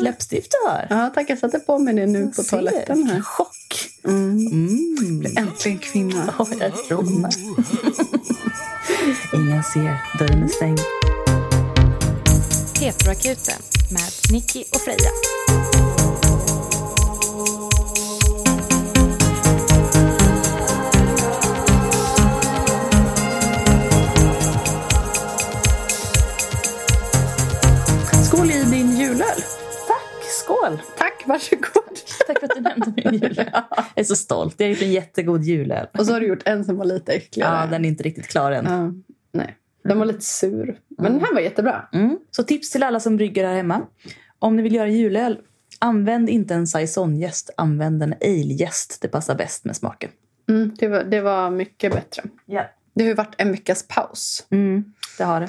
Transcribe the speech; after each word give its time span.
fint 0.00 0.04
läppstift 0.04 0.50
du 0.50 0.68
har. 0.68 0.86
Ja, 0.90 1.10
tack. 1.14 1.30
Jag 1.30 1.38
satte 1.38 1.58
på 1.58 1.78
mig 1.78 1.94
det 1.94 2.06
nu 2.06 2.26
på 2.36 2.42
toaletten. 2.42 3.06
Här. 3.06 3.20
chock! 3.20 3.90
Mm. 4.04 4.46
Mm. 4.46 5.36
Äntligen 5.36 5.78
kvinna. 5.78 6.34
Oj, 6.38 6.56
jag 6.60 6.72
rodnar. 6.88 7.30
Ingen 9.34 9.64
ser, 9.64 10.18
dörren 10.18 10.42
är 10.42 10.48
stängd. 10.48 10.80
Heteroakuten 12.80 13.62
med 13.90 14.10
Nicky 14.32 14.64
och 14.72 14.80
Freja. 14.80 15.10
Varsågod. 31.30 31.98
Tack 32.26 32.40
för 32.40 32.46
att 32.46 32.54
du 32.54 32.60
nämnde 32.60 32.92
min 32.96 33.14
julöl. 33.14 33.50
Jag 33.52 33.86
är 33.94 34.04
så 34.04 34.16
stolt. 34.16 34.54
Jag 34.58 34.66
har 34.66 34.70
gjort 34.70 34.82
en 34.82 34.92
jättegod 34.92 35.44
julöl. 35.44 35.86
Och 35.98 36.06
så 36.06 36.12
har 36.12 36.20
du 36.20 36.26
gjort 36.26 36.42
en 36.44 36.64
som 36.64 36.76
var 36.76 36.84
lite 36.84 37.12
äckligare. 37.12 37.60
Ja, 37.60 37.66
den 37.66 37.84
är 37.84 37.88
inte 37.88 38.02
riktigt 38.02 38.26
klar 38.26 38.52
än. 38.52 38.64
Ja, 38.64 38.92
nej. 39.32 39.56
Den 39.84 39.98
var 39.98 40.06
lite 40.06 40.24
sur. 40.24 40.78
Men 40.98 41.12
den 41.12 41.20
här 41.20 41.34
var 41.34 41.40
jättebra. 41.40 41.88
Mm. 41.92 42.18
Så 42.30 42.42
tips 42.42 42.70
till 42.70 42.82
alla 42.82 43.00
som 43.00 43.16
brygger 43.16 43.46
här 43.46 43.54
hemma. 43.56 43.82
Om 44.38 44.56
ni 44.56 44.62
vill 44.62 44.74
göra 44.74 44.88
julöl, 44.88 45.38
använd 45.78 46.28
inte 46.28 46.54
en 46.54 46.66
saisonjäst. 46.66 47.50
Använd 47.56 48.02
en 48.02 48.12
ale-jäst. 48.12 48.98
Det 49.00 49.08
passar 49.08 49.34
bäst 49.34 49.64
med 49.64 49.76
smaken. 49.76 50.10
Mm, 50.48 50.74
det, 50.78 50.88
var, 50.88 51.04
det 51.04 51.20
var 51.20 51.50
mycket 51.50 51.92
bättre. 51.92 52.22
Ja. 52.46 52.70
Det 52.94 53.02
har 53.02 53.08
ju 53.08 53.14
varit 53.14 53.34
en 53.38 53.52
veckas 53.52 53.88
paus. 53.88 54.46
Mm, 54.50 54.92
det 55.18 55.24
har 55.24 55.40
det. 55.40 55.48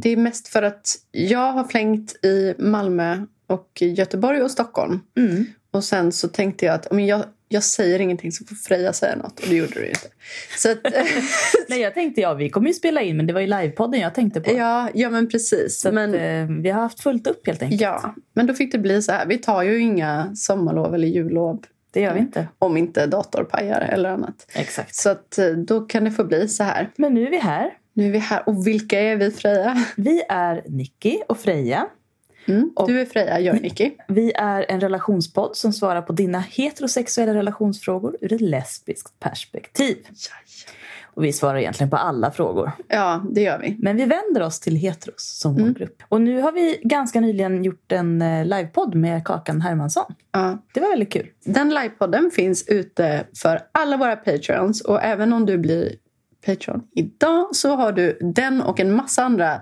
Det 0.00 0.10
är 0.10 0.16
mest 0.16 0.48
för 0.48 0.62
att 0.62 0.94
jag 1.10 1.52
har 1.52 1.64
flängt 1.64 2.24
i 2.24 2.54
Malmö 2.58 3.26
och 3.46 3.82
Göteborg 3.82 4.42
och 4.42 4.50
Stockholm. 4.50 5.00
Mm. 5.16 5.44
Och 5.70 5.84
sen 5.84 6.12
så 6.12 6.28
tänkte 6.28 6.66
jag 6.66 6.74
att 6.74 6.92
men 6.92 7.06
jag, 7.06 7.24
jag 7.48 7.62
säger 7.62 7.98
ingenting 8.00 8.32
så 8.32 8.44
får 8.44 8.54
Freja 8.54 8.92
säga 8.92 9.16
något. 9.16 9.40
Och 9.40 9.46
det 9.48 9.56
gjorde 9.56 9.74
du 9.74 9.86
inte. 9.88 10.08
Så 10.56 10.70
att, 10.70 10.78
Nej, 11.68 11.80
jag 11.80 11.94
tänkte 11.94 12.20
ja, 12.20 12.34
vi 12.34 12.50
kommer 12.50 12.68
ju 12.68 12.74
spela 12.74 13.02
in, 13.02 13.16
men 13.16 13.26
det 13.26 13.32
var 13.32 13.40
ju 13.40 13.46
livepodden 13.46 14.00
jag 14.00 14.14
tänkte 14.14 14.40
på. 14.40 14.52
ja, 14.52 14.88
ja, 14.94 15.10
men 15.10 15.28
precis. 15.28 15.80
Så 15.80 15.88
att, 15.88 15.94
men, 15.94 16.14
eh, 16.14 16.62
vi 16.62 16.70
har 16.70 16.80
haft 16.82 17.00
fullt 17.00 17.26
upp 17.26 17.46
helt 17.46 17.62
enkelt. 17.62 17.80
ja, 17.80 18.14
men 18.34 18.46
då 18.46 18.54
fick 18.54 18.72
det 18.72 18.78
bli 18.78 19.02
så 19.02 19.12
här. 19.12 19.26
Vi 19.26 19.38
tar 19.38 19.62
ju 19.62 19.78
inga 19.80 20.36
sommarlov 20.36 20.94
eller 20.94 21.08
jullov 21.08 21.64
Det 21.90 22.00
gör 22.00 22.14
vi 22.14 22.20
inte. 22.20 22.48
om 22.58 22.76
inte 22.76 23.06
dator 23.06 23.44
pajar 23.44 23.80
eller 23.80 24.10
annat. 24.10 24.46
Exakt. 24.54 24.94
Så 24.94 25.10
att, 25.10 25.38
eh, 25.38 25.46
då 25.50 25.80
kan 25.80 26.04
det 26.04 26.10
få 26.10 26.24
bli 26.24 26.48
så 26.48 26.64
här. 26.64 26.90
Men 26.96 27.14
nu 27.14 27.26
är 27.26 27.30
vi 27.30 27.38
här. 27.38 27.70
Nu 27.92 28.06
är 28.06 28.10
vi 28.10 28.18
här. 28.18 28.48
Och 28.48 28.66
vilka 28.66 29.00
är 29.00 29.16
vi, 29.16 29.30
Freja? 29.30 29.84
Vi 29.96 30.22
är 30.28 30.62
Nicky 30.68 31.18
och 31.28 31.38
Freja. 31.38 31.86
Mm. 32.48 32.70
Du 32.86 33.00
är 33.00 33.04
Freja, 33.04 33.40
jag 33.40 33.56
är 33.56 33.60
Nicky. 33.60 33.90
Vi 34.08 34.32
är 34.32 34.66
en 34.68 34.80
relationspodd 34.80 35.56
som 35.56 35.72
svarar 35.72 36.02
på 36.02 36.12
dina 36.12 36.38
heterosexuella 36.40 37.34
relationsfrågor 37.34 38.16
ur 38.20 38.32
ett 38.32 38.40
lesbiskt 38.40 39.20
perspektiv. 39.20 39.96
Och 41.14 41.24
vi 41.24 41.32
svarar 41.32 41.58
egentligen 41.58 41.90
på 41.90 41.96
alla 41.96 42.30
frågor. 42.30 42.72
Ja, 42.88 43.24
det 43.30 43.40
gör 43.42 43.58
vi. 43.58 43.76
Men 43.78 43.96
vi 43.96 44.04
vänder 44.04 44.42
oss 44.42 44.60
till 44.60 44.76
heteros 44.76 45.38
som 45.40 45.52
Mm. 45.52 45.64
målgrupp. 45.66 46.02
Och 46.08 46.20
nu 46.20 46.40
har 46.40 46.52
vi 46.52 46.80
ganska 46.82 47.20
nyligen 47.20 47.64
gjort 47.64 47.92
en 47.92 48.22
eh, 48.22 48.44
livepodd 48.44 48.94
med 48.94 49.24
Kakan 49.24 49.60
Hermansson. 49.60 50.14
Ja. 50.32 50.58
Det 50.74 50.80
var 50.80 50.88
väldigt 50.88 51.12
kul. 51.12 51.26
Den 51.44 51.68
livepodden 51.68 52.30
finns 52.30 52.64
ute 52.68 53.24
för 53.36 53.60
alla 53.72 53.96
våra 53.96 54.16
patreons. 54.16 54.80
Och 54.80 55.02
även 55.02 55.32
om 55.32 55.46
du 55.46 55.58
blir 55.58 55.92
Patreon 56.46 56.82
idag 56.94 57.48
så 57.52 57.76
har 57.76 57.92
du 57.92 58.18
den 58.20 58.60
och 58.60 58.80
en 58.80 58.92
massa 58.92 59.22
andra 59.22 59.60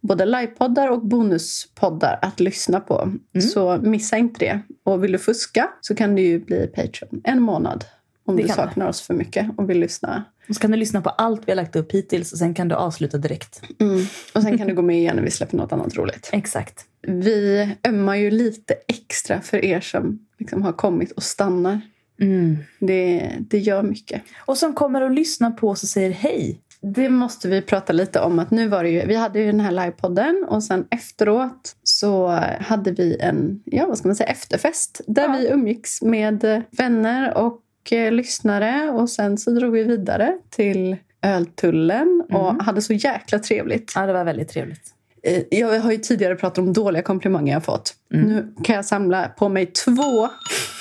både 0.00 0.24
livepoddar 0.24 0.90
och 0.90 1.06
bonuspoddar 1.06 2.18
att 2.22 2.40
lyssna 2.40 2.80
på. 2.80 3.12
Så 3.52 3.76
missa 3.76 4.16
inte 4.16 4.38
det. 4.38 4.60
Och 4.82 5.04
vill 5.04 5.12
du 5.12 5.18
fuska 5.18 5.70
så 5.80 5.94
kan 5.94 6.14
du 6.14 6.22
ju 6.22 6.38
bli 6.38 6.66
Patreon 6.66 7.20
en 7.24 7.42
månad 7.42 7.84
om 8.24 8.36
Det 8.36 8.42
du 8.42 8.48
saknar 8.48 8.88
oss 8.88 9.00
för 9.00 9.14
mycket 9.14 9.46
och 9.56 9.70
vill 9.70 9.80
lyssna. 9.80 10.24
Och 10.48 10.54
så 10.54 10.60
kan 10.60 10.70
du 10.70 10.76
lyssna 10.76 11.00
på 11.00 11.10
allt 11.10 11.42
vi 11.46 11.52
har 11.52 11.56
lagt 11.56 11.76
upp 11.76 11.92
hittills 11.92 12.32
och 12.32 12.38
sen 12.38 12.54
kan 12.54 12.68
du 12.68 12.74
avsluta 12.74 13.18
direkt. 13.18 13.62
Mm. 13.80 14.06
Och 14.34 14.42
sen 14.42 14.58
kan 14.58 14.66
du 14.66 14.74
gå 14.74 14.82
med 14.82 14.98
igen 14.98 15.16
när 15.16 15.22
vi 15.22 15.30
släpper 15.30 15.56
något 15.56 15.72
annat 15.72 15.96
roligt. 15.96 16.30
Exakt. 16.32 16.84
Vi 17.06 17.68
ömmar 17.88 18.14
ju 18.14 18.30
lite 18.30 18.74
extra 18.88 19.40
för 19.40 19.64
er 19.64 19.80
som 19.80 20.26
liksom 20.38 20.62
har 20.62 20.72
kommit 20.72 21.12
och 21.12 21.22
stannar. 21.22 21.80
Mm. 22.20 22.56
Det, 22.78 23.30
det 23.40 23.58
gör 23.58 23.82
mycket. 23.82 24.22
Och 24.46 24.58
som 24.58 24.72
kommer 24.74 25.02
att 25.02 25.14
lyssna 25.14 25.50
på 25.50 25.68
oss 25.68 25.82
och 25.82 25.88
säger 25.88 26.10
hej. 26.10 26.60
Det 26.80 27.08
måste 27.08 27.48
vi 27.48 27.62
prata 27.62 27.92
lite 27.92 28.20
om. 28.20 28.38
att 28.38 28.50
nu 28.50 28.68
var 28.68 28.82
det 28.82 28.90
ju, 28.90 29.06
Vi 29.06 29.14
hade 29.14 29.38
ju 29.40 29.46
den 29.46 29.60
här 29.60 29.70
livepodden 29.72 30.44
och 30.48 30.62
sen 30.64 30.86
efteråt 30.90 31.76
så 31.82 32.26
hade 32.60 32.90
vi 32.90 33.16
en 33.20 33.62
ja, 33.64 33.86
vad 33.86 33.98
ska 33.98 34.08
man 34.08 34.16
säga, 34.16 34.28
efterfest 34.30 35.00
där 35.06 35.22
Ja. 35.22 35.36
vi 35.38 35.48
umgicks 35.48 36.02
med 36.02 36.62
vänner 36.70 37.36
och 37.38 37.60
eh, 37.92 38.12
lyssnare. 38.12 38.90
Och 38.90 39.10
sen 39.10 39.38
så 39.38 39.50
drog 39.50 39.72
vi 39.72 39.82
vidare 39.82 40.38
till 40.50 40.96
Öltullen 41.22 42.22
och 42.32 42.50
Mm. 42.50 42.60
hade 42.60 42.82
så 42.82 42.92
jäkla 42.92 43.38
trevligt. 43.38 43.92
Ja, 43.94 44.06
det 44.06 44.12
var 44.12 44.24
väldigt 44.24 44.48
trevligt. 44.48 44.90
Eh, 45.22 45.42
Jag 45.50 45.80
har 45.80 45.92
ju 45.92 45.98
tidigare 45.98 46.34
pratat 46.36 46.58
om 46.58 46.72
dåliga 46.72 47.02
komplimanger 47.02 47.52
jag 47.52 47.64
fått. 47.64 47.94
Mm. 48.14 48.26
Nu 48.28 48.54
kan 48.64 48.76
jag 48.76 48.84
samla 48.84 49.28
på 49.28 49.48
mig 49.48 49.66
två 49.66 50.28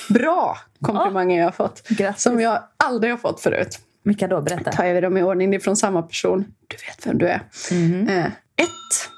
bra 0.09 0.57
komplimanger 0.81 1.37
jag 1.39 1.45
har 1.45 1.51
fått. 1.51 1.87
Grattis. 1.87 2.23
Som 2.23 2.39
jag 2.39 2.59
aldrig 2.77 3.13
har 3.13 3.17
fått 3.17 3.41
förut. 3.41 3.79
Vilka 4.03 4.27
då? 4.27 4.41
Berätta. 4.41 4.71
Tar 4.71 4.85
jag 4.85 5.03
dem 5.03 5.17
i 5.17 5.23
ordning. 5.23 5.51
Det 5.51 5.57
är 5.57 5.59
från 5.59 5.75
samma 5.75 6.01
person. 6.01 6.45
Du 6.67 6.75
vet 6.87 7.07
vem 7.07 7.17
du 7.17 7.27
är. 7.27 7.41
Mhm. 7.71 8.07
Eh, 8.07 8.25
ett. 8.55 9.09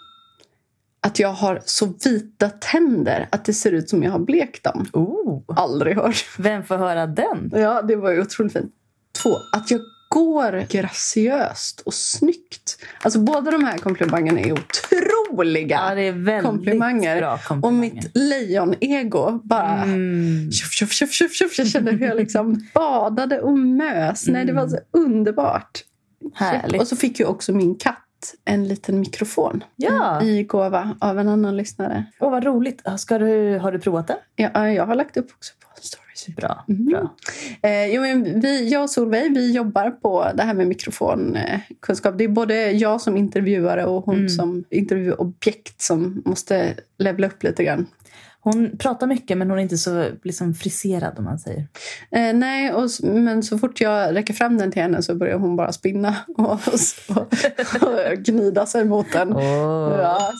Att 1.01 1.19
jag 1.19 1.29
har 1.29 1.61
så 1.65 1.93
vita 2.05 2.49
tänder 2.49 3.27
att 3.31 3.45
det 3.45 3.53
ser 3.53 3.71
ut 3.71 3.89
som 3.89 4.03
jag 4.03 4.11
har 4.11 4.19
blekt 4.19 4.63
dem. 4.63 4.85
Oh, 4.93 5.41
Aldrig 5.47 5.95
hört. 5.95 6.25
vem 6.37 6.63
får 6.63 6.77
höra 6.77 7.07
den? 7.07 7.51
Ja, 7.55 7.81
det 7.81 7.95
var 7.95 8.11
ju 8.11 8.21
otroligt 8.21 8.53
fint. 8.53 8.73
Två. 9.23 9.35
Att 9.51 9.71
jag 9.71 9.81
går 10.09 10.65
graciöst 10.69 11.79
och 11.79 11.93
snyggt. 11.93 12.77
Alltså 13.01 13.19
båda 13.19 13.51
de 13.51 13.63
här 13.63 13.77
komplimangerna 13.77 14.39
är 14.39 14.51
otroliga. 14.51 15.05
Ja, 15.43 15.95
det 15.95 16.01
är 16.01 16.11
väldigt 16.11 16.45
komplimanger. 16.45 17.17
bra 17.17 17.33
Och 17.33 17.43
komplimanger. 17.43 17.79
mitt 17.81 18.11
lejon-ego 18.15 19.41
bara... 19.43 19.83
Mm. 19.83 20.51
Tjuff, 20.51 20.71
tjuff, 20.71 20.91
tjuff, 20.91 21.11
tjuff, 21.13 21.33
tjuff. 21.33 21.57
Jag 21.59 21.67
kände 21.67 21.91
hur 21.91 22.07
jag 22.07 22.17
liksom 22.17 22.67
badade 22.73 23.41
och 23.41 23.57
mös. 23.59 24.27
Nej, 24.27 24.45
det 24.45 24.53
var 24.53 24.67
så 24.67 24.77
underbart. 24.91 25.83
Härligt. 26.33 26.81
Och 26.81 26.87
så 26.87 26.95
fick 26.95 27.19
ju 27.19 27.25
också 27.25 27.53
min 27.53 27.75
katt 27.75 28.01
en 28.45 28.67
liten 28.67 28.99
mikrofon 28.99 29.63
Ja. 29.75 30.21
i 30.23 30.43
gåva 30.43 30.95
av 30.99 31.19
en 31.19 31.27
annan 31.27 31.57
lyssnare. 31.57 32.05
Åh, 32.19 32.31
vad 32.31 32.43
roligt. 32.43 32.81
Ska 32.97 33.17
du, 33.17 33.57
har 33.57 33.71
du 33.71 33.79
provat 33.79 34.07
det? 34.07 34.17
Ja, 34.35 34.69
jag 34.69 34.85
har 34.85 34.95
lagt 34.95 35.17
upp 35.17 35.27
också 35.35 35.53
på 35.59 35.67
stories. 35.81 36.04
Bra. 36.27 36.65
Mm. 36.69 36.85
bra. 36.85 37.13
Eh, 37.61 37.85
jo, 37.85 38.01
men 38.01 38.39
vi, 38.39 38.69
jag 38.69 38.83
och 38.83 38.89
Solveig 38.89 39.33
vi 39.33 39.51
jobbar 39.51 39.91
på 39.91 40.27
det 40.35 40.43
här 40.43 40.53
med 40.53 40.67
mikrofonkunskap. 40.67 42.17
Det 42.17 42.23
är 42.23 42.27
både 42.27 42.71
jag 42.71 43.01
som 43.01 43.17
intervjuare 43.17 43.85
och 43.85 44.05
hon 44.05 44.15
Mm. 44.15 44.29
som 44.29 44.63
intervjuobjekt 44.69 45.81
som 45.81 46.21
måste 46.25 46.73
levla 46.97 47.27
upp 47.27 47.43
lite 47.43 47.63
grann. 47.63 47.87
Hon 48.39 48.77
pratar 48.77 49.07
mycket, 49.07 49.37
men 49.37 49.49
hon 49.49 49.59
är 49.59 49.63
inte 49.63 49.77
så 49.77 50.05
liksom, 50.23 50.53
friserad 50.53 51.13
om 51.17 51.23
man 51.23 51.39
säger. 51.39 51.67
Eh, 52.11 52.33
nej, 52.33 52.73
och, 52.73 52.89
men 53.03 53.43
så 53.43 53.57
fort 53.57 53.81
jag 53.81 54.15
räcker 54.15 54.33
fram 54.33 54.57
den 54.57 54.71
till 54.71 54.81
henne 54.81 55.01
så 55.01 55.15
börjar 55.15 55.37
hon 55.37 55.55
bara 55.55 55.71
spinna 55.71 56.15
och, 56.37 56.51
och, 56.51 56.59
och, 57.09 57.21
och 57.83 58.17
gnida 58.17 58.65
sig 58.65 58.85
mot 58.85 59.11
den. 59.13 59.33
Åh. 59.33 59.95
Ja. 60.01 60.31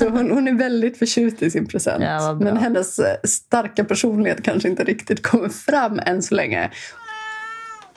Så 0.00 0.08
hon, 0.08 0.30
hon 0.30 0.48
är 0.48 0.52
väldigt 0.52 0.98
förtjust 0.98 1.42
i 1.42 1.50
sin 1.50 1.66
present. 1.66 2.04
Ja, 2.04 2.38
men 2.40 2.56
hennes 2.56 2.98
eh, 2.98 3.16
starka 3.24 3.84
personlighet 3.84 4.42
kanske 4.42 4.68
inte 4.68 4.84
riktigt 4.84 5.22
kommer 5.22 5.48
fram 5.48 6.00
än 6.06 6.22
så 6.22 6.34
länge. 6.34 6.70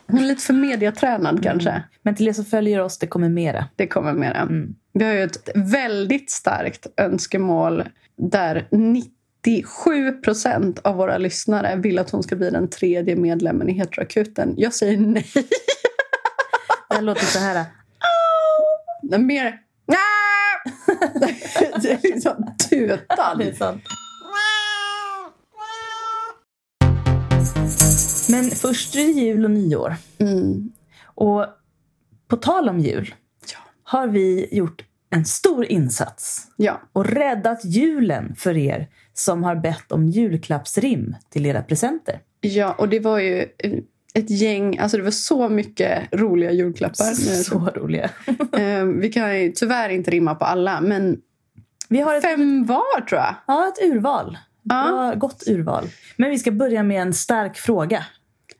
Hon 0.08 0.20
är 0.20 0.24
lite 0.24 0.42
för 0.42 0.54
mediatränad 0.54 1.44
kanske. 1.44 1.84
Men 2.02 2.16
till 2.16 2.28
er 2.28 2.34
som 2.34 2.46
följer 2.46 2.80
oss, 2.80 3.00
det 3.00 3.08
kommer 3.08 3.30
mera. 3.30 3.66
Det 3.76 3.88
kommer 3.88 4.14
mera. 4.14 4.38
Mm. 4.38 4.76
Vi 4.94 5.06
har 5.06 5.14
ju 5.14 5.24
ett 5.24 5.50
väldigt 5.56 6.32
starkt 6.32 6.88
önskemål 6.98 7.84
där 8.18 8.68
97 8.72 10.12
procent 10.12 10.80
av 10.80 10.96
våra 10.96 11.18
lyssnare 11.18 11.76
vill 11.76 12.00
att 12.00 12.10
hon 12.10 12.24
ska 12.24 12.36
bli 12.36 12.50
den 12.50 12.70
tredje 12.70 13.16
medlemmen 13.16 13.70
i 13.70 13.74
Heteroakuten. 13.74 14.54
Jag 14.58 14.74
säger 14.74 14.98
nej. 14.98 15.28
Det 16.90 17.02
låter 17.02 17.26
så 17.26 17.40
här. 17.40 17.66
Mer... 19.18 19.60
det 21.82 21.92
är 21.92 22.02
liksom 22.14 22.56
tutan. 22.70 23.38
Det 23.38 23.50
är 23.50 23.54
sant. 23.54 23.84
Men 28.30 28.44
först 28.52 28.96
är 28.96 29.00
det 29.00 29.12
jul 29.12 29.46
och 29.46 29.52
nyår. 29.52 29.96
Mm. 30.20 30.72
Och 31.06 31.46
på 32.28 32.36
tal 32.38 32.70
om 32.70 32.80
jul 32.80 33.14
Ja. 33.54 33.58
har 33.84 34.08
vi 34.08 34.48
gjort 34.56 34.84
en 35.10 35.26
stor 35.26 35.66
insats 35.66 36.48
Ja. 36.58 36.82
och 36.94 37.06
räddat 37.06 37.66
julen 37.66 38.36
för 38.36 38.58
er 38.58 38.88
som 39.14 39.44
har 39.44 39.56
bett 39.56 39.92
om 39.92 40.08
julklappsrim 40.08 41.16
till 41.30 41.46
era 41.46 41.62
presenter. 41.64 42.20
ja, 42.42 42.74
och 42.78 42.90
det 42.90 43.00
var 43.00 43.20
ju... 43.20 43.48
ett 44.14 44.30
gäng, 44.30 44.78
alltså 44.78 44.98
det 44.98 45.04
var 45.04 45.12
så 45.12 45.50
mycket 45.50 46.14
roliga 46.14 46.52
julklappar. 46.52 47.14
Så 47.44 47.70
roliga. 47.76 48.10
Eh, 48.58 48.86
vi 48.86 49.12
kan 49.12 49.42
ju 49.42 49.52
tyvärr 49.52 49.90
inte 49.90 50.12
rimma 50.12 50.36
på 50.36 50.46
alla, 50.46 50.82
men 50.82 51.18
Vi 51.90 52.00
har 52.02 52.16
ett, 52.16 52.24
fem 52.24 52.66
var 52.66 53.02
tror 53.02 53.22
jag. 53.22 53.36
ja, 53.48 53.68
ett 53.68 53.84
urval. 53.84 54.38
Ja. 54.64 55.14
Gott 55.18 55.44
urval. 55.48 55.90
Men 56.18 56.30
vi 56.30 56.40
ska 56.40 56.52
börja 56.52 56.84
med 56.84 57.02
en 57.02 57.14
stark 57.14 57.58
fråga. 57.58 58.06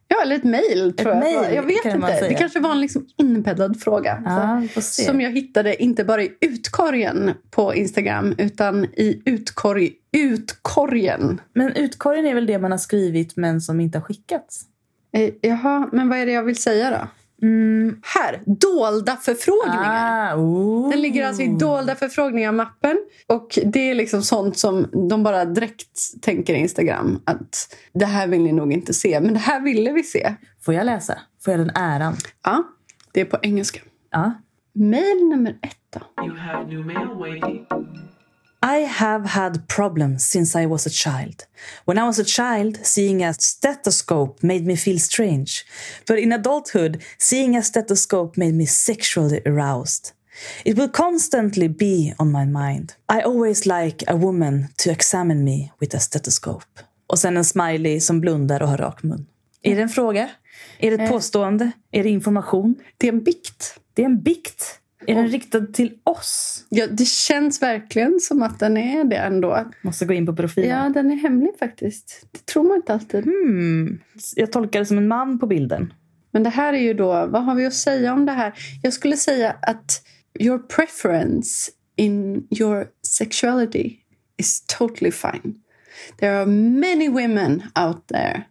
Ja, 0.08 0.22
eller 0.22 0.36
ett 0.36 0.44
mejl 0.44 0.94
tror 0.98 1.16
jag. 1.16 1.56
jag 1.56 1.64
vet 1.64 1.84
kan 1.84 1.96
inte. 1.96 2.28
Det 2.28 2.34
kanske 2.34 2.60
var 2.60 2.72
en 2.72 2.82
liksom 2.82 3.08
inbäddad 3.18 3.80
fråga. 3.80 4.24
Ja. 4.26 4.82
Som 4.82 5.22
jag 5.22 5.32
hittade 5.32 5.84
inte 5.84 6.04
bara 6.04 6.24
i 6.24 6.32
utkorgen 6.42 7.32
på 7.52 7.76
Instagram 7.76 8.36
utan 8.38 8.86
i 8.86 9.22
utkorg, 9.26 9.92
utkorgen. 10.18 11.42
Men 11.54 11.76
utkorgen 11.76 12.26
är 12.26 12.36
väl 12.36 12.46
det 12.46 12.60
man 12.60 12.72
har 12.72 12.78
skrivit 12.78 13.36
men 13.36 13.62
som 13.62 13.80
inte 13.80 13.98
har 13.98 14.04
skickats? 14.04 14.66
Eh, 15.14 15.34
jaha, 15.42 15.90
men 15.92 16.10
vad 16.10 16.18
är 16.18 16.26
det 16.26 16.32
jag 16.32 16.44
vill 16.44 16.56
säga 16.56 16.90
då? 16.90 17.08
Mm. 17.48 18.02
Här, 18.04 18.42
dolda 18.46 19.16
förfrågningar. 19.16 20.32
Ah, 20.32 20.36
oh. 20.36 20.90
Den 20.90 21.02
ligger 21.02 21.28
alltså 21.28 21.44
i 21.44 21.48
dolda 21.48 21.96
förfrågningar-mappen. 21.96 22.98
Och 23.28 23.60
det 23.66 23.90
är 23.90 23.96
liksom 23.96 24.22
sånt 24.22 24.58
som 24.58 24.88
de 25.10 25.24
bara 25.24 25.46
direkt 25.46 26.22
tänker 26.22 26.54
Instagram 26.54 27.22
att 27.26 27.76
det 27.94 28.06
här 28.06 28.28
vill 28.28 28.42
ni 28.42 28.52
nog 28.52 28.74
inte 28.74 28.94
se, 28.94 29.20
men 29.20 29.34
det 29.34 29.40
här 29.40 29.62
ville 29.62 29.92
vi 29.92 30.04
se. 30.04 30.34
Får 30.62 30.74
jag 30.74 30.86
läsa? 30.86 31.18
Får 31.46 31.54
jag 31.54 31.60
den 31.60 31.72
äran? 31.76 32.16
Ja, 32.44 32.64
det 33.12 33.22
är 33.22 33.26
på 33.26 33.38
engelska. 33.42 33.80
Ja. 34.12 34.34
Mail 34.74 35.28
nummer 35.30 35.58
ett 35.62 35.78
då. 35.90 36.00
I 38.64 38.88
have 38.88 39.26
had 39.26 39.68
problems 39.68 40.26
since 40.26 40.56
I 40.56 40.66
was 40.68 40.86
a 40.86 40.90
child. 40.90 41.46
When 41.84 41.98
I 41.98 42.06
was 42.06 42.18
a 42.18 42.24
child, 42.24 42.80
seeing 42.82 43.22
a 43.22 43.34
stethoscope 43.34 44.42
made 44.42 44.66
me 44.66 44.78
feel 44.78 45.00
strange. 45.00 45.66
But 46.08 46.20
in 46.20 46.32
adulthood, 46.32 47.04
seeing 47.18 47.58
a 47.58 47.62
stethoscope 47.62 48.38
made 48.38 48.54
me 48.56 48.66
sexually 48.66 49.42
aroused. 49.46 50.14
It 50.64 50.78
will 50.78 50.88
constantly 50.88 51.68
be 51.68 52.14
on 52.18 52.32
my 52.32 52.46
mind. 52.46 52.96
I 53.10 53.22
always 53.22 53.66
like 53.66 54.06
a 54.08 54.16
woman 54.16 54.70
to 54.78 54.92
examine 54.92 55.44
me 55.44 55.72
with 55.82 55.96
a 55.96 56.00
stethoscope. 56.00 56.84
Och 57.08 57.20
sen 57.20 57.38
en 57.38 57.46
smiley 57.46 58.00
som 58.00 58.22
blundar 58.22 58.62
och 58.62 58.70
har 58.70 58.78
rak 58.78 59.04
mun. 59.04 59.26
Är 59.62 59.76
det 59.76 59.82
en 59.82 59.90
fråga? 59.90 60.30
Är 60.80 60.98
det 60.98 61.04
ett 61.04 61.12
påstående? 61.12 61.72
Är 61.92 62.04
det 62.04 62.10
information? 62.10 62.76
Det 62.98 63.08
är 63.08 63.14
en 63.14 63.24
bikt. 63.24 63.80
Det 63.94 64.02
är 64.02 64.06
en 64.06 64.22
bikt. 64.22 64.80
Är 65.08 65.16
den 65.16 65.28
riktad 65.28 65.66
till 65.66 65.94
oss? 66.04 66.66
Ja, 66.70 66.88
det 66.88 67.08
känns 67.08 67.62
verkligen 67.62 68.20
som 68.20 68.44
att 68.44 68.60
den 68.60 68.78
är 68.78 69.04
det 69.04 69.16
ändå. 69.16 69.72
Måste 69.82 70.06
gå 70.06 70.14
in 70.14 70.26
på 70.26 70.36
profilen. 70.36 70.70
Ja, 70.70 70.90
den 70.90 71.12
är 71.12 71.16
hemlig 71.16 71.52
faktiskt. 71.60 72.26
Det 72.32 72.46
tror 72.46 72.64
man 72.64 72.76
inte 72.76 72.94
alltid. 72.94 73.24
Hmm. 73.24 74.00
Jag 74.36 74.52
tolkar 74.52 74.80
det 74.80 74.86
som 74.86 74.98
en 74.98 75.08
man 75.08 75.40
på 75.40 75.48
bilden. 75.48 75.94
Men 76.32 76.44
det 76.44 76.50
här 76.50 76.74
är 76.74 76.78
ju 76.82 76.94
då, 76.94 77.08
vad 77.08 77.44
har 77.44 77.56
vi 77.56 77.66
att 77.66 77.74
säga 77.74 78.14
om 78.14 78.26
det 78.26 78.32
här? 78.32 78.54
Jag 78.82 78.94
skulle 78.94 79.18
säga 79.18 79.56
att 79.62 80.06
your 80.40 80.60
preference 80.60 81.72
in 81.96 82.48
your 82.60 82.88
sexuality 83.08 83.98
is 84.38 84.66
totally 84.68 85.12
fine. 85.12 85.56
There 86.20 86.38
are 86.38 86.46
many 86.46 87.10
women 87.10 87.64
out 87.76 88.08
there 88.08 88.44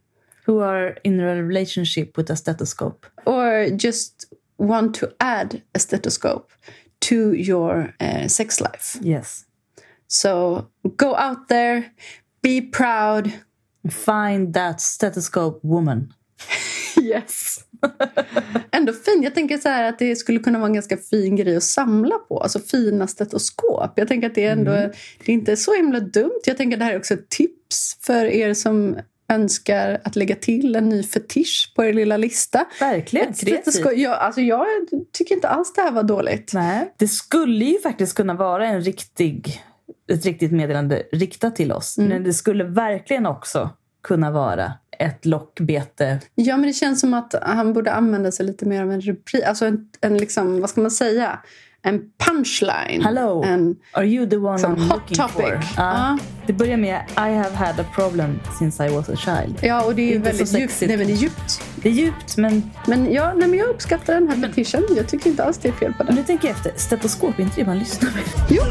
Who 0.47 0.61
are 0.61 0.97
in 1.05 1.21
a 1.21 1.35
relationship 1.43 2.19
with 2.19 2.33
a 2.33 2.37
stethoscope. 2.37 3.07
or 3.27 3.69
just 3.85 4.32
want 4.63 4.95
to 4.95 5.09
add 5.19 5.63
a 5.75 5.79
stethoscope 5.79 6.53
to 7.01 7.35
your 7.35 7.95
uh, 8.01 8.29
sex 8.29 8.61
life. 8.61 8.99
Yes. 9.03 9.45
So 10.07 10.69
go 10.97 11.17
out 11.17 11.49
there, 11.49 11.93
be 12.43 12.61
proud. 12.61 13.33
Find 13.91 14.55
that 14.55 14.81
stethoscope 14.81 15.61
woman. 15.63 16.15
Yes. 17.03 17.59
Ändå 18.71 18.93
fin. 18.93 19.23
Jag 19.23 19.35
tänker 19.35 19.59
så 19.59 19.69
här 19.69 19.85
att 19.85 19.99
det 19.99 20.17
skulle 20.17 20.39
kunna 20.39 20.59
vara 20.59 20.67
en 20.67 20.75
ganska 20.75 20.97
fin 20.97 21.37
grej 21.37 21.57
att 21.57 21.63
samla 21.63 22.19
på. 22.19 22.41
Alltså 22.41 22.61
fina 22.61 23.07
stetoskop. 23.07 23.93
Jag 23.97 24.09
tänker 24.09 24.27
att 24.27 24.35
det 24.35 24.45
är 24.45 24.53
ändå 24.53 24.71
det 24.71 24.93
är 25.27 25.35
inte 25.35 25.57
så 25.57 25.75
himla 25.75 26.01
dumt. 26.01 26.41
Jag 26.45 26.57
tänker 26.57 26.77
att 26.77 26.81
det 26.81 26.85
här 26.85 26.93
är 26.93 26.99
också 26.99 27.15
ett 27.15 27.29
tips 27.29 27.99
för 28.01 28.25
er 28.25 28.55
som 28.55 28.99
önskar 29.35 30.01
att 30.05 30.17
lägga 30.17 30.35
till 30.37 30.77
en 30.77 30.89
ny 30.89 31.03
fetisch 31.03 31.73
på 31.77 31.85
er 31.85 31.93
lilla 31.93 32.17
lista. 32.17 32.65
Verkligen 32.81 33.27
kreativt. 33.35 33.63
stetoskop- 33.69 33.93
Ja, 33.97 34.15
alltså 34.17 34.41
jag 34.41 34.67
tycker 35.13 35.35
inte 35.35 35.49
alls 35.49 35.73
det 35.75 35.81
här 35.83 35.91
var 35.93 36.03
dåligt. 36.03 36.51
Nej. 36.55 36.93
Det 36.97 37.09
skulle 37.09 37.65
ju 37.65 37.79
faktiskt 37.81 38.15
kunna 38.17 38.35
vara 38.35 38.67
en 38.67 38.81
riktig, 38.81 39.63
ett 40.13 40.25
riktigt 40.25 40.53
meddelande 40.53 41.03
riktat 41.13 41.57
till 41.57 41.73
oss. 41.73 41.99
Men 41.99 42.25
det 42.25 42.33
skulle 42.33 42.65
verkligen 42.65 43.27
också 43.27 43.71
kunna 44.03 44.31
vara 44.31 44.73
ett 44.99 45.27
lockbete. 45.27 46.19
Ja, 46.35 46.57
men 46.57 46.67
det 46.67 46.73
känns 46.73 47.01
som 47.01 47.15
att 47.15 47.35
han 47.43 47.73
borde 47.73 47.93
använda 47.93 48.33
sig 48.33 48.47
lite 48.47 48.67
mer 48.67 48.83
av 48.83 48.93
en 48.93 49.01
rubrik. 49.01 49.45
Alltså 49.47 49.67
en, 49.67 49.89
en 50.01 50.19
liksom, 50.19 50.61
vad 50.61 50.71
ska 50.71 50.81
man 50.81 50.91
säga? 50.91 51.39
En 51.85 52.01
punchline. 52.27 53.03
Hello, 53.05 53.43
En, 53.45 53.77
are 53.93 54.07
you 54.07 54.27
the 54.31 54.37
one 54.37 54.59
I'm 54.59 54.79
hot 54.81 54.89
looking 54.89 55.17
topic. 55.17 55.35
for? 55.35 55.61
Ja. 55.77 56.19
Det 56.47 56.53
börjar 56.53 56.77
med 56.77 57.05
I 57.17 57.21
have 57.35 57.55
had 57.55 57.81
a 57.81 57.85
problem 57.95 58.41
since 58.59 58.87
I 58.87 58.89
was 58.91 59.09
a 59.09 59.17
child. 59.17 59.59
ja, 59.63 59.85
och 59.85 59.95
det 59.95 60.03
är, 60.03 60.19
Det 60.19 60.29
är 60.29 60.33
väldigt 60.33 60.59
djupt. 60.61 60.81
Nej, 60.81 60.97
men 60.97 61.07
det 61.07 61.13
är 61.13 61.17
djupt. 61.17 61.63
Det 61.77 61.89
är 61.89 61.93
djupt, 61.93 62.37
men 62.37 62.71
Men, 62.87 63.13
ja, 63.13 63.35
nej, 63.37 63.49
men 63.49 63.59
jag 63.59 63.69
uppskattar 63.69 64.15
den 64.15 64.29
här 64.29 64.37
fetischen. 64.49 64.83
Jag 64.97 65.09
tycker 65.09 65.31
inte 65.31 65.45
alls 65.45 65.59
det 65.59 65.69
är 65.69 65.73
fel 65.73 65.93
på 65.95 66.03
den. 66.03 66.15
nu 66.15 66.23
tänker 66.23 66.49
jag 66.49 66.57
efter. 66.57 66.73
Stetoskop, 66.77 67.39
är 67.39 67.43
inte 67.43 67.61
det 67.61 67.67
man 67.67 67.79
lyssnar 67.79 68.11
med? 68.11 68.23
Jo. 68.51 68.63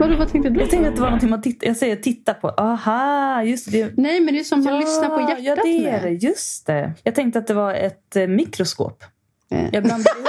Vadå, 0.00 0.16
vad 0.16 0.28
tänkte 0.32 0.50
du? 0.50 0.60
Jag 0.60 0.70
tänkte 0.70 0.88
att 0.88 0.94
det 0.94 1.00
var 1.00 1.08
någonting 1.08 1.30
man 1.30 1.42
tittar... 1.42 1.66
Jag 1.66 1.76
säger 1.76 1.96
titta 1.96 2.34
på. 2.34 2.48
Aha, 2.48 3.42
just 3.42 3.72
det. 3.72 3.92
Nej, 3.96 4.20
men 4.20 4.34
det 4.34 4.40
är 4.40 4.44
som 4.44 4.64
man 4.64 4.78
lyssnar 4.78 5.08
på 5.08 5.20
hjärtat 5.20 5.44
Ja, 5.44 5.56
det 5.64 5.88
är 5.88 6.02
det. 6.02 6.10
Just 6.10 6.66
det. 6.66 6.92
Jag 7.02 7.14
tänkte 7.14 7.38
att 7.38 7.46
det 7.46 7.54
var 7.54 7.74
ett 7.74 8.16
eh, 8.16 8.26
mikroskop. 8.26 9.04
Eh. 9.50 9.64
Jag 9.72 9.82
blandade 9.82 10.18
ihop 10.18 10.28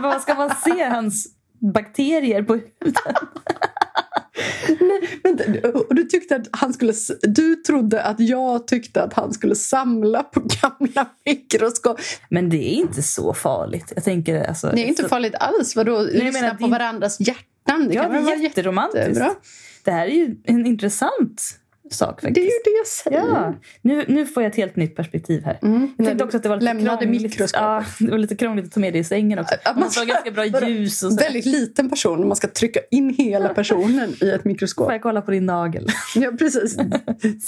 bara, 0.00 0.20
ska 0.20 0.34
man 0.34 0.50
se 0.64 0.84
hans 0.84 1.26
bakterier 1.74 2.42
på 2.42 2.52
huden? 2.54 3.14
Vänta, 5.22 5.68
och 5.78 5.94
du, 5.94 6.04
tyckte 6.04 6.36
att 6.36 6.48
han 6.52 6.72
skulle, 6.72 6.92
du 7.22 7.54
trodde 7.56 8.02
att 8.02 8.20
jag 8.20 8.66
tyckte 8.66 9.02
att 9.02 9.14
han 9.14 9.32
skulle 9.32 9.54
samla 9.54 10.22
på 10.22 10.40
gamla 10.62 11.06
mikroskop. 11.26 12.00
Men 12.30 12.50
det 12.50 12.56
är 12.56 12.74
inte 12.74 13.02
så 13.02 13.34
farligt. 13.34 13.92
Jag 13.94 14.04
tänker 14.04 14.44
alltså... 14.48 14.70
Det 14.74 14.80
är 14.80 14.86
inte 14.86 15.02
så- 15.02 15.08
farligt 15.08 15.34
alls. 15.40 15.76
Vadå, 15.76 16.02
lyssna 16.02 16.40
menar, 16.40 16.54
på 16.54 16.64
det- 16.64 16.70
varandras 16.70 17.20
hjärtan? 17.20 17.88
Det 17.88 17.94
Ja, 17.94 18.02
kan 18.02 18.12
det 18.24 18.32
är 18.32 18.36
jätteromantiskt. 18.36 19.06
jättebra. 19.08 19.34
Det 19.84 19.90
här 19.90 20.06
är 20.06 20.10
ju 20.14 20.36
en 20.44 20.66
intressant 20.66 21.42
sak 21.94 22.20
faktiskt. 22.20 22.34
Det 22.34 22.40
är 22.40 22.44
ju 22.44 22.50
det 22.64 22.78
jag 22.78 22.86
säger. 22.86 23.18
Ja, 23.18 23.54
nu, 23.82 24.04
nu 24.08 24.26
får 24.26 24.42
jag 24.42 24.50
ett 24.50 24.56
helt 24.56 24.76
nytt 24.76 24.96
perspektiv 24.96 25.44
här. 25.44 25.58
Mm. 25.62 25.94
Jag 25.96 26.06
tänkte 26.06 26.24
också 26.24 26.36
att 26.36 26.42
det 26.42 26.48
var 26.48 26.56
lite 26.56 26.64
Lämnade 26.64 27.04
krångligt. 27.04 27.50
Ja, 27.52 27.84
det 28.00 28.10
var 28.10 28.18
lite 28.18 28.36
krångligt 28.36 28.66
att 28.66 28.72
ta 28.72 28.80
med 28.80 28.92
det 28.92 28.98
i 28.98 29.04
sängen 29.04 29.38
också. 29.38 29.54
Att 29.64 29.76
Man 29.76 29.84
måste 29.84 30.00
ha 30.00 30.04
ganska 30.04 30.30
bra 30.30 30.44
ljus 30.68 31.02
och 31.02 31.12
så. 31.12 31.18
Väldigt 31.18 31.46
liten 31.46 31.90
person. 31.90 32.28
Man 32.28 32.36
ska 32.36 32.48
trycka 32.48 32.80
in 32.90 33.14
hela 33.14 33.48
personen 33.48 34.14
i 34.22 34.30
ett 34.30 34.44
mikroskop. 34.44 34.86
Får 34.86 34.92
jag 34.92 35.02
kolla 35.02 35.22
på 35.22 35.30
din 35.30 35.46
nagel? 35.46 35.86
Ja, 36.14 36.30
precis. 36.38 36.76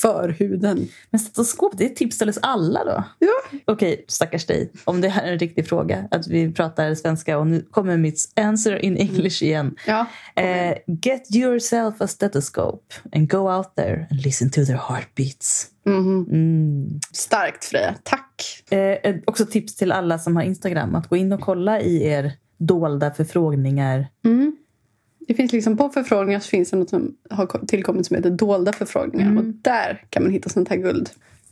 Förhuden. 0.00 0.88
Men 1.10 1.18
stetoskop, 1.18 1.72
det 1.78 1.84
är 1.84 1.88
tips 1.88 2.18
till 2.18 2.28
oss 2.28 2.38
alla 2.42 2.84
då? 2.84 3.04
Ja. 3.18 3.58
Okej, 3.64 4.04
stackars 4.08 4.46
dig. 4.46 4.72
Om 4.84 5.00
det 5.00 5.08
här 5.08 5.22
är 5.26 5.32
en 5.32 5.38
riktig 5.38 5.68
fråga, 5.68 6.08
att 6.10 6.26
vi 6.26 6.52
pratar 6.52 6.94
svenska 6.94 7.38
och 7.38 7.46
nu 7.46 7.66
kommer 7.70 7.96
mitt 7.96 8.32
answer 8.36 8.84
in 8.84 8.96
English 8.96 9.42
igen. 9.42 9.74
Ja. 9.86 10.06
Eh, 10.36 10.76
get 10.86 11.34
yourself 11.34 12.00
a 12.00 12.06
stethoscope 12.06 12.94
and 13.12 13.30
go 13.30 13.56
out 13.56 13.74
there 13.76 14.06
and 14.10 14.22
listen 14.30 14.50
to 14.50 14.64
their 14.64 14.80
heartbeats. 14.88 15.66
Mhm. 15.86 16.26
Mm. 16.30 17.00
Starkt, 17.12 17.64
Freja. 17.64 17.94
Tack. 18.02 18.62
Eh, 18.72 19.16
också 19.24 19.46
tips 19.46 19.76
till 19.76 19.92
alla 19.92 20.18
som 20.18 20.36
har 20.36 20.42
Instagram 20.42 20.94
att 20.94 21.08
gå 21.08 21.16
in 21.16 21.32
och 21.32 21.40
kolla 21.40 21.80
i 21.80 22.06
er 22.06 22.32
dolda 22.58 23.10
förfrågningar. 23.10 24.06
Mm. 24.24 24.56
Det 25.28 25.34
finns 25.34 25.52
liksom 25.52 25.76
på 25.76 25.88
förfrågningar 25.88 26.40
så 26.40 26.48
finns 26.48 26.70
det 26.70 26.76
något 26.76 26.90
som 26.90 27.16
har 27.30 27.66
tillkommit 27.66 28.06
som 28.06 28.16
heter 28.16 28.30
dolda 28.30 28.72
förfrågningar. 28.72 29.38
Och 29.38 29.44
där 29.44 30.04
kan 30.10 30.22
man 30.22 30.32
hitta 30.32 30.48
sånt 30.48 30.68
här 30.68 30.76
guld. 30.76 31.10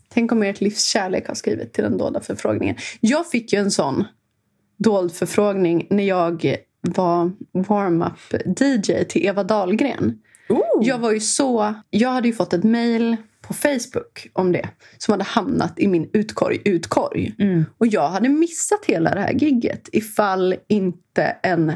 Tänk 0.08 0.32
om 0.32 0.42
ert 0.42 0.61
livs 0.61 0.85
kärlek 0.85 1.28
har 1.28 1.35
skrivit 1.35 1.73
till 1.73 1.85
den 1.85 1.99
dolda 1.99 2.20
förfrågningen. 2.20 2.76
Jag 3.00 3.30
fick 3.30 3.52
ju 3.52 3.58
en 3.58 3.70
sån 3.70 4.04
dold 4.78 5.12
förfrågning 5.12 5.87
när 5.90 6.04
jag 6.04 6.56
var 6.80 7.32
warm-up 7.52 8.58
DJ 8.61 9.04
till 9.04 9.26
Eva 9.26 9.44
Dahlgren. 9.44 10.18
Jag 10.81 10.99
var 10.99 11.12
ju 11.12 11.21
så... 11.21 11.75
Jag 11.90 12.09
hade 12.09 12.28
ju 12.28 12.35
fått 12.35 12.52
ett 12.52 12.64
mejl 12.64 13.17
på 13.43 13.55
Facebook 13.55 14.28
om 14.33 14.52
det 14.52 14.69
som 14.99 15.12
hade 15.12 15.25
hamnat 15.25 15.78
i 15.78 15.88
min 15.88 16.11
utkorg, 16.12 16.62
utkorg. 16.64 17.35
Och 17.78 17.87
jag 17.87 18.09
hade 18.09 18.28
missat 18.28 18.85
hela 18.87 19.14
det 19.14 19.21
här 19.21 19.33
gigget 19.33 19.88
ifall 19.93 20.55
inte 20.69 21.23
en 21.43 21.73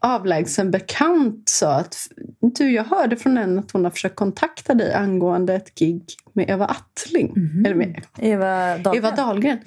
avlägsen 0.00 0.70
bekant 0.70 1.48
sa 1.48 1.74
att 1.74 1.96
du, 2.40 2.72
jag 2.72 2.84
hörde 2.84 3.16
från 3.16 3.38
en 3.38 3.58
att 3.58 3.70
hon 3.70 3.84
har 3.84 3.90
försökt 3.90 4.16
kontakta 4.16 4.74
dig 4.74 4.94
angående 4.94 5.54
ett 5.54 5.74
gig 5.74 6.02
med 6.32 6.50
Eva 6.50 6.66
Attling. 6.66 7.34
Eller 7.66 7.74
med 7.74 8.04
Eva 8.18 8.78
Dahlgren. 8.78 8.96
Eva 8.96 9.10
Dahlgren. 9.10 9.58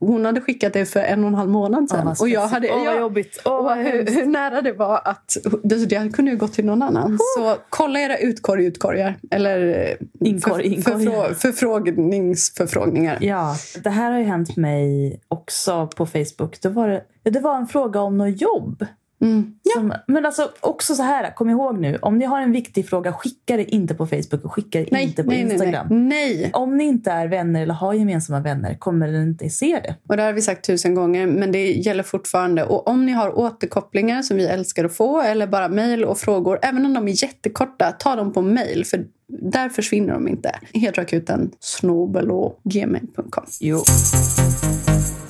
Hon 0.00 0.24
hade 0.24 0.40
skickat 0.40 0.72
det 0.72 0.86
för 0.86 1.00
en 1.00 1.22
och 1.24 1.28
en 1.28 1.34
halv 1.34 1.50
månad 1.50 1.90
sedan. 1.90 2.14
och 2.20 2.28
jag 2.28 2.48
hade, 2.48 2.70
Åh, 2.70 2.84
vad 2.84 2.98
jobbigt. 2.98 3.42
Åh, 3.44 3.64
vad 3.64 3.78
hur, 3.78 4.06
hur 4.06 4.26
nära 4.26 4.62
det 4.62 4.72
var 4.72 5.00
att... 5.04 5.36
Det, 5.62 5.86
det 5.86 6.10
kunde 6.12 6.30
ju 6.30 6.36
gått 6.36 6.52
till 6.52 6.64
någon 6.64 6.82
annan. 6.82 7.18
Så 7.38 7.56
kolla 7.68 8.00
era 8.00 8.18
utkorg, 8.18 8.64
utkorgar. 8.64 9.18
Eller 9.30 9.88
eh, 10.20 10.28
Inkorg, 10.28 10.66
inkorgar. 10.66 10.98
förfrå, 10.98 11.34
förfrågningsförfrågningar. 11.34 13.18
Ja, 13.20 13.54
det 13.84 13.90
här 13.90 14.10
har 14.10 14.18
ju 14.18 14.24
hänt 14.24 14.56
mig 14.56 15.20
också 15.28 15.86
på 15.96 16.06
Facebook. 16.06 16.60
Det 16.62 16.68
var, 16.68 17.02
det 17.22 17.40
var 17.40 17.56
en 17.56 17.66
fråga 17.66 18.00
om 18.00 18.18
något 18.18 18.40
jobb. 18.40 18.86
Mm. 19.20 19.54
Som, 19.74 19.94
men 20.06 20.26
alltså 20.26 20.50
också 20.60 20.94
så 20.94 21.02
här, 21.02 21.34
kom 21.34 21.50
ihåg 21.50 21.78
nu. 21.80 21.98
Om 22.02 22.18
ni 22.18 22.24
har 22.24 22.40
en 22.40 22.52
viktig 22.52 22.88
fråga, 22.88 23.12
skicka 23.12 23.56
det 23.56 23.64
inte 23.64 23.94
på 23.94 24.06
Facebook 24.06 24.44
och 24.44 24.52
skicka 24.52 24.78
det 24.78 24.88
Nej, 24.90 25.04
inte 25.04 25.24
på 25.24 25.30
nej, 25.30 25.40
Instagram. 25.40 25.86
nej. 25.90 26.36
nej. 26.40 26.50
Om 26.54 26.76
ni 26.76 26.84
inte 26.84 27.10
är 27.10 27.28
vänner 27.28 27.62
eller 27.62 27.74
har 27.74 27.94
gemensamma 27.94 28.40
vänner 28.40 28.74
kommer 28.74 29.08
ni 29.08 29.22
inte 29.22 29.50
se 29.50 29.80
det. 29.84 29.94
Och 30.08 30.16
det 30.16 30.22
har 30.22 30.32
vi 30.32 30.42
sagt 30.42 30.66
tusen 30.66 30.94
gånger, 30.94 31.26
men 31.26 31.52
det 31.52 31.72
gäller 31.72 32.02
fortfarande. 32.02 32.64
Och 32.64 32.88
om 32.88 33.06
ni 33.06 33.12
har 33.12 33.38
återkopplingar 33.38 34.22
som 34.22 34.36
vi 34.36 34.46
älskar 34.46 34.84
att 34.84 34.96
få, 34.96 35.20
eller 35.20 35.46
bara 35.46 35.68
mejl 35.68 36.04
och 36.04 36.18
frågor, 36.18 36.58
även 36.62 36.86
om 36.86 36.94
de 36.94 37.08
är 37.08 37.22
jättekorta, 37.22 37.92
ta 37.92 38.16
dem 38.16 38.32
på 38.32 38.42
mejl. 38.42 38.84
För 38.84 39.04
där 39.28 39.68
försvinner 39.68 40.12
de 40.12 40.28
inte. 40.28 40.52
Heteroakuten 40.72 41.50
snobelogmail.com. 41.60 43.44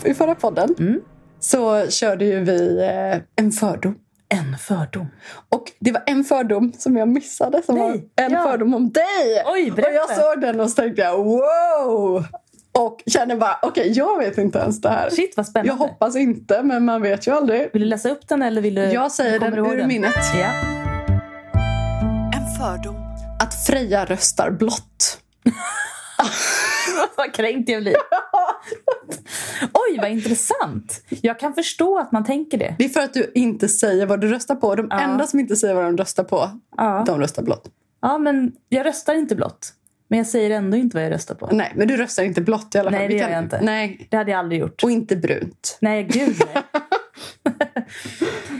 I 0.04 0.14
förra 0.14 0.34
podden 0.34 0.74
Mm. 0.78 1.00
Så 1.40 1.90
körde 1.90 2.24
ju 2.24 2.44
vi 2.44 2.78
eh, 2.80 3.44
en 3.44 3.52
fördom. 3.52 3.98
En 4.28 4.58
fördom. 4.58 5.06
Och 5.48 5.72
det 5.78 5.92
var 5.92 6.02
en 6.06 6.24
fördom 6.24 6.72
som 6.78 6.96
jag 6.96 7.08
missade, 7.08 7.62
som 7.62 7.74
Nej, 7.74 7.90
var 7.90 8.24
en 8.24 8.32
ja. 8.32 8.42
fördom 8.42 8.74
om 8.74 8.90
dig. 8.90 9.42
Oj, 9.46 9.70
och 9.70 9.76
berätta. 9.76 9.92
jag 9.92 10.10
såg 10.10 10.40
den 10.40 10.60
och 10.60 10.70
så 10.70 10.76
tänkte 10.76 11.02
jag 11.02 11.24
wow! 11.24 12.24
Och 12.72 13.02
kände 13.06 13.36
bara, 13.36 13.58
okej, 13.62 13.92
jag 13.92 14.18
vet 14.18 14.38
inte 14.38 14.58
ens 14.58 14.80
det 14.80 14.88
här. 14.88 15.10
Shit 15.10 15.36
vad 15.36 15.46
spännande. 15.46 15.68
Jag 15.68 15.76
hoppas 15.88 16.16
inte, 16.16 16.62
men 16.62 16.84
man 16.84 17.02
vet 17.02 17.26
ju 17.26 17.30
aldrig. 17.30 17.70
Vill 17.72 17.82
du 17.82 17.88
läsa 17.88 18.10
upp 18.10 18.28
den 18.28 18.42
eller 18.42 18.62
vill 18.62 18.74
du... 18.74 18.82
Jag 18.82 19.12
säger 19.12 19.38
den 19.38 19.58
ur 19.58 19.86
minnet. 19.86 20.14
Ja. 20.34 20.50
En 22.36 22.54
fördom. 22.58 22.96
Att 23.40 23.66
Freja 23.66 24.04
röstar 24.04 24.50
blått. 24.50 25.18
vad 27.16 27.34
kränkt 27.34 27.68
jag 27.68 27.82
blir. 27.82 27.96
Oj, 29.72 29.98
vad 30.00 30.10
intressant. 30.10 31.02
Jag 31.08 31.38
kan 31.40 31.54
förstå 31.54 31.98
att 31.98 32.12
man 32.12 32.24
tänker 32.24 32.58
det. 32.58 32.74
Det 32.78 32.84
är 32.84 32.88
för 32.88 33.00
att 33.00 33.14
du 33.14 33.32
inte 33.34 33.68
säger 33.68 34.06
vad 34.06 34.20
du 34.20 34.28
röstar 34.28 34.54
på. 34.54 34.74
De 34.74 34.86
Ja. 34.90 35.00
enda 35.00 35.26
som 35.26 35.40
inte 35.40 35.56
säger 35.56 35.74
vad 35.74 35.84
de 35.84 35.96
röstar 35.96 36.24
på, 36.24 36.50
Ja. 36.76 37.02
de 37.06 37.20
röstar 37.20 37.42
blått. 37.42 37.68
ja, 38.02 38.18
men 38.18 38.52
jag 38.68 38.86
röstar 38.86 39.14
inte 39.14 39.36
blått. 39.36 39.72
Men 40.08 40.18
jag 40.18 40.26
säger 40.26 40.50
ändå 40.50 40.76
inte 40.76 40.96
vad 40.96 41.04
jag 41.04 41.12
röstar 41.12 41.34
på. 41.34 41.48
Nej, 41.52 41.72
men 41.76 41.88
du 41.88 41.96
röstar 41.96 42.22
inte 42.22 42.40
blått 42.40 42.74
i 42.74 42.78
alla 42.78 42.90
fall. 42.90 42.98
Nej, 42.98 43.08
det 43.08 43.14
gör 43.14 43.28
jag 43.30 43.42
inte. 43.42 43.60
Nej, 43.62 44.06
Det 44.10 44.16
hade 44.16 44.30
jag 44.30 44.38
aldrig 44.38 44.60
gjort. 44.60 44.84
och 44.84 44.90
inte 44.90 45.16
brunt. 45.16 45.78
Nej, 45.80 46.04
gud 46.04 46.36
nej. 46.54 46.62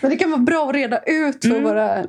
Men 0.03 0.11
det 0.11 0.17
kan 0.17 0.31
vara 0.31 0.41
bra 0.41 0.69
att 0.69 0.75
reda 0.75 0.99
ut 0.99 1.45
Mm. 1.45 1.57
för 1.57 1.63
våra 1.69 2.05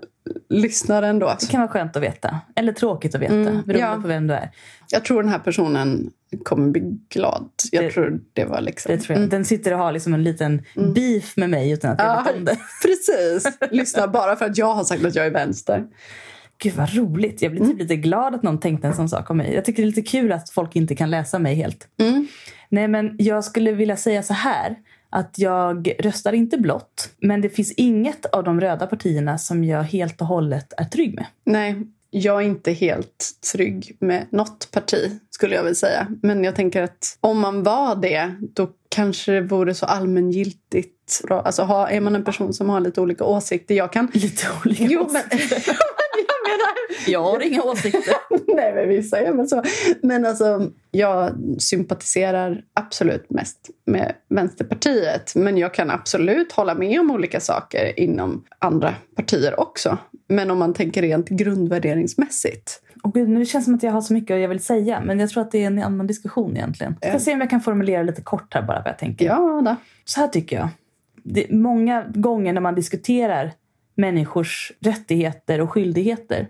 lyssnare 0.49 1.07
ändå. 1.07 1.35
Det 1.39 1.49
kan 1.51 1.61
vara 1.61 1.71
skönt 1.71 1.95
att 1.95 2.03
veta. 2.03 2.39
Eller 2.55 2.73
tråkigt 2.73 3.15
att 3.15 3.21
veta, 3.21 3.33
Mm, 3.33 3.45
beroende 3.45 3.79
ja. 3.79 3.99
på 4.01 4.07
vem 4.07 4.27
du 4.27 4.33
är. 4.33 4.51
Jag 4.91 5.05
tror 5.05 5.23
den 5.23 5.31
här 5.31 5.39
personen 5.39 6.11
kommer 6.43 6.69
bli 6.71 6.81
glad. 7.09 7.49
Jag 7.71 7.83
Det- 7.83 7.91
tror 7.91 8.19
det 8.33 8.45
var 8.45 8.61
liksom... 8.61 8.91
Det 8.91 8.97
tror 9.01 9.19
jag. 9.19 9.29
Den 9.29 9.45
sitter 9.45 9.73
och 9.73 9.79
har 9.79 9.91
liksom 9.91 10.13
en 10.13 10.23
liten 10.23 10.61
beef 10.95 11.37
med 11.37 11.49
mig 11.49 11.71
utan 11.71 11.91
att 11.91 11.99
jag 11.99 12.07
Ja, 12.17 12.23
vet 12.25 12.35
om 12.35 12.45
det. 12.45 12.57
precis. 12.83 13.57
Lyssna 13.71 14.07
bara 14.07 14.35
för 14.35 14.45
att 14.45 14.57
jag 14.57 14.73
har 14.73 14.83
sagt 14.83 15.05
att 15.05 15.15
jag 15.15 15.25
är 15.25 15.31
vänster. 15.31 15.83
Gud 16.57 16.73
vad 16.73 16.95
roligt. 16.95 17.41
Jag 17.41 17.51
blir 17.51 17.61
Mm. 17.61 17.71
typ 17.71 17.81
lite 17.81 17.95
glad 17.95 18.35
att 18.35 18.43
någon 18.43 18.59
tänkte 18.59 18.87
en 18.87 18.95
sån 18.95 19.09
sak 19.09 19.29
om 19.29 19.37
mig. 19.37 19.53
Jag 19.53 19.65
tycker 19.65 19.81
det 19.83 19.85
är 19.85 19.87
lite 19.95 20.01
kul 20.01 20.31
att 20.31 20.49
folk 20.49 20.75
inte 20.75 20.95
kan 20.95 21.09
läsa 21.09 21.39
mig 21.39 21.55
helt. 21.55 21.87
Mm. 21.99 22.27
Nej, 22.69 22.87
men 22.87 23.15
jag 23.19 23.43
skulle 23.43 23.71
vilja 23.71 23.97
säga 23.97 24.23
så 24.23 24.33
här. 24.33 24.75
Att 25.13 25.39
jag 25.39 25.93
röstar 25.99 26.33
inte 26.33 26.57
blått. 26.57 27.09
Men 27.21 27.41
det 27.41 27.49
finns 27.49 27.71
inget 27.71 28.25
av 28.25 28.43
de 28.43 28.61
röda 28.61 28.87
partierna 28.87 29.37
som 29.37 29.63
jag 29.63 29.83
helt 29.83 30.21
och 30.21 30.27
hållet 30.27 30.73
är 30.77 30.83
trygg 30.85 31.15
med. 31.15 31.25
Nej, 31.45 31.75
jag 32.11 32.41
är 32.41 32.45
inte 32.45 32.71
helt 32.71 33.31
trygg 33.51 33.97
med 33.99 34.27
något 34.31 34.71
parti, 34.71 35.19
skulle 35.29 35.55
jag 35.55 35.63
vilja 35.63 35.75
säga. 35.75 36.07
Men 36.21 36.43
jag 36.43 36.55
tänker 36.55 36.83
att 36.83 37.17
om 37.21 37.39
man 37.39 37.63
var 37.63 37.95
det, 37.95 38.35
då 38.53 38.69
kanske 38.89 39.31
det 39.31 39.41
vore 39.41 39.73
så 39.73 39.85
allmängiltigt. 39.85 41.21
bra. 41.23 41.41
Alltså, 41.41 41.61
är 41.89 42.01
man 42.01 42.15
en 42.15 42.23
person 42.23 42.53
som 42.53 42.69
har 42.69 42.79
lite 42.79 43.01
olika 43.01 43.23
åsikter? 43.23 43.75
Jag 43.75 43.93
kan... 43.93 44.11
Lite 44.13 44.47
olika 44.65 44.83
Jo, 44.83 45.09
men... 45.11 45.21
åsikter. 45.21 45.63
menar... 45.67 45.79
Jag 47.07 47.23
har 47.23 47.41
inga 47.41 47.63
åsikter. 47.63 48.13
Nej, 48.55 48.73
men 48.73 48.89
vissa 48.89 49.19
är 49.19 49.33
väl 49.33 49.47
så. 49.47 49.63
Men 50.01 50.25
alltså, 50.25 50.71
jag 50.91 51.31
sympatiserar 51.59 52.61
absolut 52.73 53.29
mest 53.29 53.69
med 53.85 54.13
Vänsterpartiet. 54.29 55.35
Men 55.35 55.57
jag 55.57 55.73
kan 55.73 55.89
absolut 55.89 56.51
hålla 56.51 56.75
med 56.75 56.99
om 56.99 57.11
olika 57.11 57.39
saker 57.39 57.99
inom 57.99 58.43
andra 58.59 58.95
partier 59.15 59.59
också. 59.59 59.97
Men 60.27 60.51
om 60.51 60.57
man 60.57 60.73
tänker 60.73 61.01
rent 61.01 61.29
grundvärderingsmässigt. 61.29 62.81
Och 63.03 63.13
gud, 63.13 63.29
nu 63.29 63.45
känns 63.45 63.65
det 63.65 63.65
som 63.65 63.75
att 63.75 63.83
jag 63.83 63.91
har 63.91 64.01
så 64.01 64.13
mycket 64.13 64.41
jag 64.41 64.49
vill 64.49 64.63
säga. 64.63 65.01
Men 65.05 65.19
jag 65.19 65.29
tror 65.29 65.41
att 65.41 65.51
det 65.51 65.63
är 65.63 65.67
en 65.67 65.83
annan 65.83 66.07
diskussion 66.07 66.57
egentligen. 66.57 66.95
Jag 67.01 67.09
ska 67.09 67.19
se 67.19 67.33
om 67.33 67.41
jag 67.41 67.49
kan 67.49 67.61
formulera 67.61 68.03
lite 68.03 68.21
kort 68.21 68.53
här 68.53 68.61
bara 68.61 68.77
vad 68.77 68.87
jag 68.87 68.99
tänker. 68.99 69.25
Ja, 69.25 69.61
då. 69.65 69.75
Så 70.05 70.19
här 70.19 70.27
tycker 70.27 70.55
jag. 70.55 70.69
Det, 71.23 71.51
många 71.51 72.05
gånger 72.13 72.53
när 72.53 72.61
man 72.61 72.75
diskuterar 72.75 73.51
människors 73.95 74.71
rättigheter 74.79 75.61
och 75.61 75.71
skyldigheter 75.71 76.47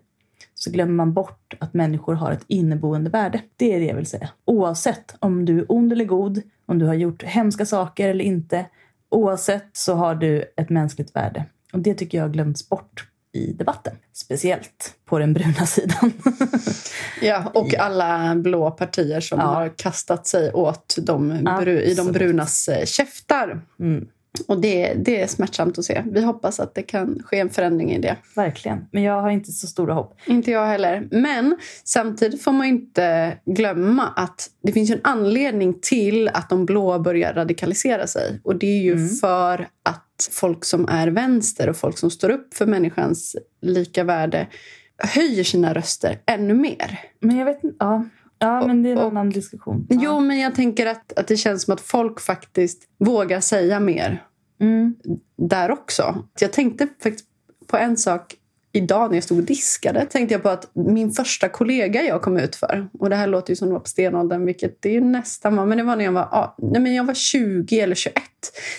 så 0.53 0.71
glömmer 0.71 0.93
man 0.93 1.13
bort 1.13 1.53
att 1.59 1.73
människor 1.73 2.13
har 2.13 2.31
ett 2.31 2.43
inneboende 2.47 3.09
värde. 3.09 3.41
Det 3.55 3.73
är 3.73 3.79
det 3.79 3.85
jag 3.85 3.95
vill 3.95 4.05
säga. 4.05 4.29
Oavsett 4.45 5.15
om 5.19 5.45
du 5.45 5.59
är 5.59 5.65
ond 5.71 5.91
eller 5.93 6.05
god, 6.05 6.41
om 6.65 6.79
du 6.79 6.85
har 6.85 6.93
gjort 6.93 7.23
hemska 7.23 7.65
saker 7.65 8.09
eller 8.09 8.25
inte. 8.25 8.65
Oavsett 9.09 9.69
så 9.73 9.93
har 9.93 10.15
du 10.15 10.53
ett 10.57 10.69
mänskligt 10.69 11.15
värde. 11.15 11.45
Och 11.73 11.79
det 11.79 11.93
tycker 11.93 12.17
jag 12.17 12.25
har 12.25 12.29
glömts 12.33 12.69
bort 12.69 13.07
i 13.33 13.53
debatten. 13.53 13.93
Speciellt 14.13 14.95
på 15.05 15.19
den 15.19 15.33
bruna 15.33 15.65
sidan. 15.65 16.11
Ja, 17.21 17.51
och 17.53 17.75
alla 17.75 18.35
blå 18.35 18.71
partier 18.71 19.19
som 19.21 19.39
Ja. 19.39 19.45
har 19.45 19.69
kastat 19.77 20.27
sig 20.27 20.51
åt 20.53 20.95
de 21.01 21.31
bru- 21.33 21.79
i 21.79 21.85
de 21.85 21.91
Absolut. 22.01 22.13
brunas 22.13 22.67
eh, 22.67 22.85
käftar. 22.85 23.61
Mm, 23.79 24.07
Och 24.47 24.61
det, 24.61 24.93
det 24.93 25.21
är 25.21 25.27
smärtsamt 25.27 25.77
att 25.79 25.85
se. 25.85 26.03
Vi 26.11 26.21
hoppas 26.21 26.59
att 26.59 26.75
det 26.75 26.81
kan 26.83 27.19
ske 27.25 27.39
en 27.39 27.49
förändring 27.49 27.91
i 27.91 27.99
det. 27.99 28.17
verkligen. 28.35 28.85
Men 28.91 29.03
jag 29.03 29.21
har 29.21 29.29
inte 29.29 29.51
så 29.51 29.67
stora 29.67 29.93
hopp. 29.93 30.17
Inte 30.25 30.51
jag 30.51 30.67
heller. 30.67 31.07
Men 31.11 31.57
samtidigt 31.83 32.43
får 32.43 32.51
man 32.51 32.65
inte 32.67 33.37
glömma 33.45 34.07
att 34.15 34.49
det 34.63 34.71
finns 34.71 34.91
en 34.91 34.99
anledning 35.03 35.79
till 35.81 36.27
att 36.27 36.49
de 36.49 36.65
blå 36.65 36.99
börjar 36.99 37.33
radikalisera 37.33 38.07
sig. 38.07 38.39
Och 38.43 38.55
det 38.55 38.67
är 38.67 38.81
ju 38.83 38.91
Mm. 38.93 39.09
för 39.15 39.67
att 39.83 40.29
folk 40.31 40.65
som 40.65 40.87
är 40.89 41.07
vänster 41.07 41.69
och 41.69 41.77
folk 41.77 41.97
som 41.97 42.11
står 42.11 42.29
upp 42.29 42.53
för 42.53 42.65
människans 42.65 43.35
lika 43.61 44.03
värde 44.03 44.47
höjer 44.97 45.43
sina 45.43 45.73
röster 45.73 46.19
ännu 46.25 46.53
mer. 46.53 46.99
Men 47.19 47.37
jag 47.37 47.45
vet 47.45 47.63
inte. 47.63 47.75
Ja, 47.79 48.05
ja 48.41 48.67
men 48.67 48.83
det 48.83 48.89
är 48.89 48.91
en 48.91 48.97
Och- 48.97 49.07
annan 49.07 49.29
diskussion. 49.29 49.87
Jo, 49.89 50.19
men 50.19 50.39
jag 50.39 50.55
tänker 50.55 50.85
att, 50.87 51.13
att 51.19 51.27
det 51.27 51.37
känns 51.37 51.63
som 51.63 51.73
att 51.73 51.81
folk 51.81 52.19
faktiskt 52.19 52.83
vågar 52.99 53.39
säga 53.39 53.79
mer 53.79 54.23
Mm. 54.59 54.95
där 55.37 55.71
också. 55.71 56.23
Jag 56.39 56.53
tänkte 56.53 56.87
faktiskt 57.03 57.25
på 57.67 57.77
en 57.77 57.97
sak 57.97 58.35
idag 58.71 59.09
när 59.09 59.17
jag 59.17 59.23
stod 59.23 59.37
och 59.37 59.43
diskade. 59.43 60.05
Tänkte 60.05 60.35
jag 60.35 60.43
på 60.43 60.49
att 60.49 60.69
min 60.73 61.11
första 61.11 61.49
kollega 61.49 62.03
jag 62.03 62.21
kom 62.21 62.37
ut 62.37 62.55
för, 62.55 62.87
och 62.99 63.09
det 63.09 63.15
här 63.15 63.27
låter 63.27 63.51
ju 63.51 63.55
som 63.55 63.67
det 63.67 63.73
var 63.73 63.79
på 63.79 63.89
stenåldern, 63.89 64.45
vilket 64.45 64.81
det 64.81 64.89
är 64.89 64.93
ju 64.93 65.01
nästan 65.01 65.55
var, 65.55 65.65
men 65.65 65.77
det 65.77 65.83
var 65.83 65.95
när 65.95 66.05
jag 66.05 66.11
var, 66.11 66.27
ja, 66.31 66.55
nej, 66.57 66.81
men 66.81 66.93
jag 66.93 67.03
var 67.03 67.13
20 67.13 67.79
eller 67.79 67.95
21. 67.95 68.23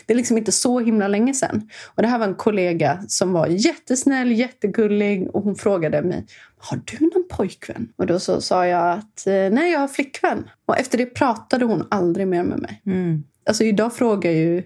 Det 0.07 0.13
är 0.13 0.17
liksom 0.17 0.39
inte 0.39 0.53
så 0.53 0.81
himla 0.81 1.09
länge 1.09 1.35
sedan. 1.35 1.71
Och 1.95 2.03
det 2.03 2.09
här 2.09 2.19
var 2.19 2.27
en 2.27 2.35
kollega 2.35 3.05
som 3.09 3.33
var 3.33 3.47
jättesnäll, 3.47 4.33
jättegullig 4.33 5.29
och 5.35 5.43
hon 5.43 5.57
frågade 5.57 6.03
mig, 6.03 6.27
har 6.59 6.81
du 6.85 7.05
någon 7.07 7.29
pojkvän? 7.31 7.89
Och 7.97 8.07
då 8.07 8.21
så 8.21 8.41
sa 8.41 8.67
jag 8.67 8.93
att 8.93 9.27
eh, 9.27 9.33
nej, 9.33 9.73
jag 9.73 9.81
har 9.81 9.89
flickvän. 9.89 10.51
Och 10.67 10.79
efter 10.79 10.99
det 10.99 11.07
pratade 11.07 11.65
hon 11.65 11.87
aldrig 11.91 12.29
mer 12.29 12.43
med 12.43 12.59
mig. 12.59 12.83
Mm. 12.87 13.25
Alltså 13.47 13.65
idag 13.65 13.95
frågar 13.95 14.31
ju 14.31 14.63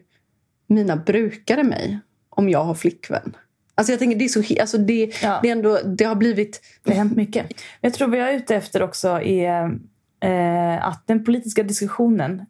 mina 0.66 0.96
brukare 0.96 1.64
mig 1.64 1.98
om 2.30 2.48
jag 2.48 2.64
har 2.64 2.74
flickvän. 2.74 3.36
Alltså 3.78 3.92
jag 3.92 3.98
tänker 3.98 4.18
det 4.18 4.24
är 4.24 4.28
så 4.28 4.60
alltså 4.60 4.78
det, 4.78 5.22
Ja. 5.22 5.38
det, 5.42 5.48
är 5.48 5.52
ändå, 5.52 5.78
det 5.84 6.04
har 6.04 6.14
blivit... 6.14 6.60
Det 6.82 6.90
har 6.90 6.96
hänt 6.96 7.16
mycket. 7.16 7.46
Jag 7.80 7.94
tror 7.94 8.08
vad 8.08 8.18
jag 8.18 8.30
är 8.30 8.36
ute 8.36 8.56
efter 8.56 8.82
också 8.82 9.08
är 9.08 9.78
eh, 10.20 10.86
att 10.86 11.06
den 11.06 11.24
politiska 11.24 11.62
diskussionen 11.62 12.46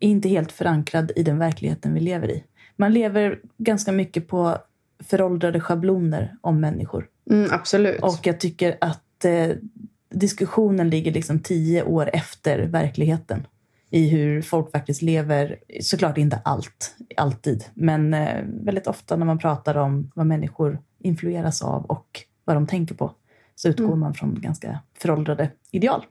är 0.00 0.08
inte 0.08 0.28
helt 0.28 0.52
förankrad 0.52 1.12
i 1.16 1.22
den 1.22 1.38
verkligheten 1.38 1.94
vi 1.94 2.00
lever 2.00 2.30
i. 2.30 2.44
Man 2.76 2.92
lever 2.92 3.40
ganska 3.58 3.92
mycket 3.92 4.28
på 4.28 4.58
föråldrade 5.04 5.60
schabloner 5.60 6.36
om 6.40 6.60
människor. 6.60 7.06
Mm, 7.30 7.48
absolut. 7.52 8.02
Och 8.02 8.20
jag 8.22 8.40
tycker 8.40 8.76
att 8.80 9.24
eh, 9.24 9.48
diskussionen 10.10 10.90
ligger 10.90 11.12
liksom 11.12 11.40
tio 11.40 11.82
år 11.82 12.10
efter 12.12 12.58
verkligheten 12.58 13.46
i 13.90 14.08
hur 14.08 14.42
folk 14.42 14.70
faktiskt 14.72 15.02
lever. 15.02 15.56
Såklart 15.80 16.18
inte 16.18 16.40
allt, 16.44 16.96
alltid, 17.16 17.64
men 17.74 18.14
eh, 18.14 18.44
väldigt 18.46 18.86
ofta 18.86 19.16
när 19.16 19.26
man 19.26 19.38
pratar 19.38 19.76
om 19.76 20.10
vad 20.14 20.26
människor 20.26 20.78
influeras 20.98 21.62
av 21.62 21.84
och 21.84 22.20
vad 22.44 22.56
de 22.56 22.66
tänker 22.66 22.94
på 22.94 23.12
så 23.54 23.68
utgår 23.68 23.84
Mm. 23.86 24.00
man 24.00 24.14
från 24.14 24.40
ganska 24.40 24.80
föråldrade 24.98 25.50
ideal. 25.70 26.04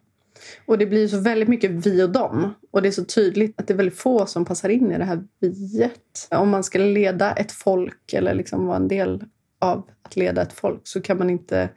Och 0.65 0.77
det 0.77 0.85
blir 0.85 1.07
så 1.07 1.19
väldigt 1.19 1.49
mycket 1.49 1.71
vi 1.71 2.03
och 2.03 2.09
dem. 2.09 2.53
Och 2.71 2.81
det 2.81 2.87
är 2.87 2.91
så 2.91 3.05
tydligt 3.05 3.59
att 3.61 3.67
det 3.67 3.73
är 3.73 3.77
väldigt 3.77 3.97
få 3.99 4.25
som 4.25 4.45
passar 4.45 4.69
in 4.69 4.91
i 4.91 4.97
det 4.97 5.03
här 5.05 5.23
viet. 5.39 6.27
Om 6.31 6.49
man 6.49 6.63
ska 6.63 6.79
leda 6.79 7.31
ett 7.33 7.51
folk 7.51 8.13
eller 8.13 8.33
liksom 8.33 8.65
vara 8.67 8.77
en 8.77 8.87
del 8.87 9.23
av 9.59 9.89
att 10.01 10.15
leda 10.15 10.41
ett 10.41 10.53
folk 10.53 10.81
så 10.83 11.01
kan 11.01 11.17
man 11.17 11.29
inte 11.29 11.69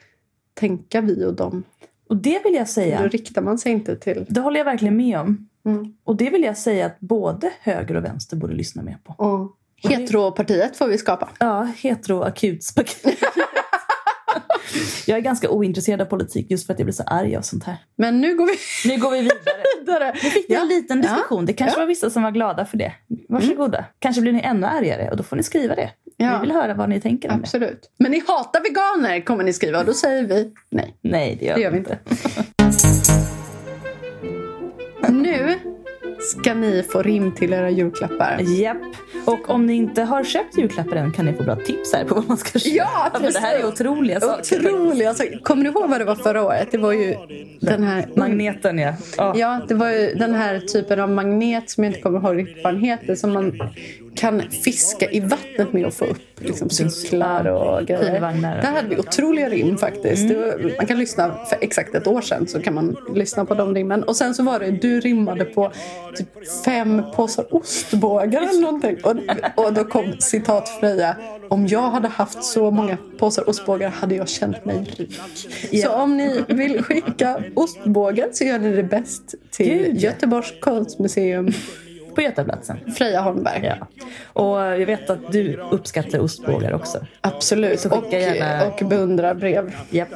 tänka 0.55 1.01
vi 1.01 1.25
och 1.25 1.35
dem. 1.35 1.63
Och 2.09 2.17
det 2.17 2.41
vill 2.45 2.55
jag 2.55 2.69
säga, 2.69 3.03
Då 3.03 3.09
riktar 3.09 3.43
man 3.43 3.59
sig 3.59 3.73
inte 3.73 3.97
till... 3.97 4.27
det 4.29 4.41
håller 4.41 4.59
jag 4.59 4.65
verkligen 4.65 4.97
med 4.97 5.21
om. 5.21 5.49
Mm. 5.69 5.93
Och 6.05 6.17
det 6.17 6.31
vill 6.31 6.43
jag 6.43 6.57
säga 6.57 6.87
att 6.87 7.01
både 7.01 7.53
höger 7.61 7.97
och 7.97 8.05
vänster 8.05 8.37
borde 8.37 8.55
lyssna 8.55 8.83
mer 8.83 8.99
på. 9.05 9.13
Och 9.25 9.57
heteropartiet 9.91 10.77
får 10.77 10.89
vi 10.89 10.99
skapa. 10.99 11.29
Ja, 11.39 11.69
heteroakutspaket. 11.77 13.05
jag 15.07 15.19
är 15.19 15.23
ganska 15.23 15.51
ointresserad 15.51 16.01
av 16.01 16.05
politik 16.05 16.51
just 16.51 16.67
för 16.67 16.73
att 16.73 16.79
jag 16.79 16.87
blir 16.87 16.95
så 16.95 17.03
arg 17.03 17.37
av 17.37 17.43
sånt 17.43 17.65
här. 17.65 17.77
Men 17.97 18.21
nu 18.21 18.37
går 18.37 18.47
vi 18.47 18.57
Nu 18.95 19.01
går 19.03 19.11
vi 19.11 19.19
vidare. 19.21 19.37
vidare. 19.81 20.13
Nu 20.23 20.31
fick 20.31 20.49
ni 20.49 20.55
en 20.55 20.69
liten 20.69 21.01
diskussion. 21.01 21.47
Det 21.47 21.53
kanske 21.53 21.77
Ja. 21.77 21.83
var 21.83 21.87
vissa 21.87 22.11
som 22.11 22.23
var 22.23 22.31
glada 22.31 22.65
för 22.65 22.77
det. 22.79 22.93
Varsågoda. 23.29 23.85
Kanske 23.99 24.23
blir 24.23 24.33
ni 24.33 24.41
ännu 24.41 24.67
argare 24.67 25.11
och 25.11 25.17
då 25.17 25.23
får 25.23 25.37
ni 25.37 25.43
skriva 25.43 25.75
det. 25.75 25.91
Ja. 26.17 26.35
Vi 26.35 26.41
vill 26.41 26.57
höra 26.57 26.75
vad 26.75 26.89
ni 26.89 27.01
tänker 27.01 27.29
om 27.31 27.37
det. 27.37 27.43
Absolut. 27.43 27.91
Men 27.99 28.11
ni 28.11 28.23
hatar 28.27 28.61
veganer 28.63 29.21
kommer 29.21 29.45
ni 29.45 29.53
skriva 29.53 29.79
och 29.79 29.85
då 29.85 29.93
säger 29.95 30.23
vi 30.27 30.53
nej. 30.71 30.97
Nej, 31.01 31.37
det 31.41 31.47
gör, 31.47 31.55
Det 31.55 31.61
gör 31.61 31.71
vi 31.71 31.79
inte. 31.79 31.99
Nu 35.09 35.58
ska 36.21 36.55
ni 36.55 36.83
få 36.83 37.03
rim 37.03 37.33
till 37.35 37.53
era 37.53 37.71
julklappar. 37.71 38.41
Japp. 38.41 38.77
Och 39.25 39.51
om 39.51 39.67
ni 39.67 39.75
inte 39.75 40.03
har 40.03 40.25
köpt 40.25 40.59
julklappar 40.59 40.97
än 40.97 41.13
kan 41.13 41.27
ni 41.27 41.33
få 41.33 41.43
bra 41.43 41.57
tips 41.57 41.93
här 41.95 42.05
på 42.05 42.15
vad 42.15 42.29
man 42.29 42.37
ska 42.37 42.59
köpa. 42.59 42.77
Ja, 42.77 43.11
för 43.15 43.33
det 43.33 43.39
här 43.39 43.55
är 43.55 43.61
precis. 43.61 43.81
otroliga 43.81 44.21
saker. 44.21 44.59
Otroligt. 44.59 45.09
Alltså, 45.09 45.25
kommer 45.43 45.63
ni 45.63 45.69
ihåg 45.69 45.91
vad 45.91 46.01
det 46.01 46.05
var 46.05 46.15
förra 46.15 46.43
året? 46.43 46.69
Det 46.71 46.79
var 46.79 46.93
ju 46.93 47.17
den 47.61 47.83
här... 47.83 48.09
Magneten, 48.17 48.79
ja. 48.79 48.95
ja. 49.17 49.35
Ja, 49.37 49.61
det 49.69 49.75
var 49.75 49.91
ju 49.91 50.15
den 50.15 50.35
här 50.35 50.59
typen 50.59 51.01
av 51.01 51.11
magnet 51.11 51.71
som 51.71 51.85
jag 51.85 51.91
inte 51.91 52.01
kommer 52.01 52.19
ihåg 52.19 52.39
riktigt 52.39 52.65
vad 52.65 52.75
den 52.75 52.83
heter. 52.83 53.15
Som 53.15 53.33
man 53.33 53.53
kan 54.15 54.43
fiska 54.51 55.11
i 55.11 55.21
vattnet 55.21 55.73
med 55.73 55.87
och 55.87 55.95
få 55.95 56.05
upp 56.05 56.41
liksom, 56.41 56.71
cyklar 56.71 57.47
och 57.47 57.87
grejer. 57.87 58.21
Där 58.63 58.73
hade 58.73 58.89
vi 58.89 58.99
otroliga 58.99 59.49
rim 59.49 59.79
faktiskt. 59.79 60.29
Det 60.29 60.35
var, 60.35 60.77
man 60.77 60.87
kan 60.87 60.99
lyssna 60.99 61.39
för 61.47 61.59
exakt 61.61 61.95
ett 61.95 62.07
år 62.07 62.21
sedan 62.21 62.47
så 62.47 62.61
kan 62.61 62.75
man 62.75 62.97
lyssna 63.15 63.45
på 63.45 63.55
de 63.55 63.75
rimmen. 63.75 64.03
Och 64.03 64.17
sen 64.17 64.35
så 64.35 64.43
var 64.43 64.61
det, 64.61 64.71
du 64.71 65.01
rimmade 65.01 65.45
på 65.45 65.73
typ 66.17 66.29
fem 66.65 67.03
påsar 67.17 67.55
ostbågar 67.55 68.43
eller 68.43 68.61
någonting. 68.61 68.97
Och, 69.05 69.65
och 69.65 69.73
då 69.73 69.85
kom 69.85 70.13
citat 70.19 70.69
Freja. 70.69 71.17
Om 71.49 71.67
jag 71.67 71.91
hade 71.91 72.09
haft 72.09 72.45
så 72.45 72.71
många 72.71 72.97
påsar 73.19 73.49
ostbågar 73.49 73.91
hade 73.91 74.15
jag 74.15 74.29
känt 74.29 74.65
mig 74.65 74.95
rik. 74.97 75.21
Så 75.83 75.93
om 75.93 76.17
ni 76.17 76.45
vill 76.49 76.83
skicka 76.83 77.43
ostbågar 77.55 78.29
så 78.33 78.45
gör 78.45 78.59
ni 78.59 78.77
det 78.77 78.83
bäst 78.83 79.35
till 79.51 79.83
Gud. 79.85 79.99
Göteborgs 79.99 80.53
konstmuseum 80.61 81.53
På 82.19 82.23
Götaplatsen. 82.23 82.79
Freja 82.97 83.21
Holmberg. 83.21 83.65
Ja. 83.79 83.87
Och 84.43 84.59
jag 84.59 84.87
vet 84.87 85.11
att 85.11 85.33
du 85.33 85.61
uppskattar 85.71 86.19
ostbågar 86.21 86.73
också. 86.75 87.07
Absolut. 87.21 87.81
Så 87.81 87.91
Och, 87.91 88.13
gärna- 88.13 88.67
och 88.67 88.89
beundrarbrev. 88.89 89.73
Japp. 89.91 90.09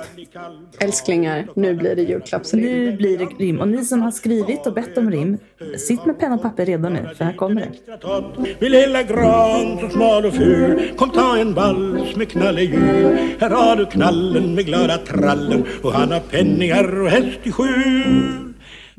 Älsklingar, 0.80 1.46
nu 1.54 1.74
blir 1.74 1.96
det 1.96 2.02
julklappsrim. 2.02 2.64
Nu 2.64 2.92
blir 2.96 3.18
det 3.18 3.24
rim. 3.24 3.60
Och 3.60 3.68
ni 3.68 3.84
som 3.84 4.02
har 4.02 4.10
skrivit 4.10 4.66
och 4.66 4.72
bett 4.72 4.98
om 4.98 5.10
rim, 5.10 5.38
sitt 5.78 6.04
med 6.06 6.18
penna 6.18 6.34
och 6.34 6.42
papper 6.42 6.66
redo 6.66 6.88
nu, 6.88 7.08
för 7.16 7.24
här 7.24 7.32
kommer 7.32 7.60
det. 7.60 8.56
Vill 8.58 8.72
hela 8.72 9.02
gran 9.02 9.78
så 9.80 9.88
smal 9.88 10.24
och 10.26 10.34
ful 10.34 10.92
Kom 10.96 11.10
ta 11.10 11.38
en 11.38 11.54
vals 11.54 12.16
med 12.16 12.30
knallehjul 12.30 13.18
Här 13.40 13.50
har 13.50 13.76
du 13.76 13.86
knallen 13.86 14.54
med 14.54 14.66
glada 14.66 14.98
trallen 14.98 15.64
Och 15.82 15.92
han 15.92 16.12
har 16.12 16.20
penningar 16.20 17.00
och 17.00 17.08
häst 17.08 17.38
i 17.42 17.52
skjul 17.52 18.51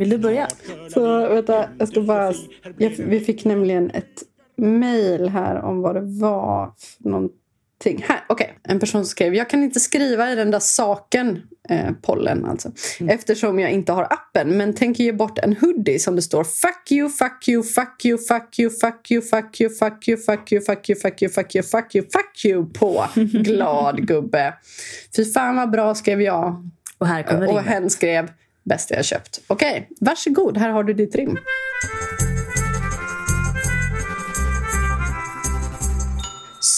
Vill 0.04 0.10
du 0.10 0.18
börja? 0.18 0.48
Så 0.94 1.28
vänta, 1.28 1.70
jag 1.78 1.88
ska 1.88 2.02
bara... 2.02 2.34
Jag, 2.78 2.90
vi 2.90 3.20
fick 3.20 3.46
nämligen 3.46 3.90
ett 3.90 4.24
mejl 4.58 5.30
här 5.30 5.62
om 5.62 5.82
vad 5.82 5.96
det 5.96 6.02
var 6.02 6.72
för 6.78 7.10
någonting. 7.10 8.06
Här, 8.08 8.26
okej. 8.30 8.60
En 8.64 8.80
person 8.80 9.06
skrev, 9.06 9.36
jag 9.36 9.50
kan 9.50 9.64
inte 9.64 9.80
skriva 9.80 10.32
i 10.32 10.36
den 10.36 10.52
där 10.52 10.60
saken, 10.60 11.42
eh, 11.70 11.92
pollen 12.02 12.46
alltså, 12.46 12.72
eftersom 13.08 13.60
jag 13.60 13.72
inte 13.72 13.92
har 13.92 14.04
appen, 14.04 14.58
men 14.58 14.74
tänker 14.74 15.04
ge 15.04 15.12
bort 15.12 15.40
en 15.40 15.56
hoodie 15.56 16.00
som 16.00 16.16
det 16.16 16.22
står 16.22 16.44
fuck 16.44 16.92
you, 16.92 17.10
fuck 17.10 17.48
you, 17.48 17.64
fuck 17.64 18.06
you, 18.06 18.18
fuck 18.18 18.62
you, 18.70 18.80
fuck 18.80 19.12
you, 19.12 19.24
fuck 19.32 19.62
you, 19.62 19.72
fuck 19.72 20.02
you, 20.10 20.18
fuck 20.18 20.52
you, 20.52 20.60
fuck 20.62 20.92
you, 20.92 20.96
fuck 20.96 21.22
you, 21.22 21.30
fuck 21.30 21.56
you, 21.56 21.64
fuck 21.64 21.96
you, 21.96 22.06
fuck 22.12 22.46
you 22.46 22.66
på. 22.66 23.06
Glad 23.44 24.08
gubbe. 24.08 24.54
Fy 25.16 25.26
fan 25.26 25.56
vad 25.56 25.72
bra, 25.72 25.96
skrev 25.96 26.22
jag. 26.22 26.70
Och 26.98 27.08
här 27.08 27.24
kommer 27.24 27.48
Och 27.48 27.62
hen 27.62 27.90
skrev 27.90 28.30
bästa 28.64 28.96
jag 28.96 29.06
köpt. 29.06 29.42
Okej, 29.48 29.90
varsågod. 30.00 30.58
Här 30.58 30.70
har 30.70 30.84
du 30.84 30.94
ditt 30.94 31.16
rim. 31.16 31.38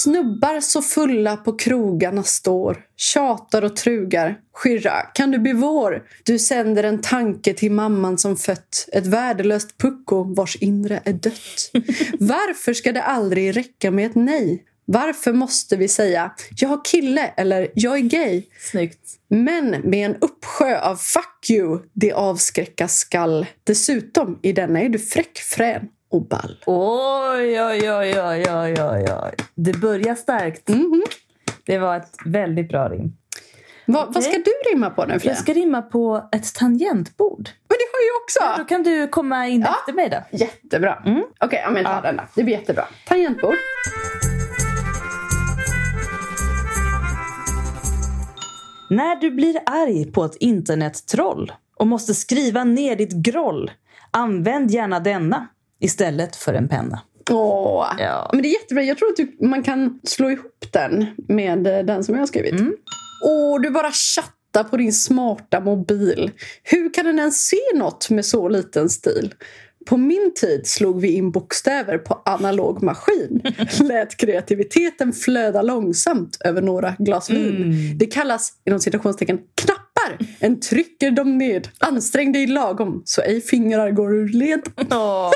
Snubbar 0.05 0.59
så 0.59 0.81
fulla 0.81 1.37
på 1.37 1.57
krogarna 1.57 2.23
står 2.23 2.77
Tjatar 2.97 3.61
och 3.61 3.75
trugar 3.75 4.37
Skyrra, 4.53 5.01
kan 5.01 5.31
du 5.31 5.39
bli 5.39 5.53
vår? 5.53 6.03
Du 6.23 6.39
sänder 6.39 6.83
en 6.83 7.01
tanke 7.01 7.53
till 7.53 7.71
mamman 7.71 8.17
som 8.17 8.37
fött 8.37 8.89
Ett 8.91 9.05
värdelöst 9.05 9.77
pucko 9.77 10.23
vars 10.23 10.55
inre 10.55 11.01
är 11.05 11.13
dött 11.13 11.71
Varför 12.19 12.73
ska 12.73 12.91
det 12.91 13.03
aldrig 13.03 13.57
räcka 13.57 13.91
med 13.91 14.05
ett 14.05 14.15
nej? 14.15 14.63
Varför 14.85 15.33
måste 15.33 15.75
vi 15.75 15.87
säga 15.87 16.31
Jag 16.57 16.69
har 16.69 16.85
kille 16.85 17.33
eller 17.37 17.67
jag 17.73 17.95
är 17.97 18.01
gay? 18.01 18.43
Snyggt. 18.59 18.99
Men 19.27 19.69
med 19.69 20.05
en 20.05 20.15
uppsjö 20.15 20.79
av 20.79 20.95
fuck 20.95 21.49
you 21.49 21.79
det 21.93 22.13
avskräcka 22.13 22.87
skall. 22.87 23.45
Dessutom 23.63 24.39
i 24.41 24.51
denna 24.51 24.81
är 24.81 24.89
du 24.89 24.99
fräck, 24.99 25.37
frän 25.37 25.87
och 26.11 26.27
ball. 26.27 26.63
Oj, 26.65 27.61
oj, 27.61 27.91
oj, 27.91 28.21
oj, 28.21 28.45
oj, 28.49 28.75
oj, 28.79 29.05
oj. 29.23 29.35
Det 29.55 29.73
börjar 29.73 30.15
starkt. 30.15 30.69
Det 31.65 31.77
var 31.77 31.97
ett 31.97 32.13
väldigt 32.25 32.69
bra 32.69 32.89
rim. 32.89 33.13
Va, 33.87 34.05
Vad 34.09 34.23
ska 34.23 34.37
du 34.37 34.71
rimma 34.71 34.89
på 34.89 35.05
nu 35.05 35.19
Freja? 35.19 35.33
Jag 35.33 35.43
ska 35.43 35.53
rimma 35.53 35.81
på 35.81 36.29
ett 36.31 36.55
tangentbord. 36.55 37.49
Men 37.69 37.77
det 37.77 37.85
har 37.93 38.01
jag 38.07 38.21
också! 38.23 38.61
Då 38.61 38.67
kan 38.67 38.83
du 38.83 39.07
komma 39.07 39.47
in 39.47 39.61
efter 39.63 39.93
mig 39.93 40.09
då. 40.09 40.37
Jättebra. 40.37 41.03
Okej, 41.39 41.61
ja, 41.63 41.71
men 41.71 41.85
ta 41.85 42.01
den 42.01 42.15
då. 42.17 42.23
Det 42.35 42.43
blir 42.43 42.55
jättebra. 42.55 42.85
Tangentbord. 43.07 43.55
När 48.95 49.15
du 49.15 49.31
blir 49.31 49.57
arg 49.65 50.11
på 50.11 50.23
ett 50.23 50.35
internettroll 50.39 51.51
och 51.75 51.87
måste 51.87 52.13
skriva 52.13 52.63
ner 52.63 52.95
ditt 52.95 53.13
groll, 53.13 53.71
använd 54.11 54.71
gärna 54.71 54.99
denna 54.99 55.47
istället 55.79 56.35
för 56.35 56.53
en 56.53 56.67
penna. 56.67 57.01
Åh. 57.29 57.87
Ja. 57.99 58.29
Men 58.33 58.41
det 58.41 58.47
är 58.47 58.61
jättebra. 58.61 58.83
Jag 58.83 58.97
tror 58.97 59.09
att 59.09 59.15
du, 59.15 59.37
man 59.47 59.63
kan 59.63 59.99
slå 60.03 60.31
ihop 60.31 60.65
den 60.71 61.05
med 61.27 61.67
eh, 61.67 61.85
den 61.85 62.03
som 62.03 62.15
jag 62.15 62.21
har 62.21 62.27
skrivit. 62.27 62.61
Åh, 63.23 63.61
du 63.61 63.69
bara 63.69 63.91
chattar 63.91 64.63
på 64.69 64.77
din 64.77 64.93
smarta 64.93 65.59
mobil. 65.59 66.31
Hur 66.63 66.93
kan 66.93 67.05
den 67.05 67.19
ens 67.19 67.47
se 67.47 67.77
något 67.77 68.09
med 68.09 68.25
så 68.25 68.49
liten 68.49 68.89
stil? 68.89 69.33
På 69.85 69.97
min 69.97 70.31
tid 70.35 70.67
slog 70.67 71.01
vi 71.01 71.11
in 71.11 71.31
bokstäver 71.31 71.97
på 71.97 72.21
analog 72.25 72.83
maskin. 72.83 73.41
Lät 73.81 74.17
kreativiteten 74.17 75.13
flöda 75.13 75.61
långsamt 75.61 76.37
över 76.45 76.61
några 76.61 76.95
glas 76.99 77.29
vin. 77.29 77.73
Det 77.97 78.05
kallas 78.05 78.53
inom 78.65 78.79
citationstecken 78.79 79.37
knappar. 79.55 80.17
En 80.39 80.59
trycker 80.59 81.11
dem 81.11 81.37
ned. 81.37 81.67
Ansträng 81.79 82.31
dig 82.31 82.47
lagom 82.47 83.01
så 83.05 83.21
ej 83.21 83.41
fingrar 83.41 83.91
går 83.91 84.15
ur 84.15 84.27
led. 84.29 84.61
Bra. 84.89 85.31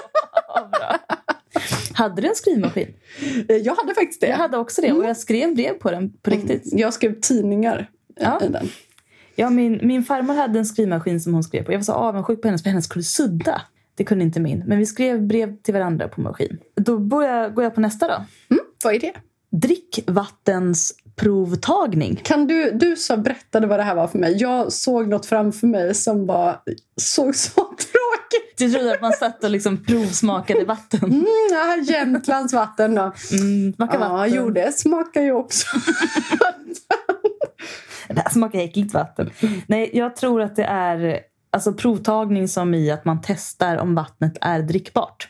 Hade 1.93 2.21
du 2.21 2.27
en 2.27 2.35
skrivmaskin? 2.35 2.93
Eh, 3.49 3.55
Jag 3.55 3.75
hade 3.75 3.93
faktiskt 3.95 4.21
det. 4.21 4.27
Jag 4.27 4.37
hade 4.37 4.57
också 4.57 4.81
det 4.81 4.91
och 4.91 5.05
jag 5.05 5.17
skrev 5.17 5.55
brev 5.55 5.73
på 5.73 5.91
den 5.91 6.09
på 6.21 6.29
riktigt. 6.31 6.61
Jag 6.65 6.93
skrev 6.93 7.19
tidningar 7.21 7.89
Ja. 8.19 8.41
i 8.43 8.47
den. 8.47 8.67
Ja, 9.35 9.49
min, 9.49 9.79
min 9.83 10.03
farmor 10.03 10.33
hade 10.33 10.59
en 10.59 10.65
skrivmaskin 10.65 11.21
som 11.21 11.33
hon 11.33 11.43
skrev 11.43 11.63
på. 11.63 11.71
Jag 11.71 11.77
var 11.79 11.83
så 11.83 11.93
avundsjuk 11.93 12.41
på 12.41 12.47
hennes 12.47 12.63
för 12.63 12.69
hennes 12.69 12.87
kunde 12.87 13.03
sudda. 13.03 13.61
Det 13.99 14.05
kunde 14.05 14.23
inte 14.23 14.39
min. 14.39 14.63
Men 14.67 14.79
vi 14.79 14.85
skrev 14.85 15.27
brev 15.27 15.55
till 15.61 15.73
varandra 15.73 16.07
på 16.07 16.21
maskin. 16.21 16.57
Då 16.75 16.99
börjar, 16.99 17.49
går 17.49 17.63
jag 17.63 17.75
på 17.75 17.81
nästa 17.81 18.07
då. 18.07 18.13
Mm, 18.13 18.25
vad 18.83 18.95
är 18.95 18.99
det? 18.99 19.13
Drickvattensprovtagning. 19.51 22.15
Kan 22.23 22.47
du, 22.47 22.71
du 22.71 22.95
så 22.95 23.17
berättade 23.17 23.67
vad 23.67 23.79
det 23.79 23.83
här 23.83 23.95
var 23.95 24.07
för 24.07 24.19
mig. 24.19 24.37
Jag 24.37 24.71
såg 24.73 25.07
något 25.07 25.25
framför 25.25 25.67
mig 25.67 25.95
som 25.95 26.25
var, 26.25 26.59
såg 27.01 27.35
så 27.35 27.61
tråkigt. 27.61 28.57
Du 28.57 28.71
trodde 28.71 28.93
att 28.93 29.01
man 29.01 29.13
satt 29.13 29.43
och 29.43 29.49
liksom 29.49 29.85
provsmakade 29.85 30.65
vatten. 30.65 31.03
Mm, 31.03 31.25
ja, 31.51 31.77
Jämtlands 31.83 32.53
vatten 32.53 32.95
då. 32.95 33.01
Mm, 33.31 33.73
smaka 33.73 33.97
Ja, 33.99 34.09
vatten. 34.09 34.33
jo, 34.35 34.49
det 34.49 34.71
smakar 34.75 35.21
ju 35.21 35.31
också. 35.31 35.67
Det 38.07 38.21
här 38.21 38.29
smakar 38.29 38.59
äckligt 38.59 38.93
vatten. 38.93 39.29
Nej, 39.67 39.89
jag 39.93 40.15
tror 40.15 40.41
att 40.41 40.55
det 40.55 40.63
är 40.63 41.19
alltså, 41.51 41.73
provtagning 41.73 42.47
som 42.47 42.73
i 42.73 42.91
att 42.91 43.05
man 43.05 43.19
testar 43.23 43.77
om 43.77 43.95
vattnet 43.95 44.37
är 44.41 44.59
drickbart. 44.61 45.29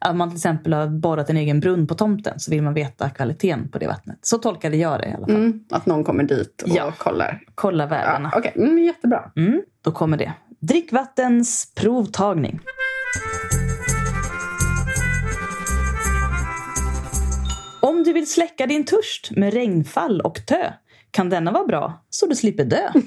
Att 0.00 0.16
man 0.16 0.28
till 0.30 0.36
exempel 0.36 0.72
har 0.72 0.86
borrat 0.86 1.30
en 1.30 1.36
egen 1.36 1.60
brunn 1.60 1.86
på 1.86 1.94
tomten 1.94 2.40
så 2.40 2.50
vill 2.50 2.62
man 2.62 2.74
veta 2.74 3.10
kvaliteten 3.10 3.68
på 3.68 3.78
det 3.78 3.86
vattnet. 3.86 4.18
Så 4.22 4.38
tolkade 4.38 4.76
jag 4.76 5.00
det 5.00 5.06
i 5.08 5.12
alla 5.12 5.26
fall. 5.26 5.36
Mm, 5.36 5.60
att 5.70 5.86
någon 5.86 6.04
kommer 6.04 6.24
dit 6.24 6.62
och 6.62 6.68
Ja. 6.68 6.92
kollar. 6.98 7.40
Kolla 7.54 7.86
värdena. 7.86 8.28
Ja, 8.32 8.38
Okej, 8.38 8.52
mm, 8.56 8.78
jättebra. 8.78 9.30
Mm, 9.36 9.62
då 9.84 9.90
kommer 9.92 10.16
det. 10.16 10.32
drickvattens 10.60 11.72
provtagning. 11.74 12.60
Om 17.80 18.02
du 18.04 18.12
vill 18.12 18.30
släcka 18.30 18.66
din 18.66 18.84
törst 18.84 19.30
med 19.30 19.52
regnfall 19.54 20.20
och 20.20 20.46
tö 20.46 20.72
kan 21.10 21.30
denna 21.30 21.52
vara 21.52 21.64
bra 21.66 22.04
så 22.10 22.26
du 22.26 22.34
slipper 22.34 22.64
dö. 22.64 22.88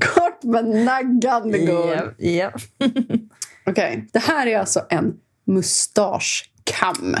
Kort 0.00 0.35
men 0.46 0.84
naggande 0.84 1.58
god. 1.58 1.88
Ja, 1.88 2.28
ja. 2.28 2.52
Okej, 3.66 4.08
det 4.12 4.18
här 4.18 4.46
är 4.46 4.58
alltså 4.58 4.86
en 4.90 5.14
mustaschkam. 5.46 7.16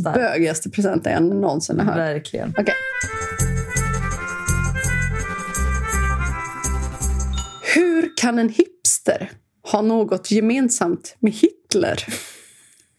Starkt. 0.00 0.18
Bögigaste 0.18 0.70
presenten 0.70 1.12
jag 1.12 1.22
någonsin 1.22 1.78
har 1.80 1.86
hört. 1.86 1.96
Verkligen. 1.96 2.54
Okej. 2.58 2.74
Hur 7.74 8.16
kan 8.16 8.38
en 8.38 8.48
hipster 8.48 9.30
ha 9.72 9.82
något 9.82 10.30
gemensamt 10.30 11.16
med 11.20 11.32
Hitler? 11.32 12.04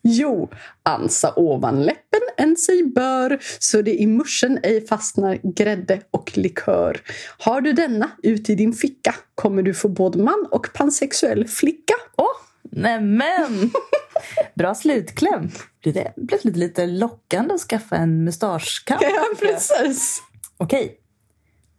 Jo, 0.09 0.49
ansa 0.83 1.33
ovan 1.35 1.83
läppen 1.83 2.21
en 2.37 2.55
sig 2.55 2.83
bör 2.83 3.39
så 3.59 3.81
det 3.81 4.01
i 4.01 4.07
muschen 4.07 4.59
ej 4.63 4.87
fastnar 4.87 5.39
grädde 5.43 6.01
och 6.11 6.37
likör. 6.37 7.01
Har 7.37 7.61
du 7.61 7.73
denna 7.73 8.11
ut 8.23 8.49
i 8.49 8.55
din 8.55 8.73
ficka 8.73 9.15
kommer 9.35 9.61
du 9.61 9.73
få 9.73 9.87
både 9.89 10.23
man 10.23 10.47
och 10.51 10.73
pansexuell 10.73 11.47
flicka. 11.47 11.93
Åh, 12.15 12.25
nämen! 12.71 13.71
Bra 14.55 14.75
slutkläm. 14.75 15.51
Det 15.83 16.13
plötsligt 16.29 16.57
lite 16.57 16.85
lockande 16.85 17.53
att 17.53 17.61
skaffa 17.61 17.95
en 17.95 18.23
mustaschkam? 18.23 18.97
Ja, 19.01 19.25
precis. 19.39 20.21
Okej. 20.57 20.97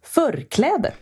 Förkläde. 0.03 0.93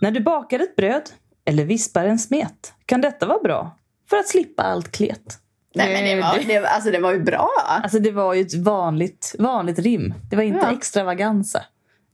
När 0.00 0.10
du 0.10 0.20
bakar 0.20 0.60
ett 0.60 0.76
bröd 0.76 1.10
eller 1.46 1.64
vispar 1.64 2.04
en 2.04 2.18
smet 2.18 2.72
kan 2.86 3.00
detta 3.00 3.26
vara 3.26 3.38
bra 3.42 3.76
för 4.10 4.16
att 4.16 4.28
slippa 4.28 4.62
allt 4.62 4.92
klet. 4.92 5.38
Nej, 5.74 5.92
men 5.92 6.04
det 6.04 6.22
var, 6.22 6.38
det, 6.46 6.66
alltså, 6.68 6.90
det 6.90 6.98
var 6.98 7.12
ju 7.12 7.20
bra. 7.22 7.48
Alltså 7.66 7.98
det 7.98 8.10
var 8.10 8.34
ju 8.34 8.40
ett 8.42 8.54
vanligt, 8.54 9.34
vanligt 9.38 9.78
rim. 9.78 10.14
Det 10.30 10.36
var 10.36 10.42
inte 10.42 10.60
Ja. 10.62 10.72
extravaganza. 10.76 11.62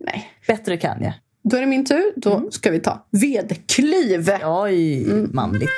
Nej. 0.01 0.31
Bättre 0.47 0.77
kan 0.77 1.03
jag. 1.03 1.13
Då 1.45 1.57
är 1.57 1.61
det 1.61 1.67
min 1.67 1.85
tur. 1.85 2.13
Då 2.17 2.51
ska 2.51 2.71
vi 2.71 2.81
ta 2.81 3.07
vedklyv. 3.11 4.31
Oj, 4.45 5.07
manligt. 5.33 5.71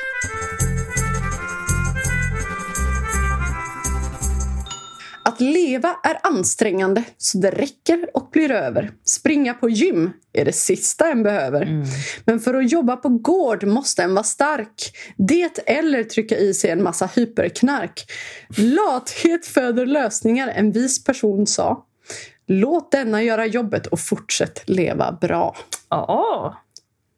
Att 5.24 5.40
leva 5.40 5.96
är 6.02 6.18
ansträngande 6.22 7.04
så 7.18 7.38
det 7.38 7.50
räcker 7.50 8.10
och 8.14 8.28
blir 8.32 8.50
över. 8.50 8.92
Springa 9.04 9.54
på 9.54 9.68
gym 9.68 10.10
är 10.32 10.44
det 10.44 10.52
sista 10.52 11.10
en 11.10 11.22
behöver. 11.22 11.84
Men 12.24 12.40
för 12.40 12.54
att 12.54 12.72
jobba 12.72 12.96
på 12.96 13.08
gård 13.08 13.64
måste 13.64 14.02
en 14.02 14.14
vara 14.14 14.24
stark. 14.24 14.96
Det 15.16 15.58
eller 15.66 16.04
trycka 16.04 16.37
i 16.37 16.54
sig 16.54 16.70
en 16.70 16.82
massa 16.82 17.06
hyperknark. 17.06 18.04
Lathet 18.56 19.46
föder 19.46 19.87
lösningar, 19.87 20.48
en 20.48 20.72
vis 20.72 21.04
person 21.04 21.46
sa. 21.46 21.84
Låt 22.46 22.92
denna 22.92 23.22
göra 23.22 23.46
jobbet 23.46 23.87
och 23.87 24.00
fortsätt 24.00 24.62
leva 24.68 25.18
bra. 25.20 25.56
Ja, 25.88 26.63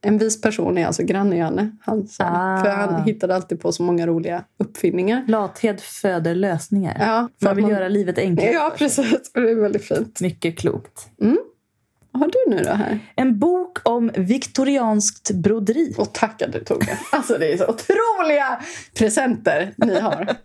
En 0.03 0.19
vis 0.19 0.41
person 0.41 0.79
är 0.79 0.87
alltså 0.87 1.03
granne-Janne. 1.03 1.71
Han 1.81 2.07
sa. 2.07 2.25
Ah. 2.25 2.63
För 2.65 2.71
han 2.71 3.03
hittade 3.03 3.35
alltid 3.35 3.61
på 3.61 3.73
så 3.73 3.83
många 3.83 4.07
roliga 4.07 4.45
uppfinningar. 4.59 5.25
lathet 5.29 5.81
föder 5.81 6.35
lösningar. 6.35 6.97
Ja, 7.01 7.29
för 7.41 7.47
Man 7.47 7.57
vill 7.57 7.65
att 7.65 7.71
göra 7.71 7.89
livet 7.89 8.19
enklare. 8.19 8.51
Ja, 8.51 8.75
precis. 8.79 9.33
Det 9.35 9.41
är 9.41 9.55
väldigt 9.55 9.85
fint. 9.85 10.21
Mycket 10.21 10.59
klokt. 10.59 11.09
Vad 12.13 12.21
har 12.21 12.29
du 12.29 12.57
nu 12.57 12.63
då 12.63 12.71
här? 12.71 12.99
En 13.17 13.39
bok 13.39 13.79
om 13.83 14.11
viktorianskt 14.17 15.31
broderi. 15.31 15.95
Och 15.99 16.15
tack 16.15 16.43
att 16.43 16.53
du 16.53 16.65
tog 16.65 16.81
det. 16.81 16.99
Alltså 17.13 17.39
det 17.39 17.53
är 17.53 17.57
så 17.57 17.65
otroliga 17.65 18.61
presenter 18.99 19.75
ni 19.77 20.01
har. 20.01 20.37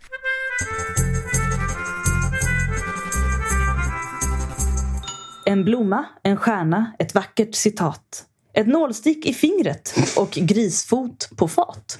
En 5.45 5.63
blomma, 5.63 6.05
en 6.23 6.37
stjärna, 6.37 6.91
ett 6.99 7.15
vackert 7.15 7.55
citat. 7.55 8.25
Ett 8.53 8.67
nålstick 8.67 9.25
i 9.25 9.33
fingret 9.33 9.93
och 10.17 10.29
grisfot 10.31 11.29
på 11.37 11.47
fat. 11.47 11.99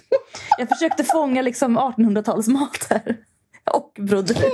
Jag 0.58 0.70
försökte 0.70 1.04
fånga 1.04 1.42
liksom 1.42 1.80
1800-talsmat 1.80 2.88
här. 2.90 3.18
Och 3.74 3.92
broderi. 4.00 4.52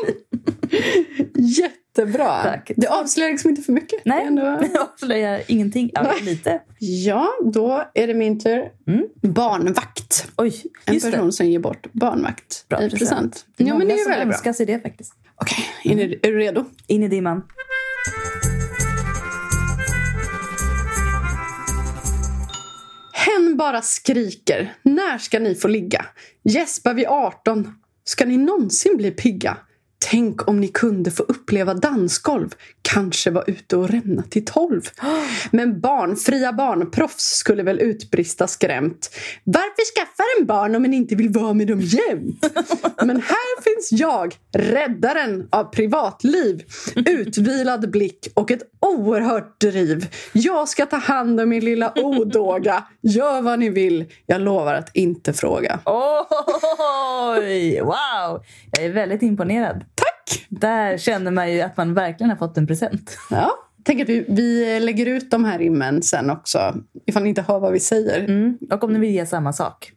Jättebra. 1.36 2.44
Tack. 2.44 2.72
Det 2.76 2.88
avslöjar 2.88 3.32
liksom 3.32 3.50
inte 3.50 3.62
för 3.62 3.74
mycket. 3.74 4.06
Nej, 4.06 4.26
ändå- 4.26 4.42
det 4.74 4.80
avslöjar 4.80 5.42
ingenting. 5.48 5.92
Ja, 5.94 6.14
lite. 6.22 6.62
Ja, 6.80 7.28
då 7.54 7.84
är 7.94 8.08
det 8.08 8.14
min 8.14 8.40
tur. 8.40 8.72
Mm. 8.88 9.08
Barnvakt. 9.22 10.28
Oj, 10.38 10.64
En 10.86 11.00
person 11.00 11.26
det. 11.26 11.32
som 11.32 11.46
ger 11.46 11.60
bort 11.60 11.88
barnvakt 11.94 12.66
Bra 12.70 12.84
i 12.84 12.90
present. 12.90 13.46
Ja, 13.58 13.78
men 13.78 13.88
det 13.88 13.94
är 13.94 13.98
som 13.98 14.12
väldigt 14.12 14.44
bra. 14.44 14.54
sig 14.54 14.66
det 14.66 14.80
faktiskt. 14.80 15.14
Okej, 15.42 15.66
är, 15.84 15.96
ni- 15.96 16.20
är 16.24 16.32
du 16.32 16.38
redo? 16.38 16.66
In 16.88 17.04
i 17.04 17.08
dimman. 17.08 17.44
Hen 23.28 23.58
bara 23.58 23.82
skriker. 23.82 24.74
När 24.82 25.18
ska 25.18 25.40
ni 25.40 25.56
få 25.56 25.68
ligga? 25.68 26.06
Gäspar 26.44 26.94
vid 26.94 27.08
18. 27.08 27.76
Ska 28.04 28.26
ni 28.26 28.38
någonsin 28.38 28.98
bli 28.98 29.12
pigga? 29.12 29.58
Tänk 30.12 30.48
om 30.48 30.60
ni 30.60 30.67
kunde 30.67 31.12
få 31.12 31.24
uppleva 31.24 31.74
dansgolv. 31.74 32.50
Kanske 32.82 33.32
vara 33.32 33.43
ute 33.43 33.78
och 33.78 33.89
rämna 33.89 34.24
till 34.24 34.46
12. 34.46 34.82
Men 35.52 35.80
barn, 35.82 36.15
fria 36.15 36.54
barnproffs 36.54 37.38
skulle 37.38 37.63
väl 37.63 37.80
utbrista 37.80 38.48
skrämt. 38.48 39.10
Varför 39.43 39.96
skaffar 39.96 40.26
en 40.39 40.46
barn 40.46 40.76
om 40.76 40.86
en 40.86 40.93
inte 40.93 41.15
vill 41.15 41.30
vara 41.30 41.54
med 41.54 41.67
dem 41.67 41.82
jämt? 41.82 42.46
Men 43.06 43.22
här 43.22 43.62
finns 43.62 44.02
jag, 44.02 44.36
räddaren 44.54 45.48
av 45.52 45.63
privatliv. 45.63 46.63
Utvilad 46.96 47.91
blick 47.91 48.28
och 48.34 48.52
ett 48.52 48.63
oerhört 48.80 49.62
driv. 49.62 50.08
Jag 50.34 50.70
ska 50.70 50.86
ta 50.86 50.98
hand 50.98 51.39
om 51.39 51.50
min 51.50 51.65
lilla 51.65 51.93
odåga. 51.96 52.84
Gör 53.02 53.41
vad 53.41 53.60
ni 53.60 53.70
vill. 53.70 54.06
Jag 54.26 54.41
lovar 54.41 54.74
att 54.74 54.96
inte 54.96 55.34
fråga. 55.34 55.80
Oj! 55.86 57.82
Wow! 57.82 58.43
Jag 58.78 58.86
är 58.86 58.94
väldigt 58.94 59.22
imponerad. 59.22 59.86
Tack! 59.96 60.46
Där 60.50 60.98
känner 60.98 61.32
man 61.32 61.54
ju 61.54 61.62
att 61.62 61.78
man 61.78 61.94
verkligen 61.94 62.30
har 62.30 62.38
fått 62.38 62.58
en 62.58 62.68
present. 62.68 63.18
Ja, 63.30 63.52
tänk 63.84 64.02
att 64.02 64.10
vi, 64.10 64.26
vi 64.30 64.80
lägger 64.80 65.06
ut 65.06 65.32
de 65.32 65.46
här 65.46 65.60
rimmen 65.60 66.04
sen 66.04 66.30
också. 66.30 66.76
Ifall 67.06 67.24
ni 67.24 67.30
inte 67.30 67.42
hör 67.42 67.60
vad 67.60 67.74
vi 67.74 67.80
säger. 67.80 68.20
Mm. 68.24 68.58
Och 68.72 68.84
om 68.84 68.94
ni 68.94 69.00
vill 69.00 69.12
ge 69.12 69.26
samma 69.26 69.54
sak. 69.54 69.92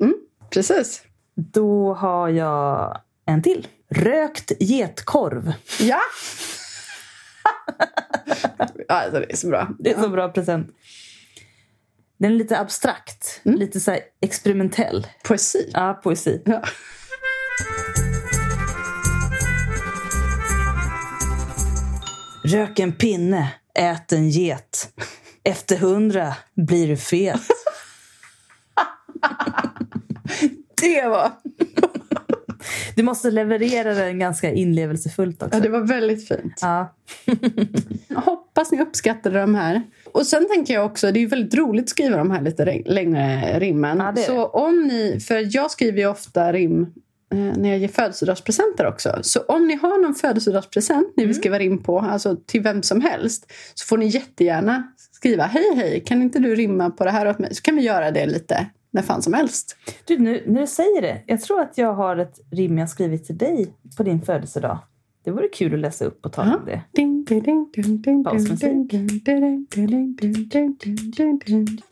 Precis. 0.51 1.03
Då 1.35 1.95
har 1.95 2.29
jag 2.29 3.01
en 3.27 3.43
till. 3.43 3.66
Rökt 3.88 4.53
getkorv. 4.61 5.53
Ja! 5.81 6.01
ja 8.88 8.95
alltså 8.95 9.21
det 9.21 9.33
är 9.33 9.37
så 9.37 9.49
bra. 9.49 9.69
Det 9.79 9.93
är 9.93 10.03
så 10.03 10.09
bra 10.09 10.29
present. 10.29 10.69
Den 12.19 12.33
är 12.33 12.37
lite 12.37 12.59
abstrakt, 12.59 13.40
lite 13.43 13.81
så 13.81 13.97
experimentell. 14.21 15.07
Poesi. 15.25 15.71
Ja, 15.73 16.01
poesi. 16.03 16.43
Ja. 16.45 16.62
Rök 22.44 22.79
en 22.79 22.92
pinne, 22.92 23.53
ät 23.74 24.12
en 24.12 24.31
get. 24.31 24.92
Efter 25.44 25.76
hundra 25.76 26.35
blir 26.55 26.88
du 26.88 26.96
fet. 26.96 27.40
Det 30.83 31.09
var... 31.09 31.31
Du 32.96 33.03
måste 33.03 33.31
leverera 33.31 33.94
den 33.94 34.18
ganska 34.18 34.53
inlevelsefullt 34.53 35.42
också. 35.42 35.57
Ja, 35.57 35.62
det 35.62 35.68
var 35.68 35.81
väldigt 35.81 36.29
fint. 36.29 36.59
Ja. 36.62 36.94
Jag 38.09 38.20
hoppas 38.20 38.72
ni 38.72 38.81
uppskattade 38.81 39.40
de 39.40 39.55
här. 39.55 39.83
Och 40.12 40.26
sen 40.26 40.48
tänker 40.48 40.74
jag 40.74 40.87
också, 40.87 41.12
det 41.12 41.22
är 41.22 41.26
väldigt 41.26 41.55
roligt 41.55 41.85
att 41.85 41.88
skriva 41.90 42.16
de 42.16 42.31
här 42.31 42.42
lite 42.42 42.64
re- 42.64 42.88
längre 42.88 43.59
rimmen. 43.59 43.98
Ja, 43.98 44.22
så 44.22 44.46
om 44.46 44.83
ni, 44.83 45.20
för 45.20 45.57
jag 45.57 45.70
skriver 45.70 45.98
ju 45.98 46.07
ofta 46.07 46.53
rim 46.53 46.92
när 47.31 47.71
jag 47.71 47.79
ger 47.79 47.88
födelsedagspresenter 47.88 48.87
också. 48.87 49.19
Så 49.23 49.40
om 49.40 49.66
ni 49.66 49.75
har 49.75 50.03
någon 50.03 50.14
födelsedagspresent 50.14 51.12
ni 51.16 51.27
vill 51.27 51.37
skriva 51.37 51.61
in 51.61 51.83
på, 51.83 51.99
alltså 51.99 52.37
till 52.47 52.61
vem 52.62 52.83
som 52.83 53.01
helst, 53.01 53.53
så 53.75 53.87
får 53.87 53.99
ni 53.99 54.07
jättegärna 54.07 54.93
skriva 55.12 55.45
hej 55.45 55.75
hej, 55.77 56.03
kan 56.07 56.23
inte 56.23 56.38
du 56.38 56.55
rimma 56.55 56.90
på 56.90 57.05
det 57.05 57.11
här 57.11 57.29
åt 57.29 57.38
mig? 57.38 57.55
Så 57.55 57.62
kan 57.62 57.77
vi 57.77 57.83
göra 57.83 58.11
det 58.11 58.27
lite 58.27 58.66
när 58.90 59.03
fan 59.03 59.23
som 59.23 59.33
helst. 59.33 59.77
Du, 60.05 60.19
nu 60.19 60.45
när 60.47 60.66
säger 60.66 61.03
det, 61.03 61.23
jag 61.27 61.40
tror 61.43 61.61
att 61.61 61.79
jag 61.79 61.95
har 61.95 62.16
ett 62.16 62.40
rim 62.51 62.79
jag 62.79 62.90
skrivit 62.90 63.27
till 63.27 63.38
dig 63.38 63.75
på 63.97 64.03
din 64.03 64.23
födelsedag. 64.23 64.79
Det 65.25 65.31
vore 65.31 65.49
kul 65.49 65.75
att 65.75 65.81
läsa 65.81 66.05
upp 66.05 66.27
och 66.27 66.33
ta 66.33 66.43
om 66.43 66.62
det. 66.66 66.83
Basmusik. 68.23 68.62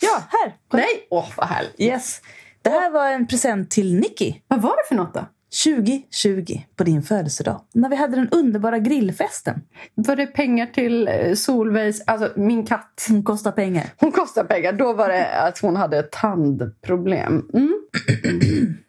Ja, 0.01 0.23
här! 0.29 0.57
Nej, 0.73 1.07
åh 1.11 1.19
oh, 1.19 1.33
vad 1.37 1.47
härligt! 1.47 1.81
Yes. 1.81 2.21
Det 2.63 2.71
här 2.71 2.91
var 2.91 3.11
en 3.11 3.27
present 3.27 3.71
till 3.71 3.95
Nicky. 3.95 4.35
Vad 4.49 4.63
var 4.63 4.77
det 4.77 4.89
för 4.89 4.95
något 4.95 5.15
då? 5.15 5.27
2020 5.65 6.61
på 6.77 6.85
din 6.85 7.03
födelsedag. 7.03 7.61
När 7.75 7.89
vi 7.89 7.97
hade 7.97 8.17
den 8.17 8.29
underbara 8.29 8.79
grillfesten. 8.79 9.61
Var 9.95 10.17
det 10.17 10.27
pengar 10.27 10.67
till 10.67 11.09
eh, 11.09 11.35
Solveigs... 11.35 12.03
Alltså 12.07 12.41
min 12.41 12.67
katt. 12.67 13.07
Hon 13.09 13.23
kostar 13.23 13.53
pengar. 13.53 13.85
Hon 13.97 14.13
kostar 14.13 14.45
pengar. 14.45 14.73
Då 14.73 14.93
var 14.93 15.09
det 15.09 15.41
att 15.43 15.59
hon 15.59 15.77
hade 15.77 15.99
ett 15.99 16.13
tandproblem. 16.13 17.49
Mm. 17.55 17.75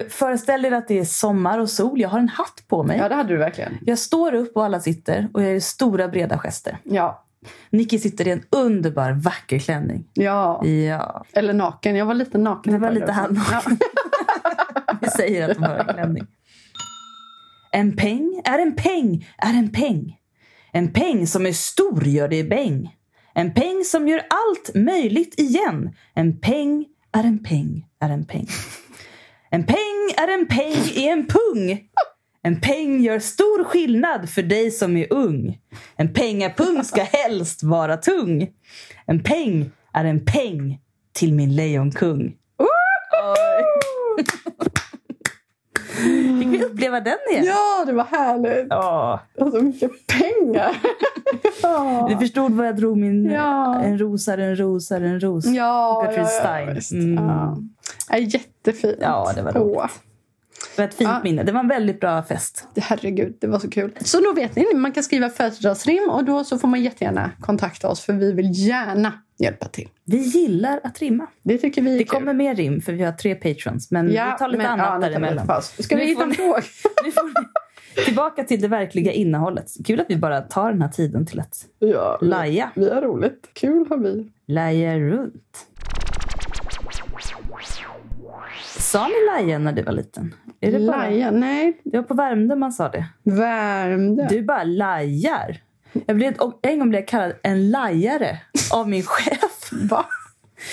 Föreställ 0.10 0.66
er 0.66 0.72
att 0.72 0.88
det 0.88 1.00
är 1.00 1.06
sommar 1.06 1.60
och 1.60 1.70
sol. 1.70 2.02
Jag 2.02 2.10
har 2.10 2.20
en 2.20 2.30
hatt 2.30 2.64
på 2.68 2.84
mig. 2.84 2.98
Ja, 2.98 3.10
det 3.10 3.16
hade 3.16 3.30
du 3.30 3.38
verkligen. 3.38 3.78
Jag 3.82 4.00
står 4.00 4.34
upp 4.34 4.56
och 4.56 4.66
alla 4.66 4.80
sitter 4.80 5.28
och 5.34 5.44
jag 5.44 5.52
gör 5.52 5.60
stora 5.60 6.08
breda 6.08 6.38
gester. 6.38 6.78
Ja. 6.84 7.26
Nicky 7.69 7.99
sitter 7.99 8.28
i 8.28 8.32
en 8.32 8.43
underbar 8.52 9.12
vacker 9.12 9.60
klänning. 9.60 10.08
Ja. 10.13 10.65
Ja, 10.65 11.25
Eller 11.34 11.54
naken. 11.54 11.95
Jag 11.95 12.06
var 12.06 12.13
lite 12.13 12.38
naken. 12.38 12.73
det 12.73 12.80
var 12.80 12.91
lite 12.91 13.12
halvnaken. 13.12 13.78
Vi 15.02 15.08
säger 15.08 15.49
att 15.49 15.58
de 15.58 15.63
har 15.63 15.75
en 15.75 15.86
klänning. 15.93 16.28
En 17.71 17.95
peng 17.95 18.41
är 18.45 18.60
en 18.60 18.75
peng 18.75 19.28
är 19.38 19.54
en 19.54 19.71
peng. 19.71 20.15
En 20.71 20.93
peng 20.93 21.28
som 21.28 21.45
är 21.45 21.52
stor 21.52 22.04
gör 22.04 22.28
det 22.28 22.43
bäng. 22.43 22.95
En 23.34 23.54
peng 23.54 23.84
som 23.86 24.08
gör 24.08 24.17
allt 24.30 24.75
möjligt 24.75 25.39
igen. 25.39 25.95
En 26.13 26.39
peng 26.39 26.86
är 27.17 27.23
en 27.23 27.43
peng 27.43 27.86
är 28.02 28.10
en 28.10 28.25
peng. 28.25 28.47
En 29.52 29.63
peng 29.63 30.13
är 30.17 30.28
en 30.34 30.47
peng 30.47 30.84
i 30.95 31.08
en 31.08 31.28
pung. 31.28 31.80
En 32.50 32.62
peng 32.62 33.02
gör 33.02 33.20
stor 33.20 33.64
skillnad 33.64 34.30
för 34.30 34.44
dig 34.44 34.72
som 34.72 34.98
är 34.98 35.14
ung. 35.14 35.60
En 35.96 36.14
pengapung 36.14 36.84
ska 36.84 37.02
helst 37.12 37.64
vara 37.64 37.98
tung. 37.98 38.50
En 39.06 39.24
peng 39.24 39.72
är 39.94 40.06
en 40.06 40.26
peng 40.26 40.80
till 41.14 41.34
min 41.34 41.56
lejonkung. 41.56 42.36
Fick 46.40 46.48
vi 46.48 46.64
uppleva 46.64 47.00
den 47.00 47.18
igen? 47.32 47.46
Ja, 47.46 47.84
det 47.86 47.94
var 47.94 48.04
härligt. 48.04 48.68
Ja. 48.70 49.20
Och 49.38 49.52
så 49.52 49.62
mycket 49.62 49.92
pengar. 50.08 50.78
ja. 51.62 52.08
Du 52.10 52.18
förstod 52.18 52.52
vad 52.52 52.68
jag 52.68 52.78
drog 52.78 52.98
min... 52.98 53.32
Ja. 53.32 53.82
En 53.82 53.98
ros 53.98 54.28
är 54.28 54.38
en 54.38 54.56
ros 54.56 54.92
är 54.92 55.02
en 55.02 55.20
ros. 55.20 55.46
Ja, 55.46 56.04
Gertrude 56.06 56.30
ja, 56.44 56.72
ja, 56.76 56.82
Stein. 56.82 57.02
Mm. 57.02 57.26
Ja. 58.10 58.18
Jättefint. 58.18 58.98
Ja, 59.02 59.32
det 59.36 59.42
var 59.42 59.58
Åh, 59.58 59.86
Det 60.76 60.82
var 60.82 60.88
ett 60.88 60.93
fint 60.93 61.10
Ja. 61.10 61.22
minne. 61.24 61.43
Det 61.43 61.52
var 61.52 61.60
en 61.60 61.67
väldigt 61.67 62.00
bra 62.00 62.24
fest. 62.24 62.67
herregud, 62.76 63.38
det 63.41 63.48
var 63.48 63.60
så 63.60 63.69
kul. 63.69 63.91
Så 64.02 64.19
då 64.19 64.34
vet 64.34 64.56
ni, 64.56 64.65
man 64.76 64.91
kan 64.91 65.04
skriva 65.04 65.30
födelsedagsrim 65.30 66.10
och 66.10 66.24
då 66.26 66.43
så 66.43 66.58
får 66.58 66.67
man 66.67 66.82
jättegärna 66.82 67.32
kontakta 67.41 67.88
oss 67.89 68.02
för 68.02 68.13
vi 68.13 68.32
vill 68.34 68.50
gärna 68.67 69.13
hjälpa 69.39 69.67
till. 69.67 69.89
Vi 70.06 70.17
gillar 70.17 70.80
att 70.84 71.00
rimma. 71.00 71.28
Det 71.43 71.58
tycker 71.58 71.82
vi 71.82 71.91
Det 71.98 72.04
kul. 72.04 72.08
kommer 72.08 72.34
mer 72.34 72.56
rim 72.56 72.82
för 72.82 72.93
vi 72.93 73.04
har 73.04 73.12
tre 73.12 73.36
patrons. 73.36 73.91
Men 73.91 74.08
vi 74.08 74.15
tar 74.39 74.48
lite 74.48 74.58
men- 74.63 74.72
annat 74.80 75.04
ja, 75.04 75.10
däremellan. 75.10 75.62
Ska 75.62 75.95
Nu 75.95 76.02
vi 76.02 76.08
hitta 76.08 76.24
en 76.24 76.34
fråga? 76.34 76.62
Tillbaka 78.06 78.43
till 78.43 78.62
det 78.62 78.67
verkliga 78.67 79.12
innehållet. 79.12 79.72
Kul 79.86 80.00
att 80.00 80.06
vi 80.10 80.15
bara 80.17 80.41
tar 80.41 80.72
den 80.72 80.82
här 80.82 80.89
tiden 80.89 81.26
till 81.26 81.39
att 81.39 81.65
Ja, 81.80 82.17
vi- 82.22 82.28
laja. 82.28 82.72
vi 82.76 82.89
har 82.89 83.02
roligt. 83.02 83.50
Kul 83.54 83.86
har 83.89 83.98
vi. 83.98 84.32
Laja 84.48 85.00
runt. 85.00 85.67
Sa 88.91 89.08
ni 89.08 89.13
laja 89.34 89.60
när 89.60 89.71
du 89.73 89.82
var 89.84 89.91
liten? 89.93 90.36
Är 90.62 90.71
det 90.71 90.80
bara... 90.88 91.32
Nej, 91.32 91.82
Det 91.84 91.97
var 91.97 92.04
på 92.04 92.13
Värmdö 92.13 92.56
man 92.56 92.71
sa 92.71 92.89
det. 92.89 93.06
värmde. 93.23 94.28
Du 94.30 94.41
bara 94.43 94.63
lajar. 94.63 95.58
Jag 96.08 96.15
blev, 96.15 96.34
en 96.62 96.80
gång 96.80 96.89
blev 96.89 97.02
jag 97.02 97.08
kallad 97.08 97.34
en 97.43 97.71
lajare 97.71 98.38
av 98.73 98.89
min 98.89 99.04
chef. 99.04 99.69
Va? 99.89 100.06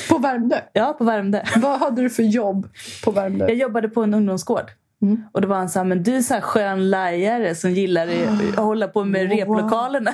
På 0.09 0.19
Värmdö? 0.19 0.57
Ja, 0.73 0.95
på 0.99 1.05
Värmdö. 1.05 1.43
Vad 1.57 1.81
hade 1.81 2.03
du 2.03 2.11
för 2.11 2.23
jobb 2.23 2.69
på 3.05 3.11
Värmdö? 3.11 3.45
Jag 3.49 3.57
jobbade 3.57 3.89
på 3.89 4.03
en 4.03 4.15
ungdomsgård. 4.15 4.71
Mm. 5.03 5.23
Och 5.33 5.41
då 5.41 5.49
var 5.49 5.57
han 5.57 5.69
så 5.69 5.79
här, 5.79 5.85
men 5.87 6.03
du 6.03 6.17
är 6.17 6.21
så 6.21 6.35
här 6.35 6.41
skön 6.41 6.91
lajare 6.91 7.55
som 7.55 7.71
gillar 7.71 8.09
att 8.09 8.57
hålla 8.65 8.89
på 8.89 9.05
med 9.05 9.29
Wow. 9.29 9.39
replokalerna. 9.39 10.11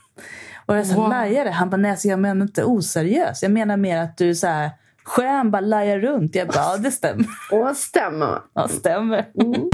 Och 0.66 0.76
jag 0.76 0.86
sa, 0.86 0.94
Wow. 0.96 1.08
lajare? 1.08 1.48
Han 1.48 1.70
bara, 1.70 1.76
nej 1.76 1.96
så 1.96 2.08
jag 2.08 2.18
menar 2.18 2.42
inte 2.46 2.64
oseriös. 2.64 3.42
Jag 3.42 3.52
menar 3.52 3.76
mer 3.76 3.98
att 3.98 4.16
du 4.18 4.30
är 4.30 4.34
så 4.34 4.46
här 4.46 4.70
skön, 5.06 5.50
bara 5.50 5.60
lajar 5.60 5.98
runt. 5.98 6.34
Jag 6.34 6.48
bara, 6.48 6.56
ja 6.56 6.76
det 6.76 6.90
stämmer. 6.90 7.26
Åh, 7.52 7.72
stämmer. 7.72 8.38
Ja, 8.54 8.68
stämmer. 8.68 9.26
Mm. 9.42 9.70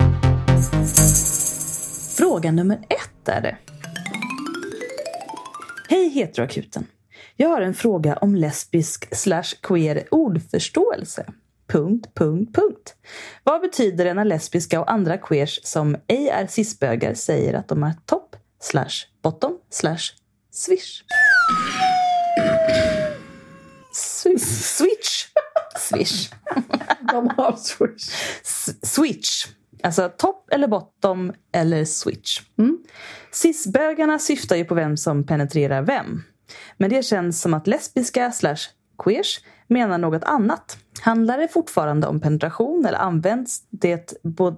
Fråga 2.17 2.53
nummer 2.53 2.77
ett 2.89 3.29
är 3.29 3.41
det. 3.41 3.57
Hej 5.89 6.09
heteroakuten. 6.09 6.87
Jag 7.37 7.49
har 7.49 7.61
en 7.61 7.75
fråga 7.75 8.17
om 8.17 8.35
lesbisk 8.35 9.17
slash 9.17 9.45
queer 9.63 10.05
ordförståelse. 10.11 11.27
Punkt, 11.69 12.07
punkt, 12.15 12.55
punkt. 12.55 12.95
Vad 13.45 13.61
betyder 13.61 14.05
det 14.05 14.15
när 14.15 14.25
lesbiska 14.25 14.81
och 14.81 14.91
andra 14.93 15.19
queers 15.19 15.61
som 15.65 15.97
ej 16.07 16.29
är 16.29 16.47
cisbögar 16.47 17.15
säger 17.15 17.55
att 17.55 17.69
de 17.69 17.83
är 17.83 17.93
topp 18.07 18.37
slash 18.61 19.07
bottom 19.23 19.59
slash 19.71 19.99
swish? 20.53 21.03
Swi- 23.95 24.39
Switch. 24.39 24.92
Swish. 25.93 26.31
De 27.13 27.29
har 27.37 27.57
swish. 27.57 28.11
Switch. 28.83 29.47
Alltså 29.83 30.09
topp 30.19 30.49
eller 30.53 30.69
bottom 30.69 31.33
eller 31.53 31.85
switch. 31.85 32.41
Cisbögarna 33.33 34.19
syftar 34.19 34.57
ju 34.57 34.65
på 34.65 34.75
vem 34.75 34.97
som 34.97 35.27
penetrerar 35.27 35.83
vem. 35.83 36.23
Men 36.77 36.91
det 36.91 37.05
känns 37.05 37.41
som 37.41 37.55
att 37.55 37.67
lesbiska 37.67 38.33
slash 38.33 38.57
queers 39.05 39.41
menar 39.73 39.99
något 39.99 40.25
annat. 40.25 40.79
Handlar 41.01 41.39
det 41.39 41.49
fortfarande 41.49 42.07
om 42.07 42.21
penetration 42.21 42.87
eller 42.87 42.99
används 42.99 43.63
det 43.71 44.15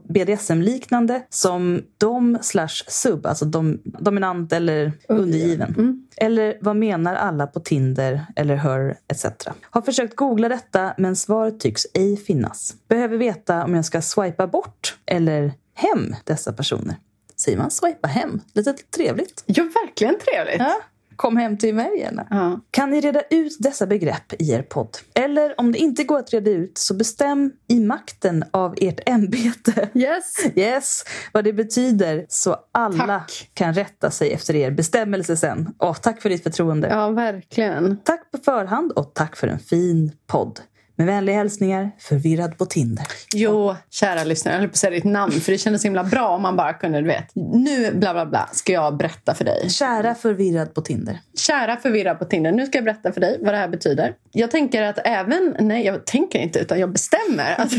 BDSM-liknande 0.09 1.22
som 1.31 1.83
dom 1.98 2.38
slash 2.42 2.85
sub, 2.88 3.27
alltså 3.27 3.44
dom, 3.44 3.81
dominant 3.85 4.53
eller 4.53 4.92
undergiven? 5.09 6.07
Eller 6.16 6.59
vad 6.61 6.77
menar 6.77 7.14
alla 7.14 7.46
på 7.46 7.61
Tinder 7.61 8.27
eller 8.37 8.57
Her 8.57 8.96
etc? 9.09 9.27
Har 9.62 9.83
försökt 9.83 10.16
googla 10.16 10.48
detta 10.48 10.94
men 10.98 11.16
svaret 11.16 11.61
tycks 11.61 11.87
ej 11.94 12.16
finnas. 12.16 12.74
Behöver 12.88 13.16
veta 13.16 13.64
om 13.64 13.74
jag 13.74 13.85
ska 13.85 14.03
swipa 14.03 14.46
bort 14.46 14.96
eller 15.07 15.53
hem 15.74 16.16
dessa 16.24 16.53
personer. 16.53 16.96
Säger 17.37 17.59
man 17.59 17.70
swipa 17.70 18.09
hem? 18.09 18.40
Lite 18.53 18.72
trevligt. 18.72 19.42
Ja, 19.46 19.64
verkligen 19.85 20.18
trevligt. 20.18 20.59
Ja. 20.59 20.74
Kom 21.16 21.37
hem 21.37 21.59
till 21.59 21.74
mig 21.74 21.98
gärna. 21.98 22.27
Ja. 22.31 22.61
Kan 22.70 22.90
ni 22.90 23.00
reda 23.00 23.20
ut 23.31 23.57
dessa 23.61 23.87
begrepp 23.87 24.33
i 24.42 24.53
er 24.53 24.62
podd? 24.62 24.98
Eller 25.14 25.61
om 25.61 25.72
det 25.72 25.79
inte 25.79 26.05
går 26.05 26.18
att 26.18 26.33
reda 26.33 26.50
ut 26.50 26.79
så 26.79 26.94
bestäm 26.94 27.53
i 27.68 27.81
makten 27.81 28.44
av 28.50 28.74
ert 28.81 29.00
ämbete 29.09 29.88
Yes. 29.94 30.35
Yes, 30.55 31.05
vad 31.33 31.44
det 31.44 31.53
betyder 31.53 32.27
så 32.29 32.57
alla 32.72 33.07
Tack. 33.18 33.50
kan 33.55 33.74
rätta 33.74 34.11
sig 34.11 34.33
efter 34.33 34.55
er 34.57 34.70
bestämmelse 34.70 35.37
sen. 35.37 35.74
Åh, 35.79 35.94
tack 35.94 36.22
för 36.22 36.29
ditt 36.29 36.42
förtroende. 36.42 36.88
Ja, 36.88 37.11
verkligen. 37.11 37.98
Tack 38.05 38.31
på 38.31 38.38
förhand 38.38 38.92
och 38.92 39.14
tack 39.14 39.37
för 39.37 39.48
en 39.48 39.59
fin 39.59 40.12
podd. 40.27 40.61
Med 40.97 41.07
vänliga 41.07 41.37
hälsningar, 41.37 41.91
förvirrad 41.99 42.59
på 42.59 42.67
Tinder. 42.67 43.07
Jo, 43.35 43.77
kära 43.91 44.25
lyssnare, 44.25 44.55
jag 44.55 44.61
höll 44.61 44.69
på 44.69 44.73
att 44.73 44.77
säga 44.77 44.91
ditt 44.91 45.05
namn 45.05 45.33
för 45.33 45.53
det 45.53 45.59
kändes 45.59 45.83
så 45.83 45.87
himla 45.87 46.05
bra 46.05 46.29
om 46.29 46.43
man 46.43 46.57
bara 46.57 46.73
kunde, 46.73 47.01
du 47.01 47.07
vet. 47.07 47.31
Nu, 47.35 47.95
bla 47.95 48.13
bla 48.13 48.27
bla, 48.27 48.49
ska 48.53 48.73
jag 48.73 48.97
berätta 48.97 49.35
för 49.35 49.45
dig. 49.45 49.71
Kära 49.71 50.15
förvirrad 50.15 50.75
på 50.75 50.81
Tinder. 50.81 51.21
Kära 51.39 51.77
förvirrad 51.77 52.19
på 52.19 52.25
Tinder, 52.25 52.53
nu 52.53 52.67
ska 52.67 52.79
jag 52.79 52.85
berätta 52.85 53.13
för 53.13 53.21
dig 53.21 53.39
vad 53.43 53.55
det 53.55 53.59
här 53.59 53.69
betyder. 53.69 54.15
Jag 54.33 54.51
tänker 54.51 54.83
att 54.83 54.99
även, 55.05 55.57
nej 55.61 55.85
jag 55.87 56.07
tänker 56.07 56.39
inte 56.39 56.59
utan 56.59 56.81
jag 56.81 56.93
bestämmer 56.93 57.61
att, 57.61 57.73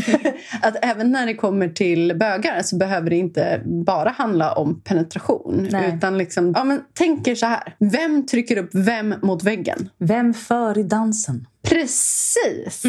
att 0.62 0.84
även 0.84 1.12
när 1.12 1.26
det 1.26 1.34
kommer 1.34 1.68
till 1.68 2.16
bögar 2.16 2.62
så 2.62 2.76
behöver 2.76 3.10
det 3.10 3.16
inte 3.16 3.60
bara 3.64 4.10
handla 4.10 4.52
om 4.52 4.80
penetration. 4.80 5.68
Nej. 5.70 5.94
Utan 5.96 6.18
liksom, 6.18 6.52
ja 6.56 6.64
men 6.64 6.80
tänk 6.94 7.28
er 7.28 7.34
så 7.34 7.46
här. 7.46 7.74
Vem 7.78 8.26
trycker 8.26 8.56
upp 8.56 8.70
vem 8.72 9.14
mot 9.22 9.42
väggen? 9.42 9.88
Vem 9.98 10.34
för 10.34 10.78
i 10.78 10.82
dansen? 10.82 11.46
Precis! 11.68 12.82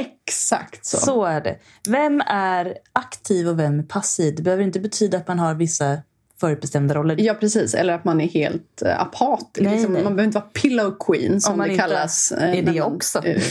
Exakt 0.00 0.86
så. 0.86 0.96
Så 0.96 1.24
är 1.24 1.40
det. 1.40 1.58
Vem 1.88 2.20
är 2.26 2.74
aktiv 2.92 3.48
och 3.48 3.58
vem 3.58 3.78
är 3.78 3.82
passiv? 3.82 4.34
Det 4.34 4.42
behöver 4.42 4.64
inte 4.64 4.80
betyda 4.80 5.18
att 5.18 5.28
man 5.28 5.38
har 5.38 5.54
vissa 5.54 5.98
förutbestämda 6.40 6.94
roller. 6.94 7.16
Ja, 7.18 7.34
precis. 7.34 7.74
Eller 7.74 7.94
att 7.94 8.04
man 8.04 8.20
är 8.20 8.28
helt 8.28 8.82
uh, 8.86 9.02
apat. 9.02 9.58
Nej, 9.60 9.72
liksom, 9.72 9.92
nej. 9.92 10.04
Man 10.04 10.16
behöver 10.16 10.28
inte 10.28 10.38
vara 10.38 10.48
pillow 10.48 10.96
queen 11.06 11.40
som 11.40 11.58
det 11.58 11.76
kallas. 11.76 12.32
eh, 12.32 12.58
är 12.58 12.62
det 12.62 12.80
man, 12.80 12.94
också. 12.94 13.18
eh, 13.24 13.42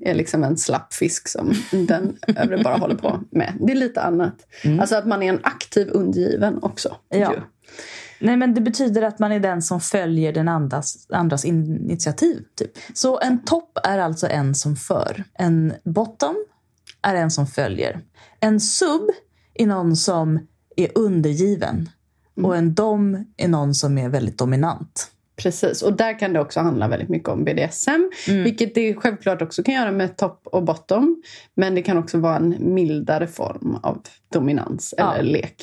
är 0.00 0.14
liksom 0.14 0.44
en 0.44 0.56
slapp 0.56 0.94
fisk 0.94 1.28
som 1.28 1.54
den 1.70 2.16
övre 2.36 2.58
bara 2.58 2.76
håller 2.76 2.94
på 2.94 3.20
med. 3.30 3.52
Det 3.60 3.72
är 3.72 3.76
lite 3.76 4.02
annat. 4.02 4.34
Alltså 4.80 4.96
att 4.96 5.06
man 5.06 5.22
är 5.22 5.28
en 5.28 5.40
aktiv 5.42 5.88
undergiven 5.92 6.58
också. 6.62 6.96
Ja. 7.08 7.32
ju. 7.34 7.40
Nej, 8.18 8.36
men 8.36 8.54
det 8.54 8.60
betyder 8.60 9.02
att 9.02 9.18
man 9.18 9.32
är 9.32 9.40
den 9.40 9.62
som 9.62 9.80
följer 9.80 10.32
den 10.32 10.48
andras, 10.48 11.06
andras 11.10 11.44
initiativ. 11.44 12.44
Typ. 12.54 12.70
Så 12.94 13.20
en 13.20 13.44
topp 13.44 13.78
är 13.84 13.98
alltså 13.98 14.28
en 14.28 14.54
som 14.54 14.76
för. 14.76 15.24
En 15.34 15.72
bottom 15.84 16.36
är 17.02 17.14
en 17.14 17.30
som 17.30 17.46
följer. 17.46 18.00
En 18.40 18.60
sub 18.60 19.10
är 19.54 19.66
någon 19.66 19.96
som 19.96 20.46
är 20.76 20.88
undergiven. 20.94 21.88
Och 22.42 22.56
en 22.56 22.74
dom 22.74 23.24
är 23.36 23.48
någon 23.48 23.74
som 23.74 23.98
är 23.98 24.08
väldigt 24.08 24.38
dominant. 24.38 25.10
Precis, 25.36 25.82
och 25.82 25.92
där 25.92 26.18
kan 26.18 26.32
det 26.32 26.40
också 26.40 26.60
handla 26.60 26.88
väldigt 26.88 27.08
mycket 27.08 27.28
om 27.28 27.44
BDSM. 27.44 27.90
Mm. 28.28 28.44
Vilket 28.44 28.74
det 28.74 28.94
självklart 28.94 29.42
också 29.42 29.62
kan 29.62 29.74
göra 29.74 29.92
med 29.92 30.16
topp 30.16 30.46
och 30.46 30.62
bottom. 30.62 31.22
Men 31.54 31.74
det 31.74 31.82
kan 31.82 31.98
också 31.98 32.18
vara 32.18 32.36
en 32.36 32.74
mildare 32.74 33.26
form 33.26 33.78
av 33.82 34.02
dominans 34.32 34.94
Ja. 34.96 35.14
eller 35.14 35.32
lek. 35.32 35.62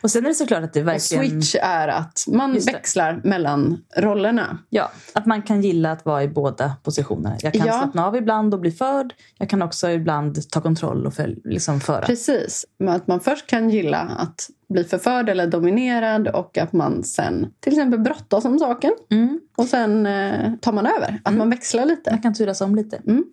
Och 0.00 0.10
sen 0.10 0.24
är 0.24 0.28
det 0.28 0.34
såklart 0.34 0.64
att 0.64 0.72
det 0.72 0.80
Och 0.80 0.86
verkligen... 0.88 1.30
switch 1.42 1.54
är 1.62 1.88
att 1.88 2.24
man 2.28 2.52
växlar 2.58 3.20
mellan 3.24 3.82
rollerna. 3.96 4.58
Ja, 4.68 4.90
att 5.14 5.26
man 5.26 5.42
kan 5.42 5.62
gilla 5.62 5.92
att 5.92 6.04
vara 6.04 6.22
i 6.22 6.28
båda 6.28 6.72
positionerna. 6.82 7.36
Jag 7.40 7.52
kan 7.52 7.66
Ja. 7.66 7.72
slappna 7.72 8.06
av 8.06 8.16
ibland 8.16 8.54
och 8.54 8.60
bli 8.60 8.70
förd. 8.70 9.14
Jag 9.38 9.50
kan 9.50 9.62
också 9.62 9.90
ibland 9.90 10.50
ta 10.50 10.60
kontroll 10.60 11.06
och 11.06 11.14
följ, 11.14 11.36
liksom 11.44 11.80
föra. 11.80 12.06
Precis, 12.06 12.66
men 12.78 12.88
att 12.94 13.06
man 13.06 13.20
först 13.20 13.46
kan 13.46 13.70
gilla 13.70 13.98
att 13.98 14.50
bli 14.68 14.84
förförd 14.84 15.28
eller 15.28 15.46
dominerad 15.46 16.28
och 16.28 16.58
att 16.58 16.72
man 16.72 17.04
sen 17.04 17.52
till 17.60 17.72
exempel 17.72 18.00
brottas 18.00 18.44
om 18.44 18.58
saken. 18.58 18.92
Mm. 19.10 19.40
Och 19.56 19.64
sen 19.64 20.06
eh, 20.06 20.54
tar 20.60 20.72
man 20.72 20.86
över, 20.86 21.20
att 21.24 21.34
man 21.34 21.50
växlar 21.50 21.84
lite. 21.86 22.10
Man 22.10 22.22
kan 22.22 22.34
turas 22.34 22.60
om 22.60 22.74
lite. 22.74 22.96
Mm. 22.96 23.24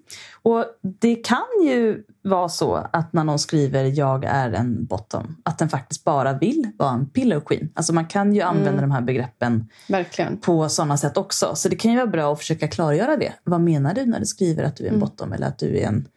Och 0.41 0.65
det 0.99 1.15
kan 1.15 1.43
ju 1.65 2.03
vara 2.21 2.49
så 2.49 2.73
att 2.93 3.13
när 3.13 3.23
någon 3.23 3.39
skriver 3.39 3.83
jag 3.83 4.25
är 4.25 4.51
en 4.51 4.85
bottom, 4.85 5.35
att 5.43 5.57
den 5.59 5.69
faktiskt 5.69 6.03
bara 6.03 6.33
vill 6.33 6.67
vara 6.77 6.91
en 6.91 7.09
pillow 7.09 7.39
queen. 7.39 7.69
Alltså 7.73 7.93
man 7.93 8.05
kan 8.05 8.33
ju 8.35 8.41
använda 8.41 8.69
Mm. 8.69 8.81
de 8.81 8.91
här 8.91 9.01
begreppen 9.01 9.69
Verkligen. 9.89 10.37
på 10.37 10.69
sådana 10.69 10.97
sätt 10.97 11.17
också. 11.17 11.55
Så 11.55 11.69
det 11.69 11.75
kan 11.75 11.91
ju 11.91 11.97
vara 11.97 12.07
bra 12.07 12.33
att 12.33 12.39
försöka 12.39 12.67
klargöra 12.67 13.17
det. 13.17 13.33
Vad 13.43 13.61
menar 13.61 13.93
du 13.93 14.05
när 14.05 14.19
du 14.19 14.25
skriver 14.25 14.63
att 14.63 14.75
du 14.75 14.83
är 14.83 14.87
en 14.87 14.95
Mm. 14.95 14.99
bottom 15.07 15.33
eller 15.33 15.47
att 15.47 15.59
du 15.59 15.77
är 15.79 15.87
en 15.87 16.07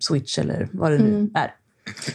switch 0.00 0.38
eller 0.38 0.68
vad 0.72 0.90
det 0.92 0.98
nu 0.98 1.08
Mm. 1.14 1.30
är? 1.34 1.54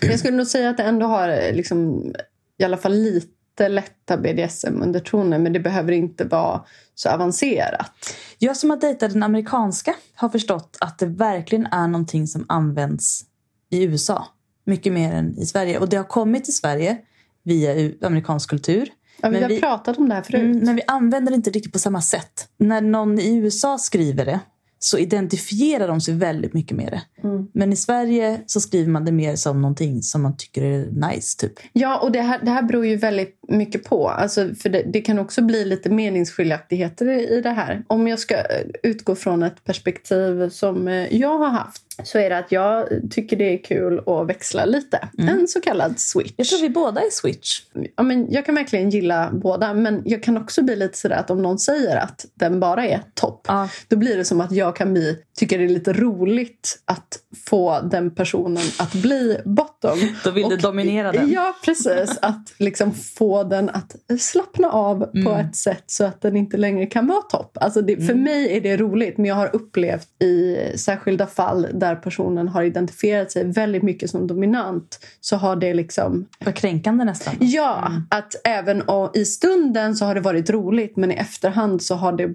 Jag 0.02 0.20
skulle 0.20 0.38
nog 0.38 0.48
säga 0.48 0.70
att 0.70 0.78
det 0.78 0.84
ändå 0.84 1.06
har 1.06 1.30
eh, 1.30 1.54
liksom, 1.54 2.12
i 2.60 2.64
alla 2.64 2.78
fall 2.78 2.94
lite 2.94 3.70
lätta 3.70 4.18
BDSM-undertoner 4.18 5.40
men 5.40 5.54
det 5.54 5.60
behöver 5.60 5.92
inte 5.92 6.24
vara 6.26 6.64
så 6.96 7.10
avancerat. 7.10 7.92
Jag 8.40 8.58
som 8.58 8.70
har 8.70 8.78
dejtat 8.78 9.14
den 9.14 9.24
amerikanska 9.24 9.96
har 10.16 10.30
förstått 10.30 10.78
att 10.82 11.00
det 11.00 11.06
verkligen 11.06 11.66
är 11.66 11.88
någonting 11.88 12.28
som 12.28 12.46
används 12.50 13.22
i 13.70 13.84
USA. 13.84 14.28
Mycket 14.66 14.94
mer 14.94 15.14
än 15.14 15.38
i 15.40 15.46
Sverige. 15.46 15.80
Och 15.80 15.90
det 15.90 15.98
har 15.98 16.04
kommit 16.04 16.44
till 16.46 16.56
Sverige 16.56 16.98
via 17.44 17.92
amerikansk 18.02 18.50
kultur. 18.50 18.90
Ja, 19.22 19.30
vi 19.30 19.42
har 19.42 19.50
vi- 19.50 19.60
pratat 19.62 19.98
om 19.98 20.10
det 20.10 20.16
här 20.16 20.22
förut. 20.22 20.42
Mm, 20.42 20.60
men 20.66 20.76
vi 20.76 20.82
använder 20.88 21.32
det 21.32 21.36
inte 21.36 21.50
riktigt 21.50 21.74
på 21.74 21.80
samma 21.80 22.02
sätt. 22.02 22.48
När 22.58 22.82
någon 22.82 23.20
i 23.20 23.36
USA 23.38 23.78
skriver 23.78 24.26
det 24.26 24.40
så 24.80 24.98
identifierar 24.98 25.88
de 25.88 26.02
sig 26.02 26.13
väldigt 26.13 26.54
mycket 26.54 26.78
med 26.78 26.92
det. 26.92 27.28
Mm. 27.28 27.48
Men 27.54 27.74
i 27.74 27.76
Sverige 27.76 28.42
så 28.46 28.62
skriver 28.62 28.92
man 28.92 29.06
det 29.06 29.12
mer 29.12 29.36
som 29.36 29.62
någonting 29.62 30.02
som 30.02 30.22
man 30.22 30.38
tycker 30.38 30.62
är 30.63 31.10
nice. 31.10 31.38
Typ. 31.40 31.54
Ja, 31.74 32.00
och 32.00 32.12
det 32.12 32.22
här, 32.22 32.40
det 32.44 32.52
här 32.52 32.63
beror 32.63 32.86
ju 32.86 32.96
väldigt 32.96 33.37
mycket 33.48 33.84
på. 33.84 34.10
Alltså, 34.10 34.56
för 34.56 34.70
det, 34.70 34.84
det 34.94 35.02
kan 35.02 35.20
också 35.20 35.42
bli 35.42 35.66
lite 35.66 35.90
meningsskiljaktigheter 35.90 37.08
i 37.32 37.42
det 37.42 37.50
här. 37.50 37.84
Om 37.88 38.08
jag 38.08 38.20
ska 38.20 38.36
eh, 38.36 38.44
utgå 38.84 39.16
från 39.16 39.44
ett 39.44 39.64
perspektiv 39.64 40.50
som 40.50 40.88
eh, 40.88 41.16
jag 41.16 41.38
har 41.38 41.50
haft 41.50 41.84
så 42.04 42.18
är 42.20 42.30
det 42.30 42.38
att 42.38 42.52
jag 42.52 42.88
tycker 43.12 43.38
det 43.38 43.54
är 43.54 43.64
kul 43.64 44.02
att 44.06 44.28
växla 44.30 44.66
lite. 44.66 45.10
En 45.18 45.48
så 45.48 45.62
kallad 45.62 46.00
switch. 46.00 46.32
Jag 46.36 46.48
tror 46.48 46.62
vi 46.62 46.70
båda 46.70 47.02
är 47.02 47.10
switch. 47.12 47.62
ja, 47.96 48.04
men 48.04 48.32
jag 48.32 48.46
kan 48.46 48.56
verkligen 48.56 48.90
gilla 48.90 49.30
båda, 49.34 49.74
men 49.74 50.02
jag 50.06 50.24
kan 50.24 50.38
också 50.38 50.62
bli 50.64 50.76
lite 50.76 50.98
sådär 50.98 51.16
att 51.16 51.30
om 51.32 51.42
någon 51.42 51.60
säger 51.60 51.96
att 51.98 52.26
den 52.34 52.60
bara 52.60 52.86
är 52.88 53.02
topp, 53.14 53.46
Ja. 53.48 53.70
då 53.88 53.96
blir 53.96 54.18
det 54.18 54.26
som 54.26 54.42
att 54.42 54.52
jag 54.52 54.76
kan 54.76 54.94
bli, 54.94 55.18
tycka 55.38 55.58
det 55.58 55.64
är 55.64 55.70
lite 55.70 55.94
roligt 55.94 56.80
att 56.86 57.20
få 57.46 57.80
den 57.82 58.12
personen 58.16 58.64
att 58.80 58.94
bli 58.94 59.38
bottom. 59.46 60.00
Då 60.24 60.32
vill 60.32 60.50
du 60.50 60.56
Och- 60.56 60.62
dominera 60.62 61.12
den. 61.12 61.32
Ja, 61.32 61.56
precis. 61.66 62.18
Att 62.22 62.54
liksom 62.58 62.94
få 62.94 63.37
den 63.43 63.69
att 63.69 63.95
slappna 64.19 64.71
av 64.71 65.00
på 65.00 65.17
Mm. 65.32 65.34
ett 65.45 65.56
sätt 65.56 65.84
så 65.88 66.04
att 66.06 66.21
den 66.21 66.38
inte 66.38 66.58
längre 66.58 66.86
kan 66.86 67.08
vara 67.08 67.21
topp. 67.21 67.58
Alltså 67.62 67.82
det, 67.82 67.93
Mm. 67.93 68.08
För 68.08 68.15
mig 68.15 68.58
är 68.58 68.62
det 68.62 68.78
roligt, 68.78 69.17
men 69.17 69.26
jag 69.26 69.36
har 69.36 69.56
upplevt 69.56 70.08
i 70.23 70.58
särskilda 70.78 71.28
fall 71.28 71.67
där 71.73 71.95
personen 71.95 72.47
har 72.47 72.63
identifierat 72.63 73.32
sig 73.32 73.43
väldigt 73.52 73.84
mycket 73.84 74.10
som 74.10 74.28
dominant 74.28 75.00
så 75.21 75.36
har 75.36 75.56
det 75.56 75.73
liksom 75.73 76.26
Vad 76.45 76.56
kränkande 76.56 77.04
nästan. 77.06 77.34
Ja, 77.39 77.88
Mm. 77.88 78.02
att 78.10 78.34
även 78.43 78.82
och 78.82 79.17
i 79.17 79.26
stunden 79.26 79.95
så 79.95 80.06
har 80.06 80.15
det 80.15 80.21
varit 80.21 80.50
roligt 80.50 80.97
men 80.97 81.12
i 81.12 81.15
efterhand 81.15 81.82
så 81.82 81.95
har 81.95 82.12
det 82.12 82.30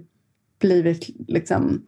blivit 0.59 1.09
liksom... 1.27 1.81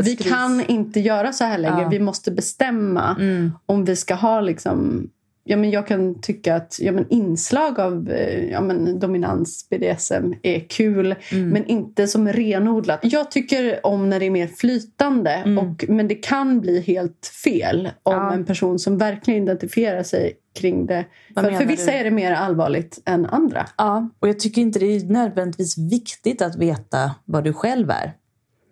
Vi 0.00 0.16
kan 0.16 0.64
inte 0.68 1.00
göra 1.00 1.32
så 1.32 1.44
här 1.44 1.58
längre. 1.58 1.82
Ja. 1.82 1.88
Vi 1.88 1.98
måste 2.00 2.30
bestämma 2.30 3.16
Mm. 3.20 3.52
om 3.66 3.84
vi 3.84 3.96
ska 3.96 4.14
ha 4.14 4.40
liksom... 4.40 5.08
Ja, 5.50 5.56
men 5.56 5.70
jag 5.70 5.86
kan 5.86 6.20
tycka 6.20 6.54
att 6.56 6.76
ja, 6.80 6.92
men 6.92 7.06
inslag 7.08 7.80
av 7.80 8.10
eh, 8.10 8.44
ja, 8.50 8.60
men 8.60 8.98
dominans, 8.98 9.68
BDSM, 9.70 10.32
är 10.42 10.60
kul 10.68 11.14
Mm. 11.32 11.48
men 11.48 11.66
inte 11.66 12.06
som 12.06 12.28
renodlat. 12.28 13.00
Jag 13.02 13.30
tycker 13.30 13.86
om 13.86 14.10
när 14.10 14.20
det 14.20 14.26
är 14.26 14.30
mer 14.30 14.46
flytande 14.46 15.30
Mm. 15.30 15.58
och, 15.58 15.84
men 15.88 16.08
det 16.08 16.14
kan 16.14 16.60
bli 16.60 16.80
helt 16.80 17.26
fel 17.44 17.86
om 18.02 18.12
Ja. 18.14 18.32
en 18.32 18.44
person 18.44 18.78
som 18.78 18.98
verkligen 18.98 19.42
identifierar 19.42 20.02
sig 20.02 20.32
kring 20.58 20.86
det. 20.86 21.04
Vad 21.34 21.44
För, 21.44 21.52
för 21.52 21.64
vissa 21.66 21.90
du? 21.90 21.96
är 21.96 22.04
det 22.04 22.10
mer 22.10 22.32
allvarligt 22.32 23.02
än 23.04 23.26
andra. 23.26 23.66
Ja, 23.78 24.08
och 24.18 24.28
jag 24.28 24.40
tycker 24.40 24.62
inte 24.62 24.78
det 24.78 24.86
är 24.96 25.04
nödvändigtvis 25.04 25.78
viktigt 25.78 26.42
att 26.42 26.56
veta 26.56 27.10
vad 27.24 27.44
du 27.44 27.52
själv 27.52 27.90
är. 27.90 28.12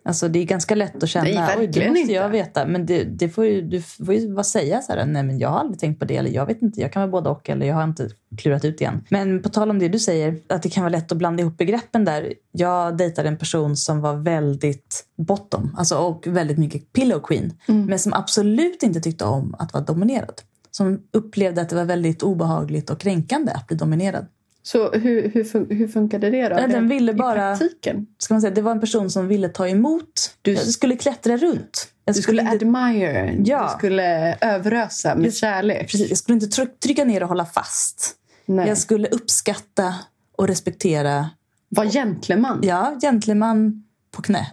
Alltså 0.09 0.29
det 0.29 0.39
är 0.39 0.45
ganska 0.45 0.75
lätt 0.75 1.03
att 1.03 1.09
känna, 1.09 1.25
Nej, 1.25 1.57
oj 1.59 1.67
det 1.67 1.89
måste 1.89 2.01
inte." 2.01 2.13
jag 2.13 2.29
veta. 2.29 2.67
Men 2.67 2.87
det, 2.87 3.05
det 3.05 3.29
får 3.29 3.47
ju, 3.47 3.63
du 3.63 3.83
får 3.83 4.15
ju 4.15 4.35
bara 4.35 4.45
säga 4.45 4.83
så 4.83 4.93
här, 4.93 5.07
nej 5.07 5.23
men 5.23 5.39
jag 5.39 5.49
har 5.49 5.61
aldrig 5.61 5.79
tänkt 5.81 5.99
på 5.99 6.05
det, 6.05 6.17
eller 6.17 6.31
jag 6.31 6.47
vet 6.47 6.63
inte, 6.63 6.81
jag 6.81 6.93
kan 6.93 7.03
vara 7.03 7.11
både 7.11 7.31
och, 7.31 7.51
eller 7.51 7.67
jag 7.67 7.75
har 7.75 7.85
inte 7.85 8.11
klurat 8.39 8.65
ut 8.65 8.81
igen. 8.81 9.05
Men 9.09 9.43
på 9.43 9.49
tal 9.49 9.71
om 9.71 9.79
det 9.79 9.89
du 9.89 9.99
säger, 9.99 10.37
att 10.49 10.63
det 10.63 10.69
kan 10.69 10.83
vara 10.83 10.93
lätt 10.93 11.13
att 11.13 11.19
blanda 11.19 11.43
ihop 11.43 11.57
begreppen 11.57 12.05
där. 12.05 12.35
Jag 12.53 12.97
dejtade 12.97 13.29
en 13.29 13.37
person 13.37 13.77
som 13.77 14.01
var 14.01 14.15
väldigt 14.15 15.05
bottom, 15.17 15.75
alltså 15.79 15.97
och 15.97 16.27
väldigt 16.27 16.59
mycket 16.59 16.93
pillow 16.93 17.21
queen. 17.21 17.53
Men 17.67 17.99
som 17.99 18.13
absolut 18.13 18.83
inte 18.83 19.01
tyckte 19.01 19.25
om 19.25 19.55
att 19.59 19.73
vara 19.73 19.85
dominerad. 19.85 20.43
Som 20.71 21.03
upplevde 21.13 21.61
att 21.61 21.69
det 21.69 21.77
var 21.77 21.85
väldigt 21.85 22.23
obehagligt 22.23 22.91
och 22.91 23.01
kränkande 23.01 23.53
att 23.53 23.67
bli 23.67 23.77
dominerad. 23.77 24.27
Så 24.73 24.91
hur, 24.91 25.29
hur, 25.29 25.45
fun- 25.45 25.75
hur 25.75 25.89
funkade 25.89 26.31
det 26.31 26.49
då? 26.49 26.55
Nej, 26.57 26.69
den 26.69 26.89
ville 26.89 27.13
I 27.13 27.15
bara- 27.15 27.57
praktiken? 27.57 28.07
ska 28.19 28.35
man 28.35 28.41
säga, 28.41 28.51
det 28.55 28.63
var 28.63 28.71
en 28.73 28.81
person 28.81 29.11
som 29.11 29.29
ville 29.29 29.49
ta 29.49 29.69
emot. 29.69 30.35
Du 30.43 30.57
skulle 30.57 30.97
klättra 30.97 31.37
runt. 31.37 31.89
Jag 32.05 32.15
Du 32.15 32.23
skulle 32.23 32.51
admire, 32.51 33.37
Ja. 33.45 33.63
du 33.73 33.79
skulle 33.79 34.35
överösa 34.41 35.15
med 35.15 35.25
Just- 35.25 35.39
kärlek. 35.41 35.91
precis, 35.91 36.09
jag 36.09 36.19
skulle 36.19 36.35
inte 36.35 36.47
tryck, 36.47 36.81
trycka 36.81 37.05
ner 37.05 37.23
och 37.23 37.29
hålla 37.29 37.47
fast. 37.47 38.15
Nej. 38.47 38.69
Jag 38.69 38.79
skulle 38.79 39.09
uppskatta 39.09 39.95
och 40.37 40.49
respektera. 40.49 41.31
Var 41.69 41.85
gentleman. 41.87 42.61
Ja, 42.63 42.97
gentleman 43.03 43.85
på 44.11 44.23
knä. 44.23 44.47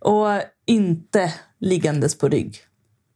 och 0.00 0.28
inte 0.66 1.34
liggandes 1.60 2.18
på 2.18 2.28
rygg. 2.28 2.56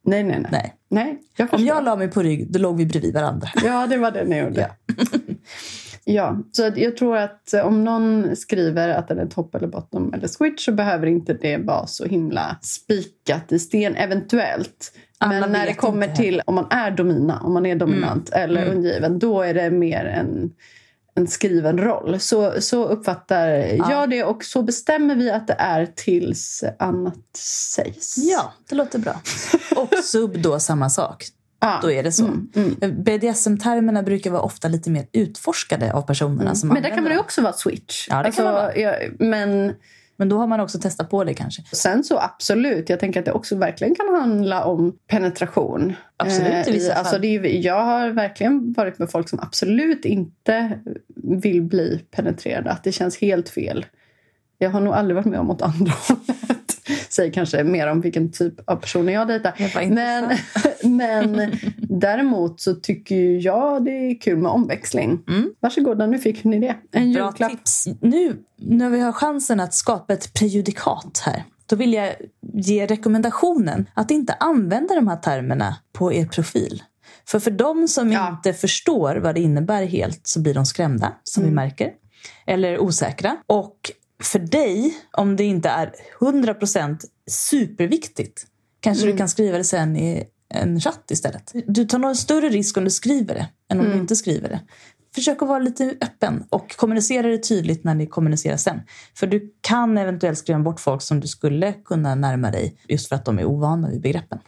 Nej, 0.04 0.24
nej, 0.24 0.38
nej. 0.40 0.50
Nej. 0.50 0.74
nej 0.88 1.18
jag 1.36 1.54
Om 1.54 1.64
jag 1.64 1.84
la 1.84 1.96
mig 1.96 2.08
på 2.08 2.22
rygg, 2.22 2.52
då 2.52 2.58
låg 2.58 2.76
vi 2.76 2.86
bredvid 2.86 3.14
varandra. 3.14 3.48
Ja, 3.64 3.86
det 3.86 3.96
var 3.96 4.10
det 4.10 4.24
ni 4.24 4.38
gjorde. 4.38 4.60
Ja. 4.60 4.94
Ja, 6.06 6.38
så 6.52 6.72
jag 6.76 6.96
tror 6.96 7.16
att 7.16 7.54
eh, 7.54 7.66
om 7.66 7.84
någon 7.84 8.36
skriver 8.36 8.88
att 8.88 9.08
den 9.08 9.18
är 9.18 9.26
topp 9.26 9.54
eller 9.54 9.66
bottom 9.68 10.14
eller 10.14 10.26
switch 10.26 10.64
så 10.64 10.72
behöver 10.72 11.06
inte 11.06 11.34
det 11.34 11.56
vara 11.56 11.86
så 11.86 12.04
himla 12.04 12.56
spikat 12.62 13.52
i 13.52 13.58
sten, 13.58 13.96
eventuellt. 13.96 14.92
Alla 15.18 15.40
Men 15.40 15.52
när 15.52 15.66
det 15.66 15.74
kommer 15.74 16.08
till 16.08 16.40
om 16.46 16.54
man 16.54 16.66
är 16.70 16.90
domina, 16.90 17.40
om 17.40 17.52
man 17.54 17.66
är 17.66 17.76
dominant 17.76 18.30
eller 18.30 18.62
Mm. 18.62 18.76
undergiven, 18.76 19.18
då 19.18 19.42
är 19.42 19.54
det 19.54 19.70
mer 19.70 20.04
en, 20.04 20.52
en 21.14 21.26
skriven 21.26 21.78
roll. 21.78 22.20
Så, 22.20 22.60
så 22.60 22.84
uppfattar 22.84 23.48
jag 23.90 24.10
det 24.10 24.24
och 24.24 24.44
så 24.44 24.62
bestämmer 24.62 25.16
vi 25.16 25.30
att 25.30 25.46
det 25.46 25.56
är 25.58 25.86
tills 25.96 26.64
annat 26.78 27.36
sägs. 27.36 28.16
Ja, 28.18 28.52
det 28.68 28.76
låter 28.76 28.98
bra. 28.98 29.20
Och 29.76 29.94
sub 30.04 30.42
då 30.42 30.60
samma 30.60 30.90
sak. 30.90 31.24
Ja. 31.60 31.78
Då 31.82 31.90
är 31.90 32.02
det 32.02 32.12
så. 32.12 32.24
Mm, 32.24 32.48
mm. 32.54 33.02
BDSM-termerna 33.04 34.02
brukar 34.02 34.30
vara 34.30 34.42
ofta 34.42 34.68
lite 34.68 34.90
mer 34.90 35.06
utforskade 35.12 35.92
av 35.92 36.02
personerna 36.02 36.54
som 36.54 36.68
Men 36.68 36.82
där 36.82 36.82
kan 36.82 36.98
använder 36.98 37.02
man 37.02 37.12
ju 37.12 37.16
dem. 37.16 37.24
också 37.24 37.42
vara 37.42 37.52
switch. 37.52 38.08
Ja, 38.10 38.22
det 38.22 38.30
kan 38.30 38.44
man 38.44 38.54
vara. 38.54 38.76
ja, 38.76 38.94
men 39.18 39.74
Men 40.16 40.28
då 40.28 40.38
har 40.38 40.46
man 40.46 40.60
också 40.60 40.78
testat 40.78 41.10
på 41.10 41.24
det 41.24 41.34
kanske. 41.34 41.62
Sen 41.72 42.04
så 42.04 42.18
absolut, 42.18 42.88
jag 42.88 43.00
tänker 43.00 43.20
att 43.20 43.26
det 43.26 43.32
också 43.32 43.56
verkligen 43.56 43.94
kan 43.94 44.14
handla 44.14 44.64
om 44.64 44.98
penetration. 45.06 45.92
Absolut, 46.16 46.68
i 46.68 46.72
vissa 46.72 46.92
fall. 46.92 46.98
alltså 46.98 47.18
det 47.18 47.36
är, 47.36 47.66
jag 47.66 47.84
har 47.84 48.08
verkligen 48.10 48.72
varit 48.72 48.98
med 48.98 49.10
folk 49.10 49.28
som 49.28 49.40
absolut 49.40 50.04
inte 50.04 50.78
vill 51.16 51.62
bli 51.62 52.04
penetrerade. 52.10 52.70
Att 52.70 52.84
det 52.84 52.92
känns 52.92 53.20
helt 53.20 53.48
fel. 53.48 53.86
Jag 54.58 54.70
har 54.70 54.80
nog 54.80 54.94
aldrig 54.94 55.16
varit 55.16 55.26
med 55.26 55.40
om 55.40 55.50
åt 55.50 55.62
andra 55.62 55.92
hållet. 56.08 56.63
Säger 57.08 57.32
kanske 57.32 57.64
mer 57.64 57.86
om 57.86 58.00
vilken 58.00 58.32
typ 58.32 58.54
av 58.70 58.76
personer 58.76 59.12
jag 59.12 59.28
dejtar. 59.28 59.88
Men, 59.90 60.38
men 60.96 61.52
däremot 61.78 62.60
så 62.60 62.74
tycker 62.74 63.46
jag 63.46 63.84
det 63.84 63.90
är 63.90 64.20
kul 64.20 64.38
med 64.38 64.50
omväxling. 64.52 65.22
Mm. 65.28 65.50
Varsågoda, 65.60 66.06
nu 66.06 66.18
fick 66.18 66.44
ni 66.44 66.58
det. 66.60 66.76
En 66.92 67.12
Bra 67.12 67.24
julklapp. 67.26 67.50
tips. 67.50 67.88
Nu 68.00 68.36
när 68.56 68.90
vi 68.90 69.00
har 69.00 69.12
chansen 69.12 69.60
att 69.60 69.74
skapa 69.74 70.12
ett 70.12 70.34
prejudikat 70.34 71.22
här. 71.26 71.44
Då 71.66 71.76
vill 71.76 71.92
jag 71.94 72.12
ge 72.52 72.86
rekommendationen 72.86 73.88
att 73.94 74.10
inte 74.10 74.32
använda 74.40 74.94
de 74.94 75.08
här 75.08 75.16
termerna 75.16 75.76
på 75.92 76.12
er 76.12 76.26
profil. 76.26 76.82
För 77.26 77.38
för 77.38 77.50
de 77.50 77.88
som 77.88 78.12
Ja. 78.12 78.28
inte 78.28 78.52
förstår 78.52 79.16
vad 79.16 79.34
det 79.34 79.40
innebär 79.40 79.84
helt 79.84 80.26
så 80.26 80.40
blir 80.40 80.54
de 80.54 80.66
skrämda, 80.66 81.12
som 81.22 81.44
vi 81.44 81.50
märker. 81.50 81.90
eller 82.46 82.78
osäkra. 82.78 83.36
Och 83.46 83.76
för 84.26 84.38
dig, 84.38 84.94
om 85.12 85.36
det 85.36 85.44
inte 85.44 85.68
är 85.68 85.92
100% 86.20 86.98
superviktigt, 87.26 88.46
kanske 88.80 89.06
du 89.06 89.16
kan 89.16 89.28
skriva 89.28 89.58
det 89.58 89.64
sen 89.64 89.96
i 89.96 90.24
en 90.48 90.80
chatt 90.80 91.10
istället. 91.10 91.52
Du 91.66 91.84
tar 91.84 91.98
nog 91.98 92.10
en 92.10 92.16
större 92.16 92.48
risk 92.48 92.76
om 92.76 92.84
du 92.84 92.90
skriver 92.90 93.34
det 93.34 93.48
än 93.70 93.80
om 93.80 93.86
du 93.86 93.96
inte 93.96 94.16
skriver 94.16 94.48
det. 94.48 94.60
Försök 95.14 95.42
att 95.42 95.48
vara 95.48 95.58
lite 95.58 95.96
öppen 96.00 96.44
och 96.50 96.76
kommunicera 96.76 97.28
det 97.28 97.38
tydligt 97.38 97.84
när 97.84 97.94
ni 97.94 98.06
kommunicerar 98.06 98.56
sen. 98.56 98.80
För 99.14 99.26
du 99.26 99.52
kan 99.60 99.98
eventuellt 99.98 100.38
skriva 100.38 100.58
bort 100.58 100.80
folk 100.80 101.02
som 101.02 101.20
du 101.20 101.28
skulle 101.28 101.72
kunna 101.72 102.14
närma 102.14 102.50
dig 102.50 102.76
just 102.88 103.08
för 103.08 103.16
att 103.16 103.24
de 103.24 103.38
är 103.38 103.44
ovana 103.44 103.88
vid 103.88 104.00
begreppen. 104.00 104.38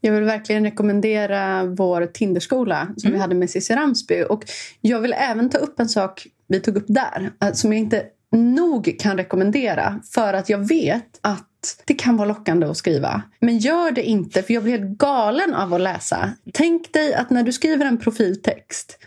Jag 0.00 0.12
vill 0.12 0.24
verkligen 0.24 0.64
rekommendera 0.64 1.64
vår 1.64 2.06
Tinderskola 2.06 2.88
som 2.96 3.12
vi 3.12 3.18
hade 3.18 3.34
med 3.34 3.50
Cissi 3.50 3.74
Ramsby. 3.74 4.24
Och 4.28 4.44
jag 4.80 5.00
vill 5.00 5.12
även 5.12 5.50
ta 5.50 5.58
upp 5.58 5.80
en 5.80 5.88
sak 5.88 6.26
vi 6.48 6.60
tog 6.60 6.76
upp 6.76 6.86
där 6.88 7.30
eh, 7.42 7.52
som 7.52 7.72
jag 7.72 7.80
inte 7.80 8.06
nog 8.32 8.96
kan 8.98 9.16
rekommendera 9.16 10.00
för 10.14 10.34
att 10.34 10.48
jag 10.48 10.68
vet 10.68 11.18
att 11.20 11.82
det 11.84 11.94
kan 11.94 12.16
vara 12.16 12.28
lockande 12.28 12.66
att 12.66 12.76
skriva. 12.76 13.22
Men 13.40 13.58
gör 13.58 13.90
det 13.90 14.02
inte, 14.02 14.42
för 14.42 14.54
jag 14.54 14.62
blir 14.62 14.78
helt 14.78 14.98
galen 14.98 15.54
av 15.54 15.74
att 15.74 15.80
läsa. 15.80 16.32
Tänk 16.52 16.92
dig 16.92 17.14
att 17.14 17.30
när 17.30 17.42
du 17.42 17.52
skriver 17.52 17.86
en 17.86 17.98
profiltext 17.98 18.98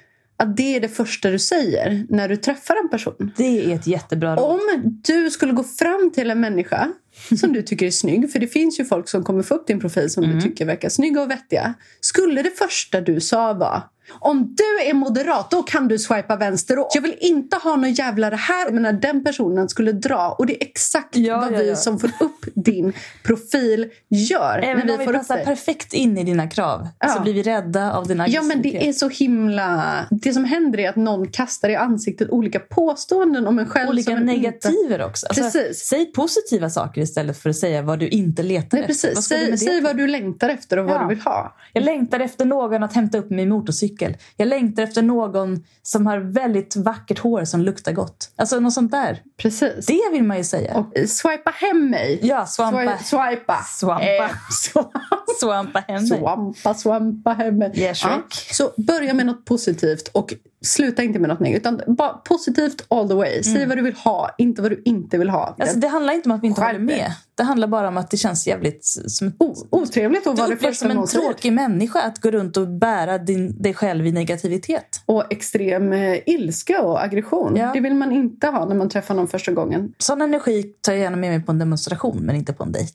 att 0.42 0.58
det 0.58 0.76
är 0.76 0.80
det 0.80 0.90
första 0.90 1.30
du 1.30 1.40
säger 1.40 2.06
när 2.10 2.30
du 2.30 2.38
träffar 2.38 2.76
en 2.76 2.90
person. 2.90 3.32
Det 3.38 3.72
är 3.72 3.76
ett 3.76 3.88
jättebra 3.88 4.36
råd. 4.36 4.52
Om 4.52 5.00
du 5.04 5.30
skulle 5.30 5.54
gå 5.54 5.64
fram 5.64 6.12
till 6.14 6.32
en 6.32 6.40
människa 6.40 6.92
som 7.40 7.54
du 7.54 7.62
tycker 7.62 7.86
är 7.86 7.92
snygg, 7.92 8.32
för 8.32 8.40
det 8.40 8.48
finns 8.48 8.80
ju 8.80 8.86
folk 8.86 9.10
som 9.10 9.24
kommer 9.24 9.44
få 9.44 9.54
upp 9.56 9.68
din 9.68 9.80
profil 9.80 10.10
som 10.10 10.24
du 10.24 10.42
tycker 10.42 10.66
verkar 10.66 10.90
snygga 10.90 11.22
och 11.22 11.32
vettiga. 11.32 11.74
Skulle 12.02 12.42
det 12.42 12.58
första 12.58 13.02
du 13.02 13.22
sa 13.22 13.54
vara 13.54 13.84
om 14.20 14.56
du 14.58 14.90
är 14.90 14.94
moderat, 14.94 15.52
då 15.52 15.64
kan 15.64 15.88
du 15.88 16.00
swipa 16.00 16.36
vänster. 16.36 16.80
Och 16.80 16.88
jag 16.94 17.02
vill 17.02 17.16
inte 17.20 17.58
ha 17.58 17.76
någon 17.76 17.94
jävla 17.94 18.30
det 18.30 18.36
här. 18.36 18.72
Men 18.72 18.84
när 18.84 18.94
den 18.94 19.24
personen 19.24 19.70
skulle 19.70 19.92
dra, 19.92 20.36
och 20.40 20.46
det 20.46 20.64
är 20.64 20.68
exakt 20.68 21.16
Ja, 21.16 21.38
vad 21.40 21.54
ja, 21.54 21.58
vi 21.58 21.70
ja. 21.70 21.76
som 21.76 22.00
får 22.00 22.12
upp 22.20 22.46
din 22.56 22.94
profil 23.24 23.90
gör. 24.10 24.60
Även 24.64 24.88
när 24.88 24.98
vi 24.98 25.06
om 25.06 25.12
vi 25.12 25.18
passar 25.18 25.46
perfekt 25.46 25.94
in 25.94 26.18
i 26.18 26.24
dina 26.24 26.48
krav 26.48 26.88
så 27.16 27.22
blir 27.22 27.34
vi 27.34 27.44
rädda 27.44 27.94
av 27.94 28.08
din 28.08 28.24
Ja, 28.28 28.42
men 28.42 28.62
det 28.62 28.88
är 28.88 28.94
så 28.94 29.10
himla... 29.10 29.94
Det 30.12 30.34
som 30.34 30.46
händer 30.46 30.80
är 30.80 30.90
att 30.90 30.96
någon 30.96 31.28
kastar 31.28 31.70
i 31.70 31.76
ansiktet 31.76 32.30
olika 32.30 32.60
påståenden 32.60 33.48
om 33.48 33.60
en 33.60 33.70
själv. 33.70 33.90
Olika 33.90 34.12
en 34.12 34.18
inte- 34.30 34.34
negativer 34.34 35.02
också. 35.02 35.28
Alltså, 35.28 35.44
Precis. 35.44 35.86
Säg 35.86 36.06
positiva 36.06 36.70
saker 36.70 37.02
istället 37.12 37.38
för 37.38 37.50
att 37.50 37.56
säga 37.56 37.82
vad 37.82 38.00
du 38.00 38.08
inte 38.08 38.44
letar 38.44 38.78
Nej, 38.78 38.82
efter. 38.82 38.88
precis. 38.88 39.16
Vad 39.16 39.24
ska 39.24 39.36
du 39.36 39.42
Säg, 39.42 39.52
det 39.52 39.58
säg 39.58 39.82
vad 39.82 39.98
du 39.98 40.08
längtar 40.08 40.50
efter 40.50 40.78
och 40.80 40.86
vad 40.86 40.96
Ja. 40.96 41.02
du 41.02 41.08
vill 41.08 41.22
ha. 41.22 41.56
Jag 41.74 41.84
längtar 41.84 42.20
efter 42.20 42.46
någon 42.46 42.84
att 42.84 42.94
hämta 42.94 43.18
upp 43.18 43.30
min 43.30 43.50
motorcykel. 43.50 44.18
Jag 44.38 44.48
längtar 44.48 44.84
efter 44.84 45.02
någon 45.02 45.64
som 45.84 46.08
har 46.08 46.18
väldigt 46.18 46.76
vackert 46.76 47.20
hår 47.20 47.46
som 47.46 47.62
luktar 47.62 47.92
gott. 47.92 48.32
Alltså 48.36 48.60
något 48.60 48.74
sånt 48.74 48.92
där. 48.92 49.22
Precis. 49.38 49.86
Det 49.86 50.02
vill 50.12 50.24
man 50.24 50.38
ju 50.38 50.44
säga. 50.44 50.78
Och 50.78 51.10
swipa 51.10 51.50
hem 51.56 51.90
mig. 51.90 52.20
Ja, 52.22 52.46
swampa. 52.46 52.80
Swi- 52.84 52.98
Swipa. 53.30 53.58
Swampa. 53.80 54.06
Eh, 54.26 54.32
swampa. 55.40 55.84
Hem 55.88 56.06
dig. 56.10 56.20
Swampa, 56.20 56.74
swampa 56.74 57.30
hem 57.34 57.58
mig. 57.58 57.72
Yeah, 57.76 57.94
Shrek. 57.96 58.34
Så 58.52 58.72
börja 58.78 59.14
med 59.14 59.26
något 59.26 59.46
positivt 59.46 60.08
och 60.08 60.34
sluta 60.64 61.04
inte 61.04 61.20
med 61.20 61.30
något 61.30 61.40
negativt. 61.40 61.62
Utan 61.82 61.96
bara 61.96 62.10
positivt 62.10 62.86
all 62.88 63.08
the 63.08 63.14
way. 63.14 63.44
Säg 63.44 63.66
vad 63.66 63.78
du 63.78 63.82
vill 63.82 63.96
ha, 63.96 64.36
inte 64.38 64.62
vad 64.62 64.72
du 64.72 64.82
inte 64.86 65.18
vill 65.18 65.30
ha. 65.30 65.56
Alltså, 65.60 65.80
det 65.80 65.88
handlar 65.88 66.14
inte 66.14 66.30
om 66.30 66.36
att 66.36 66.44
vi 66.44 66.48
inte 66.48 66.62
håller 66.62 66.80
med. 66.80 66.91
Det 67.36 67.44
handlar 67.44 67.68
bara 67.68 67.88
om 67.88 67.98
att 67.98 68.12
det 68.12 68.18
känns 68.18 68.48
jävligt 68.48 68.86
som 69.08 69.28
ett 69.28 69.34
O- 69.40 69.68
otrevligt 69.70 70.28
att 70.28 70.38
vara 70.38 70.48
det 70.48 70.54
upplevs 70.54 70.80
första 70.80 70.90
som 70.94 71.00
en 71.02 71.08
tråkig 71.08 71.54
människa 71.54 72.02
att 72.02 72.20
gå 72.22 72.32
runt 72.32 72.58
och 72.58 72.68
bära 72.68 73.18
din, 73.18 73.62
dig 73.62 73.74
själv 73.74 74.08
i 74.08 74.12
negativitet. 74.12 75.02
Och 75.06 75.34
extrem 75.34 75.94
eh, 75.94 76.18
ilska 76.26 76.82
och 76.82 77.04
aggression. 77.04 77.56
Ja. 77.56 77.72
Det 77.74 77.80
vill 77.80 77.96
man 77.96 78.12
inte 78.12 78.48
ha 78.48 78.66
när 78.66 78.76
man 78.76 78.90
träffar 78.90 79.16
någon 79.16 79.28
första 79.28 79.52
gången. 79.52 79.94
Sån 79.98 80.22
energi 80.22 80.64
tar 80.82 80.92
jag 80.94 81.02
gärna 81.02 81.18
med 81.18 81.30
mig 81.32 81.42
på 81.46 81.52
en 81.52 81.60
demonstration, 81.60 82.18
men 82.22 82.36
inte 82.36 82.54
på 82.54 82.64
en 82.64 82.72
dejt. 82.72 82.94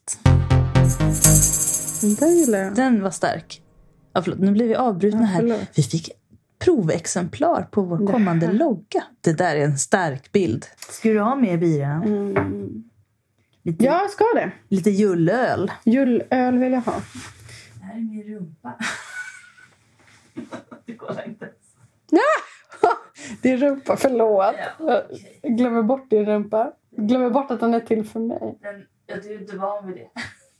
Den 2.76 3.02
var 3.02 3.10
stark. 3.10 3.62
Ja, 4.14 4.22
förlåt, 4.22 4.38
nu 4.40 4.52
blev 4.52 4.68
vi 4.68 4.74
avbrutna 4.74 5.20
Ja, 5.20 5.26
här. 5.26 5.66
Vi 5.74 5.82
fick 5.82 6.10
provexemplar 6.64 7.62
på 7.70 7.82
vår 7.82 8.06
kommande 8.12 8.52
logga. 8.52 9.04
Det 9.20 9.32
där 9.32 9.56
är 9.56 9.64
en 9.64 9.78
stark 9.78 10.32
bild. 10.32 10.66
Ska 10.90 11.08
du 11.08 11.20
ha 11.20 11.36
med 11.36 11.60
bira? 11.60 12.02
Lite, 13.66 13.84
Ja, 13.84 14.00
jag 14.02 14.10
ska 14.10 14.24
det. 14.34 14.50
lite 14.68 14.90
jullöl. 14.90 15.72
Jullöl 15.84 16.58
vill 16.58 16.72
jag 16.72 16.80
ha. 16.80 16.92
Det 17.78 17.84
här 17.84 17.94
är 17.94 17.98
min 18.00 18.22
rumpa. 18.34 18.74
det 20.86 20.92
går 20.92 21.22
inte. 21.26 21.48
Din 23.42 23.56
rumpa, 23.56 23.96
förlåt. 23.96 24.54
Jag 25.42 25.56
glömmer 25.56 25.82
bort 25.82 26.10
din 26.10 26.26
rumpa. 26.26 26.72
Glömmer 26.96 27.30
bort 27.30 27.50
att 27.50 27.60
den 27.60 27.74
är 27.74 27.80
till 27.80 28.04
för 28.04 28.20
mig. 28.20 28.58
Jag 29.06 29.26
är 29.26 29.40
inte 29.40 29.56
van 29.56 29.86
vid 29.86 29.96
det. 29.96 30.08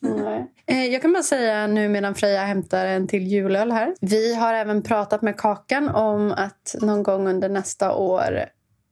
Nej. 0.01 0.53
Eh, 0.67 0.85
Jag 0.87 1.03
kan 1.03 1.13
bara 1.13 1.23
säga 1.23 1.67
nu 1.67 1.89
medan 1.89 2.15
Freja 2.15 2.45
hämtar 2.45 2.87
en 2.87 3.07
till 3.09 3.23
julöl 3.27 3.73
här. 3.73 3.95
Vi 4.01 4.35
har 4.35 4.55
även 4.55 4.83
pratat 4.83 5.23
med 5.23 5.37
Kakan 5.37 5.89
om 5.89 6.33
att 6.37 6.75
någon 6.81 7.03
gång 7.03 7.29
under 7.29 7.49
nästa 7.49 7.95
år 7.95 8.45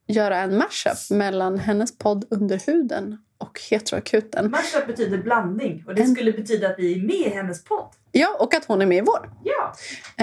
göra 0.07 0.37
en 0.39 0.59
mashup 0.59 1.11
mellan 1.19 1.59
hennes 1.59 1.99
podd 1.99 2.25
Under 2.31 2.61
huden 2.67 3.19
och 3.39 3.61
Heteroakuten. 3.71 4.51
Mashup 4.51 4.87
betyder 4.87 5.19
blandning 5.19 5.85
och 5.87 5.95
det 5.95 6.07
skulle 6.07 6.33
betyda 6.33 6.69
att 6.69 6.75
vi 6.79 6.93
är 6.95 7.03
med 7.07 7.15
i 7.17 7.29
hennes 7.29 7.65
podd. 7.65 7.89
Ja, 8.13 8.37
och 8.41 8.55
att 8.55 8.65
hon 8.65 8.83
är 8.83 8.87
med 8.87 8.99
i 8.99 9.01
vår. 9.01 9.31
Ja. 9.45 9.75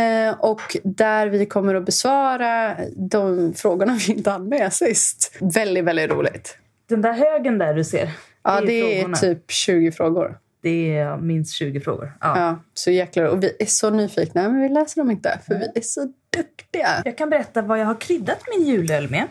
Eh, 0.01 0.39
och 0.39 0.77
där 0.83 1.27
vi 1.27 1.45
kommer 1.45 1.75
att 1.75 1.85
besvara 1.85 2.77
de 2.95 3.53
frågorna 3.53 3.99
vi 4.07 4.13
inte 4.13 4.29
hann 4.29 4.49
med 4.49 4.73
sist. 4.73 5.37
Väldigt, 5.39 5.83
väldigt 5.83 6.11
roligt. 6.11 6.57
Den 6.89 7.01
där 7.01 7.13
högen 7.13 7.57
där 7.57 7.73
du 7.73 7.83
ser. 7.83 8.11
Ja, 8.43 8.61
det 8.61 8.73
är 8.73 8.95
frågorna. 9.01 9.17
typ 9.17 9.51
20 9.51 9.91
frågor. 9.91 10.37
Det 10.61 10.97
är 10.97 11.17
minst 11.17 11.53
20 11.53 11.81
frågor. 11.81 12.13
Ja. 12.21 12.39
Ja, 12.39 12.59
så 12.73 12.91
jäklar. 12.91 13.25
Och 13.25 13.43
vi 13.43 13.55
är 13.59 13.65
så 13.65 13.89
nyfikna, 13.89 14.49
men 14.49 14.61
vi 14.61 14.69
läser 14.69 15.01
dem 15.01 15.11
inte. 15.11 15.39
För 15.47 15.55
vi 15.55 15.65
är 15.75 15.81
så 15.81 16.13
duktiga. 16.37 17.01
Jag 17.05 17.17
kan 17.17 17.29
berätta 17.29 17.61
vad 17.61 17.79
jag 17.79 17.85
har 17.85 18.01
kryddat 18.01 18.39
min 18.57 18.67
julöl 18.67 19.09
med. 19.09 19.27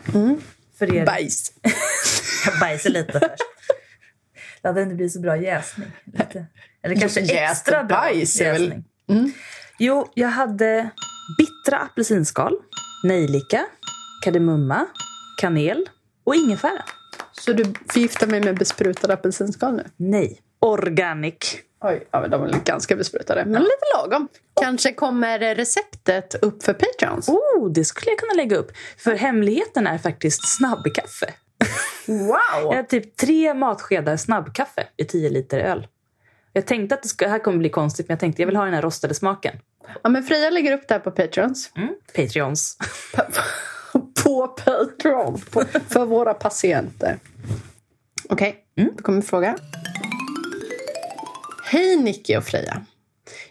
För 0.79 0.95
er. 0.95 1.05
Bajs. 1.05 1.51
Jag 2.45 2.59
bajsar 2.59 2.89
lite 2.89 3.11
först. 3.11 3.50
Det 4.61 4.67
hade 4.67 4.81
inte 4.81 4.95
blivit 4.95 5.13
så 5.13 5.19
bra 5.19 5.37
jäsning. 5.37 5.91
Lite. 6.05 6.45
Eller 6.83 6.95
kanske 6.95 7.21
extra 7.49 7.83
bra 7.83 8.11
jäsning. 8.13 8.83
Jo, 9.79 10.11
jag 10.13 10.27
hade 10.29 10.89
bittra 11.37 11.77
apelsinskal, 11.77 12.57
nejlika, 13.03 13.65
kardemumma, 14.23 14.85
kanel 15.41 15.89
och 16.23 16.35
ingefära. 16.35 16.83
Så 17.31 17.53
du 17.53 17.73
förgiftar 17.89 18.27
mig 18.27 18.41
med 18.41 18.57
besprutade 18.57 19.13
apelsinskal 19.13 19.75
nu? 19.75 19.83
Nej, 19.97 20.39
organic. 20.59 21.57
Oj, 21.83 22.07
ja, 22.11 22.21
men 22.21 22.29
de 22.29 22.43
är 22.43 22.63
ganska 22.65 22.95
besprutade. 22.95 23.45
Men 23.45 23.61
lite 23.61 23.85
lagom. 23.97 24.27
Kanske 24.61 24.93
kommer 24.93 25.55
receptet 25.55 26.35
upp 26.41 26.63
för 26.63 26.73
Patreons? 26.73 27.29
Oh, 27.29 27.71
det 27.71 27.85
skulle 27.85 28.11
jag 28.11 28.19
kunna 28.19 28.33
lägga 28.33 28.57
upp. 28.57 28.71
För 28.97 29.15
hemligheten 29.15 29.87
är 29.87 29.97
faktiskt 29.97 30.57
snabbkaffe. 30.57 31.33
Jag 32.11 32.63
Wow! 32.63 32.73
har 32.75 32.83
typ 32.83 33.17
tre 33.17 33.53
matskedar 33.53 34.17
snabbkaffe 34.17 34.87
i 34.97 35.05
10 35.05 35.29
liter 35.29 35.59
öl. 35.59 35.87
Jag 36.53 36.67
tänkte 36.67 36.95
att 36.95 37.03
det, 37.03 37.09
ska, 37.09 37.27
här 37.27 37.39
kommer 37.39 37.57
bli 37.57 37.69
konstigt, 37.69 38.07
men 38.07 38.13
jag 38.13 38.19
tänkte 38.19 38.41
jag 38.41 38.47
vill 38.47 38.55
ha 38.55 38.65
den 38.65 38.73
här 38.73 38.81
rostade 38.81 39.13
smaken. 39.13 39.55
Ja, 40.03 40.09
men 40.09 40.23
Freja 40.23 40.49
lägger 40.49 40.73
upp 40.73 40.87
det 40.87 40.93
här 40.93 40.99
på 40.99 41.11
Patreons. 41.11 41.71
Mm. 41.75 41.89
Patreons. 42.15 42.77
på 44.23 44.47
Patreon. 44.47 45.41
På, 45.51 45.63
för 45.89 46.05
våra 46.05 46.33
patienter. 46.33 47.19
Okej, 48.29 48.55
då 48.75 49.03
kommer 49.03 49.17
en 49.17 49.23
fråga. 49.23 49.57
Hej 51.65 51.97
Nicky 51.97 52.37
och 52.37 52.43
Freja. 52.43 52.85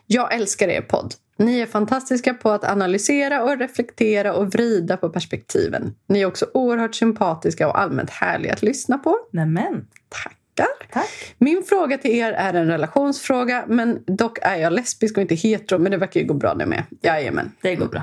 Jag 0.06 0.34
älskar 0.34 0.68
er 0.68 0.80
podd. 0.82 1.14
Ni 1.41 1.61
är 1.61 1.66
fantastiska 1.66 2.34
på 2.34 2.51
att 2.51 2.64
analysera 2.64 3.43
och 3.43 3.59
reflektera 3.59 4.34
och 4.34 4.55
vrida 4.55 4.97
på 4.97 5.09
perspektiven. 5.09 5.95
Ni 6.07 6.20
är 6.20 6.26
också 6.26 6.47
oerhört 6.55 6.95
sympatiska 6.95 7.68
och 7.68 7.80
allmänt 7.80 8.11
härliga 8.11 8.53
att 8.53 8.62
lyssna 8.62 8.99
på. 8.99 9.16
Nämen, 9.32 9.86
Tackar. 10.09 10.72
tack. 10.93 11.34
Min 11.38 11.62
fråga 11.62 11.99
till 11.99 12.11
er 12.11 12.32
är 12.32 12.55
en 12.55 12.66
relationsfråga, 12.66 13.64
men 13.68 13.99
dock 14.07 14.38
är 14.43 14.57
jag 14.57 14.72
lesbisk 14.72 15.16
och 15.16 15.22
inte 15.22 15.34
hetero, 15.34 15.78
men 15.78 15.93
det 15.93 15.99
verkar 15.99 16.20
ju 16.20 16.26
gå 16.26 16.34
bra 16.34 16.55
det 16.55 16.66
med. 16.66 16.84
Jajamän. 17.03 17.53
Det 17.62 17.74
går 17.74 17.86
bra. 17.86 18.03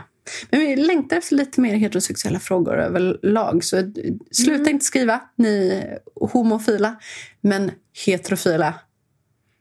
Men 0.49 0.59
vi 0.59 0.75
längtar 0.75 1.17
efter 1.17 1.35
lite 1.35 1.61
mer 1.61 1.75
heterosexuella 1.75 2.39
frågor 2.39 2.77
överlag. 2.79 3.63
Så 3.63 3.91
sluta 4.31 4.69
inte 4.69 4.85
skriva, 4.85 5.19
ni 5.35 5.83
homofila. 6.15 6.95
Men 7.41 7.71
heterofila, 8.05 8.73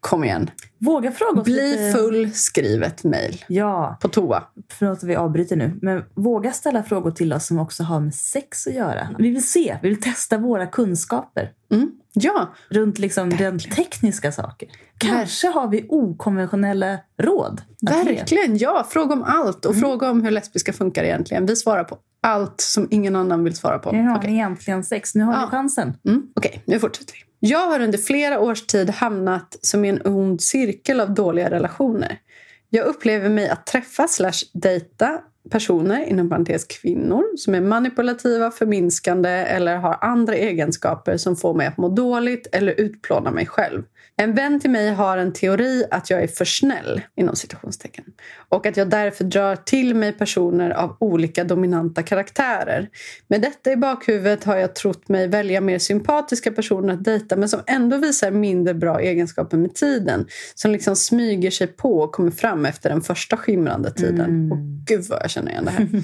Kom 0.01 0.25
igen. 0.25 0.51
Våga 0.79 1.13
fråga 1.13 1.41
oss 1.41 1.45
Bli 1.45 1.71
lite... 1.71 1.99
full, 1.99 2.33
skriv 2.33 2.83
ett 2.83 3.05
mejl. 3.05 3.45
Ja, 3.49 3.99
På 4.01 4.09
toa. 4.09 4.43
förlåt 4.73 4.99
att 4.99 5.05
vi 5.05 5.17
avbryter 5.17 5.57
nu. 5.57 5.79
Men 5.83 6.03
våga 6.15 6.53
ställa 6.53 6.83
frågor 6.83 7.11
till 7.11 7.33
oss 7.33 7.47
som 7.47 7.59
också 7.59 7.83
har 7.83 8.01
med 8.01 8.15
sex 8.15 8.67
att 8.67 8.75
göra. 8.75 9.09
Vi 9.19 9.31
vill 9.31 9.49
se, 9.49 9.79
vi 9.83 9.89
vill 9.89 10.01
testa 10.01 10.39
våra 10.39 10.67
kunskaper 10.67 11.51
Mm. 11.73 11.91
Ja, 12.13 12.55
runt 12.69 12.99
liksom 12.99 13.31
rent 13.31 13.71
tekniska 13.77 14.33
saker. 14.33 14.69
Kanske 14.99 15.49
har 15.49 15.69
vi 15.69 15.87
okonventionella 15.89 16.99
råd. 17.23 17.61
verkligen. 17.83 18.57
Ja, 18.59 18.87
fråga 18.91 19.13
om 19.13 19.23
allt. 19.23 19.65
Mm. 19.65 19.77
Och 19.77 19.81
fråga 19.81 20.11
om 20.11 20.23
hur 20.23 20.31
lesbiska 20.31 20.73
funkar 20.73 21.05
egentligen. 21.05 21.47
Vi 21.47 21.57
svarar 21.57 21.85
på 21.85 21.99
allt 22.21 22.61
som 22.61 22.89
ingen 22.91 23.17
annan 23.17 23.45
vill 23.45 23.55
svara 23.57 23.79
på. 23.79 23.91
Hur 23.91 24.03
har 24.03 24.17
Okej. 24.19 24.31
ni 24.31 24.37
egentligen 24.37 24.85
sex? 24.85 25.15
Nu 25.15 25.25
har 25.25 25.33
Ja. 25.33 25.41
vi 25.41 25.51
chansen. 25.51 25.93
Mm, 26.09 26.23
Okej, 26.35 26.63
nu 26.65 26.79
fortsätter 26.79 27.13
vi. 27.13 27.49
Jag 27.49 27.67
har 27.71 27.81
under 27.81 27.99
flera 27.99 28.41
års 28.41 28.67
tid 28.67 28.91
hamnat 28.91 29.57
som 29.61 29.85
i 29.85 29.89
en 29.89 30.01
ond 30.05 30.41
cirkel 30.41 30.66
av 31.01 31.15
dåliga 31.15 31.51
relationer. 31.51 32.19
Jag 32.71 32.87
upplever 32.87 33.29
mig 33.29 33.49
att 33.49 33.67
träffa 33.67 34.09
slash 34.09 34.43
dejta 34.53 35.21
personer, 35.51 36.05
inom 36.05 36.29
parentes 36.29 36.65
kvinnor, 36.65 37.37
som 37.37 37.55
är 37.55 37.61
manipulativa, 37.61 38.51
förminskande 38.51 39.31
eller 39.31 39.77
har 39.77 39.99
andra 40.01 40.35
egenskaper 40.35 41.17
som 41.17 41.37
får 41.37 41.55
mig 41.55 41.67
att 41.67 41.77
må 41.77 41.89
dåligt 41.89 42.47
eller 42.53 42.81
utplåna 42.81 43.31
mig 43.31 43.47
själv. 43.47 43.83
En 44.19 44.35
vän 44.35 44.61
till 44.61 44.71
mig 44.71 44.91
har 44.91 45.19
en 45.19 45.33
teori 45.33 45.85
att 45.91 46.11
jag 46.11 46.23
är 46.23 46.27
för 46.27 46.45
snäll, 46.45 47.01
inom 47.17 47.37
citationstecken. 47.37 48.05
Och 48.49 48.67
att 48.67 48.77
jag 48.77 48.91
därför 48.91 49.25
drar 49.25 49.57
till 49.57 49.95
mig 49.95 50.13
personer 50.13 50.71
av 50.71 50.97
olika 51.01 51.45
dominanta 51.45 52.03
karaktärer. 52.03 52.89
Med 53.29 53.41
detta 53.41 53.73
i 53.73 53.77
bakhuvudet 53.77 54.45
har 54.45 54.57
jag 54.57 54.75
trott 54.75 55.09
mig 55.09 55.29
välja 55.29 55.61
mer 55.61 55.79
sympatiska 55.79 56.53
personer 56.53 56.95
att 56.95 57.05
dejta 57.05 57.37
men 57.37 57.49
som 57.49 57.61
ändå 57.67 57.97
visar 57.97 58.31
mindre 58.31 58.75
bra 58.75 59.01
egenskaper 59.01 59.57
med 59.57 59.75
tiden. 59.75 60.27
Som 60.55 60.71
liksom 60.71 60.97
smyger 60.97 61.51
sig 61.51 61.67
på 61.67 61.99
och 61.99 62.13
kommer 62.13 62.31
fram 62.31 62.67
efter 62.67 62.91
den 62.91 63.03
första 63.03 63.37
skimrande 63.37 63.91
tiden. 63.91 64.53
Och 64.53 64.59
gud 64.87 65.05
vad 65.09 65.23
jag 65.23 65.31
känner 65.31 65.51
igen 65.51 65.65
det 65.65 65.71
här. 65.71 65.89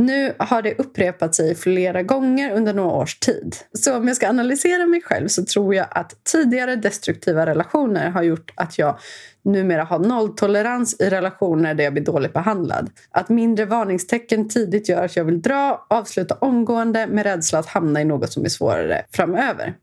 Nu 0.00 0.34
har 0.38 0.62
det 0.62 0.74
upprepat 0.78 1.34
sig 1.34 1.54
flera 1.54 2.02
gånger 2.02 2.52
under 2.52 2.74
några 2.74 2.90
års 2.90 3.18
tid. 3.18 3.56
Så 3.72 3.96
om 3.96 4.08
jag 4.08 4.16
ska 4.16 4.28
analysera 4.28 4.86
mig 4.86 5.02
själv 5.02 5.28
så 5.28 5.44
tror 5.44 5.74
jag 5.74 5.86
att 5.90 6.24
tidigare 6.24 6.76
destruktiva 6.76 7.46
relationer 7.46 8.10
har 8.10 8.22
gjort 8.22 8.52
att 8.54 8.78
jag 8.78 8.98
numera 9.44 9.84
har 9.84 9.98
nolltolerans 9.98 11.00
i 11.00 11.10
relationer 11.10 11.74
där 11.74 11.84
jag 11.84 11.92
blir 11.92 12.04
dåligt 12.04 12.32
behandlad. 12.32 12.90
Att 13.10 13.28
mindre 13.28 13.64
varningstecken 13.64 14.48
tidigt 14.48 14.88
gör 14.88 15.04
att 15.04 15.16
jag 15.16 15.24
vill 15.24 15.42
dra, 15.42 15.86
avsluta 15.90 16.34
omgående 16.34 17.06
med 17.06 17.24
rädsla 17.24 17.58
att 17.58 17.66
hamna 17.66 18.00
i 18.00 18.04
något 18.04 18.32
som 18.32 18.44
är 18.44 18.48
svårare 18.48 19.04
framöver. 19.12 19.74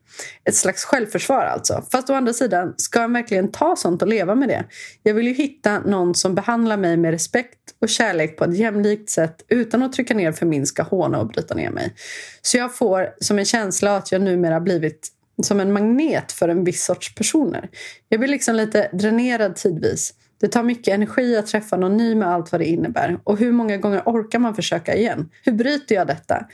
Ett 0.43 0.55
slags 0.55 0.85
självförsvar 0.85 1.43
alltså. 1.43 1.83
Fast 1.91 2.09
å 2.09 2.13
andra 2.13 2.33
sidan, 2.33 2.73
ska 2.77 3.01
jag 3.01 3.13
verkligen 3.13 3.51
ta 3.51 3.75
sånt 3.75 4.01
och 4.01 4.07
leva 4.07 4.35
med 4.35 4.49
det? 4.49 4.63
Jag 5.03 5.13
vill 5.13 5.27
ju 5.27 5.33
hitta 5.33 5.79
någon 5.79 6.15
som 6.15 6.35
behandlar 6.35 6.77
mig 6.77 6.97
med 6.97 7.11
respekt 7.11 7.59
och 7.81 7.89
kärlek 7.89 8.37
på 8.37 8.43
ett 8.43 8.57
jämlikt 8.57 9.09
sätt 9.09 9.45
utan 9.47 9.83
att 9.83 9.93
trycka 9.93 10.13
ner, 10.13 10.31
förminska, 10.31 10.83
håna 10.83 11.19
och 11.19 11.27
bryta 11.27 11.55
ner 11.55 11.69
mig. 11.69 11.93
Så 12.41 12.57
jag 12.57 12.75
får 12.75 13.09
som 13.19 13.39
en 13.39 13.45
känsla 13.45 13.97
att 13.97 14.11
jag 14.11 14.21
numera 14.21 14.59
blivit 14.59 15.16
som 15.43 15.59
en 15.59 15.73
magnet 15.73 16.31
för 16.31 16.49
en 16.49 16.63
viss 16.63 16.83
sorts 16.83 17.15
personer. 17.15 17.69
Jag 18.09 18.19
blir 18.19 18.29
liksom 18.29 18.55
lite 18.55 18.89
dränerad 18.93 19.55
tidvis. 19.55 20.13
Det 20.39 20.47
tar 20.47 20.63
mycket 20.63 20.93
energi 20.93 21.37
att 21.37 21.47
träffa 21.47 21.77
någon 21.77 21.97
ny 21.97 22.15
med 22.15 22.27
allt 22.27 22.51
vad 22.51 22.61
det 22.61 22.65
innebär. 22.65 23.19
Och 23.23 23.37
hur 23.37 23.51
många 23.51 23.77
gånger 23.77 24.01
orkar 24.05 24.39
man 24.39 24.55
försöka 24.55 24.95
igen? 24.95 25.29
Hur 25.43 25.51
bryter 25.51 25.95
jag 25.95 26.07
detta? 26.07 26.45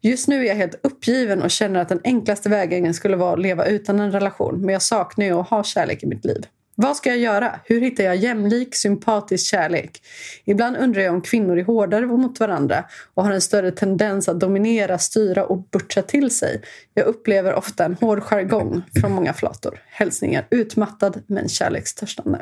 Just 0.00 0.28
nu 0.28 0.44
är 0.44 0.48
jag 0.48 0.54
helt 0.54 0.80
uppgiven 0.82 1.42
och 1.42 1.50
känner 1.50 1.80
att 1.80 1.88
den 1.88 2.00
enklaste 2.04 2.48
vägen 2.48 2.94
skulle 2.94 3.16
vara 3.16 3.32
att 3.32 3.40
leva 3.40 3.66
utan 3.66 4.00
en 4.00 4.12
relation. 4.12 4.60
Men 4.60 4.72
jag 4.72 4.82
saknar 4.82 5.26
ju 5.26 5.32
att 5.32 5.48
ha 5.48 5.64
kärlek 5.64 6.02
i 6.02 6.06
mitt 6.06 6.24
liv. 6.24 6.46
Vad 6.82 6.96
ska 6.96 7.08
jag 7.08 7.18
göra? 7.18 7.60
Hur 7.64 7.80
hittar 7.80 8.04
jag 8.04 8.16
jämlik, 8.16 8.74
sympatisk 8.74 9.46
kärlek? 9.46 10.02
Ibland 10.44 10.76
undrar 10.76 11.02
jag 11.02 11.14
om 11.14 11.20
kvinnor 11.20 11.58
är 11.58 11.64
hårdare 11.64 12.06
mot 12.06 12.40
varandra 12.40 12.84
och 13.14 13.24
har 13.24 13.32
en 13.32 13.40
större 13.40 13.70
tendens 13.70 14.28
att 14.28 14.40
dominera, 14.40 14.98
styra 14.98 15.44
och 15.44 15.58
butcha 15.58 16.02
till 16.02 16.30
sig. 16.30 16.62
Jag 16.94 17.06
upplever 17.06 17.54
ofta 17.54 17.84
en 17.84 17.94
hård 17.94 18.22
jargong 18.22 18.82
från 19.00 19.12
många 19.12 19.32
flator. 19.32 19.82
Hälsningar 19.88 20.46
utmattad 20.50 21.22
men 21.26 21.48
kärlekstörstande. 21.48 22.40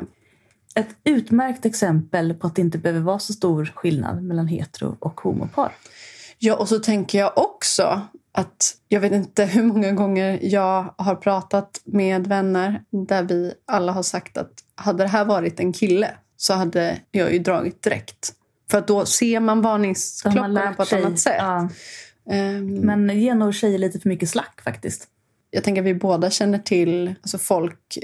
Ett 0.75 0.89
utmärkt 1.03 1.65
exempel 1.65 2.33
på 2.33 2.47
att 2.47 2.55
det 2.55 2.61
inte 2.61 2.77
behöver 2.77 3.01
vara 3.01 3.19
så 3.19 3.33
stor 3.33 3.71
skillnad 3.75 4.23
mellan 4.23 4.47
hetero 4.47 4.97
och 4.99 5.21
homopar. 5.21 5.71
Ja, 6.37 6.55
och 6.55 6.69
så 6.69 6.79
tänker 6.79 7.19
jag 7.19 7.37
också 7.37 8.01
att 8.39 8.75
jag 8.87 8.99
vet 8.99 9.11
inte 9.11 9.45
hur 9.45 9.63
många 9.63 9.91
gånger 9.91 10.39
jag 10.41 10.93
har 10.97 11.15
pratat 11.15 11.81
med 11.85 12.27
vänner 12.27 12.81
där 13.07 13.23
vi 13.23 13.53
alla 13.67 13.91
har 13.91 14.03
sagt 14.03 14.37
att 14.37 14.51
hade 14.75 15.03
det 15.03 15.07
här 15.09 15.25
varit 15.25 15.59
en 15.59 15.73
kille 15.73 16.11
så 16.37 16.53
hade 16.53 16.99
jag 17.11 17.33
ju 17.33 17.39
dragit 17.39 17.81
direkt. 17.81 18.33
För 18.71 18.77
att 18.77 18.87
då 18.87 19.05
ser 19.05 19.39
man 19.39 19.61
varningsklockorna 19.61 20.73
på 20.73 20.81
ett 20.83 20.89
sig- 20.89 21.03
annat 21.03 21.19
sätt. 21.19 21.35
Ja, 21.37 21.69
Ehm, 22.31 22.67
men 22.75 23.19
ge 23.19 23.33
nog 23.33 23.55
tjejer 23.55 23.77
lite 23.77 23.99
för 23.99 24.09
mycket 24.09 24.29
slack 24.29 24.61
faktiskt. 24.63 25.07
jag 25.51 25.63
tänker 25.63 25.81
att 25.81 25.85
vi 25.87 25.93
båda 25.93 26.29
känner 26.29 26.57
till 26.59 27.15
alltså 27.21 27.37
folk 27.37 27.97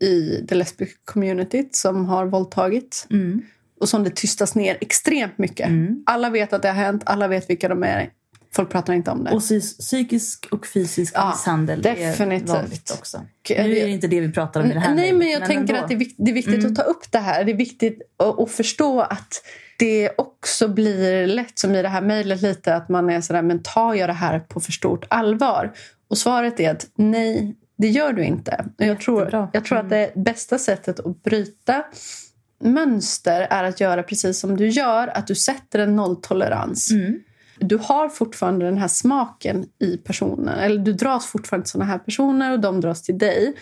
i 0.00 0.40
det 0.48 0.54
lesbiska 0.54 0.98
communityt 1.04 1.74
som 1.76 2.06
har 2.06 2.26
våldtagit 2.26 3.06
Mm. 3.10 3.42
och 3.80 3.88
som 3.88 4.04
det 4.04 4.10
tystas 4.16 4.54
ner 4.54 4.78
extremt 4.80 5.38
mycket. 5.38 5.68
Mm. 5.68 6.02
Alla 6.06 6.30
vet 6.30 6.52
att 6.52 6.62
det 6.62 6.68
har 6.68 6.74
hänt, 6.74 7.02
alla 7.06 7.28
vet 7.28 7.50
vilka 7.50 7.68
de 7.68 7.82
är. 7.82 8.10
Folk 8.54 8.70
pratar 8.70 8.92
inte 8.92 9.10
om 9.10 9.24
det. 9.24 9.30
Och 9.30 9.40
psy- 9.40 9.78
psykisk 9.78 10.48
och 10.50 10.66
fysisk 10.66 11.12
Ja, 11.16 11.30
misshandel 11.30 11.82
definitivt. 11.82 12.48
är 12.48 12.54
vanligt 12.54 12.90
också. 12.98 13.18
Nu 13.48 13.54
är 13.54 13.84
det 13.84 13.88
inte 13.90 14.06
det 14.06 14.20
vi 14.20 14.32
pratar 14.32 14.60
om 14.62 14.70
i 14.70 14.74
det 14.74 14.80
här 14.80 14.94
Nej, 14.94 15.12
men 15.12 15.30
jag 15.30 15.44
tänker 15.46 15.74
ändå. 15.74 15.82
att 15.84 15.88
det 15.88 15.94
är, 15.94 15.98
vik- 15.98 16.14
det 16.18 16.30
är 16.30 16.34
viktigt 16.34 16.54
Mm. 16.54 16.66
att 16.72 16.76
ta 16.76 16.82
upp 16.82 17.12
det 17.12 17.18
här. 17.18 17.44
Det 17.44 17.52
är 17.52 17.56
viktigt 17.56 18.02
att, 18.16 18.40
att 18.40 18.50
förstå 18.50 19.00
att 19.00 19.42
det 19.78 20.10
också 20.18 20.68
blir 20.68 21.26
lätt, 21.26 21.58
som 21.58 21.74
i 21.74 21.82
det 21.82 21.88
här 21.88 22.00
mejlet, 22.02 22.42
lite 22.42 22.74
att 22.74 22.88
man 22.88 23.10
är 23.10 23.20
sådär, 23.20 23.42
men 23.42 23.62
tar 23.62 23.94
jag 23.94 24.08
det 24.08 24.12
här 24.12 24.38
på 24.40 24.60
för 24.60 24.72
stort 24.72 25.04
allvar? 25.10 25.72
Och 26.08 26.18
svaret 26.18 26.60
är 26.60 26.70
att 26.70 26.86
nej, 26.94 27.56
det 27.78 27.88
gör 27.88 28.12
du 28.12 28.24
inte. 28.24 28.64
Och 28.78 28.84
jag, 28.86 29.00
tror, 29.00 29.48
jag 29.52 29.64
tror 29.64 29.78
att 29.78 29.90
det 29.90 30.12
bästa 30.16 30.58
sättet 30.58 31.00
att 31.00 31.22
bryta 31.22 31.84
mönster 32.64 33.46
är 33.50 33.64
att 33.64 33.80
göra 33.80 34.02
precis 34.02 34.38
som 34.40 34.56
du 34.56 34.68
gör, 34.68 35.08
att 35.08 35.26
du 35.26 35.34
sätter 35.34 35.78
en 35.78 35.96
nolltolerans. 35.96 36.90
Mm. 36.90 37.20
Du 37.58 37.78
har 37.82 38.08
fortfarande 38.08 38.64
den 38.64 38.78
här 38.78 38.88
smaken 38.88 39.66
i 39.78 39.96
personen. 39.96 40.58
Eller 40.58 40.78
du 40.78 40.92
dras 40.92 41.26
fortfarande 41.26 41.64
till 41.64 41.70
såna 41.72 41.84
här 41.84 41.98
personer 41.98 42.52
och 42.52 42.60
de 42.60 42.80
dras 42.80 43.02
till 43.02 43.18
dig. 43.18 43.54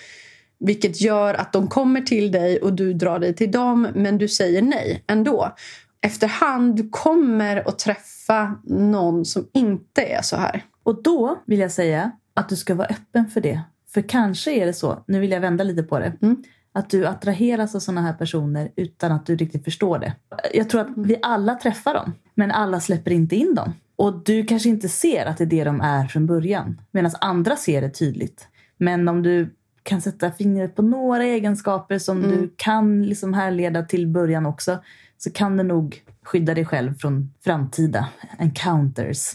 Vilket 0.59 1.01
gör 1.01 1.35
att 1.35 1.53
de 1.53 1.69
kommer 1.69 2.01
till 2.01 2.33
dig 2.33 2.59
och 2.61 2.73
du 2.73 2.93
drar 2.93 3.19
dig 3.19 3.35
till 3.35 3.51
dem 3.51 3.89
men 3.95 4.19
du 4.19 4.29
säger 4.29 4.63
nej 4.63 5.05
ändå. 5.07 5.55
Efterhand 6.03 6.77
du 6.77 6.89
kommer 6.91 7.69
att 7.69 7.79
träffa 7.79 8.55
någon 8.65 9.25
som 9.25 9.49
inte 9.53 10.03
är 10.03 10.23
så 10.23 10.37
här. 10.37 10.65
Och 10.83 11.03
då 11.03 11.39
vill 11.47 11.59
jag 11.59 11.73
säga 11.73 12.11
att 12.35 12.49
du 12.49 12.57
ska 12.57 12.75
vara 12.75 12.89
öppen 12.89 13.27
för 13.27 13.41
det. 13.41 13.61
För 13.95 14.01
kanske 14.09 14.53
är 14.53 14.67
det 14.67 14.73
så, 14.73 15.05
nu 15.07 15.21
vill 15.21 15.31
jag 15.31 15.41
vända 15.41 15.65
lite 15.65 15.83
på 15.83 15.99
det, 15.99 16.13
Mm. 16.23 16.43
att 16.73 16.91
du 16.91 17.07
attraheras 17.07 17.75
av 17.75 17.79
sådana 17.79 18.03
här 18.03 18.13
personer 18.13 18.71
utan 18.77 19.13
att 19.13 19.27
du 19.27 19.37
riktigt 19.37 19.65
förstår 19.65 19.99
det. 19.99 20.13
Jag 20.55 20.71
tror 20.71 20.81
att 20.81 20.89
vi 20.97 21.17
alla 21.23 21.55
träffar 21.55 21.95
dem, 21.95 22.13
men 22.41 22.51
alla 22.51 22.81
släpper 22.81 23.11
inte 23.11 23.37
in 23.37 23.55
dem. 23.55 23.73
Och 23.97 24.25
du 24.25 24.45
kanske 24.45 24.69
inte 24.69 24.89
ser 24.89 25.27
att 25.27 25.39
det 25.39 25.45
är 25.45 25.47
det 25.47 25.65
de 25.65 25.81
är 25.81 26.07
från 26.09 26.27
början, 26.27 26.81
medan 26.91 27.13
andra 27.21 27.57
ser 27.57 27.81
det 27.83 27.91
tydligt. 27.91 28.49
Men 28.77 29.09
om 29.09 29.23
du 29.23 29.55
kan 29.83 30.01
sätta 30.01 30.31
fingret 30.33 30.77
på 30.77 30.83
några 30.83 31.25
egenskaper 31.25 31.99
som 31.99 32.19
Mm. 32.25 32.31
du 32.31 32.55
kan 32.57 33.03
liksom 33.03 33.35
härleda 33.35 33.83
till 33.83 34.07
början 34.07 34.47
också, 34.47 34.79
så 35.19 35.31
kan 35.33 35.57
det 35.57 35.63
nog 35.63 36.03
skydda 36.25 36.55
dig 36.55 36.65
själv 36.65 36.95
från 36.99 37.33
framtida 37.45 38.09
encounters. 38.39 39.33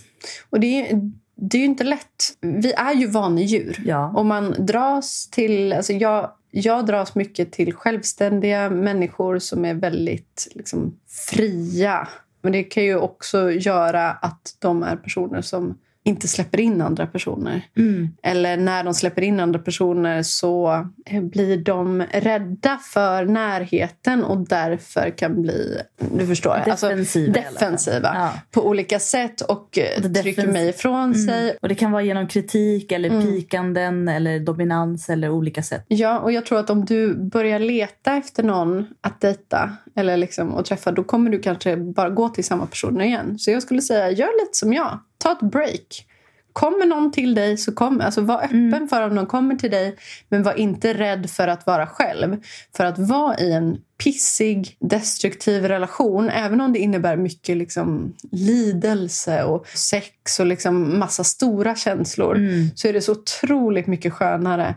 Och 0.49 0.59
det 0.59 0.67
är, 0.67 0.93
ju- 0.95 1.11
det 1.35 1.57
är 1.57 1.59
ju 1.59 1.65
inte 1.65 1.83
lätt. 1.83 2.23
Vi 2.41 2.73
är 2.73 2.93
ju 2.93 3.07
vanedjur. 3.07 3.81
Ja. 3.85 4.09
Och 4.15 4.25
man 4.25 4.55
dras 4.65 5.29
till... 5.31 5.73
Alltså 5.73 5.93
jag, 5.93 6.31
jag 6.51 6.85
dras 6.85 7.15
mycket 7.15 7.51
till 7.51 7.73
självständiga 7.73 8.69
människor 8.69 9.39
som 9.39 9.65
är 9.65 9.73
väldigt 9.73 10.47
liksom, 10.55 10.97
fria. 11.29 12.07
Men 12.45 12.51
det 12.51 12.63
kan 12.63 12.83
ju 12.83 12.95
också 12.97 13.51
göra 13.51 14.11
att 14.11 14.55
de 14.59 14.83
är 14.83 14.95
personer 14.95 15.41
som 15.41 15.77
inte 16.07 16.27
släpper 16.27 16.59
in 16.59 16.81
andra 16.81 17.07
personer. 17.07 17.61
Mm. 17.77 18.09
Eller 18.23 18.57
när 18.57 18.83
de 18.83 18.93
släpper 18.93 19.21
in 19.21 19.39
andra 19.39 19.59
personer 19.59 20.23
så 20.23 20.85
eh, 21.05 21.21
blir 21.23 21.57
de 21.57 22.03
rädda 22.11 22.77
för 22.93 23.25
närheten 23.25 24.23
och 24.23 24.47
därför 24.47 25.09
kan 25.17 25.41
bli, 25.41 25.81
du 26.17 26.27
förstår, 26.27 26.61
Defensiva 26.65 27.25
i 27.25 27.39
alla 27.39 27.43
fall. 27.43 27.53
defensiva 27.53 28.11
Ja. 28.15 28.31
på 28.51 28.67
olika 28.67 28.99
sätt 28.99 29.41
och 29.41 29.77
eh, 29.77 30.01
Det 30.01 30.21
trycker 30.21 30.47
mig 30.47 30.69
ifrån 30.69 31.15
sig. 31.15 31.43
Mm. 31.43 31.55
Och 31.61 31.69
det 31.69 31.75
kan 31.75 31.91
vara 31.91 32.03
genom 32.03 32.27
kritik 32.27 32.91
eller 32.91 33.09
Mm. 33.09 33.21
pikanden 33.21 34.07
eller 34.07 34.39
dominans 34.39 35.09
eller 35.09 35.29
olika 35.29 35.63
sätt. 35.63 35.85
Ja, 35.87 36.19
och 36.19 36.31
jag 36.31 36.45
tror 36.45 36.59
att 36.59 36.69
om 36.69 36.85
du 36.85 37.15
börjar 37.15 37.59
leta 37.59 38.13
efter 38.15 38.43
någon 38.43 38.87
att 39.01 39.21
dejta 39.21 39.69
eller 39.95 40.17
liksom 40.17 40.55
att 40.55 40.65
träffa, 40.65 40.91
då 40.91 41.03
kommer 41.03 41.29
du 41.31 41.39
kanske 41.39 41.77
bara 41.77 42.09
gå 42.09 42.29
till 42.29 42.43
samma 42.45 42.65
personer 42.65 43.05
igen. 43.05 43.39
Så 43.39 43.51
jag 43.51 43.61
skulle 43.63 43.81
säga, 43.81 44.11
gör 44.11 44.39
lite 44.45 44.57
som 44.57 44.73
jag. 44.73 44.99
Ta 45.17 45.31
ett 45.31 45.51
break. 45.51 46.05
kommer 46.53 46.85
någon 46.85 47.11
till 47.11 47.35
dig, 47.35 47.57
så 47.57 47.71
kom, 47.71 48.01
alltså 48.01 48.21
var 48.21 48.43
öppen 48.43 48.73
Mm. 48.73 48.87
för 48.87 49.01
om 49.01 49.15
någon 49.15 49.25
kommer 49.25 49.55
till 49.55 49.71
dig. 49.71 49.95
Men 50.29 50.43
var 50.43 50.53
inte 50.59 50.93
rädd 50.93 51.29
för 51.29 51.47
att 51.47 51.65
vara 51.65 51.87
själv. 51.87 52.37
För 52.77 52.85
att 52.85 52.99
vara 52.99 53.37
i 53.39 53.51
en 53.53 53.77
pissig, 54.03 54.77
destruktiv 54.79 55.65
relation, 55.65 56.29
även 56.29 56.61
om 56.61 56.73
det 56.73 56.79
innebär 56.79 57.17
mycket 57.17 57.57
liksom, 57.57 58.13
lidelse 58.31 59.43
och 59.43 59.67
sex 59.67 60.39
och 60.39 60.45
liksom 60.45 60.99
massa 60.99 61.23
stora 61.23 61.75
känslor, 61.75 62.35
Mm. 62.35 62.69
så 62.75 62.87
är 62.87 62.93
det 62.93 63.01
så 63.01 63.11
otroligt 63.11 63.87
mycket 63.87 64.13
skönare 64.13 64.75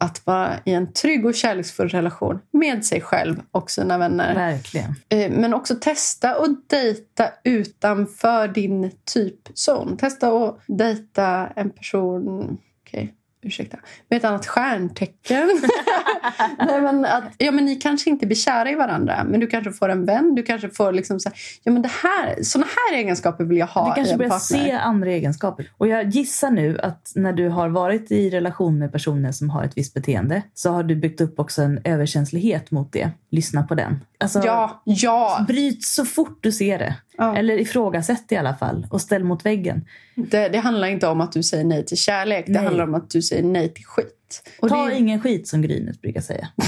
att 0.00 0.26
vara 0.26 0.58
i 0.64 0.72
en 0.72 0.92
trygg 0.92 1.26
och 1.26 1.34
kärleksfull 1.34 1.88
relation 1.88 2.40
med 2.50 2.84
sig 2.84 3.00
själv 3.00 3.42
och 3.50 3.70
sina 3.70 3.98
vänner. 3.98 4.34
Verkligen. 4.34 4.94
Eh, 5.08 5.30
Men 5.30 5.54
också 5.54 5.74
testa 5.80 6.30
att 6.30 6.68
dejta 6.68 7.28
utanför 7.44 8.48
din 8.48 8.90
typzon. 9.04 9.96
Testa 9.96 10.28
att 10.28 10.60
dejta 10.66 11.46
en 11.56 11.70
person... 11.70 12.58
Okej, 12.86 13.14
ursäkta. 13.42 13.78
Med 14.08 14.16
ett 14.16 14.24
annat 14.24 14.46
stjärntecken. 14.46 15.48
Nej, 16.58 16.80
men 16.80 17.04
att, 17.04 17.24
ja, 17.38 17.50
men 17.52 17.64
ni 17.64 17.74
kanske 17.76 18.10
inte 18.10 18.26
blir 18.26 18.36
kära 18.36 18.70
i 18.70 18.74
varandra, 18.74 19.24
men 19.24 19.40
du 19.40 19.46
kanske 19.46 19.72
får 19.72 19.88
en 19.88 20.04
vän. 20.06 20.34
Du 20.34 20.42
kanske 20.42 20.70
får 20.70 20.92
liksom 20.92 21.20
så 21.20 21.28
här, 21.28 21.38
ja, 21.62 21.72
men 21.72 21.82
det 21.82 21.90
här, 22.02 22.42
såna 22.42 22.66
här 22.66 22.98
egenskaper 22.98 23.44
vill 23.44 23.58
jag 23.58 23.66
ha 23.66 23.84
Du 23.84 23.90
i 23.92 23.94
kanske 23.94 24.12
en 24.12 24.18
börjar 24.18 24.30
partner. 24.30 24.64
se 24.64 24.72
andra 24.72 25.10
egenskaper. 25.10 25.70
Och 25.78 25.88
jag 25.88 26.08
gissar 26.08 26.50
nu 26.50 26.78
att 26.80 27.12
när 27.14 27.32
du 27.32 27.48
har 27.48 27.68
varit 27.68 28.10
i 28.10 28.30
relation 28.30 28.78
med 28.78 28.92
personer 28.92 29.32
som 29.32 29.50
har 29.50 29.64
ett 29.64 29.76
visst 29.76 29.94
beteende 29.94 30.42
så 30.54 30.70
har 30.70 30.82
du 30.82 30.96
byggt 30.96 31.20
upp 31.20 31.38
också 31.38 31.62
en 31.62 31.80
överkänslighet 31.84 32.70
mot 32.70 32.92
det. 32.92 33.10
Lyssna 33.30 33.62
på 33.62 33.74
den. 33.74 34.00
Alltså, 34.18 34.42
Ja, 34.44 34.82
ja. 34.84 35.44
Bryt 35.48 35.84
så 35.84 36.04
fort 36.04 36.38
du 36.40 36.52
ser 36.52 36.78
det. 36.78 36.96
Ja. 37.20 37.36
Eller 37.36 37.58
ifrågasätt 37.58 38.32
i 38.32 38.36
alla 38.36 38.54
fall 38.54 38.86
och 38.90 39.00
ställ 39.00 39.24
mot 39.24 39.46
väggen. 39.46 39.84
Det, 40.14 40.48
det 40.48 40.58
handlar 40.58 40.88
inte 40.88 41.06
om 41.06 41.20
att 41.20 41.32
du 41.32 41.42
säger 41.42 41.64
nej 41.64 41.86
till 41.86 41.96
kärlek. 41.96 42.44
Det 42.46 42.52
Nej. 42.52 42.64
handlar 42.64 42.84
om 42.84 42.94
att 42.94 43.10
du 43.10 43.22
säger 43.22 43.42
nej 43.42 43.74
till 43.74 43.84
skit. 43.84 44.42
Och 44.60 44.68
Ta 44.68 44.86
det, 44.86 44.98
ingen 44.98 45.20
skit 45.20 45.48
som 45.48 45.62
Grynet 45.62 46.00
brukar 46.00 46.20
säga. 46.20 46.48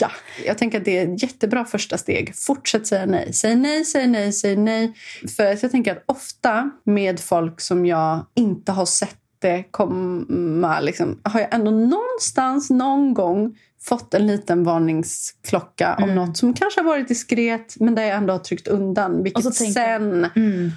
Ja, 0.00 0.10
jag 0.46 0.58
tänker 0.58 0.78
att 0.78 0.84
det 0.84 0.98
är 0.98 1.14
ett 1.14 1.22
jättebra 1.22 1.64
första 1.64 1.98
steg. 1.98 2.36
Fortsätt 2.36 2.86
säga 2.86 3.06
nej. 3.06 3.32
Säg 3.32 3.56
nej, 3.56 3.84
säg 3.84 4.06
nej, 4.06 4.32
säg 4.32 4.56
nej. 4.56 4.92
För 5.36 5.44
jag 5.44 5.70
tänker 5.70 5.92
att 5.92 6.04
ofta 6.06 6.70
med 6.84 7.20
folk 7.20 7.60
som 7.60 7.86
jag 7.86 8.26
inte 8.34 8.72
har 8.72 8.86
sett 8.86 9.16
det 9.38 9.64
komma 9.70 10.80
liksom, 10.80 11.20
har 11.22 11.40
jag 11.40 11.54
ändå 11.54 11.70
någonstans 11.70 12.70
någon 12.70 13.14
gång 13.14 13.56
fått 13.80 14.14
en 14.14 14.26
liten 14.26 14.64
varningsklocka 14.64 15.94
om 15.98 16.04
Mm. 16.04 16.14
något 16.16 16.36
som 16.36 16.54
kanske 16.54 16.80
har 16.80 16.86
varit 16.86 17.08
diskret 17.08 17.76
men 17.80 17.94
där 17.94 18.02
jag 18.02 18.16
ändå 18.16 18.34
har 18.34 18.38
tryckt 18.38 18.68
undan. 18.68 19.22
Vilket 19.22 19.54
sen 19.54 20.26
Mm. 20.36 20.70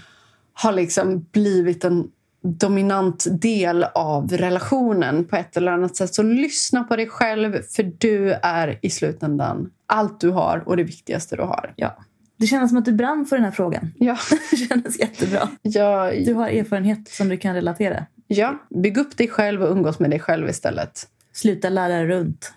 har 0.54 0.72
liksom 0.72 1.26
blivit 1.32 1.84
en 1.84 2.08
dominant 2.44 3.26
del 3.42 3.84
av 3.84 4.28
relationen 4.30 5.26
på 5.26 5.36
ett 5.36 5.58
eller 5.58 5.72
annat 5.72 5.96
sätt. 5.96 6.14
Så 6.16 6.24
lyssna 6.24 6.84
på 6.84 6.96
dig 6.96 7.08
själv, 7.08 7.62
för 7.62 7.92
du 7.98 8.32
är 8.32 8.80
i 8.82 8.90
slutändan 8.90 9.70
allt 9.86 10.20
du 10.22 10.30
har 10.30 10.64
och 10.66 10.78
det 10.78 10.84
viktigaste 10.84 11.36
du 11.36 11.42
har. 11.42 11.74
Ja. 11.76 11.98
Det 12.38 12.48
känns 12.48 12.70
som 12.72 12.78
att 12.78 12.86
du 12.86 12.94
brann 12.94 13.26
för 13.26 13.36
den 13.36 13.46
här 13.46 13.52
frågan. 13.52 13.94
Ja, 13.98 14.18
Det 14.52 14.58
kändes 14.58 15.00
jättebra. 15.00 15.50
ja, 15.62 16.12
Du 16.26 16.34
har 16.34 16.50
erfarenhet 16.50 17.08
som 17.10 17.30
du 17.30 17.38
kan 17.38 17.56
relatera. 17.56 18.06
ja. 18.28 18.58
bygg 18.70 18.98
upp 18.98 19.18
dig 19.18 19.28
själv 19.28 19.64
och 19.64 19.72
umgås 19.72 20.00
med 20.00 20.10
dig 20.10 20.20
själv 20.20 20.50
istället. 20.50 21.08
Sluta 21.34 21.70
lära 21.70 22.06
runt. 22.06 22.54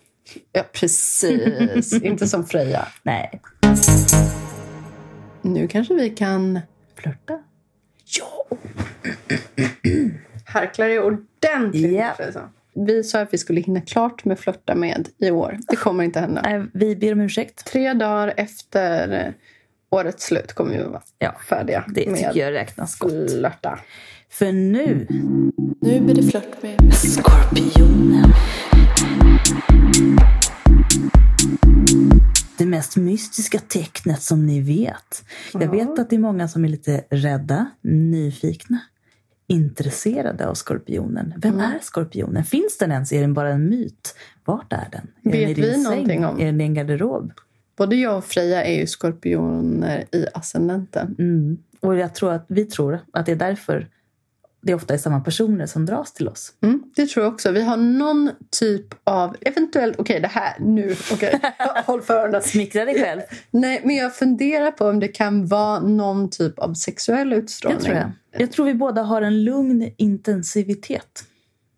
Ja, 0.52 0.62
precis. 0.72 1.92
Inte 2.02 2.26
som 2.28 2.46
Freja. 2.46 2.88
Nej. 3.02 3.40
Nu 5.42 5.68
kanske 5.68 5.94
vi 5.94 6.10
kan 6.10 6.60
Flörta. 6.96 7.38
Ja! 8.18 8.56
Harkla 10.44 10.86
dig 10.86 11.00
ordentligt. 11.00 12.02
Frösa. 12.16 12.48
Vi 12.86 13.04
sa 13.04 13.20
att 13.20 13.32
vi 13.34 13.38
skulle 13.38 13.60
hinna 13.60 13.80
klart 13.80 14.24
med 14.24 14.38
flörta 14.38 14.74
med 14.74 15.08
i 15.18 15.30
år. 15.30 15.58
Det 15.68 15.76
kommer 15.76 16.04
inte 16.04 16.20
hända. 16.20 16.42
Nej, 16.44 16.64
vi 16.72 16.96
ber 16.96 17.12
om 17.12 17.20
ursäkt. 17.20 17.64
Tre 17.66 17.92
dagar 17.92 18.34
efter 18.36 19.34
årets 19.90 20.24
slut 20.24 20.52
kommer 20.52 20.76
vi 20.78 20.82
vara 20.82 21.02
Ja, 21.18 21.34
färdiga 21.48 21.84
det 21.94 22.06
med 22.10 22.16
tycker 22.18 22.40
jag 22.40 22.52
räknas 22.52 22.98
gott. 22.98 23.30
flörta. 23.30 23.78
För 24.30 24.52
nu, 24.52 25.06
Nu 25.80 26.00
blir 26.00 26.14
det 26.14 26.22
flört 26.22 26.62
med 26.62 26.94
Skorpionen. 26.94 28.32
Det 32.58 32.66
mest 32.66 32.96
mystiska 32.96 33.58
tecknet 33.58 34.22
som 34.22 34.46
ni 34.46 34.60
vet. 34.60 35.24
Jag 35.52 35.70
vet 35.70 35.98
att 35.98 36.10
det 36.10 36.16
är 36.16 36.20
många 36.20 36.48
som 36.48 36.64
är 36.64 36.68
lite 36.68 37.04
rädda, 37.10 37.70
nyfikna, 37.82 38.80
intresserade 39.46 40.48
av 40.48 40.54
skorpionen. 40.54 41.34
Vem 41.36 41.60
är 41.60 41.78
skorpionen? 41.82 42.44
Finns 42.44 42.78
den 42.78 42.92
ens? 42.92 43.12
Är 43.12 43.20
den 43.20 43.34
bara 43.34 43.48
en 43.48 43.68
myt? 43.68 44.14
Vart 44.44 44.72
är 44.72 44.88
den? 44.92 45.34
Är 45.34 45.38
den 45.38 45.40
i 45.40 45.44
Vet 45.46 45.56
din 45.56 45.64
vi 45.64 45.82
någonting 45.82 46.24
om? 46.24 46.40
Är 46.40 46.46
den 46.46 46.60
i 46.60 46.64
en 46.64 46.74
garderob? 46.74 47.32
Både 47.76 47.96
jag 47.96 48.18
och 48.18 48.24
Freja 48.24 48.64
är 48.64 48.80
ju 48.80 48.86
skorpioner 48.86 50.04
i 50.12 50.26
ascendenten. 50.34 51.16
Mm. 51.18 51.58
Och 51.80 51.96
jag 51.96 52.14
tror 52.14 52.32
att 52.32 52.44
vi 52.48 52.64
tror 52.64 52.98
att 53.12 53.26
det 53.26 53.32
är 53.32 53.36
därför 53.36 53.88
det 54.64 54.74
ofta 54.74 54.94
är 54.94 54.98
samma 54.98 55.20
personer 55.20 55.66
som 55.66 55.86
dras 55.86 56.12
till 56.12 56.28
oss. 56.28 56.52
Mm, 56.62 56.82
det 56.96 57.06
tror 57.06 57.24
jag 57.24 57.32
också. 57.32 57.50
Vi 57.50 57.62
har 57.62 57.76
någon 57.76 58.30
typ 58.50 58.86
av... 59.04 59.36
Eventuellt... 59.40 59.98
Okej, 59.98 60.20
det 60.20 60.28
här 60.28 60.56
nu. 60.60 60.96
Okej, 61.12 61.40
håll 61.86 62.02
för 62.02 62.14
öronen. 62.14 62.42
Smickra 62.42 62.84
dig 62.84 63.00
själv. 63.00 63.20
Nej, 63.50 63.80
men 63.84 63.96
jag 63.96 64.16
funderar 64.16 64.70
på 64.70 64.88
om 64.88 65.00
det 65.00 65.08
kan 65.08 65.46
vara 65.46 65.80
någon 65.80 66.30
typ 66.30 66.58
av 66.58 66.74
sexuell 66.74 67.32
utstrålning. 67.32 67.78
Jag 67.78 67.84
tror 67.84 67.96
jag. 67.96 68.40
Jag 68.42 68.52
tror 68.52 68.66
vi 68.66 68.74
båda 68.74 69.02
har 69.02 69.22
en 69.22 69.44
lugn 69.44 69.92
intensivitet. 69.96 71.24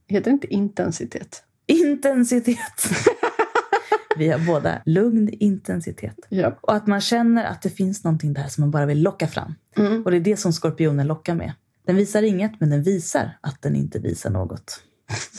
Heter 0.08 0.24
det 0.24 0.34
inte 0.34 0.54
intensitet? 0.54 1.42
Intensitet! 1.66 2.88
vi 4.16 4.28
har 4.28 4.38
båda 4.38 4.82
lugn 4.84 5.28
intensitet. 5.32 6.16
Ja. 6.28 6.58
Och 6.60 6.74
att 6.74 6.86
man 6.86 7.00
känner 7.00 7.44
att 7.44 7.62
det 7.62 7.70
finns 7.70 8.04
någonting 8.04 8.32
där 8.32 8.48
som 8.48 8.60
man 8.60 8.70
bara 8.70 8.86
vill 8.86 9.02
locka 9.02 9.28
fram. 9.28 9.54
Mm. 9.76 10.02
Och 10.02 10.10
det 10.10 10.16
är 10.16 10.20
det 10.20 10.36
som 10.36 10.52
skorpionen 10.52 11.06
lockar 11.06 11.34
med. 11.34 11.52
Den 11.86 11.96
visar 11.96 12.22
inget, 12.22 12.60
men 12.60 12.70
den 12.70 12.82
visar 12.82 13.38
att 13.40 13.62
den 13.62 13.76
inte 13.76 13.98
visar 13.98 14.30
något. 14.30 14.82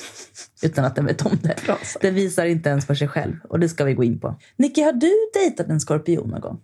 Utan 0.63 0.85
att 0.85 0.95
den 0.95 1.05
vet 1.05 1.25
om 1.25 1.37
det. 1.41 1.55
Den 2.01 2.15
visar 2.15 2.45
inte 2.45 2.69
ens 2.69 2.85
för 2.85 2.95
sig 2.95 3.07
själv. 3.07 3.35
Och 3.49 3.59
det 3.59 3.69
ska 3.69 3.83
vi 3.83 3.93
gå 3.93 4.03
in 4.03 4.19
på. 4.19 4.35
Nicky, 4.55 4.81
har 4.81 4.93
du 4.93 5.11
dejtat 5.33 5.67
en 5.67 5.79
skorpion 5.79 6.29
någon 6.29 6.41
gång? 6.41 6.59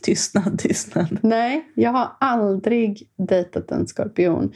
Tystnad, 0.00 0.58
tystnad. 0.58 1.18
Nej, 1.22 1.72
jag 1.74 1.90
har 1.90 2.10
aldrig 2.20 3.08
dejtat 3.16 3.70
en 3.70 3.86
skorpion. 3.86 4.52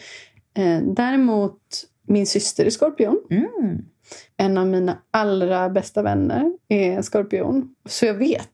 Eh, 0.55 0.80
däremot 0.83 1.59
min 2.07 2.26
syster 2.26 2.64
är 2.64 2.70
skorpion. 2.70 3.26
Mm. 3.30 3.85
En 4.37 4.59
av 4.59 4.66
mina 4.66 4.99
allra 5.11 5.68
bästa 5.68 6.03
vänner 6.03 6.53
är 6.68 7.03
skorpion. 7.03 7.74
Så 7.89 8.07
jag 8.07 8.14
vet 8.14 8.51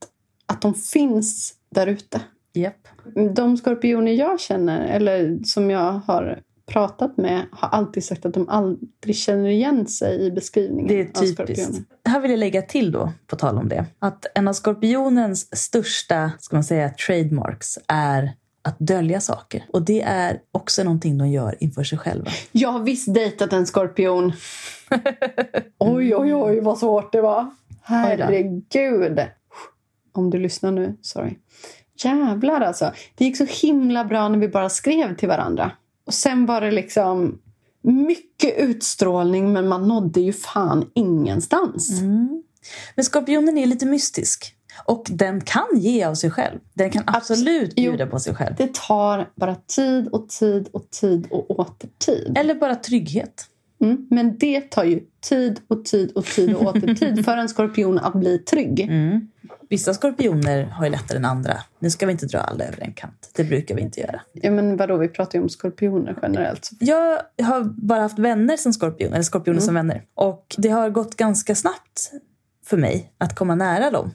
att 0.47 0.63
de 0.63 0.75
finns 0.75 1.55
där 1.71 1.87
ute. 1.87 2.21
Japp. 2.55 2.89
De 3.35 3.57
skorpioner 3.57 4.13
jag 4.13 4.41
känner, 4.41 4.87
eller 4.87 5.39
som 5.45 5.71
jag 5.71 5.93
har 5.93 6.41
pratat 6.67 7.17
med, 7.17 7.47
har 7.53 7.69
alltid 7.69 8.05
sagt 8.05 8.27
att 8.27 8.35
de 8.35 8.49
aldrig 8.49 9.17
känner 9.17 9.49
igen 9.49 9.87
sig 9.87 10.27
i 10.27 10.31
beskrivningen 10.31 10.89
Det 10.89 11.01
är 11.01 11.05
av 11.21 11.27
skorpioner. 11.27 11.47
typiskt. 11.47 11.91
Här 12.05 12.21
vill 12.21 12.31
jag 12.31 12.41
lägga 12.41 12.63
till 12.63 12.93
då, 12.93 13.13
på 13.27 13.37
tal 13.37 13.59
om 13.59 13.69
det, 13.69 13.85
att 13.99 14.27
en 14.35 14.49
av 14.49 14.53
skorpionens 14.53 15.59
största, 15.59 16.33
ska 16.39 16.57
man 16.57 16.65
säga, 16.65 16.91
trademarks 16.91 17.79
är 17.89 18.33
att 18.63 18.79
dölja 18.79 19.21
saker. 19.21 19.65
Och 19.73 19.83
det 19.83 20.03
är 20.03 20.41
också 20.53 20.85
någonting 20.85 21.19
de 21.19 21.29
gör 21.29 21.57
inför 21.61 21.85
sig 21.85 21.99
själva. 21.99 22.31
Jag 22.53 22.69
har 22.73 22.81
visst 22.81 23.15
dejtat 23.15 23.53
en 23.53 23.67
skorpion. 23.67 24.33
oj, 25.79 26.17
oj, 26.17 26.35
oj, 26.35 26.61
vad 26.61 26.79
svårt 26.79 27.13
det 27.13 27.21
var. 27.21 27.51
Herregud. 27.83 29.21
Om 30.13 30.31
du 30.31 30.39
lyssnar 30.39 30.71
nu, 30.71 30.97
sorry. 31.03 31.39
Jävlar 32.05 32.61
alltså. 32.61 32.93
Det 33.15 33.25
gick 33.25 33.37
så 33.37 33.45
himla 33.45 34.05
bra 34.05 34.29
när 34.29 34.39
vi 34.39 34.49
bara 34.49 34.69
skrev 34.69 35.17
till 35.17 35.29
varandra. 35.29 35.71
Och 36.07 36.15
sen 36.15 36.47
var 36.47 36.61
det 36.61 36.71
liksom 36.71 37.39
mycket 37.83 38.59
utstrålning 38.59 39.53
men 39.53 39.69
man 39.69 39.89
nådde 39.89 40.21
ju 40.21 40.33
fan 40.33 40.91
ingenstans. 40.95 42.01
Mm. 42.01 42.43
Men 42.95 43.05
skorpionen 43.05 43.59
är 43.59 43.67
lite 43.67 43.87
mystisk. 43.87 44.55
Och 44.85 45.07
den 45.11 45.41
kan 45.41 45.67
ge 45.75 46.05
av 46.05 46.15
sig 46.15 46.31
själv. 46.31 46.59
Den 46.75 46.91
kan 46.91 47.03
absolut 47.07 47.73
Jo. 47.77 47.91
bjuda 47.91 48.07
på 48.07 48.19
sig 48.19 48.35
själv. 48.35 48.55
Det 48.59 48.75
tar 48.75 49.31
bara 49.35 49.55
tid 49.55 50.09
och 50.09 50.29
tid 50.29 50.69
och 50.73 50.91
tid 50.91 51.27
och 51.31 51.51
åter 51.51 51.89
tid. 51.99 52.39
Eller 52.39 52.55
bara 52.55 52.75
trygghet. 52.75 53.47
Mm. 53.81 54.07
Men 54.11 54.39
det 54.39 54.61
tar 54.61 54.85
ju 54.85 55.01
tid 55.21 55.61
och 55.69 55.85
tid 55.85 56.13
och 56.15 56.25
tid 56.25 56.55
och 56.55 56.63
åter 56.63 56.95
tid 56.95 57.25
för 57.25 57.37
en 57.37 57.49
skorpion 57.49 57.99
att 57.99 58.15
bli 58.15 58.39
trygg. 58.39 58.81
Mm. 58.81 59.29
Vissa 59.69 59.95
skorpioner 59.95 60.65
har 60.65 60.85
ju 60.85 60.91
lättare 60.91 61.19
än 61.19 61.25
andra. 61.25 61.63
Nu 61.79 61.91
ska 61.91 62.07
vi 62.07 62.13
inte 62.13 62.27
dra 62.27 62.39
alla 62.39 62.65
över 62.65 62.81
en 62.81 62.93
kant. 62.93 63.31
Det 63.35 63.45
brukar 63.45 63.75
vi 63.75 63.81
inte 63.83 64.01
göra. 64.01 64.21
Ja, 64.33 64.51
men 64.51 64.77
vadå, 64.77 64.97
vi 64.97 65.09
pratar 65.09 65.39
ju 65.39 65.43
om 65.43 65.49
skorpioner 65.49 66.19
generellt. 66.23 66.71
Jag 66.81 67.19
har 67.43 67.65
bara 67.65 68.01
haft 68.01 68.19
vänner 68.19 68.57
som 68.57 68.73
skorpion, 68.73 69.13
eller 69.13 69.23
skorpioner 69.23 69.61
som 69.61 69.75
vänner. 69.75 70.05
Och 70.15 70.55
det 70.59 70.69
har 70.69 70.91
gått 70.91 71.17
ganska 71.17 71.55
snabbt 71.55 72.13
för 72.67 72.77
mig 72.77 73.13
att 73.19 73.35
komma 73.35 73.55
nära 73.55 73.91
dem. 73.91 74.11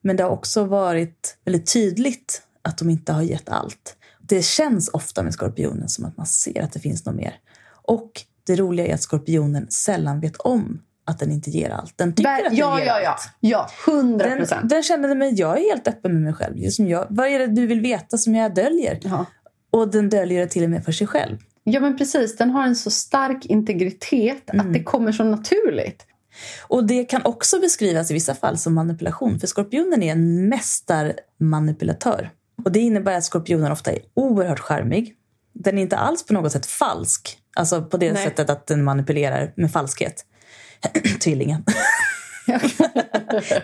Men 0.00 0.16
det 0.16 0.22
har 0.22 0.30
också 0.30 0.64
varit 0.64 1.38
väldigt 1.44 1.72
tydligt 1.72 2.42
att 2.62 2.78
de 2.78 2.90
inte 2.90 3.12
har 3.12 3.22
gett 3.22 3.48
allt. 3.48 3.96
det 4.20 4.44
känns 4.44 4.88
ofta 4.88 5.22
med 5.22 5.34
skorpionen 5.34 5.88
som 5.88 6.04
att 6.04 6.16
man 6.16 6.26
ser 6.26 6.62
att 6.62 6.72
det 6.72 6.80
finns 6.80 7.06
något 7.06 7.14
mer. 7.14 7.34
Och 7.82 8.10
det 8.46 8.56
roliga 8.56 8.86
är 8.86 8.94
att 8.94 9.02
skorpionen 9.02 9.70
sällan 9.70 10.20
vet 10.20 10.36
om 10.36 10.82
att 11.04 11.18
den 11.18 11.32
inte 11.32 11.50
ger 11.50 11.70
allt. 11.70 11.98
Den 11.98 12.14
tycker 12.14 12.30
Ver- 12.30 12.36
att 12.38 12.44
den 12.44 12.56
ja, 12.56 12.78
ger 12.80 12.86
ja, 12.86 13.00
ja. 13.00 13.10
allt. 13.10 13.28
Ja, 13.40 13.70
hundra 13.86 14.26
Den, 14.28 14.38
procent. 14.38 14.68
den 14.70 14.82
känner 14.82 15.14
men 15.14 15.36
jag 15.36 15.58
är 15.58 15.62
helt 15.62 15.88
öppen 15.88 16.12
med 16.12 16.22
mig 16.22 16.32
själv. 16.32 16.58
Just 16.58 16.76
som 16.76 16.88
jag, 16.88 17.06
vad 17.10 17.26
är 17.26 17.38
det 17.38 17.46
du 17.46 17.66
vill 17.66 17.80
veta 17.80 18.18
som 18.18 18.34
jag 18.34 18.54
döljer? 18.54 18.98
Ja. 19.02 19.24
Och 19.70 19.90
den 19.90 20.08
döljer 20.08 20.40
det 20.40 20.46
till 20.46 20.64
och 20.64 20.70
med 20.70 20.84
för 20.84 20.92
sig 20.92 21.06
själv. 21.06 21.38
ja, 21.64 21.80
men 21.80 21.98
precis. 21.98 22.36
Den 22.36 22.50
har 22.50 22.64
en 22.64 22.76
så 22.76 22.90
stark 22.90 23.46
integritet 23.46 24.50
att 24.50 24.72
det 24.72 24.82
kommer 24.82 25.12
så 25.12 25.24
naturligt. 25.24 26.06
Och 26.68 26.84
det 26.86 27.04
kan 27.04 27.20
också 27.24 27.60
beskrivas 27.60 28.10
i 28.10 28.14
vissa 28.14 28.34
fall 28.34 28.58
som 28.58 28.74
manipulation. 28.74 29.40
För 29.40 29.46
skorpionen 29.46 30.02
är 30.02 30.12
en 30.12 30.48
mästarmanipulatör. 30.48 32.30
Och 32.64 32.72
det 32.72 32.80
innebär 32.80 33.18
att 33.18 33.24
skorpionen 33.24 33.72
ofta 33.72 33.92
är 33.92 33.98
oerhört 34.14 34.60
charmig. 34.60 35.14
Den 35.52 35.78
är 35.78 35.82
inte 35.82 35.96
alls 35.96 36.26
på 36.26 36.32
något 36.32 36.52
sätt 36.52 36.66
falsk. 36.66 37.38
Alltså 37.56 37.82
på 37.82 37.96
det 37.96 38.12
Nej. 38.12 38.24
sättet 38.24 38.50
att 38.50 38.66
den 38.66 38.84
manipulerar 38.84 39.52
med 39.56 39.72
falskhet. 39.72 40.24
Tvillingen. 41.20 41.64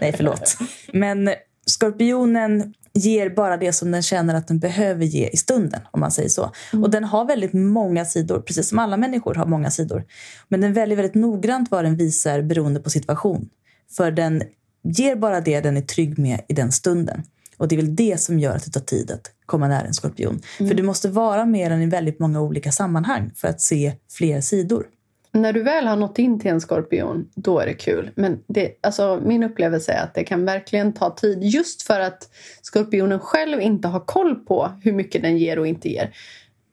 Nej, 0.01 0.15
förlåt. 0.17 0.57
Men 0.93 1.31
skorpionen 1.67 2.75
ger 2.93 3.31
bara 3.31 3.57
det 3.57 3.73
som 3.73 3.91
den 3.91 4.03
känner 4.03 4.35
att 4.35 4.49
den 4.49 4.59
behöver 4.59 5.05
ge 5.05 5.29
i 5.29 5.37
stunden, 5.37 5.81
om 5.91 6.01
man 6.01 6.11
säger 6.11 6.29
så. 6.29 6.53
Och 6.73 6.91
den 6.91 7.05
har 7.05 7.25
väldigt 7.25 7.53
många 7.53 8.05
sidor, 8.05 8.41
precis 8.41 8.69
som 8.69 8.79
alla 8.79 8.97
människor 8.97 9.35
har 9.35 9.47
många 9.47 9.71
sidor. 9.71 10.05
Men 10.49 10.61
den 10.61 10.73
väljer 10.73 10.97
väldigt 10.97 11.15
noggrant 11.15 11.71
vad 11.71 11.85
den 11.85 11.97
visar 11.97 12.43
beroende 12.43 12.81
på 12.81 12.91
situation. 12.91 13.49
För 13.97 14.11
den 14.11 14.43
ger 14.83 15.17
bara 15.17 15.41
det 15.41 15.61
den 15.61 15.77
är 15.77 15.81
trygg 15.81 16.19
med 16.19 16.41
i 16.49 16.55
den 16.55 16.73
stunden. 16.73 17.23
Och 17.57 17.69
det 17.69 17.75
är 17.75 17.77
väl 17.77 17.97
det 17.97 18.21
som 18.21 18.39
gör 18.39 18.57
att 18.57 18.65
det 18.65 18.71
tar 18.71 18.81
tid 18.81 19.11
att 19.11 19.31
komma 19.47 19.69
nära 19.69 19.87
en 19.87 19.95
skorpion. 19.95 20.41
För 20.59 20.75
du 20.75 20.83
måste 20.83 21.09
vara 21.09 21.45
med 21.45 21.71
den 21.71 21.83
i 21.83 21.87
väldigt 21.87 22.19
många 22.19 22.41
olika 22.41 22.73
sammanhang 22.73 23.31
för 23.37 23.49
att 23.49 23.61
se 23.61 23.93
fler 24.11 24.41
sidor. 24.41 24.87
När 25.33 25.53
du 25.53 25.63
väl 25.63 25.87
har 25.87 25.97
nått 25.97 26.19
in 26.19 26.41
till 26.41 26.51
en 26.51 26.61
skorpion, 26.61 27.29
då 27.35 27.59
är 27.59 27.67
det 27.67 27.75
kul. 27.75 28.11
Men 28.15 28.39
det, 28.47 28.73
alltså, 28.81 29.21
min 29.25 29.43
upplevelse 29.43 29.93
är 29.93 30.03
att 30.03 30.15
det 30.15 30.25
kan 30.25 30.45
verkligen 30.45 30.93
ta 30.93 31.15
tid 31.15 31.43
just 31.43 31.83
för 31.83 32.01
att 32.01 32.29
skorpionen 32.63 33.19
själv 33.19 33.61
inte 33.61 33.89
har 33.89 34.01
koll 34.01 34.35
på 34.35 34.71
hur 34.83 34.93
mycket 34.93 35.23
den 35.23 35.39
ger 35.39 35.59
och 35.59 35.67
inte 35.67 35.89
ger. 35.89 36.11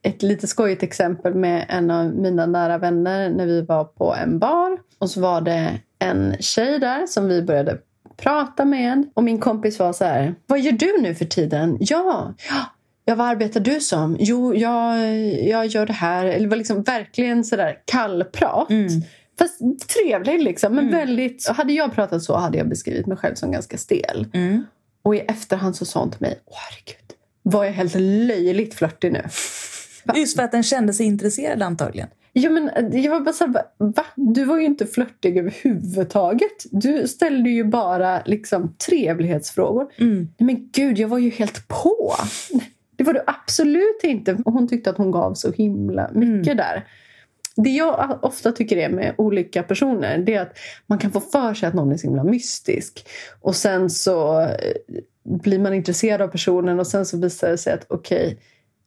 Ett 0.01 0.23
lite 0.23 0.47
skojigt 0.47 0.83
exempel 0.83 1.35
med 1.35 1.65
en 1.69 1.91
av 1.91 2.05
mina 2.15 2.45
nära 2.45 2.77
vänner 2.77 3.29
när 3.29 3.45
vi 3.45 3.61
var 3.61 3.83
på 3.83 4.15
en 4.15 4.39
bar. 4.39 4.79
Och 4.99 5.09
så 5.09 5.21
var 5.21 5.41
det 5.41 5.79
en 5.99 6.35
tjej 6.39 6.79
där 6.79 7.07
som 7.07 7.27
vi 7.27 7.41
började 7.41 7.77
prata 8.17 8.65
med. 8.65 9.05
Och 9.13 9.23
min 9.23 9.39
kompis 9.39 9.79
var 9.79 9.93
så 9.93 10.05
här, 10.05 10.35
vad 10.47 10.59
gör 10.59 10.71
du 10.71 11.01
nu 11.01 11.15
för 11.15 11.25
tiden? 11.25 11.77
Ja, 11.79 12.33
ja 13.05 13.15
vad 13.15 13.27
arbetar 13.27 13.59
du 13.59 13.79
som? 13.79 14.17
Jo, 14.19 14.55
jag, 14.55 15.09
jag 15.43 15.65
gör 15.65 15.85
det 15.85 15.93
här. 15.93 16.25
Eller 16.25 16.47
var 16.47 16.57
liksom 16.57 16.83
verkligen 16.83 17.43
sådär 17.43 17.77
kallprat. 17.85 18.67
Fast 19.39 19.59
trevlig 19.89 20.43
liksom. 20.43 20.75
Men 20.75 20.91
väldigt... 20.91 21.47
Hade 21.47 21.73
jag 21.73 21.93
pratat 21.93 22.23
så 22.23 22.35
hade 22.35 22.57
jag 22.57 22.69
beskrivit 22.69 23.07
mig 23.07 23.17
själv 23.17 23.35
som 23.35 23.51
ganska 23.51 23.77
stel. 23.77 24.27
Mm. 24.33 24.63
Och 25.03 25.15
i 25.15 25.19
efterhand 25.19 25.75
så 25.75 25.85
sa 25.85 25.99
hon 25.99 26.11
till 26.11 26.21
mig, 26.21 26.39
åh 26.45 26.57
herregud, 26.69 27.13
var 27.43 27.63
jag 27.65 27.71
helt 27.71 27.95
löjligt 27.95 28.73
flörtig 28.73 29.11
nu? 29.11 29.23
Just 30.15 30.35
för 30.35 30.43
att 30.43 30.51
den 30.51 30.63
kände 30.63 30.93
sig 30.93 31.05
intresserad 31.05 31.61
antagligen. 31.61 32.07
Ja, 32.33 32.49
men 32.49 32.71
jag 33.03 33.11
var 33.11 33.19
bara 33.19 33.33
så 33.33 33.45
här, 33.45 33.53
va? 33.77 34.05
Du 34.15 34.45
var 34.45 34.57
ju 34.57 34.65
inte 34.65 34.85
flörtig 34.85 35.37
överhuvudtaget. 35.37 36.65
Du 36.71 37.07
ställde 37.07 37.49
ju 37.49 37.63
bara 37.63 38.21
liksom 38.25 38.75
trevlighetsfrågor. 38.87 39.87
Nej, 40.37 40.47
men 40.47 40.69
gud, 40.71 40.99
jag 40.99 41.07
var 41.07 41.17
ju 41.17 41.29
helt 41.29 41.67
på. 41.67 42.13
Det 42.95 43.03
var 43.03 43.13
du 43.13 43.21
absolut 43.27 44.03
inte. 44.03 44.37
Och 44.45 44.53
hon 44.53 44.67
tyckte 44.67 44.89
att 44.89 44.97
hon 44.97 45.11
gav 45.11 45.33
så 45.33 45.51
himla 45.51 46.11
mycket 46.13 46.57
där. 46.57 46.87
Det 47.55 47.69
jag 47.69 48.19
ofta 48.21 48.51
tycker 48.51 48.77
är 48.77 48.89
med 48.89 49.13
olika 49.17 49.63
personer 49.63 50.17
det 50.17 50.33
är 50.33 50.41
att 50.41 50.57
man 50.87 50.99
kan 50.99 51.11
få 51.11 51.19
för 51.19 51.53
sig 51.53 51.67
att 51.67 51.73
någon 51.73 51.91
är 51.91 51.97
så 51.97 52.07
himla 52.07 52.23
mystisk. 52.23 53.07
Och 53.41 53.55
sen 53.55 53.89
så 53.89 54.41
eh, 54.41 54.47
blir 55.23 55.59
man 55.59 55.73
intresserad 55.73 56.21
av 56.21 56.27
personen 56.27 56.79
och 56.79 56.87
sen 56.87 57.05
så 57.05 57.17
visar 57.17 57.49
det 57.49 57.57
sig 57.57 57.73
att 57.73 57.85
okej, 57.87 58.39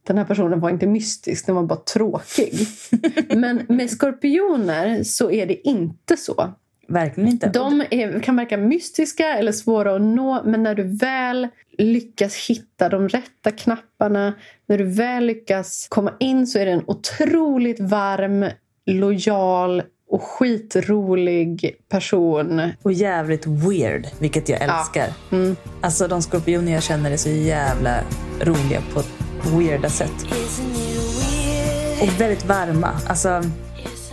den 0.06 0.18
här 0.18 0.24
personen 0.24 0.60
var 0.60 0.70
inte 0.70 0.86
mystisk, 0.86 1.46
den 1.46 1.54
var 1.54 1.62
bara 1.62 1.78
tråkig. 1.78 2.66
Men 3.28 3.66
med 3.68 3.90
skorpioner 3.90 5.02
så 5.02 5.30
är 5.30 5.46
det 5.46 5.68
inte 5.68 6.16
så. 6.16 6.54
Verkligen 6.88 7.30
inte. 7.30 7.48
De 7.48 7.80
är, 7.90 8.20
kan 8.20 8.36
verka 8.36 8.56
mystiska 8.56 9.38
eller 9.38 9.52
svåra 9.52 9.96
att 9.96 10.02
nå 10.02 10.42
men 10.44 10.62
när 10.62 10.74
du 10.74 10.82
väl 10.82 11.48
lyckas 11.78 12.36
hitta 12.48 12.88
de 12.88 13.08
rätta 13.08 13.50
knapparna, 13.50 14.34
när 14.66 14.78
du 14.78 14.84
väl 14.84 15.26
lyckas 15.26 15.86
komma 15.90 16.12
in 16.20 16.46
så 16.46 16.58
är 16.58 16.66
det 16.66 16.72
en 16.72 16.84
otroligt 16.86 17.80
varm, 17.80 18.50
lojal 18.86 19.82
och 20.10 20.22
skitrolig 20.22 21.76
person. 21.88 22.70
Och 22.82 22.92
jävligt 22.92 23.46
weird, 23.46 24.06
vilket 24.18 24.48
jag 24.48 24.62
älskar. 24.62 25.08
Alltså 25.80 26.08
de 26.08 26.22
skorpioner 26.22 26.72
jag 26.72 26.82
känner 26.82 27.10
är 27.10 27.16
så 27.16 27.28
jävla 27.30 28.00
roliga 28.40 28.82
på 28.94 29.02
weirda 29.46 29.88
sätt. 29.88 30.26
Och 32.00 32.20
väldigt 32.20 32.44
varma. 32.44 32.90
Alltså 33.06 33.42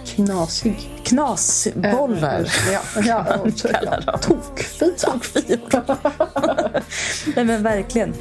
Knasig. 0.06 0.90
knasbollar. 1.04 2.52
Ja, 2.72 2.82
ja, 3.06 3.38
och, 3.38 3.58
Kallar 3.62 4.04
ja. 4.06 4.12
dem. 4.12 4.20
Tokfia. 4.22 4.88
Tokfior. 4.98 5.60
Nej 7.36 7.46
men 7.46 7.64
verkligen. 7.64 8.14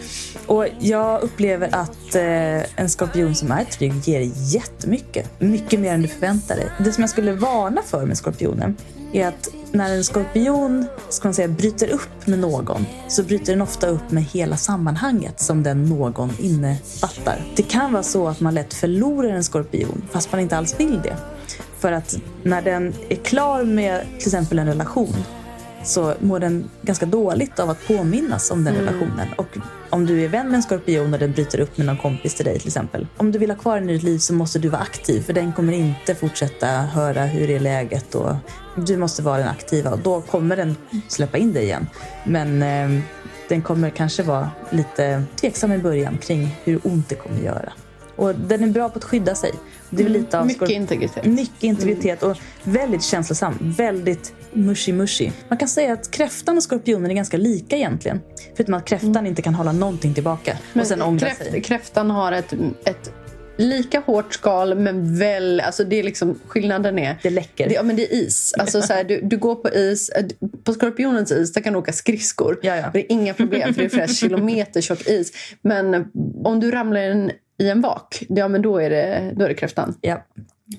Och 0.46 0.66
jag 0.78 1.22
upplever 1.22 1.68
att 1.72 2.14
eh, 2.14 2.80
en 2.80 2.88
skorpion 2.88 3.34
som 3.34 3.50
är 3.52 3.64
trygg 3.64 3.92
ger 4.04 4.30
jättemycket. 4.34 5.40
Mycket 5.40 5.80
mer 5.80 5.94
än 5.94 6.02
du 6.02 6.08
förväntar 6.08 6.56
dig. 6.56 6.70
Det 6.78 6.92
som 6.92 7.02
jag 7.02 7.10
skulle 7.10 7.32
varna 7.32 7.82
för 7.82 8.06
med 8.06 8.18
skorpionen 8.18 8.76
är 9.12 9.26
att 9.26 9.48
när 9.72 9.96
en 9.96 10.04
skorpion 10.04 10.86
ska 11.08 11.28
man 11.28 11.34
säga, 11.34 11.48
bryter 11.48 11.88
upp 11.88 12.26
med 12.26 12.38
någon 12.38 12.86
så 13.08 13.22
bryter 13.22 13.52
den 13.52 13.62
ofta 13.62 13.86
upp 13.86 14.10
med 14.10 14.24
hela 14.24 14.56
sammanhanget 14.56 15.40
som 15.40 15.62
den 15.62 15.84
någon 15.84 16.30
innefattar. 16.38 17.44
Det 17.56 17.62
kan 17.62 17.92
vara 17.92 18.02
så 18.02 18.28
att 18.28 18.40
man 18.40 18.54
lätt 18.54 18.74
förlorar 18.74 19.28
en 19.28 19.44
skorpion 19.44 20.02
fast 20.12 20.32
man 20.32 20.40
inte 20.40 20.56
alls 20.56 20.80
vill 20.80 21.00
det. 21.02 21.16
För 21.78 21.92
att 21.92 22.16
när 22.42 22.62
den 22.62 22.94
är 23.08 23.16
klar 23.16 23.64
med 23.64 24.06
till 24.18 24.28
exempel 24.28 24.58
en 24.58 24.66
relation 24.66 25.14
så 25.84 26.14
mår 26.20 26.40
den 26.40 26.70
ganska 26.82 27.06
dåligt 27.06 27.58
av 27.58 27.70
att 27.70 27.86
påminnas 27.86 28.50
om 28.50 28.64
den 28.64 28.74
relationen. 28.74 29.28
Och 29.36 29.46
om 29.90 30.06
du 30.06 30.24
är 30.24 30.28
vän 30.28 30.46
med 30.46 30.54
en 30.56 30.62
skorpion 30.62 31.12
och 31.14 31.18
den 31.18 31.32
bryter 31.32 31.60
upp 31.60 31.78
med 31.78 31.86
någon 31.86 31.96
kompis 31.96 32.34
till 32.34 32.44
dig 32.44 32.58
till 32.58 32.68
exempel. 32.68 33.06
Om 33.16 33.32
du 33.32 33.38
vill 33.38 33.50
ha 33.50 33.58
kvar 33.58 33.80
den 33.80 33.90
i 33.90 33.92
ditt 33.92 34.02
liv 34.02 34.18
så 34.18 34.34
måste 34.34 34.58
du 34.58 34.68
vara 34.68 34.82
aktiv 34.82 35.22
för 35.22 35.32
den 35.32 35.52
kommer 35.52 35.72
inte 35.72 36.14
fortsätta 36.14 36.66
höra 36.66 37.24
hur 37.24 37.50
är 37.50 37.60
läget 37.60 38.14
och 38.14 38.34
du 38.76 38.96
måste 38.96 39.22
vara 39.22 39.38
den 39.38 39.48
aktiva 39.48 39.90
och 39.90 39.98
då 39.98 40.20
kommer 40.20 40.56
den 40.56 40.76
släppa 41.08 41.38
in 41.38 41.52
dig 41.52 41.62
igen. 41.64 41.86
Men 42.24 42.62
eh, 42.62 43.02
den 43.48 43.62
kommer 43.62 43.90
kanske 43.90 44.22
vara 44.22 44.50
lite 44.70 45.24
tveksam 45.40 45.72
i 45.72 45.78
början 45.78 46.18
kring 46.18 46.56
hur 46.64 46.80
ont 46.84 47.08
det 47.08 47.14
kommer 47.14 47.40
göra. 47.40 47.72
Och 48.16 48.34
den 48.34 48.64
är 48.64 48.68
bra 48.68 48.88
på 48.88 48.98
att 48.98 49.04
skydda 49.04 49.34
sig. 49.34 49.52
Det 49.90 50.02
är 50.02 50.04
väl 50.04 50.12
lite 50.12 50.38
av 50.38 50.46
Mycket 50.46 50.70
integritet. 50.70 51.24
mycket 51.24 51.62
integritet 51.62 52.22
och 52.22 52.36
väldigt 52.64 53.02
känslosam. 53.02 53.74
Väldigt 53.78 54.34
mushy-mushy. 54.52 55.30
Man 55.48 55.58
kan 55.58 55.68
säga 55.68 55.92
att 55.92 56.10
kräftan 56.10 56.56
och 56.56 56.62
skorpionen 56.62 57.10
är 57.10 57.14
ganska 57.14 57.36
lika 57.36 57.76
egentligen. 57.76 58.20
Förutom 58.56 58.74
att 58.74 58.84
kräftan 58.84 59.26
inte 59.26 59.42
kan 59.42 59.54
hålla 59.54 59.72
någonting 59.72 60.14
tillbaka 60.14 60.58
och 60.74 60.86
sen 60.86 61.02
ångra 61.02 61.26
kräft, 61.26 61.50
sig. 61.50 61.62
Kräftan 61.62 62.10
har 62.10 62.32
ett, 62.32 62.52
ett 62.84 63.12
lika 63.56 64.00
hårt 64.00 64.34
skal 64.34 64.74
men 64.74 65.18
väl... 65.18 65.60
Alltså 65.60 65.84
det 65.84 65.96
är 65.96 66.02
liksom, 66.02 66.38
skillnaden 66.46 66.98
är... 66.98 67.18
Det 67.22 67.30
läcker. 67.30 67.68
Det, 67.68 67.74
ja, 67.74 67.82
men 67.82 67.96
det 67.96 68.02
är 68.12 68.16
is. 68.16 68.54
Alltså, 68.58 68.82
så 68.82 68.92
här, 68.92 69.04
du, 69.04 69.20
du 69.22 69.36
går 69.36 69.54
på 69.54 69.68
is. 69.74 70.08
eh, 70.08 70.24
På 70.64 70.72
skorpionens 70.72 71.32
is 71.32 71.52
där 71.52 71.60
kan 71.60 71.72
du 71.72 71.78
åka 71.78 71.92
skridskor. 71.92 72.58
Ja, 72.62 72.76
ja. 72.76 72.90
Det 72.92 72.98
är 72.98 73.12
inga 73.12 73.34
problem 73.34 73.74
för 73.74 73.80
det 73.80 73.86
är 73.86 73.90
flera 73.90 74.08
kilometer 74.08 74.80
tjock 74.80 75.06
is. 75.06 75.32
Men 75.62 76.06
om 76.44 76.60
du 76.60 76.70
ramlar 76.70 77.00
i 77.00 77.06
en, 77.06 77.30
i 77.58 77.68
en 77.70 77.80
vak, 77.80 78.22
ja, 78.28 78.48
men 78.48 78.62
då, 78.62 78.78
är 78.78 78.90
det, 78.90 79.32
då 79.36 79.44
är 79.44 79.48
det 79.48 79.54
kräftan. 79.54 79.94
Ja, 80.00 80.26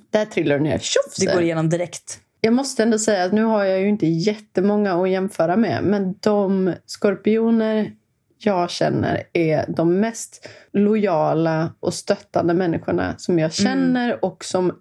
Där 0.09 0.25
trillar 0.25 0.57
du 0.57 0.63
ner. 0.63 0.77
Tjoff! 0.77 1.15
det 1.19 1.25
går 1.25 1.41
igenom 1.41 1.69
direkt. 1.69 2.19
Jag 2.45 2.53
måste 2.53 2.83
ändå 2.83 2.99
säga 2.99 3.23
att 3.23 3.31
nu 3.31 3.43
har 3.43 3.63
jag 3.63 3.81
ju 3.81 3.89
inte 3.89 4.07
jättemånga 4.07 4.93
att 4.93 5.09
jämföra 5.09 5.55
med. 5.55 5.83
Men 5.83 6.15
de 6.19 6.73
skorpioner 6.85 7.91
jag 8.37 8.69
känner 8.69 9.23
är 9.33 9.65
de 9.67 9.99
mest 9.99 10.49
lojala 10.73 11.73
och 11.79 11.93
stöttande 11.93 12.53
människorna 12.53 13.15
som 13.17 13.39
jag 13.39 13.53
känner 13.53 14.25
och 14.25 14.43
som 14.43 14.71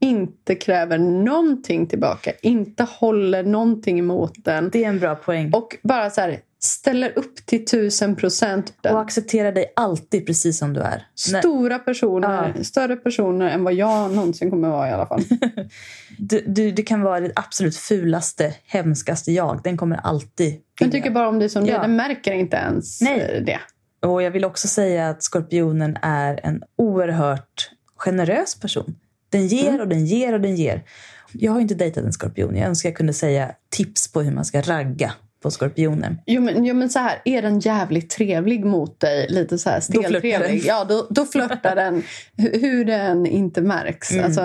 inte 0.00 0.54
kräver 0.54 0.98
någonting 0.98 1.86
tillbaka. 1.86 2.32
Inte 2.42 2.86
håller 2.98 3.42
någonting 3.42 3.98
emot 3.98 4.32
den. 4.36 4.70
Det 4.72 4.84
är 4.84 4.88
en 4.88 4.98
bra 4.98 5.14
poäng. 5.14 5.50
Och 5.52 5.76
bara 5.82 6.10
så 6.10 6.20
här, 6.20 6.40
ställer 6.64 7.18
upp 7.18 7.46
till 7.46 7.64
tusen 7.64 8.16
procent. 8.16 8.74
Och 8.84 9.00
acceptera 9.00 9.52
dig 9.52 9.72
alltid 9.76 10.26
precis 10.26 10.58
som 10.58 10.72
du 10.72 10.80
är. 10.80 11.06
Stora 11.14 11.78
personer, 11.78 12.52
Ja. 12.56 12.64
större 12.64 12.96
personer 12.96 13.48
än 13.50 13.64
vad 13.64 13.74
jag 13.74 14.14
någonsin 14.14 14.50
kommer 14.50 14.68
vara 14.68 14.88
i 14.88 14.92
alla 14.92 15.06
fall. 15.06 15.22
du, 16.18 16.44
du, 16.46 16.70
det 16.70 16.82
kan 16.82 17.00
vara 17.02 17.20
det 17.20 17.32
absolut 17.36 17.76
fulaste, 17.76 18.54
hemskaste 18.66 19.32
jag. 19.32 19.60
Den 19.64 19.76
kommer 19.76 19.96
alltid 19.96 20.60
Jag 20.80 20.92
tycker 20.92 21.10
bara 21.10 21.28
om 21.28 21.38
det 21.38 21.48
som 21.48 21.64
det 21.64 21.70
Ja. 21.70 21.76
är. 21.76 21.82
Den 21.82 21.96
märker 21.96 22.32
inte 22.32 22.56
ens 22.56 23.00
Nej. 23.00 23.20
eh, 23.20 23.44
det. 23.44 23.60
Och 24.08 24.22
jag 24.22 24.30
vill 24.30 24.44
också 24.44 24.68
säga 24.68 25.08
att 25.08 25.22
skorpionen 25.22 25.96
är 26.02 26.40
en 26.42 26.62
oerhört 26.76 27.70
generös 27.96 28.60
person. 28.60 28.94
Den 29.30 29.46
ger 29.46 29.80
och 29.80 29.88
den 29.88 30.06
ger 30.06 30.32
och 30.32 30.40
den 30.40 30.56
ger. 30.56 30.82
Jag 31.32 31.52
har 31.52 31.60
inte 31.60 31.74
dejtat 31.74 32.04
en 32.04 32.12
skorpion. 32.12 32.56
Jag 32.56 32.68
önskar 32.68 32.88
jag 32.88 32.96
kunde 32.96 33.12
säga 33.12 33.52
tips 33.70 34.12
på 34.12 34.20
hur 34.22 34.32
man 34.32 34.44
ska 34.44 34.60
ragga 34.60 35.12
på 35.42 35.50
skorpioner. 35.50 36.16
Jo 36.26 36.42
men, 36.42 36.64
jo 36.64 36.74
men 36.74 36.90
så 36.90 36.98
här, 36.98 37.22
är 37.24 37.42
den 37.42 37.60
jävligt 37.60 38.10
trevlig 38.10 38.64
mot 38.64 39.00
dig, 39.00 39.26
lite 39.28 39.58
så 39.58 39.70
här 39.70 39.80
steltrevlig, 39.80 40.62
ja 40.64 40.84
då, 40.88 41.06
då 41.10 41.24
flörtar 41.26 41.76
den 41.76 42.02
hu- 42.36 42.60
hur 42.60 42.84
den 42.84 43.26
inte 43.26 43.60
märks. 43.62 44.12
Mm. 44.12 44.24
Alltså, 44.24 44.40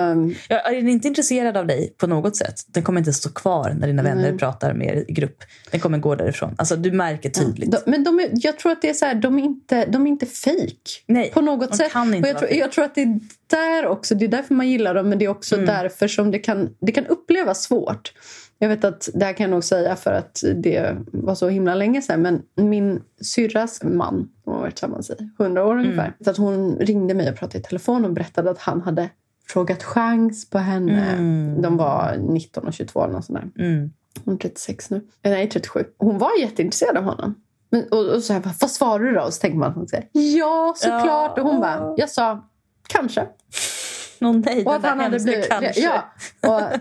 Ja, 0.48 0.60
är 0.60 0.74
den 0.74 0.88
inte 0.88 1.08
intresserad 1.08 1.56
av 1.56 1.66
dig 1.66 1.94
på 1.98 2.06
något 2.06 2.36
sätt, 2.36 2.54
den 2.66 2.82
kommer 2.82 2.98
inte 3.00 3.12
stå 3.12 3.30
kvar 3.30 3.76
när 3.80 3.86
dina 3.86 4.02
vänner 4.02 4.32
pratar 4.38 4.72
med 4.74 4.86
er 4.96 5.04
i 5.08 5.12
grupp. 5.12 5.36
Den 5.70 5.80
kommer 5.80 5.98
gå 5.98 6.14
därifrån. 6.14 6.54
Alltså, 6.58 6.76
du 6.76 6.92
märker 6.92 7.30
tydligt. 7.30 7.70
de, 7.72 7.78
men 7.86 8.04
de 8.04 8.20
är, 8.20 8.28
jag 8.32 8.58
tror 8.58 8.72
att 8.72 8.82
det 8.82 8.90
är 8.90 8.94
så 8.94 9.04
här, 9.04 9.14
de 9.14 9.38
är 9.38 9.42
inte, 9.42 9.84
de 9.86 10.06
är 10.06 10.10
inte 10.10 10.26
fake 10.26 10.90
Nej, 11.06 11.30
på 11.30 11.40
något 11.40 11.76
sätt. 11.76 11.92
kan 11.92 12.14
inte 12.14 12.28
och 12.28 12.34
jag, 12.34 12.38
tror, 12.38 12.50
jag 12.52 12.72
tror 12.72 12.84
att 12.84 12.94
det 12.94 13.02
är 13.02 13.20
där 13.46 13.86
också, 13.86 14.14
det 14.14 14.24
är 14.24 14.28
därför 14.28 14.54
man 14.54 14.68
gillar 14.68 14.94
dem, 14.94 15.08
men 15.08 15.18
det 15.18 15.24
är 15.24 15.28
också 15.28 15.54
Mm. 15.54 15.66
därför 15.66 16.08
som 16.08 16.30
det 16.30 16.38
kan, 16.38 16.68
det 16.80 16.92
kan 16.92 17.06
upplevas 17.06 17.62
svårt. 17.62 18.12
Jag 18.58 18.68
vet 18.68 18.84
att 18.84 19.08
det 19.14 19.24
här 19.24 19.32
kan 19.32 19.44
jag 19.44 19.50
nog 19.50 19.64
säga 19.64 19.96
för 19.96 20.12
att 20.12 20.42
det 20.54 20.96
var 21.12 21.34
så 21.34 21.48
himla 21.48 21.74
länge 21.74 22.02
sedan. 22.02 22.22
Men 22.22 22.42
min 22.54 23.02
syrras 23.20 23.82
man, 23.82 24.28
de 24.44 24.50
har 24.50 24.60
varit 24.60 24.74
tillsammans 24.74 25.10
i 25.10 25.30
100 25.40 25.66
år 25.66 25.76
ungefär. 25.78 26.04
Mm. 26.04 26.14
Så 26.24 26.30
att 26.30 26.36
hon 26.36 26.76
ringde 26.76 27.14
mig 27.14 27.30
och 27.30 27.36
pratade 27.36 27.58
i 27.58 27.62
telefon 27.62 28.04
och 28.04 28.12
berättade 28.12 28.50
att 28.50 28.58
han 28.58 28.80
hade 28.80 29.10
frågat 29.48 29.82
chans 29.82 30.50
på 30.50 30.58
henne. 30.58 31.16
De 31.62 31.76
var 31.76 32.16
19 32.16 32.66
och 32.66 32.72
22 32.72 33.04
eller 33.04 33.12
något 33.12 33.24
sånt 33.24 33.38
där. 33.54 33.64
Mm. 33.64 33.92
Hon 34.24 34.34
är 34.34 34.38
36 34.38 34.90
nu. 34.90 34.96
Eh, 35.22 35.30
Nej, 35.30 35.48
37. 35.48 35.84
Hon 35.98 36.18
var 36.18 36.40
jätteintresserad 36.40 36.96
av 36.96 37.04
honom. 37.04 37.34
Men, 37.70 37.88
och, 37.90 38.14
och 38.14 38.22
så 38.22 38.32
här, 38.32 38.42
vad 38.60 38.70
svarar 38.70 39.04
du 39.04 39.12
då? 39.12 39.22
Och 39.22 39.34
så 39.34 39.40
tänker 39.40 39.58
man 39.58 39.68
att 39.68 39.74
hon 39.74 39.88
säger 39.88 40.08
ja, 40.12 40.74
såklart. 40.76 41.32
Ja. 41.36 41.42
Och 41.42 41.48
hon 41.48 41.60
bara, 41.60 41.94
jag 41.96 42.10
sa 42.10 42.48
kanske. 42.88 43.26
Nå 44.18 44.32
nej, 44.32 44.64
Och 44.64 44.74
att 44.74 44.82
han 44.82 45.00
hade 45.00 45.20
blivit... 45.20 45.48
kanske. 45.48 45.80
Ja, 45.80 46.04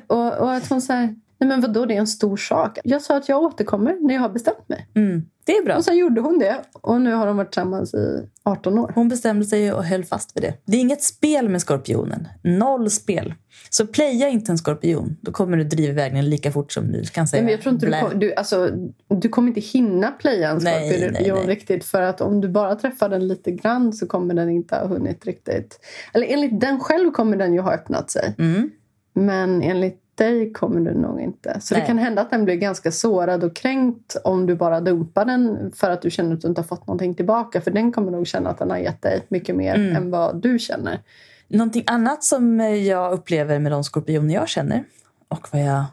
och, 0.07 0.17
och, 0.17 0.38
och 0.38 0.53
att 0.53 0.69
hon 0.69 0.82
säger, 0.82 1.15
nej 1.40 1.50
men 1.50 1.62
vadå, 1.62 1.86
det 1.86 1.94
är 1.94 2.00
en 2.00 2.08
stor 2.08 2.38
sak. 2.38 2.80
Jag 2.84 3.02
sa 3.02 3.18
att 3.18 3.30
jag 3.30 3.42
återkommer 3.42 3.98
när 4.02 4.14
jag 4.14 4.22
har 4.22 4.30
bestämt 4.30 4.70
mig. 4.70 4.88
Mm. 4.96 5.26
Det 5.46 5.58
är 5.58 5.64
bra. 5.64 5.76
Och 5.76 5.84
sen 5.84 5.98
gjorde 5.98 6.22
hon 6.22 6.40
det. 6.40 6.62
Och 6.74 7.02
nu 7.02 7.14
har 7.14 7.28
de 7.28 7.38
varit 7.38 7.52
tillsammans 7.52 7.94
i 7.94 8.30
18 8.44 8.80
år. 8.80 8.92
Hon 8.96 9.10
bestämde 9.10 9.46
sig 9.46 9.74
och 9.74 9.84
höll 9.84 10.06
fast 10.06 10.38
vid 10.38 10.44
det. 10.44 10.54
Det 10.66 10.78
är 10.78 10.82
inget 10.82 11.04
spel 11.04 11.50
med 11.50 11.62
skorpionen. 11.62 12.28
Noll 12.44 12.90
spel. 12.90 13.34
Så 13.70 13.88
playa 13.88 14.30
inte 14.30 14.52
en 14.52 14.58
skorpion. 14.58 15.18
Då 15.22 15.32
kommer 15.32 15.58
du 15.58 15.64
driva 15.64 15.92
iväg 15.92 16.14
den 16.14 16.30
lika 16.30 16.52
fort 16.52 16.72
som 16.72 16.92
du 16.92 17.04
kan 17.04 17.28
säga. 17.28 17.42
Nej, 17.42 17.46
men 17.46 17.52
jag 17.52 17.62
tror 17.62 17.74
inte 17.74 17.86
du, 17.86 17.92
kom, 17.92 18.20
du, 18.20 18.36
alltså, 18.36 18.72
du 19.08 19.30
kommer 19.30 19.48
inte 19.48 19.60
hinna 19.60 20.12
playa 20.12 20.50
en 20.50 20.62
skorpion 20.62 21.12
nej, 21.14 21.32
nej. 21.32 21.48
riktigt. 21.48 21.86
För 21.86 22.02
att 22.02 22.22
om 22.22 22.42
du 22.42 22.50
bara 22.50 22.76
träffar 22.76 23.10
den 23.10 23.28
lite 23.28 23.52
grann 23.52 23.94
så 23.94 24.08
kommer 24.08 24.34
den 24.34 24.50
inte 24.50 24.76
ha 24.76 24.88
hunnit 24.88 25.26
riktigt. 25.26 25.80
Eller 26.14 26.28
enligt 26.28 26.62
den 26.62 26.80
själv 26.80 27.12
kommer 27.12 27.38
den 27.38 27.54
ju 27.54 27.60
ha 27.60 27.74
öppnat 27.74 28.12
sig. 28.12 28.36
Mm. 28.38 28.70
Men 29.14 29.62
enligt 29.62 30.07
dig 30.18 30.53
kommer 30.53 30.82
du 30.91 30.97
nog 30.99 31.22
inte. 31.22 31.57
Så 31.61 31.74
Nej. 31.74 31.82
det 31.82 31.88
kan 31.88 31.97
hända 31.97 32.22
att 32.22 32.30
den 32.30 32.45
blir 32.45 32.55
ganska 32.55 32.91
sårad 32.91 33.43
och 33.43 33.55
kränkt 33.55 34.15
om 34.24 34.45
du 34.45 34.55
bara 34.55 34.82
dumpar 34.82 35.26
den 35.26 35.72
för 35.72 35.89
att 35.89 36.01
du 36.01 36.09
känner 36.11 36.34
att 36.34 36.41
du 36.41 36.47
inte 36.47 36.61
har 36.61 36.68
fått 36.68 36.88
någonting 36.88 37.15
tillbaka. 37.15 37.61
För 37.61 37.72
den 37.72 37.91
kommer 37.91 38.11
nog 38.11 38.28
känna 38.28 38.49
att 38.49 38.57
den 38.59 38.70
har 38.70 38.78
gett 38.78 39.01
dig 39.01 39.26
mycket 39.30 39.55
mer 39.55 39.76
Mm. 39.76 39.95
än 39.95 40.11
vad 40.11 40.41
du 40.41 40.59
känner. 40.59 40.99
Någonting 41.47 41.84
annat 41.88 42.24
som 42.24 42.59
jag 42.59 43.13
upplever 43.13 43.59
med 43.59 43.72
de 43.72 43.84
skorpioner 43.84 44.34
jag 44.34 44.49
känner 44.49 44.84
och 45.28 45.47
vad 45.51 45.61
jag 45.61 45.84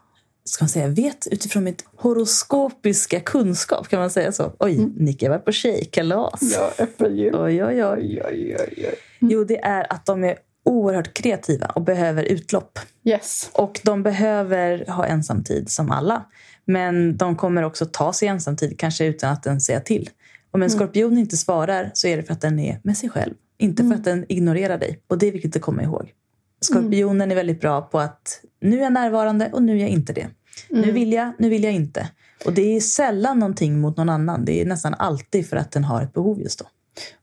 ska 0.46 0.64
man 0.64 0.68
säga, 0.68 0.88
vet 0.88 1.26
utifrån 1.30 1.64
mitt 1.64 1.84
horoskopiska 1.96 3.20
kunskap, 3.20 3.88
kan 3.88 4.00
man 4.00 4.10
säga 4.10 4.32
så? 4.32 4.52
Oj, 4.58 4.74
Mm. 4.76 4.92
Nicky 4.96 5.26
har 5.26 5.30
varit 5.30 5.44
på 5.44 5.52
tjejkalas. 5.52 6.40
Ja, 6.56 6.84
öppen 6.84 7.16
jul. 7.16 7.34
Oj, 7.34 7.64
oj, 7.64 7.84
oj. 7.84 7.84
Oj, 7.84 8.22
oj, 8.28 8.56
oj, 8.60 8.86
oj. 8.88 8.94
Jo, 9.18 9.44
det 9.44 9.64
är 9.64 9.92
att 9.92 10.06
de 10.06 10.24
är 10.24 10.36
oerhört 10.64 11.14
kreativa 11.14 11.66
och 11.66 11.82
behöver 11.82 12.22
utlopp. 12.22 12.78
Yes. 13.04 13.50
Och 13.52 13.80
de 13.84 14.02
behöver 14.02 14.86
ha 14.86 15.06
ensamtid 15.06 15.70
som 15.70 15.90
alla. 15.90 16.24
Men 16.64 17.16
de 17.16 17.36
kommer 17.36 17.62
också 17.62 17.86
ta 17.86 18.12
sig 18.12 18.28
ensamtid, 18.28 18.78
kanske 18.78 19.04
utan 19.04 19.32
att 19.32 19.42
den 19.42 19.60
säga 19.60 19.80
till. 19.80 20.10
Om 20.50 20.62
en 20.62 20.70
skorpion 20.70 21.18
inte 21.18 21.36
svarar 21.36 21.90
så 21.94 22.08
är 22.08 22.16
det 22.16 22.22
för 22.22 22.32
att 22.32 22.40
den 22.40 22.58
är 22.58 22.80
med 22.82 22.96
sig 22.96 23.08
själv. 23.08 23.34
Inte 23.58 23.84
för 23.84 23.94
att 23.94 24.04
den 24.04 24.24
ignorerar 24.28 24.78
dig. 24.78 25.00
Och 25.06 25.18
det 25.18 25.26
är 25.28 25.32
viktigt 25.32 25.56
att 25.56 25.62
komma 25.62 25.82
ihåg. 25.82 26.12
Skorpionen 26.60 27.30
är 27.30 27.34
väldigt 27.34 27.60
bra 27.60 27.80
på 27.82 27.98
att 27.98 28.40
nu 28.60 28.78
är 28.78 28.82
jag 28.82 28.92
närvarande 28.92 29.50
och 29.52 29.62
nu 29.62 29.76
är 29.76 29.80
jag 29.80 29.88
inte 29.88 30.12
det. 30.12 30.26
Nu 30.70 30.92
vill 30.92 31.12
jag, 31.12 31.32
nu 31.38 31.48
vill 31.48 31.64
jag 31.64 31.72
inte. 31.72 32.10
Och 32.44 32.52
det 32.52 32.76
är 32.76 32.80
sällan 32.80 33.38
någonting 33.38 33.80
mot 33.80 33.96
någon 33.96 34.08
annan. 34.08 34.44
Det 34.44 34.60
är 34.60 34.66
nästan 34.66 34.94
alltid 34.94 35.48
för 35.48 35.56
att 35.56 35.70
den 35.70 35.84
har 35.84 36.02
ett 36.02 36.12
behov 36.12 36.40
just 36.40 36.58
då. 36.58 36.64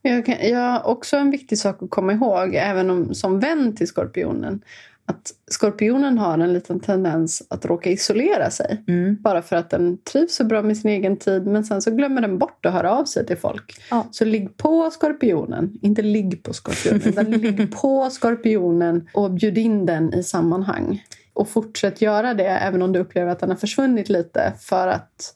Jag, 0.02 0.26
kan, 0.26 0.48
jag 0.48 0.86
också 0.86 1.16
en 1.16 1.30
viktig 1.30 1.58
sak 1.58 1.82
att 1.82 1.90
komma 1.90 2.12
ihåg, 2.12 2.54
även 2.54 2.90
om, 2.90 3.14
som 3.14 3.40
vän 3.40 3.76
till 3.76 3.86
skorpionen. 3.86 4.62
Att 5.06 5.32
skorpionen 5.50 6.18
har 6.18 6.38
en 6.38 6.52
liten 6.52 6.80
tendens 6.80 7.42
att 7.48 7.64
råka 7.64 7.90
isolera 7.90 8.50
sig. 8.50 8.84
Mm. 8.88 9.16
Bara 9.20 9.42
för 9.42 9.56
att 9.56 9.70
den 9.70 9.98
trivs 9.98 10.34
så 10.34 10.44
bra 10.44 10.62
med 10.62 10.76
sin 10.76 10.90
egen 10.90 11.16
tid. 11.16 11.46
Men 11.46 11.64
sen 11.64 11.82
så 11.82 11.90
glömmer 11.90 12.20
den 12.20 12.38
bort 12.38 12.66
att 12.66 12.72
höra 12.72 12.94
av 12.94 13.04
sig 13.04 13.26
till 13.26 13.36
folk. 13.36 13.80
Ja. 13.90 14.08
Så 14.10 14.24
ligg 14.24 14.56
på 14.56 14.90
skorpionen. 14.90 15.78
Inte 15.82 16.02
ligg 16.02 16.42
på 16.42 16.52
skorpionen. 16.52 17.02
utan 17.04 17.30
ligg 17.30 17.76
på 17.80 18.10
skorpionen 18.10 19.08
och 19.14 19.30
bjud 19.30 19.58
in 19.58 19.86
den 19.86 20.14
i 20.14 20.22
sammanhang. 20.22 21.04
Och 21.32 21.48
fortsätt 21.48 22.02
göra 22.02 22.34
det 22.34 22.48
även 22.48 22.82
om 22.82 22.92
du 22.92 23.00
upplever 23.00 23.32
att 23.32 23.40
den 23.40 23.50
har 23.50 23.56
försvunnit 23.56 24.08
lite. 24.08 24.52
För 24.60 24.88
att 24.88 25.34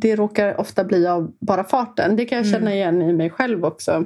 det 0.00 0.16
råkar 0.16 0.60
ofta 0.60 0.84
bli 0.84 1.06
av 1.06 1.32
bara 1.40 1.64
farten. 1.64 2.16
Det 2.16 2.24
kan 2.24 2.38
jag 2.38 2.46
känna 2.46 2.74
igen 2.74 3.02
i 3.02 3.12
mig 3.12 3.30
själv 3.30 3.64
också. 3.64 4.04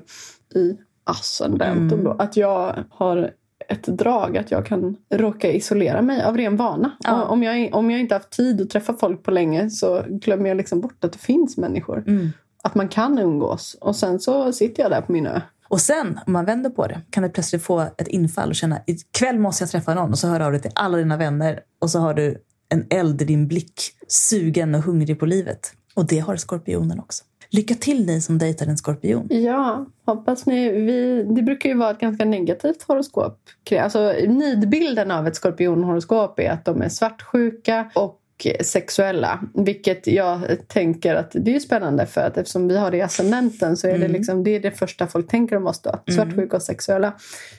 I 0.55 0.77
ascendenten 1.05 1.93
Mm. 1.93 2.05
då. 2.05 2.11
Att 2.11 2.37
jag 2.37 2.85
har 2.91 3.31
ett 3.69 3.87
drag 3.87 4.37
att 4.39 4.51
jag 4.51 4.67
kan 4.67 4.97
råka 5.11 5.53
isolera 5.53 6.03
mig 6.03 6.23
av 6.25 6.37
ren 6.37 6.57
vana. 6.57 6.91
Ja. 7.05 7.23
Om, 7.25 7.43
jag, 7.43 7.75
om 7.75 7.91
jag 7.91 8.01
inte 8.01 8.15
haft 8.15 8.31
tid 8.31 8.61
att 8.61 8.71
träffa 8.71 8.95
folk 8.95 9.23
på 9.23 9.31
länge 9.31 9.71
så 9.71 10.05
glömmer 10.09 10.49
jag 10.49 10.57
liksom 10.57 10.81
bort 10.81 11.05
att 11.05 11.13
det 11.13 11.19
finns 11.19 11.57
människor. 11.57 12.05
Mm. 12.07 12.29
Att 12.65 12.75
man 12.75 12.89
kan 12.89 13.19
umgås. 13.19 13.77
Och 13.81 13.97
sen 13.97 14.21
så 14.21 14.53
sitter 14.53 14.83
jag 14.83 14.93
där 14.93 15.01
på 15.01 15.13
min 15.13 15.27
ö. 15.27 15.41
Och 15.69 15.81
sen, 15.81 16.21
om 16.27 16.33
man 16.33 16.45
vänder 16.45 16.71
på 16.71 16.87
det, 16.87 17.01
kan 17.11 17.23
du 17.23 17.29
plötsligt 17.29 17.63
få 17.63 17.81
ett 17.81 18.09
infall 18.09 18.49
och 18.49 18.55
känna 18.55 18.79
ikväll 18.87 19.39
måste 19.39 19.63
jag 19.63 19.71
träffa 19.71 19.95
någon 19.95 20.11
och 20.11 20.19
så 20.19 20.29
hör 20.29 20.39
du 20.39 20.45
av 20.45 20.53
dig 20.53 20.61
till 20.61 20.71
alla 20.75 20.99
dina 20.99 21.17
vänner 21.17 21.61
och 21.81 21.91
så 21.91 21.99
har 21.99 22.15
du 22.15 22.43
en 22.69 22.87
eld 22.91 23.23
i 23.23 23.25
din 23.25 23.49
blick, 23.49 23.81
sugen 24.09 24.75
och 24.75 24.83
hungrig 24.83 25.19
på 25.21 25.27
livet. 25.27 25.73
Och 25.95 26.07
det 26.07 26.19
har 26.19 26.37
skorpionen 26.37 27.01
också. 27.01 27.25
Lycka 27.51 27.75
till 27.75 28.07
ni 28.07 28.21
som 28.21 28.39
dejtar 28.39 28.67
en 28.67 28.77
skorpion. 28.77 29.27
Ja, 29.31 29.87
hoppas 30.05 30.47
ni. 30.47 30.69
Vi, 30.71 31.23
det 31.23 31.43
brukar 31.43 31.69
ju 31.69 31.77
vara 31.77 31.91
ett 31.91 31.99
ganska 31.99 32.25
negativt 32.25 32.83
horoskop. 32.83 33.39
Alltså, 33.81 34.15
nidbilden 34.29 35.11
av 35.11 35.27
ett 35.27 35.37
skorpionhoroskop 35.37 36.39
är 36.39 36.51
att 36.51 36.65
de 36.65 36.83
är 36.83 36.89
svartsjuka 36.89 37.91
och 37.95 38.22
sexuella. 38.61 39.41
Vilket 39.55 40.07
jag 40.07 40.41
tänker 40.69 41.15
att 41.15 41.31
det 41.35 41.57
är 41.57 41.61
spännande 41.61 42.07
för 42.07 42.21
att 42.21 42.37
eftersom 42.37 42.69
vi 42.69 42.79
har 42.79 42.91
det 42.91 42.97
i 42.97 43.03
ascendenten 43.03 43.77
så 43.77 43.89
är 43.89 43.99
det, 43.99 44.09
liksom, 44.09 44.45
det 44.45 44.51
är 44.51 44.61
det 44.61 44.71
första 44.71 45.07
folk 45.07 45.31
tänker 45.31 45.57
om 45.57 45.67
oss 45.67 45.83
då. 45.83 45.99
Svartsjuka 46.15 46.57
och 46.57 46.63
sexuella. 46.63 47.15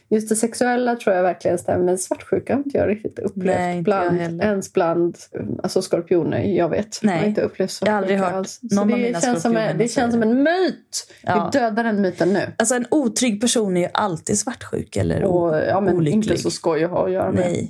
Just 0.09 0.29
det 0.29 0.36
sexuella 0.36 0.95
tror 0.95 1.15
jag 1.15 1.23
verkligen 1.23 1.57
stämmer. 1.57 1.86
Men 1.86 1.97
svartsjuka 1.97 2.53
har 2.53 2.63
inte 2.63 2.77
jag 2.77 2.89
riktigt 2.89 3.19
upplevt 3.19 3.57
Nej, 3.57 3.81
bland, 3.81 4.41
ens 4.41 4.73
bland 4.73 5.17
alltså 5.63 5.81
skorpioner 5.81 6.39
jag 6.39 6.69
vet. 6.69 6.99
Nej. 7.01 7.15
Jag 7.15 7.21
har 7.21 7.27
inte 7.27 7.41
upplevt 7.41 7.79
Jag 7.86 7.91
har 7.91 7.97
aldrig 7.97 8.19
svartsjuka 8.19 8.36
hört 8.36 8.39
alls. 8.39 8.59
Någon 8.61 8.79
av 8.79 8.88
det 8.99 9.03
mina 9.05 9.21
känns 9.21 9.41
som 9.41 9.57
en, 9.57 9.77
Det 9.77 9.88
känns 9.88 10.13
som 10.13 10.21
en 10.23 10.43
myt! 10.43 11.13
Ja. 11.21 11.49
Vi 11.53 11.59
dödar 11.59 11.84
den 11.84 12.01
myten 12.01 12.34
nu. 12.34 12.53
Alltså 12.57 12.75
en 12.75 12.86
otrygg 12.91 13.41
person 13.41 13.77
är 13.77 13.81
ju 13.81 13.88
alltid 13.93 14.39
svartsjuk 14.39 14.95
eller 14.95 15.23
Och, 15.23 15.57
ja, 15.57 15.81
men 15.81 15.95
olycklig. 15.95 16.23
inte 16.31 16.38
så 16.38 16.51
skoj 16.51 16.84
att 16.84 16.91
ha 16.91 17.05
att 17.05 17.11
göra 17.11 17.31
med. 17.31 17.41
Nej. 17.41 17.69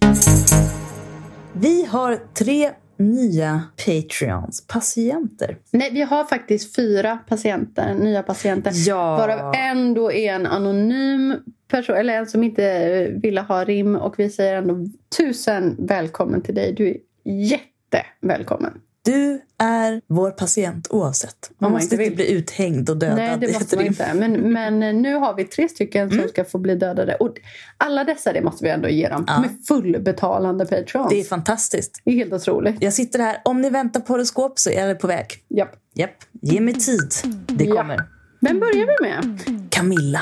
Vi 1.54 1.86
har 1.86 2.20
tre 2.34 2.72
nya 2.98 3.62
Patreons, 3.86 4.68
patienter. 4.68 5.58
Nej, 5.72 5.90
vi 5.94 6.02
har 6.02 6.24
faktiskt 6.24 6.76
fyra 6.76 7.20
patienter, 7.28 7.94
nya 7.94 8.24
patienter. 8.24 8.72
Ja. 8.76 9.18
Varav 9.18 9.54
en 9.56 9.94
då 9.94 10.12
är 10.12 10.34
en 10.34 10.46
anonym 10.46 11.36
person, 11.68 11.96
eller 11.96 12.14
en 12.14 12.28
som 12.28 12.44
inte 12.44 12.66
eh, 12.66 13.22
ville 13.22 13.42
ha 13.42 13.64
rim. 13.64 13.96
Och 13.96 14.16
vi 14.18 14.30
säger 14.30 14.56
ändå 14.56 14.86
tusen 15.18 15.76
välkommen 15.80 16.42
till 16.42 16.56
dig. 16.56 16.74
Du 16.74 16.88
är 16.88 16.98
jättevälkommen. 17.24 18.82
Du 19.06 19.42
är 19.58 20.02
vår 20.08 20.32
patient 20.32 20.88
oavsett. 20.90 21.52
Man 21.58 21.72
man 21.72 21.82
måste 21.82 21.96
inte 22.04 22.16
bli 22.16 22.32
uthängd 22.32 22.90
och 22.90 22.98
dödad. 22.98 23.16
Nej, 23.16 23.38
det 23.42 23.54
måste 23.54 23.76
man 23.76 23.86
inte. 23.86 24.14
Men, 24.14 24.32
men 24.54 24.84
eh, 24.84 24.94
nu 24.94 25.14
har 25.16 25.36
vi 25.36 25.44
tre 25.44 25.70
stycken 25.70 26.12
som 26.12 26.28
ska 26.28 26.46
få 26.46 26.58
bli 26.58 26.76
dödade. 26.76 27.16
Och 27.16 27.36
alla 27.78 28.04
dessa, 28.04 28.34
det 28.34 28.42
måste 28.42 28.64
vi 28.66 28.70
ändå 28.72 28.90
ge 28.90 29.10
dem. 29.10 29.26
De 29.26 29.44
är 29.44 29.66
fullbetalande 29.68 30.66
Patreons. 30.66 31.10
Det 31.10 31.20
är 31.20 31.24
fantastiskt. 31.24 32.02
Det 32.06 32.12
är 32.12 32.16
helt 32.16 32.34
otroligt. 32.34 32.76
Jag 32.82 32.94
sitter 32.94 33.20
här. 33.20 33.38
Om 33.46 33.62
ni 33.62 33.70
väntar 33.70 34.00
på 34.00 34.14
horoskop 34.14 34.60
så 34.60 34.70
är 34.70 34.88
det 34.88 34.96
på 34.96 35.08
väg. 35.08 35.26
Japp. 35.50 35.72
Japp, 35.96 36.16
ge 36.42 36.62
mig 36.62 36.74
tid. 36.74 37.12
Det 37.48 37.64
Ja. 37.66 37.76
kommer. 37.76 38.04
Vem 38.42 38.60
börjar 38.60 38.88
vi 39.00 39.08
med? 39.10 39.40
Camilla. 39.70 40.22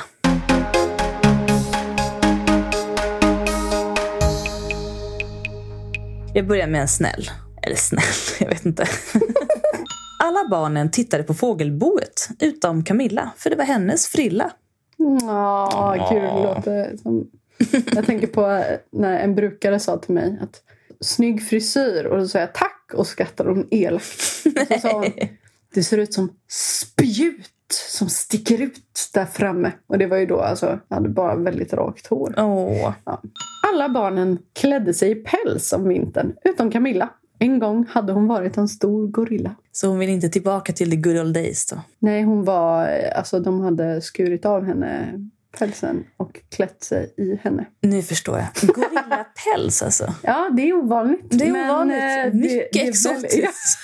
Jag 6.34 6.47
börjar 6.47 6.67
med 6.67 6.82
en 6.82 6.88
snäll. 6.88 7.29
Eller 7.72 7.80
snäll, 7.80 8.03
jag 8.39 8.47
vet 8.47 8.65
inte. 8.65 8.86
Alla 10.19 10.47
barnen 10.49 10.91
tittade 10.91 11.24
på 11.24 11.34
fågelboet, 11.34 12.30
utom 12.39 12.84
Camilla, 12.84 13.32
för 13.38 13.49
det 13.49 13.55
var 13.55 13.63
hennes 13.63 14.07
frilla. 14.07 14.51
Ja, 15.22 16.07
gud, 16.11 16.24
det 16.24 16.43
låter 16.43 16.97
som... 16.97 17.28
Jag 17.95 18.05
tänker 18.05 18.28
på 18.28 18.63
när 18.91 19.19
en 19.19 19.36
brukare 19.36 19.80
sa 19.80 19.97
till 19.97 20.13
mig 20.13 20.39
att 20.41 20.61
snygg 20.99 21.47
frisyr 21.47 22.05
och 22.05 22.17
då 22.17 22.28
sa 22.28 22.39
jag 22.39 22.53
tack 22.53 22.91
och 22.93 23.07
skrattade 23.07 23.49
hon 23.49 23.67
elakt. 23.72 24.22
Så 24.43 24.80
sa 24.82 24.93
hon, 24.93 25.11
det 25.74 25.84
ser 25.84 25.97
ut 25.97 26.13
som 26.13 26.30
spjut 26.49 27.47
som 27.74 28.09
sticker 28.09 28.61
ut 28.61 29.09
där 29.13 29.26
framme. 29.26 29.72
Och 29.88 29.97
det 29.97 30.07
var 30.07 30.17
ju 30.17 30.26
då 30.26 30.39
alltså, 30.39 30.80
jag 30.88 30.95
hade 30.95 31.09
bara 31.09 31.36
väldigt 31.36 31.74
rakt 31.74 32.07
hår. 32.07 32.34
Åh. 32.38 32.93
Ja. 33.05 33.22
Alla 33.72 33.89
barnen 33.89 34.39
klädde 34.53 34.93
sig 34.93 35.11
i 35.11 35.15
päls 35.15 35.74
om 35.74 35.88
vintern, 35.88 36.34
utom 36.43 36.72
Camilla. 36.72 37.09
En 37.43 37.59
gång 37.59 37.85
hade 37.89 38.13
hon 38.13 38.27
varit 38.27 38.57
en 38.57 38.67
stor 38.67 39.07
gorilla. 39.07 39.55
Så 39.71 39.87
hon 39.87 39.99
vill 39.99 40.09
inte 40.09 40.29
tillbaka 40.29 40.73
till 40.73 40.89
the 40.91 40.95
good 40.97 41.17
old 41.17 41.33
days 41.33 41.65
då? 41.65 41.81
Nej, 41.99 42.23
hon 42.23 42.43
var... 42.43 42.87
Alltså 43.15 43.39
de 43.39 43.61
hade 43.61 44.01
skurit 44.01 44.45
av 44.45 44.63
henne 44.65 45.13
pälsen 45.59 46.03
och 46.17 46.39
klätt 46.49 46.83
sig 46.83 47.13
i 47.17 47.35
henne. 47.43 47.65
Nu 47.81 48.01
förstår 48.01 48.37
jag. 48.37 48.47
Gorillapäls 48.75 49.81
alltså. 49.83 50.13
Ja, 50.23 50.49
det 50.57 50.69
är 50.69 50.73
ovanligt. 50.73 51.21
Det 51.29 51.47
är 51.47 51.65
ovanligt. 51.69 51.97
eh, 51.97 52.03
det- 52.25 52.33
Mycket 52.33 52.73
det 52.73 52.79
är 52.79 52.89
exotiskt. 52.89 53.77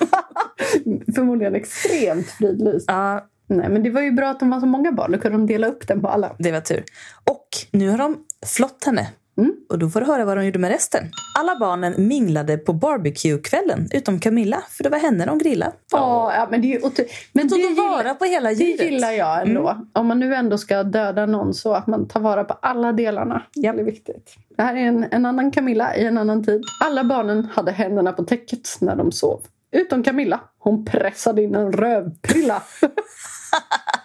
Förmodligen 1.14 1.54
extremt 1.54 2.26
fridlyst. 2.26 2.84
Ja, 2.88 3.28
Nej, 3.46 3.68
men 3.68 3.82
det 3.82 3.90
var 3.90 4.00
ju 4.00 4.12
bra 4.12 4.28
att 4.30 4.40
de 4.40 4.50
var 4.50 4.60
så 4.60 4.66
många 4.66 4.92
barn. 4.92 5.12
Då 5.12 5.18
kunde 5.18 5.38
de 5.38 5.46
dela 5.46 5.66
upp 5.66 5.88
den 5.88 6.00
på 6.00 6.08
alla. 6.08 6.36
det 6.38 6.52
var 6.52 6.60
tur. 6.60 6.84
Och 7.24 7.48
nu 7.70 7.88
har 7.88 7.98
de 7.98 8.16
flott 8.46 8.84
henne. 8.86 9.08
Mm. 9.36 9.52
Och 9.68 9.78
då 9.78 9.88
får 9.88 10.00
du 10.00 10.06
höra 10.06 10.24
vad 10.24 10.36
de 10.36 10.44
gjorde 10.46 10.58
med 10.58 10.70
resten. 10.70 11.04
Alla 11.38 11.56
barnen 11.60 11.94
minglade 12.08 12.56
på 12.58 12.72
barbecue-kvällen, 12.72 13.88
utom 13.92 14.18
Camilla, 14.20 14.62
för 14.68 14.84
det 14.84 14.90
var 14.90 14.98
henne 14.98 15.26
de 15.26 15.38
grillade. 15.38 15.72
Ja, 15.92 16.34
ja 16.34 16.48
men 16.50 16.60
det 16.60 16.66
är 16.66 16.72
ju 16.72 16.78
otro- 16.80 17.04
Men 17.32 17.48
Tog 17.48 17.58
det 17.58 17.62
de 17.64 17.68
gillar- 17.68 17.90
vara 18.04 18.14
på 18.14 18.24
hela 18.24 18.48
Det 18.48 18.54
djuret? 18.54 18.90
gillar 18.92 19.10
jag 19.10 19.48
ändå. 19.48 19.86
Om 19.92 20.06
man 20.06 20.20
nu 20.20 20.34
ändå 20.34 20.58
ska 20.58 20.82
döda 20.82 21.26
någon 21.26 21.54
så 21.54 21.72
att 21.74 21.86
man 21.86 22.08
tar 22.08 22.20
vara 22.20 22.44
på 22.44 22.54
alla 22.62 22.92
delarna. 22.92 23.42
Det 23.54 23.66
är 23.66 23.72
viktigt. 23.84 24.34
Det 24.56 24.62
här 24.62 24.74
är 24.76 24.80
en, 24.80 25.06
en 25.10 25.26
annan 25.26 25.50
Camilla 25.50 25.96
i 25.96 26.04
en 26.04 26.18
annan 26.18 26.44
tid. 26.44 26.62
Alla 26.84 27.04
barnen 27.04 27.44
hade 27.54 27.72
händerna 27.72 28.12
på 28.12 28.24
täcket 28.24 28.68
när 28.80 28.96
de 28.96 29.12
sov. 29.12 29.40
Utom 29.72 30.02
Camilla. 30.02 30.40
Hon 30.58 30.84
pressade 30.84 31.42
in 31.42 31.54
en 31.54 31.72
rövprilla. 31.72 32.62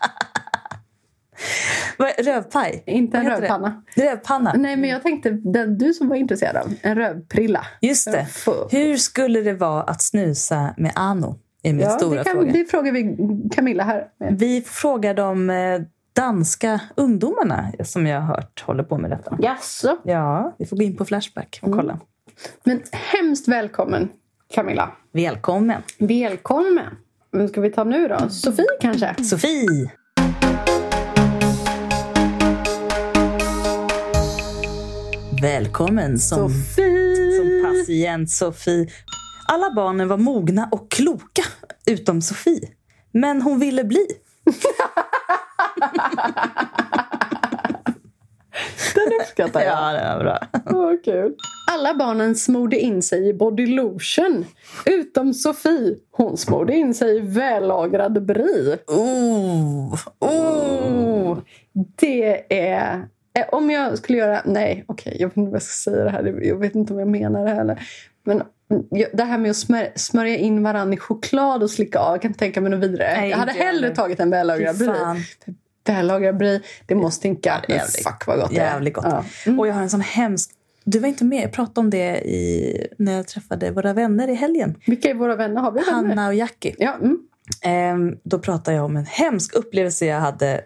Rövpaj? 2.18 2.84
Inte 2.86 3.18
en 3.18 3.24
heter 3.24 3.36
det? 3.36 3.42
rövpanna. 3.42 3.84
Rövpanna. 3.96 4.54
Nej, 4.58 4.76
men 4.78 4.90
jag 4.90 5.04
tänkte 5.04 5.30
den 5.32 5.78
du 5.78 5.94
som 5.94 6.10
var 6.10 6.16
intresserad 6.16 6.56
av. 6.58 6.74
En 6.82 6.96
rövprilla. 6.96 7.66
Just 7.82 8.12
det. 8.12 8.28
Hur 8.72 8.98
skulle 8.98 9.42
det 9.42 9.54
vara 9.54 9.84
att 9.84 10.02
snusa 10.02 10.74
med 10.78 10.92
Ano? 10.96 11.40
Är 11.64 11.74
min 11.74 11.82
Ja, 11.86 11.90
stora 11.90 12.18
det, 12.18 12.24
kan, 12.24 12.34
fråga. 12.34 12.52
det 12.52 12.66
frågar 12.66 12.92
vi 12.92 13.16
Camilla 13.56 13.84
här. 13.84 14.08
med. 14.20 14.40
Vi 14.40 14.62
frågar 14.62 15.14
de 15.14 15.50
eh, 15.50 15.82
danska 16.14 16.80
ungdomarna 16.96 17.72
som 17.84 18.08
jag 18.08 18.22
har 18.22 18.36
hört 18.36 18.62
håller 18.66 18.84
på 18.84 18.98
med 18.98 19.12
detta. 19.12 19.38
Jaså? 19.42 19.98
Ja, 20.04 20.56
vi 20.60 20.66
får 20.66 20.78
gå 20.78 20.84
in 20.84 20.98
på 20.98 21.06
Flashback 21.06 21.60
Mm. 21.64 21.74
och 21.74 21.80
kolla. 21.80 22.00
Men 22.64 22.82
hemskt 22.92 23.48
välkommen 23.48 24.10
Camilla. 24.54 24.92
Välkommen! 25.14 25.82
Välkommen. 25.98 26.86
Vem 27.32 27.48
ska 27.48 27.62
vi 27.62 27.70
ta 27.72 27.84
nu 27.84 28.08
då? 28.08 28.30
Sofie 28.30 28.66
kanske? 28.82 29.16
Sofie! 29.24 29.92
Välkommen 35.42 36.20
som, 36.20 36.50
Sofie! 36.50 37.38
som 37.38 37.62
patient 37.64 38.30
Sofie. 38.30 38.88
Alla 39.48 39.72
barnen 39.76 40.08
var 40.08 40.18
mogna 40.18 40.70
och 40.72 40.92
kloka, 40.92 41.44
utom 41.86 42.22
Sofie. 42.22 42.70
Men 43.12 43.42
hon 43.42 43.60
ville 43.60 43.84
bli. 43.84 44.06
Den 48.96 49.14
uppskattar 49.22 49.62
jag. 49.62 49.72
Ja, 49.72 49.94
det 49.94 50.16
var 50.16 50.24
bra. 50.24 50.40
Åh, 50.66 50.94
kul. 51.06 51.36
Alla 51.72 51.94
barnen 51.94 52.36
smorde 52.36 52.80
in 52.80 53.02
sig 53.02 53.30
i 53.30 53.34
body 53.34 53.66
lotion. 53.66 54.46
Utom 54.86 55.34
Sofie. 55.34 55.96
Hon 56.12 56.38
smorde 56.38 56.74
in 56.76 56.94
sig 56.94 57.18
i 57.18 57.20
vällagrad 57.20 58.26
brie. 58.26 58.78
Oh, 58.88 60.00
oh. 60.20 61.38
Det 61.98 62.54
är... 62.70 63.08
eh, 63.40 63.46
Om 63.52 63.70
jag 63.70 63.98
skulle 63.98 64.18
göra... 64.18 64.42
Nej, 64.46 64.84
okej. 64.88 65.18
jag 65.20 65.28
vet 65.28 65.38
inte 65.38 65.50
vad 65.52 65.56
jag 65.56 65.62
ska 65.64 65.92
säga 65.92 66.04
det 66.04 66.10
här. 66.10 66.40
Jag 66.44 66.58
vet 66.58 66.76
inte 66.76 66.94
om 66.94 67.00
jag 67.00 67.08
menar 67.08 67.46
det 67.46 67.52
heller. 67.52 67.82
Men 68.26 68.44
det 69.14 69.24
här 69.24 69.38
med 69.38 69.52
att 69.52 69.58
smör, 69.58 69.90
smörja 69.96 70.38
in 70.38 70.64
varandra 70.64 70.94
i 70.94 70.98
choklad 70.98 71.64
och 71.64 71.72
slicka 71.72 72.00
av. 72.00 72.14
Jag 72.14 72.22
kan 72.22 72.30
inte 72.30 72.40
tänka 72.40 72.62
mig 72.62 72.72
något 72.72 72.80
vidare. 72.80 73.14
Nej, 73.18 73.30
jag 73.30 73.38
hade 73.38 73.52
hellre 73.52 73.66
heller. 73.66 73.96
tagit 73.96 74.20
en 74.20 74.30
vällagrad 74.30 74.78
brie. 74.78 74.94
Vällagrad 75.88 76.38
brie, 76.38 76.62
det 76.86 76.96
måste 76.96 77.20
stinka. 77.20 77.62
Men 77.68 77.78
jävligt- 77.78 78.04
fuck 78.04 78.28
vad 78.28 78.40
gott 78.40 78.50
det 78.50 78.58
är. 78.58 78.66
Jävligt 78.66 78.94
gott. 78.94 79.06
Ja. 79.08 79.24
Och 79.58 79.68
jag 79.68 79.74
har 79.74 79.82
en 79.82 79.90
sån 79.90 80.02
hemsk... 80.02 80.52
Du 80.84 81.00
var 81.00 81.08
inte 81.08 81.26
med, 81.26 81.44
jag 81.44 81.52
pratade 81.52 81.80
om 81.80 81.90
det 81.90 82.22
i, 82.30 82.88
när 82.98 83.14
jag 83.14 83.28
träffade 83.28 83.72
våra 83.72 83.94
vänner 83.94 84.28
i 84.28 84.34
helgen. 84.36 84.76
Vilka 84.88 85.10
är 85.10 85.14
våra 85.14 85.36
vänner? 85.36 85.62
Har 85.62 85.72
vi 85.72 85.80
vänner? 85.80 85.92
Hanna 85.92 86.28
och 86.28 86.34
Jackie. 86.36 86.76
Ja, 86.78 86.96
mm. 87.02 87.18
Ehm, 87.64 88.18
då 88.24 88.40
pratade 88.40 88.78
jag 88.78 88.86
om 88.86 88.96
en 88.98 89.06
hemsk 89.06 89.54
upplevelse 89.56 90.06
jag 90.06 90.20
hade 90.20 90.62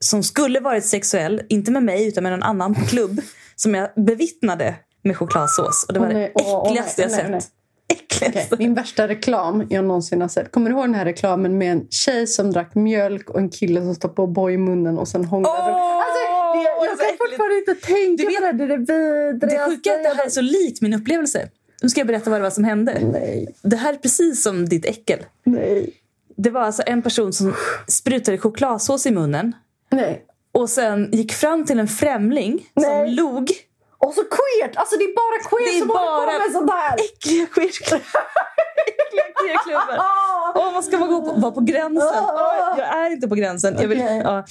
som 0.00 0.22
skulle 0.22 0.60
varit 0.60 0.84
sexuell, 0.84 1.42
inte 1.48 1.70
med 1.70 1.82
mig 1.82 2.08
utan 2.08 2.22
med 2.22 2.32
någon 2.32 2.42
annan 2.42 2.74
på 2.74 2.80
klubb, 2.80 3.20
som 3.56 3.74
jag 3.74 3.88
bevittnade 3.96 4.74
med 5.02 5.16
chokladsås. 5.16 5.84
Och 5.88 5.94
det 5.94 6.00
var 6.00 6.06
Åh, 6.06 6.12
det 6.12 6.18
nej, 6.18 6.32
åh, 6.34 6.44
åh, 6.54 6.66
äckligaste 6.66 7.06
nej, 7.06 7.20
jag 7.22 7.30
nej, 7.30 7.40
sett. 7.40 7.50
Äckligaste. 7.88 8.54
Okej, 8.54 8.66
Min 8.66 8.74
värsta 8.74 9.08
reklam 9.08 9.66
jag 9.70 9.84
någonsin 9.84 10.20
har 10.20 10.28
sett. 10.28 10.52
Kommer 10.52 10.70
du 10.70 10.76
ihåg 10.76 10.84
den 10.84 10.94
här 10.94 11.04
reklamen 11.04 11.58
med 11.58 11.72
en 11.72 11.86
tjej 11.90 12.26
som 12.26 12.52
drack 12.52 12.74
mjölk 12.74 13.30
och 13.30 13.38
en 13.40 13.48
kille 13.50 13.80
som 13.80 13.94
stoppade 13.94 14.28
O'boy 14.28 14.50
i 14.50 14.56
munnen 14.58 14.98
och 14.98 15.08
sen 15.08 15.24
hånglade? 15.24 15.72
Åh, 15.72 15.96
alltså, 15.96 16.20
det, 16.54 16.86
jag 16.86 16.98
kan 16.98 17.16
fortfarande 17.18 17.58
inte 17.58 17.74
tänka 17.86 18.22
Du 18.22 18.28
vet- 18.28 18.40
på 18.40 18.64
det. 18.66 18.66
Det 18.66 18.74
är 18.74 18.78
det 18.78 19.32
Det 19.32 19.46
vidrigaste. 19.46 19.70
sjuka 19.70 19.90
är 19.90 19.96
att 19.98 20.02
det 20.04 20.08
här 20.16 20.26
är 20.26 20.30
så 20.30 20.40
likt 20.40 20.80
min 20.82 20.94
upplevelse. 20.94 21.48
Nu 21.82 21.88
ska 21.88 22.00
jag 22.00 22.06
berätta 22.06 22.30
vad 22.30 22.40
det 22.40 22.42
var 22.42 22.50
som 22.50 22.64
hände. 22.64 22.98
Nej, 23.12 23.54
Det 23.62 23.76
här 23.76 23.92
är 23.92 23.96
precis 23.96 24.42
som 24.42 24.68
ditt 24.68 24.84
äckel. 24.86 25.18
nej, 25.44 25.90
Det 26.36 26.50
var 26.50 26.60
alltså 26.60 26.82
en 26.86 27.02
person 27.02 27.32
som 27.32 27.54
sprutade 27.88 28.38
chokladsås 28.38 29.06
i 29.06 29.10
munnen 29.10 29.52
nej. 29.96 30.24
och 30.52 30.70
sen 30.70 31.10
gick 31.12 31.32
fram 31.32 31.64
till 31.64 31.78
en 31.78 31.88
främling 31.88 32.66
Nej. 32.74 32.84
som 33.06 33.14
log. 33.14 33.50
Och 33.98 34.14
så 34.14 34.20
queert! 34.24 34.76
Alltså 34.76 34.96
det 34.96 35.04
är 35.04 35.14
bara 35.14 35.40
är 35.76 35.80
som 35.80 35.90
håller 35.90 36.26
bara- 36.26 36.32
på 36.32 36.38
med 36.44 36.52
sånt 36.52 36.70
här. 36.70 36.94
Äckliga 36.94 37.46
queerklubbar. 37.46 38.00
Äckliga 38.86 39.24
queerklubbar. 39.42 39.98
Åh, 40.54 40.74
vad 40.74 40.84
ska 40.84 40.98
man 40.98 41.08
gå 41.08 41.22
på? 41.22 41.40
Vara 41.40 41.52
på 41.52 41.60
gränsen? 41.60 42.24
Åh, 42.24 42.74
jag 42.78 42.98
är 42.98 43.10
inte 43.10 43.28
på 43.28 43.34
gränsen. 43.34 43.76
Jag 43.80 43.88
vill, 43.88 43.98
ja. 44.24 44.44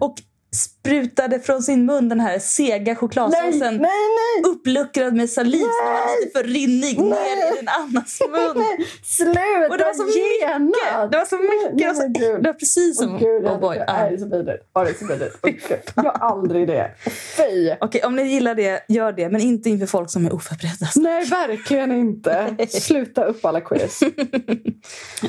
Och 0.00 0.14
sprutade 0.54 1.40
från 1.40 1.62
sin 1.62 1.86
mun 1.86 2.08
den 2.08 2.20
här 2.20 2.38
sega 2.38 2.84
Nej, 2.84 2.96
chokladsåsen. 2.96 3.60
nej, 3.60 3.78
nej! 3.80 4.50
Uppluckrad 4.52 5.14
med 5.14 5.30
saliv 5.30 5.58
som 5.58 5.68
var 5.68 6.20
lite 6.20 6.38
för 6.38 6.44
rinnig 6.44 6.98
ner 6.98 7.52
i 7.52 7.56
din 7.58 7.68
annans 7.68 8.20
mun. 8.30 8.64
Sluta 9.04 9.40
Och 9.70 9.78
det 9.78 9.84
var 9.84 9.94
så 9.94 10.04
mycket! 10.04 11.10
Det 11.12 11.18
var 11.18 11.24
så 11.24 11.36
mycket! 11.36 11.78
Det 11.78 11.94
så, 11.94 12.08
gud. 12.20 12.42
det 12.42 12.48
var 12.48 12.52
precis 12.58 12.98
som... 12.98 13.14
Åh, 13.14 13.18
gud, 13.20 13.46
oh 13.46 13.60
boy. 13.60 13.76
det 13.78 13.84
Ja. 13.88 13.94
är 13.94 14.16
så 14.16 14.24
vidrigt. 14.26 14.64
Det 14.74 14.80
är 14.80 14.94
så 14.98 15.06
vidrigt. 15.06 15.92
Jag 15.96 16.02
har 16.02 16.12
aldrig 16.30 16.66
det. 16.68 16.90
Fy! 17.36 17.74
Okej, 17.80 18.02
om 18.04 18.16
ni 18.16 18.22
gillar 18.22 18.54
det, 18.54 18.84
gör 18.88 19.12
det. 19.12 19.28
Men 19.28 19.40
inte 19.40 19.70
inför 19.70 19.86
folk 19.86 20.10
som 20.10 20.26
är 20.26 20.34
oförberedda. 20.34 20.86
Nej, 20.96 21.24
verkligen 21.24 21.92
inte. 21.92 22.56
Sluta 22.68 23.24
upp 23.24 23.44
alla 23.44 23.60
quiz. 23.60 24.00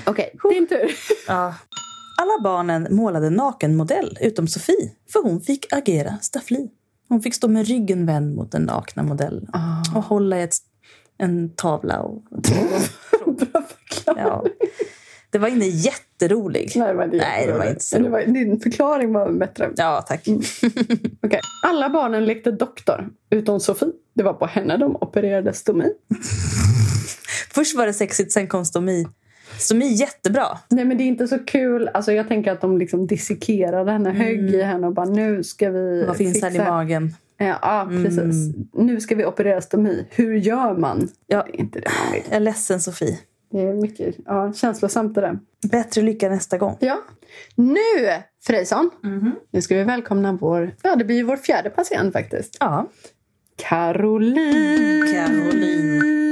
Okej, 0.06 0.36
din 0.50 0.68
tur. 0.68 0.92
Ja. 1.28 1.54
Alla 2.22 2.44
barnen 2.44 2.88
målade 2.96 3.30
nakenmodell 3.30 4.18
utom 4.22 4.48
Sofie, 4.48 4.92
för 5.14 5.24
hon 5.24 5.42
fick 5.42 5.74
agera 5.74 6.18
staffli. 6.22 6.70
Hon 7.10 7.22
fick 7.22 7.34
stå 7.34 7.48
med 7.48 7.68
ryggen 7.68 8.06
vänd 8.06 8.36
mot 8.36 8.52
den 8.52 8.62
nakna 8.62 9.04
modellen 9.04 9.48
och 9.96 10.04
hålla 10.04 10.40
i 10.40 10.44
ett, 10.44 10.56
en 11.18 11.50
tavla. 11.56 12.00
Och, 12.00 12.24
förklaring. 13.68 14.24
ja. 14.24 14.46
Det 15.30 15.38
var 15.38 15.48
inte 15.48 15.66
jätterolig. 15.66 16.72
Nej, 16.76 16.88
det 16.88 16.94
var 16.94 17.04
inte 17.04 17.18
Nej, 17.18 17.48
det 17.48 17.54
var 17.54 17.66
inte 17.66 17.84
så 17.84 17.96
Men 17.96 18.04
det 18.04 18.10
var, 18.10 18.26
Din 18.26 18.60
förklaring 18.60 19.14
var 19.14 19.32
bättre. 19.32 19.70
Ja, 19.76 20.02
tack. 20.08 20.28
Okej. 21.24 21.40
Alla 21.64 21.90
barnen 21.90 22.26
lekte 22.26 22.52
doktor, 22.52 23.10
utom 23.30 23.60
Sofie. 23.60 23.92
Det 24.14 24.24
var 24.24 24.34
på 24.34 24.46
henne 24.46 24.78
de 24.78 24.96
opererade 24.96 25.54
stomi. 25.54 25.94
Först 27.54 27.76
var 27.76 27.86
det 27.86 27.94
sexigt, 27.94 28.32
sen 28.32 28.48
kom 28.48 28.66
stomi. 28.66 29.08
Stomi 29.60 29.94
jättebra. 29.94 30.46
Nej, 30.70 30.86
men 30.86 30.98
det 30.98 31.04
är 31.04 31.08
inte 31.08 31.28
så 31.28 31.40
kul. 31.40 31.90
Alltså, 31.94 32.12
jag 32.12 32.28
tänker 32.28 32.52
att 32.52 32.62
de 32.62 32.78
liksom 32.78 33.08
dissekerade 33.08 33.92
henne, 33.92 34.10
högg 34.10 34.50
i 34.54 34.62
henne 34.62 34.88
och 34.88 34.94
bara 34.94 35.06
nu 35.06 35.44
ska 35.44 35.70
vi 35.70 36.06
Vad 36.08 36.18
finns 36.18 36.34
fixa... 36.34 36.50
där 36.50 36.56
i 36.56 36.70
magen? 36.70 37.14
Ja, 37.38 37.60
ja, 37.62 37.90
precis. 38.04 38.56
Nu 38.74 39.02
ska 39.02 39.16
vi 39.16 39.26
operera 39.26 39.62
stomi. 39.62 40.08
Hur 40.10 40.34
gör 40.34 40.78
man? 40.78 41.10
Ja. 41.28 41.44
Det 41.48 41.58
är 41.58 41.60
inte 41.60 41.80
det 41.80 41.90
man 42.04 42.14
vill. 42.14 42.24
Jag 42.28 42.36
är 42.36 42.40
ledsen, 42.40 42.82
Sofie. 42.82 43.20
Det 43.52 43.62
är 43.62 43.74
mycket 43.74 44.16
ja, 44.26 44.54
känslosamt 44.54 45.16
det 45.16 45.22
där. 45.22 45.40
Bättre 45.72 46.02
lycka 46.02 46.30
nästa 46.30 46.58
gång. 46.58 46.78
Ja. 46.80 46.98
Nu, 47.56 47.78
Frejson, 48.44 48.90
nu 49.52 49.62
ska 49.62 49.76
vi 49.76 49.84
välkomna 49.84 50.38
vår... 50.42 50.76
Ja, 50.84 50.96
det 50.96 51.06
blir 51.06 51.16
ju 51.16 51.24
vår 51.24 51.38
fjärde 51.38 51.70
patient 51.70 52.14
faktiskt. 52.14 52.58
Ja. 52.60 52.90
Caroline. 53.56 55.14
Caroline. 55.14 56.27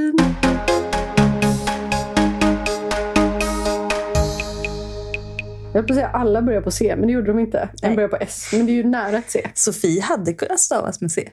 Höll 5.80 5.88
på 5.88 5.94
säga 5.94 6.08
alla 6.08 6.42
börjar 6.42 6.62
på 6.62 6.72
C, 6.72 6.96
men 6.98 7.08
det 7.08 7.14
gjorde 7.14 7.28
de 7.28 7.40
inte. 7.40 7.60
En 7.60 7.70
Nej. 7.82 7.96
börjar 7.96 8.10
på 8.10 8.18
S, 8.20 8.50
men 8.54 8.66
det 8.66 8.72
är 8.72 8.76
ju 8.76 8.84
nära 8.84 9.18
ett 9.18 9.32
C. 9.32 9.50
Sofie 9.54 10.02
hade 10.02 10.34
kunnat 10.34 10.60
stavas 10.60 11.02
med 11.02 11.12
C. 11.12 11.30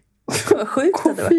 Vad 0.50 0.68
sjukt 0.68 1.00
det 1.04 1.22
var. 1.22 1.30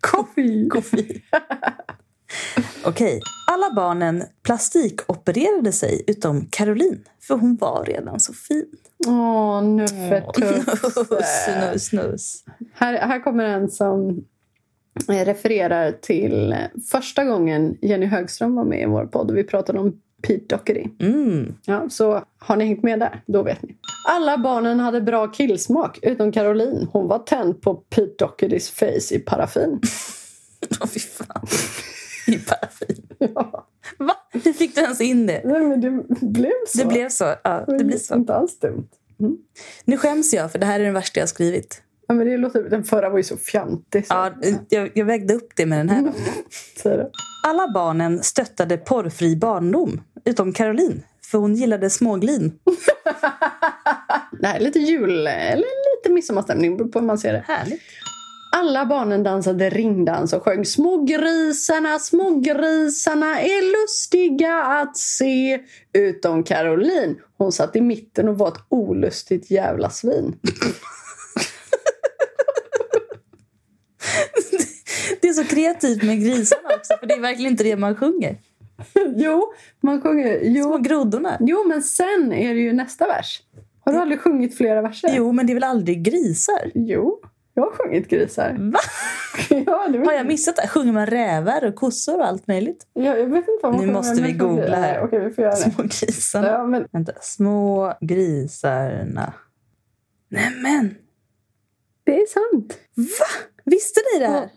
Kofi, 0.00 0.68
kofi. 0.68 1.22
Okej. 2.84 3.20
Alla 3.50 3.74
barnen 3.74 4.24
plastikopererade 4.42 5.72
sig 5.72 6.04
utom 6.06 6.46
Caroline. 6.50 7.04
För 7.20 7.34
hon 7.34 7.56
var 7.56 7.84
redan 7.84 8.20
så 8.20 8.32
fin. 8.32 8.66
Åh, 9.06 9.62
nuffetuffe. 9.64 10.76
snus, 11.46 11.84
snus. 11.84 12.44
Här, 12.74 12.94
här 12.94 13.20
kommer 13.20 13.44
en 13.44 13.70
som 13.70 14.24
eh, 15.08 15.24
refererar 15.24 15.92
till 15.92 16.56
första 16.90 17.24
gången 17.24 17.78
Jenny 17.82 18.06
Högström 18.06 18.54
var 18.54 18.64
med 18.64 18.82
i 18.82 18.86
vår 18.86 19.06
podd 19.06 19.30
och 19.30 19.36
vi 19.36 19.44
pratade 19.44 19.78
om 19.78 20.00
Pete 20.22 20.44
Doherty. 20.56 20.84
Mm. 21.00 21.54
Ja, 21.64 21.88
så 21.90 22.24
har 22.38 22.56
ni 22.56 22.64
hängt 22.64 22.82
med 22.82 22.98
där? 23.00 23.22
Då 23.26 23.42
vet 23.42 23.62
ni. 23.62 23.76
Alla 24.08 24.38
barnen 24.38 24.80
hade 24.80 25.00
bra 25.00 25.26
killsmak 25.26 25.98
utom 26.02 26.32
Caroline. 26.32 26.88
Hon 26.92 27.08
var 27.08 27.18
tänd 27.18 27.60
på 27.62 27.74
Pete 27.74 28.14
Dohertys 28.18 28.70
face 28.70 29.14
i 29.14 29.18
paraffin. 29.18 29.80
Åh, 30.80 30.86
fy 30.86 31.00
fan. 31.00 31.46
I 32.26 32.38
paraffin. 32.38 33.06
Ja, 33.34 33.66
Va? 33.98 34.12
Hur 34.32 34.52
fick 34.52 34.74
du 34.74 34.80
ens 34.80 35.00
in 35.00 35.26
det? 35.26 35.40
nej, 35.44 35.60
men 35.60 35.80
det 35.80 35.90
blev 36.20 36.52
så. 36.68 36.78
Det 36.78 36.84
blev 36.84 37.08
så. 37.08 37.34
Ja, 37.44 37.64
det 37.78 37.84
blir 37.84 37.98
så. 37.98 38.14
inte 38.14 38.34
alls 38.34 38.58
dumt. 38.58 38.88
Nu 39.84 39.96
skäms 39.96 40.34
jag, 40.34 40.52
för 40.52 40.58
det 40.58 40.66
här 40.66 40.80
är 40.80 40.84
den 40.84 40.94
värsta 40.94 41.20
jag 41.20 41.28
skrivit. 41.28 41.82
Ja, 42.06 42.14
men 42.14 42.26
det 42.26 42.36
låter, 42.36 42.62
den 42.62 42.84
förra 42.84 43.10
var 43.10 43.16
ju 43.16 43.22
så 43.24 43.36
fjantig. 43.36 44.06
Så. 44.06 44.14
Ja, 44.14 44.32
jag, 44.68 44.90
jag 44.94 45.04
vägde 45.04 45.34
upp 45.34 45.48
det 45.56 45.66
med 45.66 45.78
den 45.78 45.88
här. 45.88 46.12
Det. 46.82 47.10
Alla 47.46 47.72
barnen 47.74 48.22
stöttade 48.22 48.76
porrfri 48.76 49.36
barndom, 49.36 50.00
utom 50.24 50.52
Caroline. 50.52 51.02
För 51.24 51.38
hon 51.38 51.54
gillade 51.54 51.90
småglin. 51.90 52.58
det 54.40 54.46
här 54.46 54.56
är 54.56 54.60
lite 54.60 54.78
jul 54.78 55.26
eller 55.26 55.96
lite 55.96 56.12
midsommarstämning, 56.14 56.76
beror 56.76 56.88
på 56.88 56.98
hur 56.98 57.06
man 57.06 57.18
ser 57.18 57.32
det. 57.32 57.44
Härligt. 57.46 57.82
Alla 58.56 58.86
barnen 58.86 59.22
dansade 59.22 59.70
ringdans 59.70 60.32
och 60.32 60.42
sjöng 60.42 60.64
Små 60.64 61.04
grisarna, 61.04 61.98
små 61.98 62.40
grisarna 62.40 63.40
är 63.40 63.82
lustiga 63.82 64.62
att 64.64 64.96
se. 64.96 65.60
Utom 65.92 66.44
Caroline. 66.44 67.16
Hon 67.38 67.52
satt 67.52 67.76
i 67.76 67.80
mitten 67.80 68.28
och 68.28 68.38
var 68.38 68.48
ett 68.48 68.64
olustigt 68.68 69.50
jävla 69.50 69.90
svin. 69.90 70.34
Det 75.20 75.28
är 75.28 75.32
så 75.32 75.44
kreativt 75.44 76.02
med 76.02 76.20
grisarna 76.20 76.68
också, 76.78 76.94
för 77.00 77.06
det 77.06 77.14
är 77.14 77.20
verkligen 77.20 77.50
inte 77.50 77.64
det 77.64 77.76
man 77.76 77.96
sjunger. 77.96 78.38
jo, 79.16 79.52
man 79.80 80.02
sjunger... 80.02 80.38
Små 80.38 80.48
Jo, 80.48 80.78
groddorna. 80.78 81.36
jo, 81.40 81.64
men 81.68 81.82
sen 81.82 82.32
är 82.32 82.54
det 82.54 82.60
ju 82.60 82.72
nästa 82.72 83.06
vers. 83.06 83.42
Har 83.84 83.92
du 83.92 83.98
aldrig 83.98 84.20
sjungit 84.20 84.56
flera 84.56 84.82
verser? 84.82 85.08
Jo, 85.16 85.32
men 85.32 85.46
det 85.46 85.52
är 85.52 85.54
väl 85.54 85.64
aldrig 85.64 86.02
grisar? 86.02 86.70
Jo, 86.74 87.20
jag 87.54 87.62
har 87.62 87.70
sjungit 87.70 88.08
grisar. 88.08 88.56
Va? 88.58 88.78
ja, 89.66 89.88
det. 89.88 89.98
Har 89.98 90.12
jag 90.12 90.26
missat 90.26 90.56
det? 90.56 90.68
Sjunger 90.68 90.92
man 90.92 91.06
rävar 91.06 91.64
och 91.64 91.74
kossor 91.74 92.18
och 92.18 92.26
allt 92.26 92.46
möjligt? 92.46 92.86
Ja, 92.92 93.16
jag 93.16 93.26
vet 93.26 93.36
inte 93.36 93.58
vad 93.62 93.74
man 93.74 93.86
Nu 93.86 93.92
måste 93.92 94.22
vi 94.22 94.32
googla 94.32 94.76
här. 94.76 94.92
Nej, 94.94 95.00
Okej, 95.04 95.20
vi 95.20 95.30
får 95.30 95.44
göra 95.44 95.54
det. 95.54 95.60
Små 95.70 95.82
grisarna. 95.82 96.48
Ja, 96.48 96.64
men 96.66 96.86
Vänta. 96.92 97.12
Små 97.20 97.92
grisarna. 98.00 99.32
Nämen! 100.28 100.94
det 102.04 102.16
är 102.22 102.26
sant. 102.26 102.78
Va? 102.94 103.46
Visste 103.64 104.00
ni 104.14 104.20
det 104.20 104.26
här? 104.26 104.42
Ja. 104.42 104.48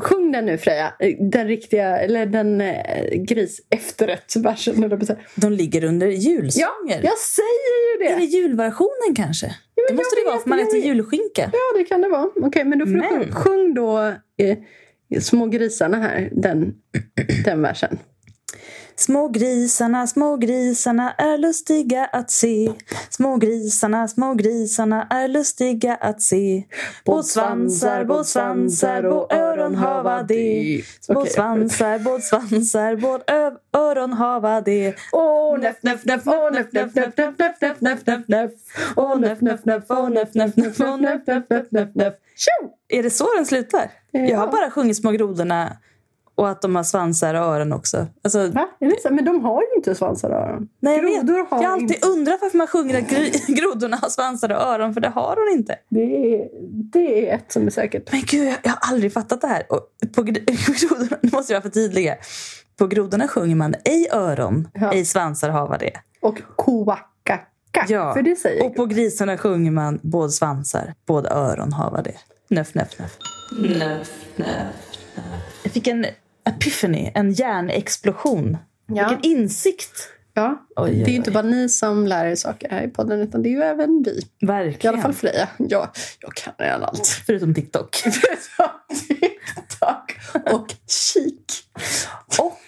Sjung 0.00 0.32
den 0.32 0.46
nu 0.46 0.58
Freja. 0.58 0.92
Den 1.30 1.46
riktiga, 1.48 1.98
eller 1.98 2.26
den 2.26 2.60
eh, 2.60 3.14
gris 3.22 3.60
efterrättsversen. 3.70 4.90
De 5.34 5.52
ligger 5.52 5.84
under 5.84 6.06
Ja, 6.06 6.12
julsånger. 6.12 7.00
jag 7.02 7.18
säger 7.18 7.98
ju 8.00 8.04
Är 8.06 8.10
det! 8.10 8.16
det 8.20 8.24
julversionen 8.24 9.14
kanske? 9.16 9.46
det 9.46 9.82
men 9.88 9.96
måste 9.96 10.16
det 10.20 10.24
vara 10.26 10.38
för 10.38 10.48
man 10.48 10.58
äter 10.58 10.78
julskinka. 10.78 11.50
Ja, 11.52 11.78
det 11.78 11.84
kan 11.84 12.00
det 12.00 12.08
vara. 12.08 12.28
Okej, 12.42 12.64
men 12.64 12.78
då 12.78 12.86
får 12.86 12.92
du 12.92 12.98
Men. 12.98 13.10
sjung, 13.10 13.32
sjung 13.32 13.74
då 13.74 13.98
eh, 14.44 14.58
Små 15.20 15.46
grisarna 15.46 15.96
här, 15.96 16.28
den, 16.32 16.74
den 17.44 17.62
versen. 17.62 17.98
Små 18.98 19.28
grisarna, 19.28 20.06
små 20.06 20.36
grisarna 20.36 21.12
är 21.12 21.38
lustiga 21.38 22.04
att 22.04 22.30
se. 22.30 22.72
Små 23.10 23.36
grisarna, 23.36 24.08
små 24.08 24.34
grisarna 24.34 25.06
är 25.10 25.28
lustiga 25.28 25.94
att 25.94 26.22
se. 26.22 26.64
Båd 27.04 27.26
svansar, 27.26 28.04
båd 28.04 29.32
öron 29.32 29.74
hava 29.74 30.22
det. 30.22 30.82
Båd 31.08 31.16
Okej. 31.16 31.32
svansar, 31.32 31.98
båd 32.96 33.22
öron 33.72 34.12
hava 34.12 34.60
det. 34.60 34.94
Åh, 35.12 35.58
näff, 35.58 35.76
näff, 35.80 36.04
näff, 36.04 36.22
åh, 36.26 36.52
näff, 36.52 36.66
näff, 36.72 36.94
näff, 36.94 37.16
näff, 37.16 37.34
näff, 37.38 37.56
näff, 37.60 37.80
näff, 37.80 38.06
näff, 38.06 38.28
näff. 38.28 38.50
Åh, 38.96 39.20
näff, 39.20 39.40
näff, 39.40 39.64
näff, 39.64 39.84
åh, 39.88 40.10
näff, 40.10 40.34
näff, 40.34 40.56
näff, 40.56 40.80
åh, 40.80 41.00
näff, 41.00 41.20
näff, 41.26 41.44
näff, 41.50 41.66
näff, 41.70 41.88
näff. 41.94 42.14
Tjo! 42.36 42.70
Är 42.88 43.02
det 43.02 43.10
så 43.10 43.34
den 43.36 43.46
slutar? 43.46 43.90
Jag 44.10 44.38
har 44.38 44.46
bara 44.46 44.70
sjungit 44.70 44.96
Små 44.96 45.10
grodorna 45.10 45.76
och 46.36 46.48
att 46.48 46.62
de 46.62 46.76
har 46.76 46.82
svansar 46.82 47.34
och 47.34 47.40
öron 47.46 47.72
också. 47.72 48.06
Alltså, 48.24 48.48
Va? 48.50 48.68
Men 49.10 49.24
de 49.24 49.44
har 49.44 49.62
ju 49.62 49.68
inte 49.76 49.94
svansar 49.94 50.30
och 50.30 50.36
öron. 50.36 50.68
nej, 50.80 50.96
jag, 50.96 51.02
vet. 51.26 51.50
Har 51.50 51.62
jag 51.62 51.72
alltid 51.72 51.90
inte- 51.90 52.06
undrat 52.08 52.38
varför 52.42 52.58
man 52.58 52.66
sjunger 52.66 52.98
att 52.98 53.08
grodorna 53.46 53.96
har 53.96 54.08
svansar 54.08 54.52
och 54.52 54.60
öron, 54.62 54.94
för 54.94 55.00
det 55.00 55.08
har 55.08 55.36
hon 55.36 55.58
inte. 55.58 55.78
Det 55.88 56.34
är, 56.34 56.48
det 56.92 57.30
är 57.30 57.34
ett 57.34 57.52
som 57.52 57.66
är 57.66 57.70
säkert. 57.70 58.12
Men 58.12 58.22
gud, 58.26 58.48
jag, 58.48 58.56
jag 58.62 58.70
har 58.70 58.92
aldrig 58.92 59.12
fattat 59.12 59.40
det 59.40 59.46
här. 59.46 59.62
Och 59.72 59.80
på 60.14 60.22
gr- 60.22 60.80
grodorna, 60.88 61.16
nu 61.22 61.30
måste 61.32 61.52
jag 61.52 61.60
vara 61.60 61.62
för 61.62 61.80
tydliga. 61.80 62.16
På 62.78 62.86
grodorna 62.86 63.28
sjunger 63.28 63.56
man 63.56 63.74
ej 63.84 64.08
öron, 64.12 64.68
Ja. 64.74 64.92
ej 64.92 65.04
svansar 65.04 65.50
hava 65.50 65.78
det. 65.78 65.92
Och 66.22 66.38
koakaka, 66.56 67.40
Ja. 67.88 68.14
för 68.14 68.22
det 68.22 68.36
säger 68.36 68.64
Och 68.66 68.74
på 68.76 68.86
grisarna 68.86 69.38
sjunger 69.38 69.70
man 69.70 69.98
både 70.02 70.32
svansar, 70.32 70.94
både 71.06 71.30
öron 71.30 71.72
hava 71.72 72.02
det. 72.02 72.14
Nöff, 72.50 72.74
nöff, 72.74 72.98
nöff. 72.98 73.16
Nöff, 73.60 73.78
nöff, 74.36 74.46
nöff. 75.16 75.26
Jag 75.62 75.72
fick 75.72 75.86
en 75.86 76.06
epiphany, 76.46 77.10
en 77.14 77.32
hjärnexplosion. 77.32 78.56
Ja. 78.86 79.08
Vilken 79.08 79.30
insikt! 79.30 80.08
Ja, 80.34 80.66
Oj, 80.76 80.90
det 80.90 81.00
är 81.00 81.04
oj. 81.04 81.10
ju 81.10 81.16
inte 81.16 81.30
bara 81.30 81.42
ni 81.42 81.68
som 81.68 82.06
lär 82.06 82.26
er 82.26 82.34
saker 82.34 82.68
här 82.70 82.82
i 82.82 82.88
podden 82.88 83.20
utan 83.20 83.42
det 83.42 83.48
är 83.48 83.50
ju 83.50 83.62
även 83.62 84.02
vi. 84.02 84.20
I 84.42 84.46
Verkligen. 84.46 84.94
alla 84.94 85.02
fall 85.02 85.12
Freja. 85.12 85.48
Jag, 85.58 85.88
jag 86.20 86.34
kan 86.34 86.52
redan 86.58 86.82
allt. 86.84 87.06
Förutom 87.26 87.54
TikTok. 87.54 87.90
TikTok 89.08 90.12
och 90.52 90.66
kik. 91.12 91.52
Och... 92.38 92.60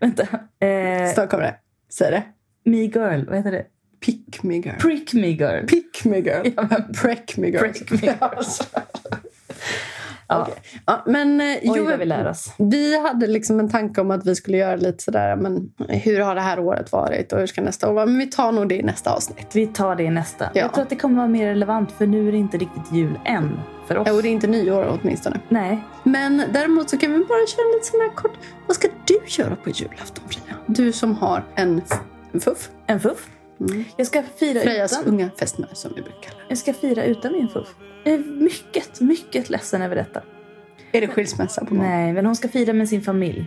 Vänta. 0.00 0.22
Eh, 0.66 1.14
Snart 1.14 1.30
kommer 1.30 1.42
det. 1.44 1.56
Säg 1.92 2.10
det. 2.10 2.22
me 2.70 2.76
girl, 2.76 3.24
vad 3.26 3.36
heter 3.36 3.52
det? 3.52 3.66
Pick 4.00 4.42
me 4.42 4.54
girl. 4.54 4.76
Prick 4.78 5.12
me 5.14 5.26
girl. 5.28 5.66
Pick 5.66 6.04
me 6.04 6.18
girl. 6.18 6.48
Ja, 6.56 6.66
men- 6.70 6.92
Preck 6.92 7.36
me 7.36 7.46
girl. 7.46 7.58
Preck 7.58 7.90
me 7.90 7.98
girl. 7.98 8.42
Ja. 10.28 10.42
Okej. 10.42 10.54
Ja, 10.86 11.02
men, 11.06 11.40
eh, 11.40 11.46
Oj, 11.46 11.72
jo, 11.76 11.84
vad 11.84 11.98
vi 11.98 12.04
lär 12.04 12.28
oss. 12.28 12.54
Vi 12.58 13.02
hade 13.02 13.26
liksom 13.26 13.60
en 13.60 13.70
tanke 13.70 14.00
om 14.00 14.10
att 14.10 14.26
vi 14.26 14.34
skulle 14.34 14.56
göra 14.56 14.76
lite 14.76 15.02
sådär, 15.02 15.36
men 15.36 15.70
hur 15.88 16.20
har 16.20 16.34
det 16.34 16.40
här 16.40 16.58
året 16.58 16.92
varit 16.92 17.32
och 17.32 17.38
hur 17.38 17.46
ska 17.46 17.62
nästa 17.62 17.88
år 17.88 17.92
vara? 17.92 18.06
Men 18.06 18.18
vi 18.18 18.26
tar 18.26 18.52
nog 18.52 18.68
det 18.68 18.74
i 18.74 18.82
nästa 18.82 19.12
avsnitt. 19.12 19.46
Vi 19.52 19.66
tar 19.66 19.96
det 19.96 20.02
i 20.02 20.10
nästa. 20.10 20.44
Ja. 20.54 20.60
Jag 20.60 20.72
tror 20.74 20.82
att 20.82 20.90
det 20.90 20.96
kommer 20.96 21.16
vara 21.16 21.28
mer 21.28 21.46
relevant 21.46 21.92
för 21.92 22.06
nu 22.06 22.28
är 22.28 22.32
det 22.32 22.38
inte 22.38 22.56
riktigt 22.58 22.92
jul 22.92 23.18
än 23.24 23.60
för 23.86 23.98
oss. 23.98 24.10
Och 24.10 24.22
det 24.22 24.28
är 24.28 24.32
inte 24.32 24.46
nyår 24.46 24.98
åtminstone. 25.02 25.40
Nej. 25.48 25.84
Men 26.02 26.42
däremot 26.52 26.90
så 26.90 26.98
kan 26.98 27.12
vi 27.12 27.18
bara 27.18 27.46
köra 27.46 27.74
lite 27.74 27.86
sån 27.86 28.00
här 28.00 28.14
kort. 28.14 28.32
Vad 28.66 28.76
ska 28.76 28.88
du 29.04 29.20
göra 29.26 29.56
på 29.56 29.70
julafton 29.70 30.24
Freja? 30.28 30.56
Du 30.66 30.92
som 30.92 31.14
har 31.16 31.44
en, 31.54 31.82
en 32.32 32.40
fuff. 32.40 32.70
En 32.86 33.00
fuff. 33.00 33.28
Mm. 33.60 33.84
Jag 33.96 34.06
ska 34.06 34.22
fira 34.36 34.60
Frejas 34.60 34.92
utan. 34.92 35.14
unga 35.14 35.30
fästmö 35.38 35.66
som 35.72 35.92
vi 35.96 36.02
brukar 36.02 36.20
kalla 36.20 36.40
Jag 36.48 36.58
ska 36.58 36.72
fira 36.72 37.04
utan 37.04 37.32
min 37.32 37.48
fuff. 37.48 37.68
Jag 38.04 38.14
är 38.14 38.18
mycket, 38.18 39.00
mycket 39.00 39.50
ledsen 39.50 39.82
över 39.82 39.96
detta. 39.96 40.22
det. 40.92 40.98
Är 40.98 41.00
det 41.00 41.08
skilsmässa 41.08 41.64
på 41.64 41.74
gång? 41.74 41.84
Nej, 41.84 42.12
men 42.12 42.26
hon 42.26 42.36
ska 42.36 42.48
fira 42.48 42.72
med 42.72 42.88
sin 42.88 43.02
familj. 43.02 43.44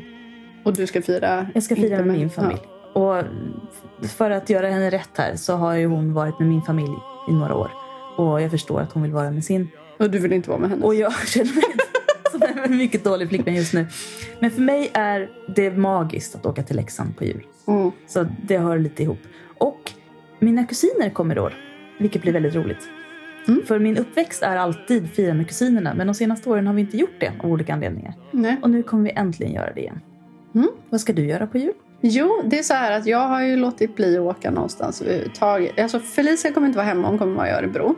Och 0.63 0.73
du 0.73 0.87
ska 0.87 1.01
fira? 1.01 1.47
Jag 1.53 1.63
ska 1.63 1.75
fira 1.75 1.85
inte 1.85 2.03
med 2.03 2.19
min 2.19 2.29
familj. 2.29 2.59
Och 2.93 3.23
för 4.09 4.31
att 4.31 4.49
göra 4.49 4.69
henne 4.69 4.89
rätt 4.89 5.09
här 5.17 5.35
så 5.35 5.53
har 5.55 5.73
ju 5.73 5.85
hon 5.85 6.13
varit 6.13 6.39
med 6.39 6.47
min 6.47 6.61
familj 6.61 6.95
i 7.29 7.31
några 7.33 7.55
år. 7.55 7.71
Och 8.17 8.41
jag 8.41 8.51
förstår 8.51 8.81
att 8.81 8.91
hon 8.91 9.03
vill 9.03 9.11
vara 9.11 9.31
med 9.31 9.45
sin. 9.45 9.67
Ja. 9.97 10.05
Och 10.05 10.11
du 10.11 10.19
vill 10.19 10.33
inte 10.33 10.49
vara 10.49 10.59
med 10.59 10.69
henne? 10.69 10.85
Och 10.85 10.95
jag 10.95 11.13
känner 11.27 11.55
mig 11.55 11.63
som 12.31 12.63
en 12.63 12.77
mycket 12.77 13.03
dålig 13.03 13.29
flickvän 13.29 13.55
just 13.55 13.73
nu. 13.73 13.87
Men 14.39 14.51
för 14.51 14.61
mig 14.61 14.91
är 14.93 15.29
det 15.55 15.71
magiskt 15.71 16.35
att 16.35 16.45
åka 16.45 16.63
till 16.63 16.75
Leksand 16.75 17.17
på 17.17 17.23
jul. 17.25 17.45
Mm. 17.67 17.91
Så 18.07 18.25
det 18.43 18.57
hör 18.57 18.77
lite 18.79 19.03
ihop. 19.03 19.19
Och 19.57 19.91
mina 20.39 20.65
kusiner 20.65 21.09
kommer 21.09 21.35
i 21.35 21.39
år, 21.39 21.53
vilket 21.99 22.21
blir 22.21 22.33
väldigt 22.33 22.55
roligt. 22.55 22.89
Mm. 23.47 23.65
För 23.65 23.79
min 23.79 23.97
uppväxt 23.97 24.43
är 24.43 24.57
alltid 24.57 25.09
fira 25.09 25.33
med 25.33 25.47
kusinerna, 25.47 25.93
men 25.93 26.07
de 26.07 26.13
senaste 26.13 26.49
åren 26.49 26.67
har 26.67 26.73
vi 26.73 26.81
inte 26.81 26.97
gjort 26.97 27.19
det 27.19 27.31
av 27.43 27.51
olika 27.51 27.73
anledningar. 27.73 28.13
Nej. 28.31 28.57
Och 28.61 28.69
nu 28.69 28.83
kommer 28.83 29.03
vi 29.03 29.11
äntligen 29.11 29.53
göra 29.53 29.73
det 29.73 29.81
igen. 29.81 30.01
Mm. 30.55 30.69
Vad 30.89 31.01
ska 31.01 31.13
du 31.13 31.25
göra 31.25 31.47
på 31.47 31.57
jul? 31.57 31.73
Jo, 32.01 32.41
det 32.45 32.59
är 32.59 32.63
så 32.63 32.73
här 32.73 32.91
att 32.91 33.05
jag 33.05 33.27
har 33.27 33.41
ju 33.41 33.55
låtit 33.55 33.95
bli 33.95 34.17
att 34.17 34.21
åka 34.21 34.51
någonstans 34.51 35.01
överhuvudtaget. 35.01 35.79
Alltså 35.79 35.99
Felicia 35.99 36.51
kommer 36.51 36.67
inte 36.67 36.77
vara 36.77 36.87
hemma, 36.87 37.07
hon 37.07 37.17
kommer 37.17 37.35
vara 37.35 37.49
i 37.49 37.51
Örebro. 37.51 37.95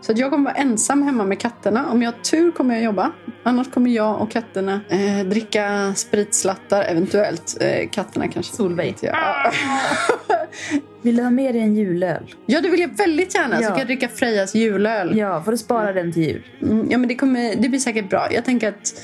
Så 0.00 0.12
att 0.12 0.18
jag 0.18 0.30
kommer 0.30 0.44
vara 0.44 0.54
ensam 0.54 1.02
hemma 1.02 1.24
med 1.24 1.38
katterna. 1.40 1.90
Om 1.90 2.02
jag 2.02 2.12
har 2.12 2.18
tur 2.18 2.50
kommer 2.52 2.74
jag 2.74 2.84
jobba. 2.84 3.12
Annars 3.42 3.70
kommer 3.70 3.90
jag 3.90 4.20
och 4.20 4.30
katterna 4.30 4.80
eh, 4.88 5.26
dricka 5.26 5.92
spritslattar, 5.96 6.82
eventuellt. 6.84 7.56
Eh, 7.60 7.88
katterna 7.90 8.28
kanske. 8.28 8.56
Solveig. 8.56 8.96
Ja. 9.02 9.52
Vill 11.02 11.16
du 11.16 11.22
ha 11.22 11.30
med 11.30 11.54
dig 11.54 11.62
en 11.62 11.76
julöl? 11.76 12.34
ja, 12.46 12.60
det 12.60 12.68
vill 12.68 12.80
jag 12.80 12.96
väldigt 12.96 13.34
gärna. 13.34 13.56
Så 13.56 13.62
Ja. 13.62 13.68
kan 13.68 13.78
jag 13.78 13.86
dricka 13.86 14.08
Frejas 14.08 14.54
julöl. 14.54 15.18
Ja, 15.18 15.42
får 15.42 15.52
du 15.52 15.58
spara 15.58 15.92
den 15.92 16.12
till 16.12 16.22
jul. 16.22 16.42
Mm, 16.62 16.86
ja, 16.90 16.98
men 16.98 17.08
det, 17.08 17.14
kommer, 17.14 17.54
det 17.56 17.68
blir 17.68 17.78
säkert 17.80 18.10
bra. 18.10 18.28
Jag 18.32 18.44
tänker 18.44 18.68
att 18.68 18.94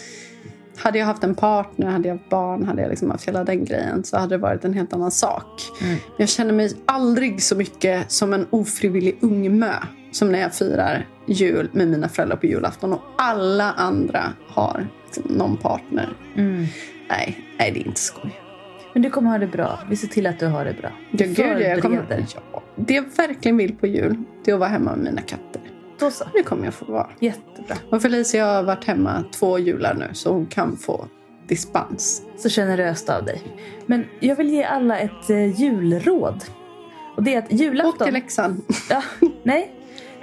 hade 0.77 0.99
jag 0.99 1.07
haft 1.07 1.25
en 1.25 1.35
partner, 1.35 1.87
hade 1.87 2.09
jag 2.09 2.17
haft 2.17 2.31
barn, 2.31 2.65
hade 2.65 2.83
jag 2.83 2.89
liksom 2.89 3.11
haft 3.11 3.29
hela 3.29 3.45
den 3.45 3.65
grejen 3.65 4.05
så 4.05 4.17
hade 4.17 4.35
det 4.35 4.39
varit 4.39 4.65
en 4.65 4.75
helt 4.75 4.93
annan 4.93 5.11
sak. 5.11 5.63
Mm. 5.83 5.97
Jag 6.19 6.29
känner 6.29 6.53
mig 6.53 6.71
aldrig 6.87 7.43
så 7.43 7.57
mycket 7.57 8.11
som 8.13 8.33
en 8.33 8.47
ofrivillig 8.51 9.19
ungmö 9.21 9.73
som 10.11 10.33
när 10.33 10.39
jag 10.39 10.55
firar 10.55 11.07
jul 11.27 11.69
med 11.73 11.89
mina 11.89 12.09
föräldrar 12.09 12.37
på 12.37 12.47
julafton 12.47 12.93
och 12.93 13.03
alla 13.19 13.73
andra 13.73 14.33
har 14.47 14.87
liksom 15.05 15.23
någon 15.27 15.57
partner. 15.57 16.09
Mm. 16.37 16.67
Nej, 17.09 17.45
nej, 17.59 17.73
det 17.73 17.81
är 17.81 17.87
inte 17.87 18.01
skoj. 18.01 18.41
Men 18.93 19.03
du 19.03 19.11
kommer 19.11 19.31
ha 19.31 19.39
det 19.39 19.47
bra. 19.47 19.79
Vi 19.91 19.97
ser 19.97 20.09
till 20.09 20.27
att 20.27 20.39
du 20.39 20.47
har 20.47 20.65
det 20.65 20.73
bra. 20.73 20.91
Ja, 21.11 21.27
gud, 21.27 21.39
ja, 21.39 21.59
jag 21.59 21.83
kommer, 21.83 22.27
ja, 22.53 22.63
det 22.77 22.95
jag 22.95 23.05
verkligen 23.17 23.57
vill 23.57 23.77
på 23.77 23.87
jul 23.87 24.17
det 24.45 24.51
är 24.51 24.55
att 24.55 24.61
vara 24.61 24.71
hemma 24.71 24.91
med 24.97 25.05
mina 25.05 25.21
katter. 25.21 25.63
Då 25.99 26.11
så. 26.11 26.25
Det 26.35 26.43
kommer 26.43 26.65
jag 26.65 26.75
få 26.75 26.93
vara. 26.93 27.11
Jättebra. 27.21 27.77
Och 27.91 28.03
Felicia 28.03 28.47
har 28.47 28.63
varit 28.63 28.85
hemma 28.85 29.25
två 29.33 29.59
jular 29.59 29.95
nu 29.95 30.09
så 30.13 30.33
hon 30.33 30.47
kan 30.47 30.77
få 30.77 31.09
dispens. 31.49 32.23
Så 32.37 32.49
generöst 32.49 33.09
av 33.11 33.25
dig. 33.25 33.43
Men 33.87 34.05
jag 34.21 34.37
vill 34.37 34.51
ge 34.51 34.65
alla 34.65 34.99
ett 34.99 35.31
eh, 35.31 35.61
julråd. 35.61 36.45
Och 37.17 37.23
det 37.23 37.35
är 37.35 37.39
att 37.39 37.47
Och 37.47 37.53
julafton... 37.53 38.07
till 38.07 38.15
Leksand. 38.15 38.63
Ja, 38.91 39.03
nej. 39.43 39.75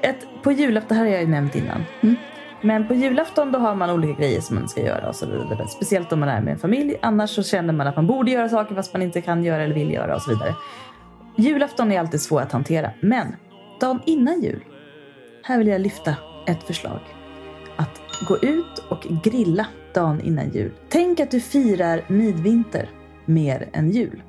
Ett, 0.05 0.27
på 0.43 0.51
julafton, 0.51 0.87
det 0.89 0.95
här 0.95 1.05
har 1.05 1.11
jag 1.11 1.21
ju 1.21 1.27
nämnt 1.27 1.55
innan. 1.55 1.83
Mm. 2.01 2.15
Men 2.61 2.87
på 2.87 2.93
julafton 2.93 3.51
då 3.51 3.59
har 3.59 3.75
man 3.75 3.89
olika 3.89 4.13
grejer 4.13 4.41
som 4.41 4.55
man 4.55 4.69
ska 4.69 4.81
göra 4.81 5.09
och 5.09 5.15
så 5.15 5.25
vidare. 5.25 5.67
Speciellt 5.67 6.11
om 6.11 6.19
man 6.19 6.29
är 6.29 6.41
med 6.41 6.53
en 6.53 6.59
familj. 6.59 6.95
Annars 7.01 7.29
så 7.29 7.43
känner 7.43 7.73
man 7.73 7.87
att 7.87 7.95
man 7.95 8.07
borde 8.07 8.31
göra 8.31 8.49
saker 8.49 8.75
fast 8.75 8.93
man 8.93 9.01
inte 9.01 9.21
kan 9.21 9.43
göra 9.43 9.63
eller 9.63 9.75
vill 9.75 9.93
göra 9.93 10.15
och 10.15 10.21
så 10.21 10.29
vidare. 10.29 10.55
Julafton 11.35 11.91
är 11.91 11.99
alltid 11.99 12.21
svår 12.21 12.41
att 12.41 12.51
hantera. 12.51 12.91
Men 13.01 13.35
dagen 13.79 13.99
innan 14.05 14.41
jul. 14.41 14.63
Här 15.43 15.57
vill 15.57 15.67
jag 15.67 15.81
lyfta 15.81 16.15
ett 16.47 16.63
förslag. 16.63 16.99
Att 17.75 18.01
gå 18.27 18.37
ut 18.37 18.79
och 18.89 19.01
grilla 19.23 19.65
dagen 19.93 20.21
innan 20.21 20.49
jul. 20.49 20.71
Tänk 20.89 21.19
att 21.19 21.31
du 21.31 21.39
firar 21.39 22.01
midvinter 22.07 22.89
mer 23.25 23.69
än 23.73 23.91
jul. 23.91 24.23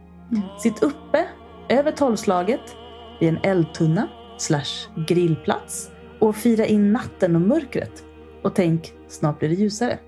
Sitt 0.58 0.82
uppe 0.82 1.24
över 1.68 1.92
tolvslaget 1.92 2.76
vid 3.20 3.28
en 3.28 3.38
eldtunna 3.42 4.08
slash 4.38 5.04
grillplats 5.08 5.90
och 6.18 6.36
fira 6.36 6.66
in 6.66 6.92
natten 6.92 7.36
och 7.36 7.42
mörkret. 7.42 8.04
Och 8.42 8.54
tänk, 8.54 8.92
snart 9.08 9.38
blir 9.38 9.48
det 9.48 9.54
ljusare. 9.54 9.98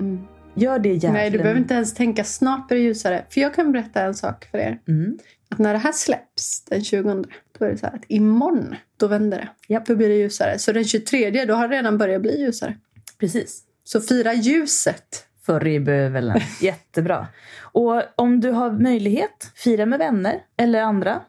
Mm. 0.00 0.18
Gör 0.54 0.78
det 0.78 0.88
jävlen. 0.88 1.12
Nej, 1.12 1.30
du 1.30 1.38
behöver 1.38 1.60
inte 1.60 1.74
ens 1.74 1.94
tänka 1.94 2.24
snart 2.24 2.68
blir 2.68 2.78
det 2.78 2.84
ljusare. 2.84 3.24
För 3.30 3.40
jag 3.40 3.54
kan 3.54 3.72
berätta 3.72 4.02
en 4.02 4.14
sak 4.14 4.44
för 4.44 4.58
er. 4.58 4.80
Mm. 4.88 5.18
Att 5.48 5.58
när 5.58 5.72
det 5.72 5.78
här 5.78 5.92
släpps 5.92 6.64
den 6.64 6.84
20, 6.84 7.24
då 7.58 7.64
är 7.64 7.70
det 7.70 7.78
så 7.78 7.86
här 7.86 7.94
att 7.94 8.04
imorgon, 8.08 8.74
då 8.96 9.06
vänder 9.06 9.38
det. 9.38 9.72
Japp. 9.72 9.86
Då 9.86 9.96
blir 9.96 10.08
det 10.08 10.14
ljusare. 10.14 10.58
Så 10.58 10.72
den 10.72 10.84
23, 10.84 11.44
då 11.44 11.54
har 11.54 11.68
det 11.68 11.76
redan 11.76 11.98
börjat 11.98 12.22
bli 12.22 12.40
ljusare. 12.40 12.76
Precis. 13.18 13.62
Så 13.84 14.00
fira 14.00 14.34
ljuset. 14.34 15.26
Förr 15.42 15.66
i 15.66 15.80
bövelen. 15.80 16.40
Jättebra. 16.60 17.26
Och 17.60 18.02
om 18.16 18.40
du 18.40 18.50
har 18.50 18.70
möjlighet, 18.70 19.52
fira 19.54 19.86
med 19.86 19.98
vänner 19.98 20.42
eller 20.56 20.82
andra. 20.82 21.20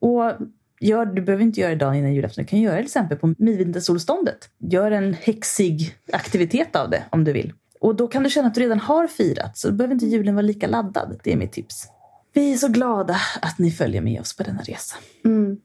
Och 0.00 0.32
gör, 0.80 1.06
du 1.06 1.22
behöver 1.22 1.44
inte 1.44 1.60
göra 1.60 1.70
det 1.70 1.76
dagen 1.76 1.94
innan 1.94 2.14
julafton. 2.14 2.44
Du 2.44 2.48
kan 2.48 2.60
göra 2.60 2.74
det 2.74 2.80
till 2.80 2.86
exempel 2.86 3.18
på 3.18 3.34
midvintersolståndet. 3.38 4.50
Gör 4.58 4.90
en 4.90 5.14
häxig 5.14 5.94
aktivitet 6.12 6.76
av 6.76 6.90
det 6.90 7.04
om 7.10 7.24
du 7.24 7.32
vill. 7.32 7.52
Och 7.80 7.96
då 7.96 8.08
kan 8.08 8.22
du 8.22 8.30
känna 8.30 8.48
att 8.48 8.54
du 8.54 8.60
redan 8.60 8.80
har 8.80 9.06
firat. 9.06 9.58
Så 9.58 9.68
då 9.68 9.74
behöver 9.74 9.94
inte 9.94 10.06
julen 10.06 10.34
vara 10.34 10.42
lika 10.42 10.66
laddad. 10.66 11.20
Det 11.24 11.32
är 11.32 11.36
mitt 11.36 11.52
tips. 11.52 11.88
Vi 12.32 12.52
är 12.52 12.56
så 12.56 12.68
glada 12.68 13.16
att 13.42 13.58
ni 13.58 13.70
följer 13.70 14.00
med 14.00 14.20
oss 14.20 14.36
på 14.36 14.42
denna 14.42 14.62
resa. 14.62 14.96
Mm. 15.24 15.56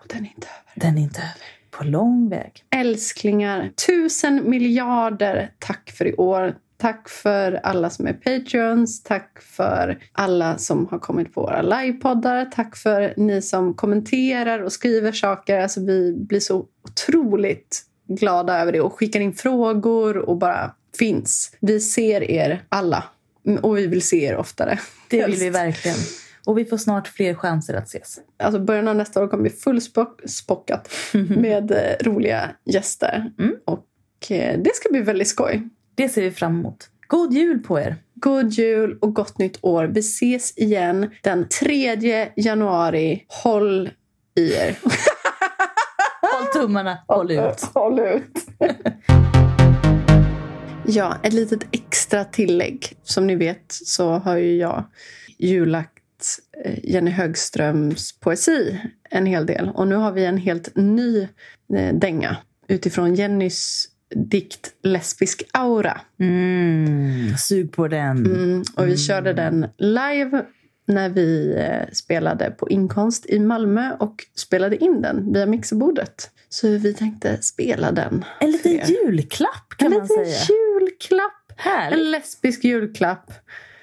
Och 0.00 0.06
den 0.08 0.18
är 0.18 0.30
inte 0.34 0.46
över. 0.46 0.86
Den 0.86 0.98
är 0.98 1.02
inte 1.02 1.20
över. 1.20 1.46
På 1.70 1.84
lång 1.84 2.28
väg. 2.28 2.64
Älsklingar, 2.70 3.70
tusen 3.86 4.50
miljarder 4.50 5.52
tack 5.58 5.90
för 5.90 6.06
i 6.06 6.14
år. 6.14 6.56
Tack 6.76 7.08
för 7.08 7.60
alla 7.62 7.90
som 7.90 8.06
är 8.06 8.12
Patreons. 8.12 9.02
Tack 9.02 9.42
för 9.42 9.98
alla 10.12 10.58
som 10.58 10.86
har 10.90 10.98
kommit 10.98 11.34
på 11.34 11.40
våra 11.40 11.62
livepoddar. 11.62 12.44
Tack 12.44 12.76
för 12.76 13.14
ni 13.16 13.42
som 13.42 13.74
kommenterar 13.74 14.62
och 14.62 14.72
skriver 14.72 15.12
saker. 15.12 15.60
Alltså 15.60 15.80
vi 15.80 16.12
blir 16.12 16.40
så 16.40 16.66
otroligt 16.84 17.82
glada 18.08 18.58
över 18.60 18.72
det 18.72 18.80
och 18.80 18.92
skickar 18.92 19.20
in 19.20 19.34
frågor 19.34 20.16
och 20.16 20.36
bara 20.36 20.74
finns. 20.98 21.56
Vi 21.60 21.80
ser 21.80 22.30
er 22.30 22.64
alla 22.68 23.04
och 23.62 23.78
vi 23.78 23.86
vill 23.86 24.02
se 24.02 24.24
er 24.24 24.36
oftare. 24.36 24.78
Det 25.10 25.16
vill 25.16 25.26
Helst. 25.26 25.42
vi 25.42 25.50
verkligen. 25.50 25.96
Och 26.46 26.58
vi 26.58 26.64
får 26.64 26.76
snart 26.76 27.08
fler 27.08 27.34
chanser 27.34 27.74
att 27.74 27.86
ses. 27.86 28.18
Alltså 28.38 28.60
början 28.60 28.88
av 28.88 28.96
nästa 28.96 29.22
år 29.22 29.28
kommer 29.28 29.42
bli 29.42 29.52
fullspockat 29.52 30.90
med 31.36 31.70
eh, 31.70 32.04
roliga 32.04 32.50
gäster. 32.64 33.32
Mm. 33.38 33.56
Och 33.64 33.86
eh, 34.30 34.58
det 34.58 34.74
ska 34.74 34.88
bli 34.90 35.00
väldigt 35.00 35.28
skoj. 35.28 35.68
Det 35.96 36.08
ser 36.08 36.22
vi 36.22 36.30
fram 36.30 36.58
emot. 36.58 36.90
God 37.08 37.32
jul 37.32 37.58
på 37.58 37.80
er! 37.80 37.96
God 38.14 38.52
jul 38.52 38.98
och 39.00 39.14
gott 39.14 39.38
nytt 39.38 39.58
år. 39.62 39.84
Vi 39.84 40.00
ses 40.00 40.58
igen 40.58 41.10
den 41.22 41.48
3 41.48 42.30
januari. 42.36 43.24
Håll 43.28 43.90
i 44.34 44.54
er. 44.54 44.78
Håll 46.32 46.46
tummarna, 46.52 46.98
håll 47.08 47.30
ut. 47.30 47.60
Håll 47.74 47.98
ut. 47.98 48.46
ja, 50.86 51.16
ett 51.22 51.32
litet 51.32 51.64
extra 51.72 52.24
tillägg. 52.24 52.96
Som 53.02 53.26
ni 53.26 53.34
vet 53.34 53.64
så 53.68 54.10
har 54.10 54.36
ju 54.36 54.56
jag 54.56 54.84
jullagt 55.38 56.38
eh, 56.64 56.78
Jenny 56.84 57.10
Högströms 57.10 58.20
poesi 58.20 58.80
en 59.10 59.26
hel 59.26 59.46
del. 59.46 59.68
Och 59.68 59.88
nu 59.88 59.94
har 59.94 60.12
vi 60.12 60.24
en 60.24 60.38
helt 60.38 60.76
ny 60.76 61.28
eh, 61.74 61.94
dänga 61.94 62.36
utifrån 62.68 63.14
Jennys 63.14 63.88
dikt 64.14 64.72
Lesbisk 64.82 65.42
aura. 65.52 66.00
Mm, 66.20 67.36
sug 67.36 67.72
på 67.72 67.88
den. 67.88 68.26
Mm, 68.26 68.62
och 68.76 68.88
vi 68.88 68.96
körde 68.96 69.32
den 69.32 69.66
live 69.78 70.44
när 70.86 71.08
vi 71.08 71.54
eh, 71.56 71.92
spelade 71.92 72.50
på 72.50 72.68
Inkonst 72.70 73.26
i 73.26 73.38
Malmö 73.40 73.96
och 74.00 74.24
spelade 74.34 74.76
in 74.84 75.02
den 75.02 75.32
via 75.32 75.46
mixerbordet. 75.46 76.30
Så 76.48 76.68
vi 76.68 76.94
tänkte 76.94 77.42
spela 77.42 77.92
den. 77.92 78.24
En 78.40 78.50
liten 78.50 78.72
er. 78.72 78.86
julklapp 78.86 79.68
kan 79.76 79.86
En 79.86 79.98
man 79.98 80.02
liten 80.02 80.26
säga. 80.26 80.56
julklapp! 80.56 81.32
Härligt. 81.56 81.98
En 81.98 82.10
lesbisk 82.10 82.64
julklapp. 82.64 83.32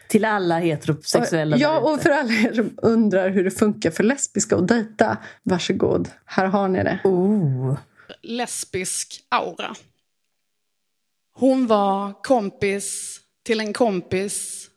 Till 0.07 0.25
alla 0.25 0.59
heterosexuella 0.59 1.57
ja, 1.57 1.73
där 1.73 1.93
och 1.93 2.01
för 2.01 2.09
alla 2.09 2.33
er 2.33 2.53
som 2.53 2.73
undrar 2.77 3.29
hur 3.29 3.43
det 3.43 3.51
funkar 3.51 3.91
för 3.91 4.03
lesbiska 4.03 4.55
att 4.55 4.67
dejta, 4.67 5.17
varsågod. 5.43 6.09
Här 6.25 6.45
har 6.45 6.67
ni 6.67 6.83
det. 6.83 6.99
Oh. 7.03 7.77
lesbisk 8.21 9.25
aura. 9.29 9.75
Hon 11.33 11.67
var 11.67 12.23
kompis 12.23 13.19
till 13.43 13.59
en 13.59 13.73
kompis 13.73 14.67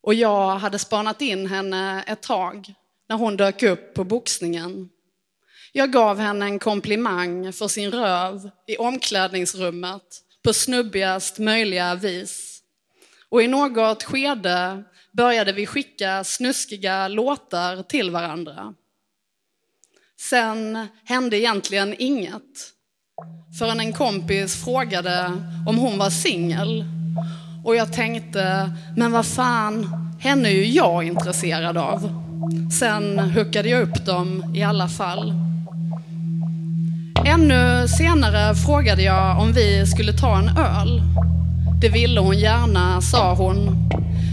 och 0.00 0.14
jag 0.14 0.56
hade 0.56 0.78
spanat 0.78 1.22
in 1.22 1.46
henne 1.46 2.04
ett 2.06 2.22
tag 2.22 2.74
när 3.08 3.16
hon 3.16 3.36
dök 3.36 3.62
upp 3.62 3.94
på 3.94 4.04
boxningen. 4.04 4.88
Jag 5.72 5.92
gav 5.92 6.18
henne 6.18 6.44
en 6.44 6.58
komplimang 6.58 7.52
för 7.52 7.68
sin 7.68 7.90
röv 7.90 8.50
i 8.66 8.76
omklädningsrummet 8.76 10.02
på 10.44 10.52
snubbigast 10.52 11.38
möjliga 11.38 11.94
vis. 11.94 12.62
Och 13.28 13.42
i 13.42 13.46
något 13.48 14.02
skede 14.02 14.84
började 15.12 15.52
vi 15.52 15.66
skicka 15.66 16.24
snuskiga 16.24 17.08
låtar 17.08 17.82
till 17.82 18.10
varandra. 18.10 18.74
Sen 20.16 20.86
hände 21.04 21.38
egentligen 21.38 21.94
inget 21.98 22.71
förrän 23.58 23.80
en 23.80 23.92
kompis 23.92 24.64
frågade 24.64 25.30
om 25.66 25.78
hon 25.78 25.98
var 25.98 26.10
singel. 26.10 26.84
Och 27.64 27.76
jag 27.76 27.92
tänkte, 27.92 28.70
men 28.96 29.12
vad 29.12 29.26
fan, 29.26 29.86
henne 30.20 30.48
är 30.48 30.52
ju 30.52 30.66
jag 30.66 31.04
intresserad 31.04 31.76
av. 31.76 32.22
Sen 32.78 33.18
hookade 33.18 33.68
jag 33.68 33.82
upp 33.82 34.06
dem 34.06 34.54
i 34.54 34.62
alla 34.62 34.88
fall. 34.88 35.34
Ännu 37.24 37.88
senare 37.88 38.54
frågade 38.54 39.02
jag 39.02 39.40
om 39.40 39.52
vi 39.52 39.86
skulle 39.86 40.12
ta 40.12 40.38
en 40.38 40.48
öl. 40.48 41.02
Det 41.80 41.88
ville 41.88 42.20
hon 42.20 42.38
gärna, 42.38 43.00
sa 43.00 43.34
hon. 43.34 43.88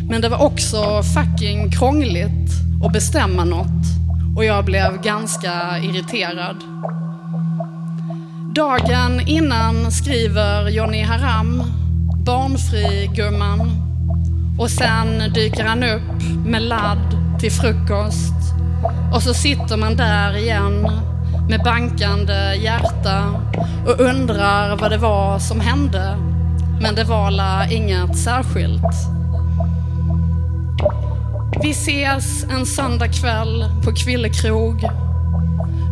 Men 0.10 0.22
det 0.22 0.30
var 0.30 0.44
också 0.46 1.04
fucking 1.04 1.72
krångligt 1.72 2.52
att 2.86 2.94
bestämma 2.94 3.46
något. 3.46 3.86
Och 4.38 4.46
jag 4.46 4.66
blev 4.66 5.02
ganska 5.02 5.80
irriterad. 5.80 6.58
Dagen 8.60 9.22
innan 9.28 9.92
skriver 9.92 10.70
Johnny 10.70 11.04
Haram 11.04 11.64
Barnfri 12.26 13.10
gumman 13.16 13.72
och 14.60 14.70
sen 14.70 15.34
dyker 15.34 15.64
han 15.64 15.84
upp 15.84 16.46
med 16.46 16.62
ladd 16.62 17.40
till 17.40 17.52
frukost 17.52 18.34
och 19.14 19.24
så 19.24 19.34
sitter 19.34 19.78
man 19.78 19.96
där 19.96 20.38
igen 20.38 20.88
med 21.50 21.64
bankande 21.64 22.56
hjärta 22.56 23.24
och 23.88 24.00
undrar 24.00 24.76
vad 24.76 24.92
det 24.92 24.98
var 24.98 25.40
som 25.40 25.60
hände. 25.60 26.18
Men 26.82 26.96
det 26.96 27.04
var 27.04 27.32
la 27.32 27.66
inget 27.72 28.18
särskilt. 28.18 28.96
Vi 31.62 31.72
ses 31.72 32.44
en 32.44 32.66
söndag 32.66 33.08
kväll 33.08 33.66
på 33.86 33.92
Kvillekrog. 33.92 34.84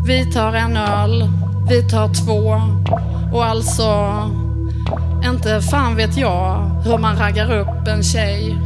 Vi 0.08 0.32
tar 0.32 0.54
en 0.54 0.78
öl, 0.78 1.30
vi 1.70 1.84
tar 1.84 2.14
två 2.26 2.62
och 3.34 3.46
alltså 3.46 3.84
inte 5.26 5.62
fan 5.62 5.96
vet 5.96 6.18
jag 6.18 6.72
hur 6.86 6.98
man 6.98 7.18
raggar 7.18 7.52
upp 7.52 7.88
en 7.88 8.04
tjej. 8.04 8.58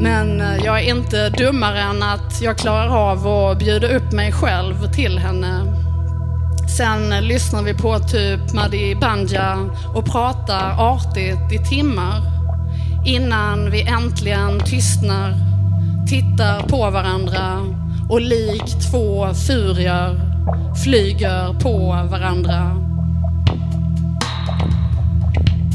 Men 0.00 0.40
eh, 0.40 0.56
jag 0.64 0.80
är 0.80 0.96
inte 0.96 1.28
dummare 1.28 1.80
än 1.80 2.02
att 2.02 2.42
jag 2.42 2.58
klarar 2.58 3.10
av 3.10 3.26
att 3.26 3.58
bjuda 3.58 3.96
upp 3.96 4.12
mig 4.12 4.32
själv 4.32 4.92
till 4.92 5.18
henne. 5.18 5.76
Sen 6.76 7.12
eh, 7.12 7.22
lyssnar 7.22 7.62
vi 7.62 7.74
på 7.74 7.98
typ 7.98 8.52
Madi 8.54 8.94
Banja 8.94 9.58
och 9.94 10.04
pratar 10.04 10.74
artigt 10.78 11.52
i 11.52 11.68
timmar. 11.68 12.22
Innan 13.06 13.70
vi 13.70 13.82
äntligen 13.82 14.60
tystnar, 14.60 15.34
tittar 16.08 16.62
på 16.68 16.90
varandra 16.90 17.66
och 18.08 18.20
likt 18.20 18.90
två 18.90 19.34
furier 19.34 20.29
flyger 20.84 21.60
på 21.60 22.06
varandra. 22.10 22.76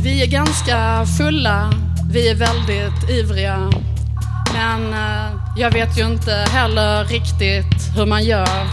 Vi 0.03 0.23
är 0.23 0.27
ganska 0.27 1.05
fulla, 1.17 1.73
vi 2.11 2.29
är 2.29 2.35
väldigt 2.35 3.09
ivriga. 3.09 3.69
Men 4.53 4.93
eh, 4.93 5.31
jag 5.57 5.71
vet 5.71 5.99
ju 5.99 6.05
inte 6.05 6.31
heller 6.31 7.05
riktigt 7.05 7.97
hur 7.97 8.05
man 8.05 8.23
gör 8.23 8.67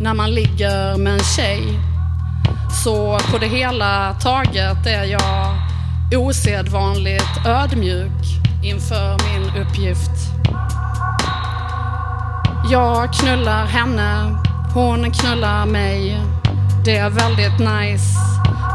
när 0.00 0.14
man 0.14 0.30
ligger 0.30 0.96
med 0.96 1.12
en 1.12 1.24
tjej. 1.36 1.62
Så 2.84 3.18
på 3.30 3.38
det 3.38 3.46
hela 3.46 4.14
taget 4.14 4.86
är 4.86 5.04
jag 5.04 5.54
osedvanligt 6.16 7.46
ödmjuk 7.46 8.22
inför 8.64 9.16
min 9.28 9.62
uppgift. 9.62 10.10
Jag 12.70 13.12
knullar 13.12 13.66
henne, 13.66 14.38
hon 14.78 15.12
knullar 15.12 15.66
mig. 15.66 16.20
Det 16.84 16.96
är 16.96 17.10
väldigt 17.10 17.58
nice. 17.58 18.18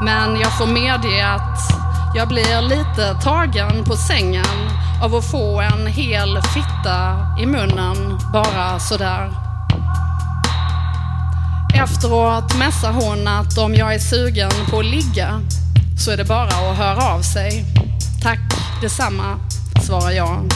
Men 0.04 0.40
jag 0.40 0.58
får 0.58 0.68
medge 0.68 1.28
att 1.28 1.60
jag 2.16 2.28
blir 2.28 2.62
lite 2.62 3.22
tagen 3.24 3.84
på 3.84 3.96
sängen 3.96 4.70
av 5.04 5.16
att 5.16 5.32
få 5.32 5.62
en 5.62 5.88
hel 5.88 6.42
fitta 6.42 7.28
i 7.42 7.46
munnen 7.46 8.20
bara 8.34 8.80
sådär. 8.80 9.32
Efteråt 11.74 12.58
mässar 12.58 12.92
hon 12.92 13.28
att 13.28 13.58
om 13.58 13.76
jag 13.76 13.96
är 13.96 14.00
sugen 14.00 14.52
på 14.70 14.80
att 14.80 14.86
ligga 14.86 15.42
så 16.00 16.12
är 16.12 16.18
det 16.18 16.26
bara 16.26 16.72
att 16.72 16.78
höra 16.78 17.14
av 17.14 17.22
sig. 17.22 17.66
Tack 18.24 18.40
detsamma, 18.82 19.40
svarar 19.82 20.12
jag. 20.12 20.50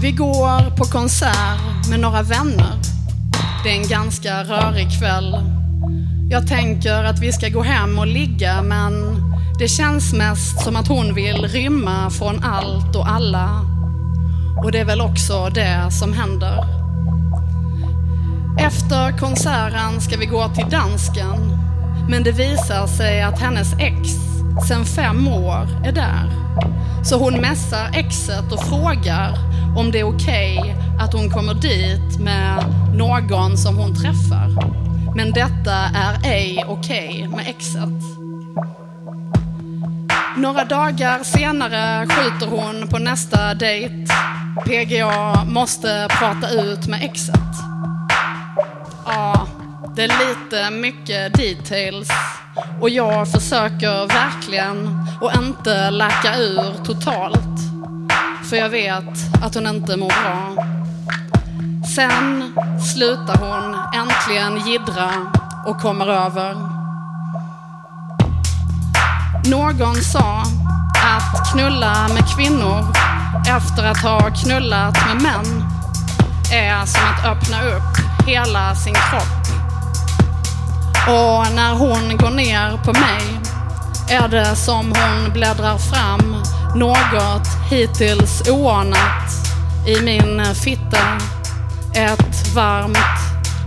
Vi 0.00 0.10
går 0.10 0.76
på 0.76 0.84
konsert 0.84 1.88
med 1.90 2.00
några 2.00 2.22
vänner. 2.22 2.76
Det 3.64 3.70
är 3.70 3.76
en 3.82 3.88
ganska 3.88 4.44
rörig 4.44 4.98
kväll. 4.98 5.36
Jag 6.30 6.48
tänker 6.48 7.04
att 7.04 7.18
vi 7.18 7.32
ska 7.32 7.48
gå 7.48 7.62
hem 7.62 7.98
och 7.98 8.06
ligga 8.06 8.62
men 8.62 8.92
det 9.58 9.68
känns 9.68 10.12
mest 10.12 10.60
som 10.60 10.76
att 10.76 10.88
hon 10.88 11.14
vill 11.14 11.48
rymma 11.48 12.10
från 12.10 12.44
allt 12.44 12.96
och 12.96 13.08
alla. 13.08 13.60
Och 14.64 14.72
det 14.72 14.78
är 14.78 14.84
väl 14.84 15.00
också 15.00 15.48
det 15.54 15.90
som 15.90 16.12
händer. 16.12 16.64
Efter 18.58 19.18
konserten 19.18 20.00
ska 20.00 20.16
vi 20.16 20.26
gå 20.26 20.48
till 20.48 20.70
dansken. 20.70 21.58
Men 22.10 22.22
det 22.22 22.32
visar 22.32 22.86
sig 22.86 23.22
att 23.22 23.40
hennes 23.40 23.72
ex 23.72 24.08
sen 24.68 24.84
fem 24.84 25.28
år 25.28 25.68
är 25.84 25.92
där. 25.92 26.30
Så 27.04 27.18
hon 27.18 27.34
mässar 27.34 27.90
exet 27.94 28.52
och 28.52 28.64
frågar 28.64 29.55
om 29.76 29.90
det 29.90 30.00
är 30.00 30.04
okej 30.04 30.58
okay 30.58 30.74
att 30.98 31.12
hon 31.12 31.30
kommer 31.30 31.54
dit 31.54 32.20
med 32.20 32.64
någon 32.94 33.56
som 33.56 33.76
hon 33.76 33.94
träffar. 33.94 34.48
Men 35.16 35.32
detta 35.32 35.74
är 35.74 36.24
ej 36.24 36.64
okej 36.68 37.08
okay 37.08 37.28
med 37.28 37.48
exet. 37.48 38.02
Några 40.36 40.64
dagar 40.64 41.24
senare 41.24 42.06
skjuter 42.06 42.46
hon 42.46 42.88
på 42.88 42.98
nästa 42.98 43.54
dejt. 43.54 44.06
PGA 44.64 45.44
måste 45.44 46.08
prata 46.10 46.50
ut 46.50 46.86
med 46.86 47.02
exet. 47.02 47.34
Ja, 49.06 49.46
det 49.96 50.02
är 50.04 50.08
lite 50.08 50.70
mycket 50.70 51.34
details 51.34 52.08
och 52.80 52.90
jag 52.90 53.28
försöker 53.32 54.06
verkligen 54.06 55.00
att 55.22 55.42
inte 55.42 55.90
lacka 55.90 56.36
ur 56.36 56.84
totalt. 56.84 57.65
För 58.50 58.56
jag 58.56 58.68
vet 58.68 59.42
att 59.42 59.54
hon 59.54 59.66
inte 59.66 59.96
mår 59.96 60.08
bra. 60.08 60.64
Sen 61.94 62.54
slutar 62.94 63.36
hon 63.36 63.76
äntligen 64.00 64.66
gidra 64.66 65.10
och 65.66 65.80
kommer 65.80 66.06
över. 66.06 66.54
Någon 69.50 69.94
sa 69.94 70.42
att 71.04 71.52
knulla 71.52 72.08
med 72.08 72.36
kvinnor 72.36 72.86
efter 73.48 73.84
att 73.84 74.02
ha 74.02 74.30
knullat 74.30 74.96
med 75.06 75.22
män 75.22 75.64
är 76.52 76.86
som 76.86 77.02
att 77.04 77.26
öppna 77.26 77.62
upp 77.62 78.26
hela 78.26 78.74
sin 78.74 78.94
kropp. 78.94 79.46
Och 81.08 81.54
när 81.54 81.74
hon 81.74 82.16
går 82.16 82.30
ner 82.30 82.76
på 82.84 82.92
mig 82.92 83.40
är 84.10 84.28
det 84.28 84.56
som 84.56 84.92
hon 84.92 85.32
bläddrar 85.32 85.78
fram 85.78 86.36
något 86.76 87.48
hittills 87.70 88.48
oanat 88.48 89.32
i 89.86 90.00
min 90.02 90.54
fitta. 90.54 91.18
Ett 91.94 92.54
varmt, 92.54 92.96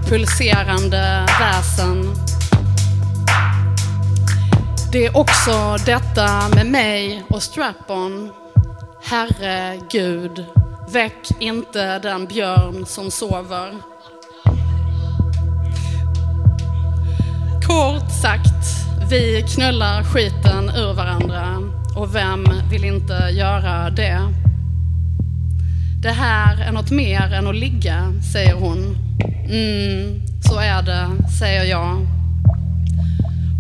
pulserande 0.10 1.26
väsen. 1.40 2.16
Det 4.92 5.06
är 5.06 5.18
också 5.18 5.76
detta 5.86 6.50
med 6.56 6.66
mig 6.66 7.24
och 7.30 7.44
strap-on. 7.44 8.32
Herregud, 9.04 10.46
väck 10.90 11.30
inte 11.40 12.00
den 12.00 12.26
björn 12.26 12.86
som 12.86 13.12
sover. 13.12 13.76
Kort 17.68 18.12
sagt, 18.22 18.90
vi 19.10 19.46
knullar 19.56 20.04
skiten 20.04 20.70
ur 20.70 20.94
varandra 20.94 21.79
och 21.96 22.16
vem 22.16 22.46
vill 22.70 22.86
inte 22.86 23.14
göra 23.14 23.90
det? 23.90 24.20
Det 26.02 26.12
här 26.12 26.62
är 26.62 26.72
något 26.72 26.92
mer 26.92 27.34
än 27.34 27.48
att 27.48 27.56
ligga, 27.56 28.14
säger 28.34 28.54
hon. 28.54 28.98
Mm, 29.50 30.22
så 30.42 30.60
är 30.60 30.82
det, 30.82 31.30
säger 31.40 31.64
jag. 31.64 32.08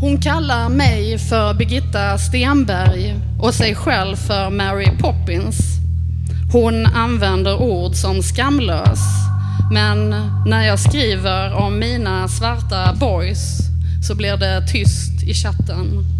Hon 0.01 0.17
kallar 0.21 0.69
mig 0.69 1.17
för 1.17 1.53
Birgitta 1.53 2.17
Stenberg 2.17 3.15
och 3.39 3.53
sig 3.53 3.75
själv 3.75 4.15
för 4.15 4.49
Mary 4.49 4.97
Poppins. 4.99 5.57
Hon 6.51 6.85
använder 6.85 7.61
ord 7.61 7.95
som 7.95 8.23
skamlös, 8.23 8.99
men 9.71 10.09
när 10.45 10.67
jag 10.67 10.79
skriver 10.79 11.53
om 11.53 11.79
mina 11.79 12.27
svarta 12.27 12.93
boys 12.99 13.57
så 14.07 14.15
blir 14.15 14.37
det 14.37 14.67
tyst 14.67 15.23
i 15.23 15.33
chatten. 15.33 16.18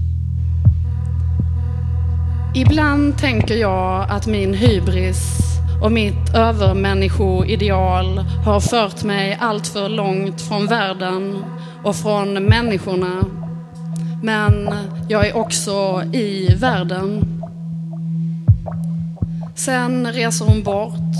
Ibland 2.54 3.18
tänker 3.18 3.56
jag 3.56 4.06
att 4.10 4.28
min 4.28 4.54
hybris 4.54 5.40
och 5.82 5.92
mitt 5.92 6.36
övermänniskoideal 6.36 8.20
har 8.46 8.60
fört 8.60 9.04
mig 9.04 9.38
allt 9.42 9.68
för 9.68 9.90
långt 9.90 10.42
från 10.42 10.68
världen 10.68 11.44
och 11.84 11.96
från 11.96 12.34
människorna. 12.34 13.24
Men 14.24 14.70
jag 15.10 15.28
är 15.28 15.38
också 15.38 16.04
i 16.14 16.56
världen. 16.56 17.26
Sen 19.56 20.14
reser 20.14 20.46
hon 20.46 20.64
bort 20.64 21.16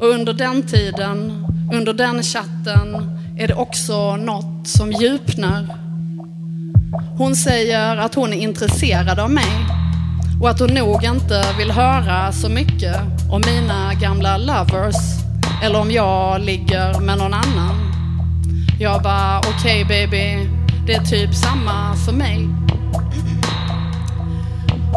och 0.00 0.06
under 0.06 0.32
den 0.32 0.62
tiden, 0.62 1.46
under 1.72 1.92
den 1.92 2.22
chatten, 2.22 3.18
är 3.38 3.48
det 3.48 3.54
också 3.54 4.16
något 4.16 4.68
som 4.68 4.92
djupnar. 4.92 5.66
Hon 7.18 7.36
säger 7.36 7.96
att 7.96 8.14
hon 8.14 8.32
är 8.32 8.38
intresserad 8.38 9.18
av 9.18 9.30
mig 9.30 9.66
och 10.40 10.50
att 10.50 10.60
hon 10.60 10.74
nog 10.74 11.04
inte 11.04 11.44
vill 11.58 11.70
höra 11.70 12.32
så 12.32 12.48
mycket 12.48 12.96
om 13.30 13.42
mina 13.46 13.94
gamla 13.94 14.36
lovers 14.36 14.96
eller 15.62 15.80
om 15.80 15.90
jag 15.90 16.40
ligger 16.40 17.00
med 17.00 17.18
någon 17.18 17.34
annan. 17.34 17.92
Jag 18.80 19.02
bara, 19.02 19.38
okej 19.38 19.84
okay, 19.84 19.84
baby, 19.84 20.48
det 20.86 20.94
är 20.94 21.04
typ 21.04 21.34
samma 21.34 21.94
för 21.96 22.12
mig. 22.12 22.48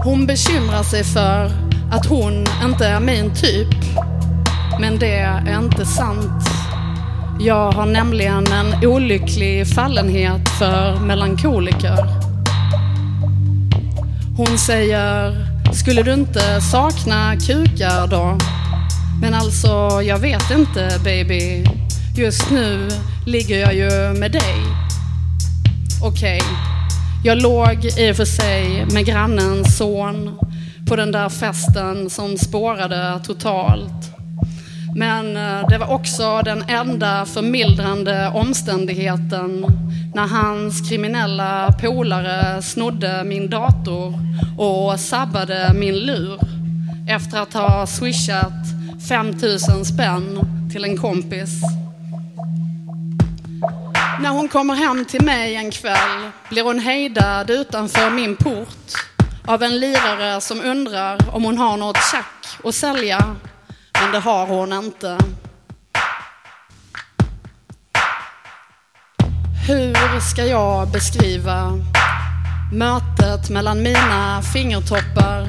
Hon 0.03 0.25
bekymrar 0.25 0.83
sig 0.83 1.03
för 1.03 1.51
att 1.91 2.05
hon 2.05 2.45
inte 2.63 2.87
är 2.87 2.99
min 2.99 3.35
typ. 3.35 3.67
Men 4.79 4.99
det 4.99 5.19
är 5.19 5.59
inte 5.59 5.85
sant. 5.85 6.49
Jag 7.39 7.71
har 7.71 7.85
nämligen 7.85 8.47
en 8.47 8.85
olycklig 8.85 9.67
fallenhet 9.67 10.49
för 10.49 10.99
melankoliker. 10.99 12.28
Hon 14.39 14.57
säger, 14.57 15.35
skulle 15.73 16.03
du 16.03 16.13
inte 16.13 16.61
sakna 16.61 17.35
kukar 17.35 18.07
då? 18.07 18.37
Men 19.21 19.33
alltså, 19.33 20.01
jag 20.03 20.19
vet 20.19 20.51
inte 20.51 20.99
baby. 21.03 21.63
Just 22.17 22.51
nu 22.51 22.89
ligger 23.25 23.59
jag 23.59 23.75
ju 23.75 24.19
med 24.19 24.31
dig. 24.31 24.55
Okej, 26.03 26.37
okay. 26.37 26.55
jag 27.23 27.41
låg 27.41 27.85
i 27.85 28.11
och 28.11 28.15
för 28.15 28.25
sig 28.25 28.85
med 28.93 29.05
grannens 29.05 29.77
son 29.77 30.39
på 30.87 30.95
den 30.95 31.11
där 31.11 31.29
festen 31.29 32.09
som 32.09 32.37
spårade 32.37 33.19
totalt. 33.25 34.18
Men 34.95 35.37
eh, 35.37 35.69
det 35.69 35.77
var 35.77 35.93
också 35.93 36.41
den 36.41 36.63
enda 36.67 37.25
förmildrande 37.25 38.31
omständigheten 38.33 39.65
när 40.15 40.27
hans 40.27 40.89
kriminella 40.89 41.73
polare 41.81 42.61
snodde 42.61 43.23
min 43.23 43.49
dator 43.49 44.13
och 44.57 44.99
sabbade 44.99 45.73
min 45.73 45.95
lur 45.95 46.39
efter 47.09 47.41
att 47.41 47.53
ha 47.53 47.87
swishat 47.87 48.53
5000 49.09 49.85
spänn 49.85 50.39
till 50.71 50.83
en 50.83 50.97
kompis. 50.97 51.49
När 54.21 54.29
hon 54.29 54.47
kommer 54.47 54.75
hem 54.75 55.05
till 55.05 55.21
mig 55.21 55.55
en 55.55 55.71
kväll 55.71 56.31
blir 56.49 56.63
hon 56.63 56.79
hejdad 56.79 57.49
utanför 57.49 58.09
min 58.09 58.35
port 58.35 58.93
av 59.45 59.63
en 59.63 59.79
lirare 59.79 60.41
som 60.41 60.61
undrar 60.61 61.35
om 61.35 61.43
hon 61.43 61.57
har 61.57 61.77
något 61.77 61.97
tjack 62.11 62.65
att 62.67 62.75
sälja. 62.75 63.35
Men 64.01 64.11
det 64.11 64.19
har 64.19 64.47
hon 64.47 64.73
inte. 64.73 65.17
Hur 69.67 70.19
ska 70.19 70.45
jag 70.45 70.87
beskriva 70.87 71.71
mötet 72.73 73.49
mellan 73.49 73.83
mina 73.83 74.41
fingertoppar 74.41 75.41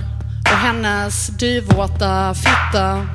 och 0.42 0.56
hennes 0.56 1.26
dyvåta 1.26 2.34
fitta? 2.34 3.06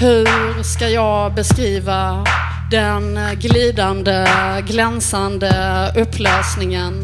Hur 0.00 0.62
ska 0.62 0.88
jag 0.88 1.34
beskriva 1.34 2.24
den 2.70 3.18
glidande, 3.40 4.26
glänsande 4.66 5.52
upplösningen? 5.96 6.94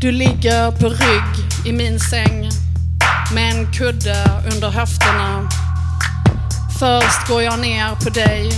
Du 0.00 0.12
ligger 0.12 0.70
på 0.70 0.88
rygg 0.88 1.66
i 1.66 1.72
min 1.72 2.00
säng 2.00 2.65
med 3.34 3.50
en 3.50 3.72
kudde 3.72 4.42
under 4.52 4.70
höfterna. 4.70 5.48
Först 6.78 7.28
går 7.28 7.42
jag 7.42 7.58
ner 7.58 7.94
på 8.04 8.10
dig, 8.10 8.52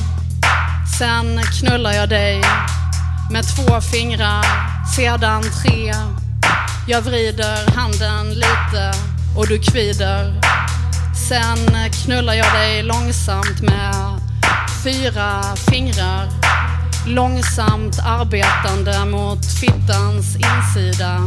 sen 0.99 1.41
knullar 1.61 1.93
jag 1.93 2.09
dig 2.09 2.43
med 3.31 3.45
två 3.57 3.81
fingrar, 3.81 4.45
sedan 4.97 5.43
tre. 5.43 5.95
Jag 6.89 7.03
vrider 7.03 7.77
handen 7.77 8.35
lite 8.35 8.93
och 9.37 9.47
du 9.49 9.59
kvider. 9.59 10.41
Sen 11.29 11.91
knullar 12.05 12.35
jag 12.35 12.53
dig 12.53 12.83
långsamt 12.83 13.61
med 13.61 14.21
fyra 14.85 15.43
fingrar. 15.71 16.29
Långsamt 17.07 17.99
arbetande 18.07 19.05
mot 19.05 19.47
fittans 19.61 20.37
insida. 20.37 21.21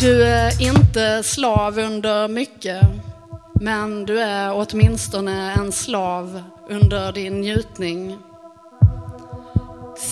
Du 0.00 0.22
är 0.22 0.62
inte 0.62 1.22
slav 1.22 1.78
under 1.78 2.28
mycket, 2.28 2.82
men 3.60 4.04
du 4.04 4.20
är 4.20 4.52
åtminstone 4.54 5.52
en 5.52 5.72
slav 5.72 6.42
under 6.70 7.12
din 7.12 7.40
njutning. 7.40 8.18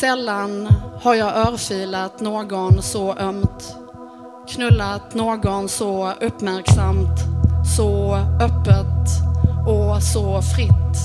Sällan 0.00 0.68
har 1.00 1.14
jag 1.14 1.36
örfilat 1.36 2.20
någon 2.20 2.82
så 2.82 3.14
ömt, 3.14 3.76
knullat 4.48 5.14
någon 5.14 5.68
så 5.68 6.12
uppmärksamt, 6.20 7.20
så 7.76 8.14
öppet 8.40 9.08
och 9.66 10.02
så 10.02 10.42
fritt 10.42 10.96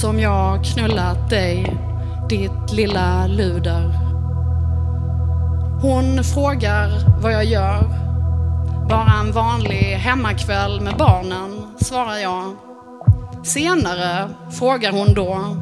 som 0.00 0.20
jag 0.20 0.64
knullat 0.64 1.30
dig, 1.30 1.76
ditt 2.28 2.72
lilla 2.72 3.26
luder. 3.26 4.05
Hon 5.80 6.24
frågar 6.24 7.20
vad 7.20 7.32
jag 7.32 7.44
gör. 7.44 7.82
Bara 8.88 9.12
en 9.20 9.32
vanlig 9.32 9.96
hemmakväll 9.96 10.80
med 10.80 10.96
barnen, 10.96 11.74
svarar 11.80 12.16
jag. 12.16 12.56
Senare 13.44 14.28
frågar 14.58 14.92
hon 14.92 15.14
då 15.14 15.56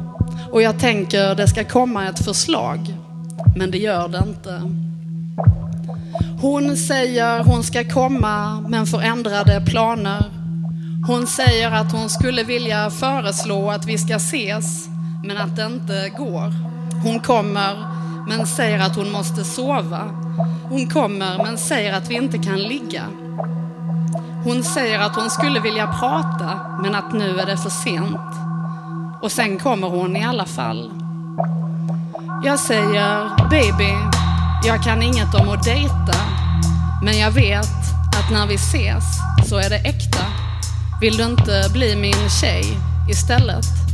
och 0.51 0.61
jag 0.61 0.79
tänker 0.79 1.35
det 1.35 1.47
ska 1.47 1.63
komma 1.63 2.07
ett 2.09 2.25
förslag. 2.25 2.79
Men 3.55 3.71
det 3.71 3.77
gör 3.77 4.07
det 4.07 4.23
inte. 4.27 4.61
Hon 6.41 6.77
säger 6.77 7.43
hon 7.43 7.63
ska 7.63 7.89
komma 7.89 8.61
men 8.69 8.85
får 8.85 9.01
ändrade 9.01 9.61
planer. 9.65 10.23
Hon 11.07 11.27
säger 11.27 11.71
att 11.71 11.91
hon 11.91 12.09
skulle 12.09 12.43
vilja 12.43 12.89
föreslå 12.89 13.71
att 13.71 13.85
vi 13.85 13.97
ska 13.97 14.15
ses 14.15 14.87
men 15.23 15.37
att 15.37 15.55
det 15.55 15.65
inte 15.65 16.09
går. 16.17 16.53
Hon 17.03 17.19
kommer 17.19 18.04
men 18.27 18.47
säger 18.47 18.79
att 18.79 18.95
hon 18.95 19.11
måste 19.11 19.43
sova. 19.43 20.01
Hon 20.69 20.89
kommer 20.89 21.37
men 21.37 21.57
säger 21.57 21.93
att 21.93 22.09
vi 22.09 22.15
inte 22.15 22.37
kan 22.37 22.59
ligga. 22.59 23.03
Hon 24.43 24.63
säger 24.63 24.99
att 24.99 25.15
hon 25.15 25.29
skulle 25.29 25.59
vilja 25.59 25.87
prata 25.87 26.79
men 26.81 26.95
att 26.95 27.13
nu 27.13 27.39
är 27.39 27.45
det 27.45 27.57
för 27.57 27.69
sent. 27.69 28.35
Och 29.21 29.31
sen 29.31 29.59
kommer 29.59 29.87
hon 29.87 30.15
i 30.15 30.25
alla 30.25 30.45
fall. 30.45 30.91
Jag 32.43 32.59
säger, 32.59 33.29
baby, 33.49 33.93
jag 34.67 34.83
kan 34.83 35.01
inget 35.01 35.35
om 35.35 35.49
att 35.49 35.63
dejta. 35.63 36.19
Men 37.03 37.17
jag 37.17 37.31
vet 37.31 37.75
att 38.19 38.31
när 38.31 38.47
vi 38.47 38.55
ses 38.55 39.03
så 39.49 39.57
är 39.57 39.69
det 39.69 39.77
äkta. 39.77 40.25
Vill 41.01 41.17
du 41.17 41.23
inte 41.23 41.69
bli 41.73 41.95
min 41.95 42.29
tjej 42.41 42.77
istället? 43.09 43.84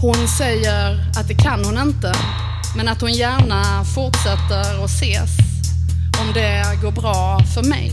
Hon 0.00 0.28
säger 0.28 1.10
att 1.16 1.28
det 1.28 1.34
kan 1.34 1.64
hon 1.64 1.78
inte, 1.78 2.12
men 2.76 2.88
att 2.88 3.00
hon 3.00 3.12
gärna 3.12 3.84
fortsätter 3.84 4.84
att 4.84 4.90
ses 4.90 5.30
om 6.20 6.32
det 6.34 6.78
går 6.82 6.92
bra 6.92 7.38
för 7.54 7.62
mig. 7.62 7.92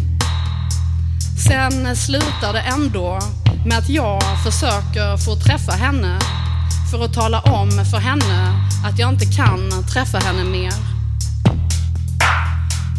Sen 1.47 1.95
slutar 1.95 2.53
det 2.53 2.59
ändå 2.59 3.19
med 3.65 3.77
att 3.77 3.89
jag 3.89 4.21
försöker 4.43 5.17
få 5.17 5.35
träffa 5.35 5.71
henne 5.71 6.19
för 6.91 7.05
att 7.05 7.13
tala 7.13 7.41
om 7.41 7.69
för 7.91 7.97
henne 7.97 8.53
att 8.85 8.99
jag 8.99 9.09
inte 9.09 9.25
kan 9.25 9.85
träffa 9.93 10.17
henne 10.17 10.43
mer. 10.43 10.73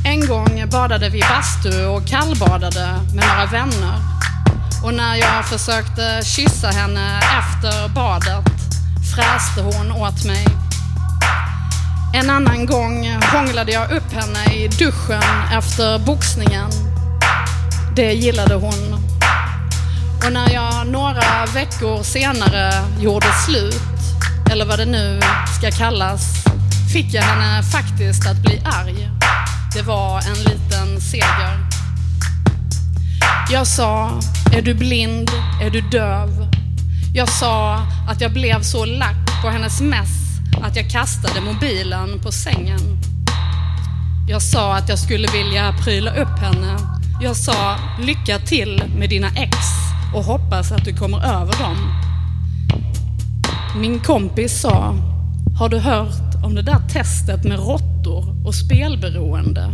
En 0.05 0.27
gång 0.27 0.69
badade 0.71 1.09
vi 1.09 1.21
bastu 1.21 1.87
och 1.87 2.07
kallbadade 2.07 3.01
med 3.15 3.25
några 3.29 3.47
vänner. 3.47 3.99
Och 4.85 4.95
när 4.95 5.17
jag 5.17 5.45
försökte 5.45 6.21
kyssa 6.25 6.69
henne 6.69 7.19
efter 7.19 7.89
badet 7.89 8.65
fräste 9.15 9.63
hon 9.63 9.93
åt 9.93 10.25
mig. 10.25 10.47
En 12.15 12.31
annan 12.31 12.67
gång 12.67 13.09
hånglade 13.33 13.73
jag 13.73 13.91
upp 13.91 14.13
henne 14.13 14.55
i 14.55 14.69
duschen 14.69 15.23
efter 15.53 15.99
boxningen. 15.99 16.71
Det 17.97 18.13
gillade 18.13 18.55
hon. 18.55 18.95
Och 20.25 20.33
när 20.33 20.51
jag 20.53 20.87
några 20.87 21.47
veckor 21.55 22.03
senare 22.03 22.73
gjorde 23.01 23.27
slut, 23.47 23.83
eller 24.51 24.65
vad 24.65 24.79
det 24.79 24.87
nu 24.87 25.21
ska 25.59 25.71
kallas, 25.71 26.45
fick 26.93 27.15
jag 27.15 27.23
henne 27.23 27.63
faktiskt 27.63 28.27
att 28.27 28.37
bli 28.37 28.63
arg. 28.65 29.11
Det 29.75 29.83
var 29.83 30.19
en 30.19 30.39
liten 30.39 31.01
seger. 31.01 31.59
Jag 33.51 33.67
sa, 33.67 34.11
är 34.53 34.63
du 34.63 34.75
blind? 34.75 35.31
Är 35.63 35.71
du 35.71 35.81
döv? 35.81 36.64
Jag 37.17 37.29
sa 37.29 37.75
att 38.09 38.21
jag 38.21 38.33
blev 38.33 38.63
så 38.63 38.85
lack 38.85 39.43
på 39.43 39.49
hennes 39.49 39.81
mess 39.81 40.41
att 40.63 40.77
jag 40.77 40.91
kastade 40.91 41.41
mobilen 41.41 42.21
på 42.23 42.33
sängen. 42.33 42.81
Jag 44.29 44.43
sa 44.43 44.77
att 44.77 44.89
jag 44.89 44.99
skulle 44.99 45.29
vilja 45.33 45.75
pryla 45.85 46.11
upp 46.11 46.39
henne. 46.39 46.77
Jag 47.23 47.37
sa 47.37 47.77
lycka 48.01 48.39
till 48.39 48.83
med 48.99 49.11
dina 49.11 49.29
ex 49.29 49.57
och 50.15 50.25
hoppas 50.25 50.73
att 50.73 50.85
du 50.85 50.97
kommer 50.97 51.19
över 51.19 51.59
dem. 51.59 52.03
Min 53.77 54.01
kompis 54.01 54.61
sa, 54.61 54.95
har 55.59 55.69
du 55.69 55.79
hört 55.79 56.45
om 56.45 56.55
det 56.55 56.63
där 56.63 56.89
testet 56.89 57.45
med 57.45 57.59
råttor 57.59 58.47
och 58.47 58.55
spelberoende? 58.55 59.73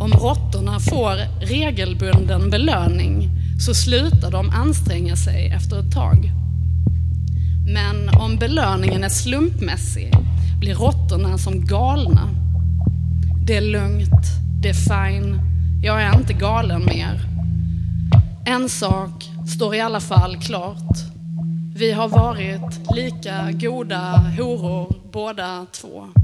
Om 0.00 0.12
råttorna 0.12 0.80
får 0.80 1.44
regelbunden 1.46 2.50
belöning 2.50 3.30
så 3.60 3.74
slutar 3.74 4.30
de 4.30 4.50
anstränga 4.50 5.16
sig 5.16 5.48
efter 5.48 5.80
ett 5.80 5.92
tag. 5.94 6.43
Men 7.66 8.08
om 8.08 8.36
belöningen 8.36 9.04
är 9.04 9.08
slumpmässig 9.08 10.12
blir 10.60 10.74
råttorna 10.74 11.38
som 11.38 11.64
galna. 11.64 12.28
Det 13.46 13.56
är 13.56 13.60
lugnt, 13.60 14.26
det 14.62 14.68
är 14.68 14.74
fine, 14.74 15.40
jag 15.82 16.02
är 16.02 16.16
inte 16.16 16.32
galen 16.32 16.84
mer. 16.84 17.20
En 18.46 18.68
sak 18.68 19.30
står 19.46 19.74
i 19.74 19.80
alla 19.80 20.00
fall 20.00 20.36
klart. 20.36 20.98
Vi 21.76 21.92
har 21.92 22.08
varit 22.08 22.94
lika 22.96 23.50
goda 23.52 24.16
horor 24.36 24.94
båda 25.12 25.66
två. 25.72 26.23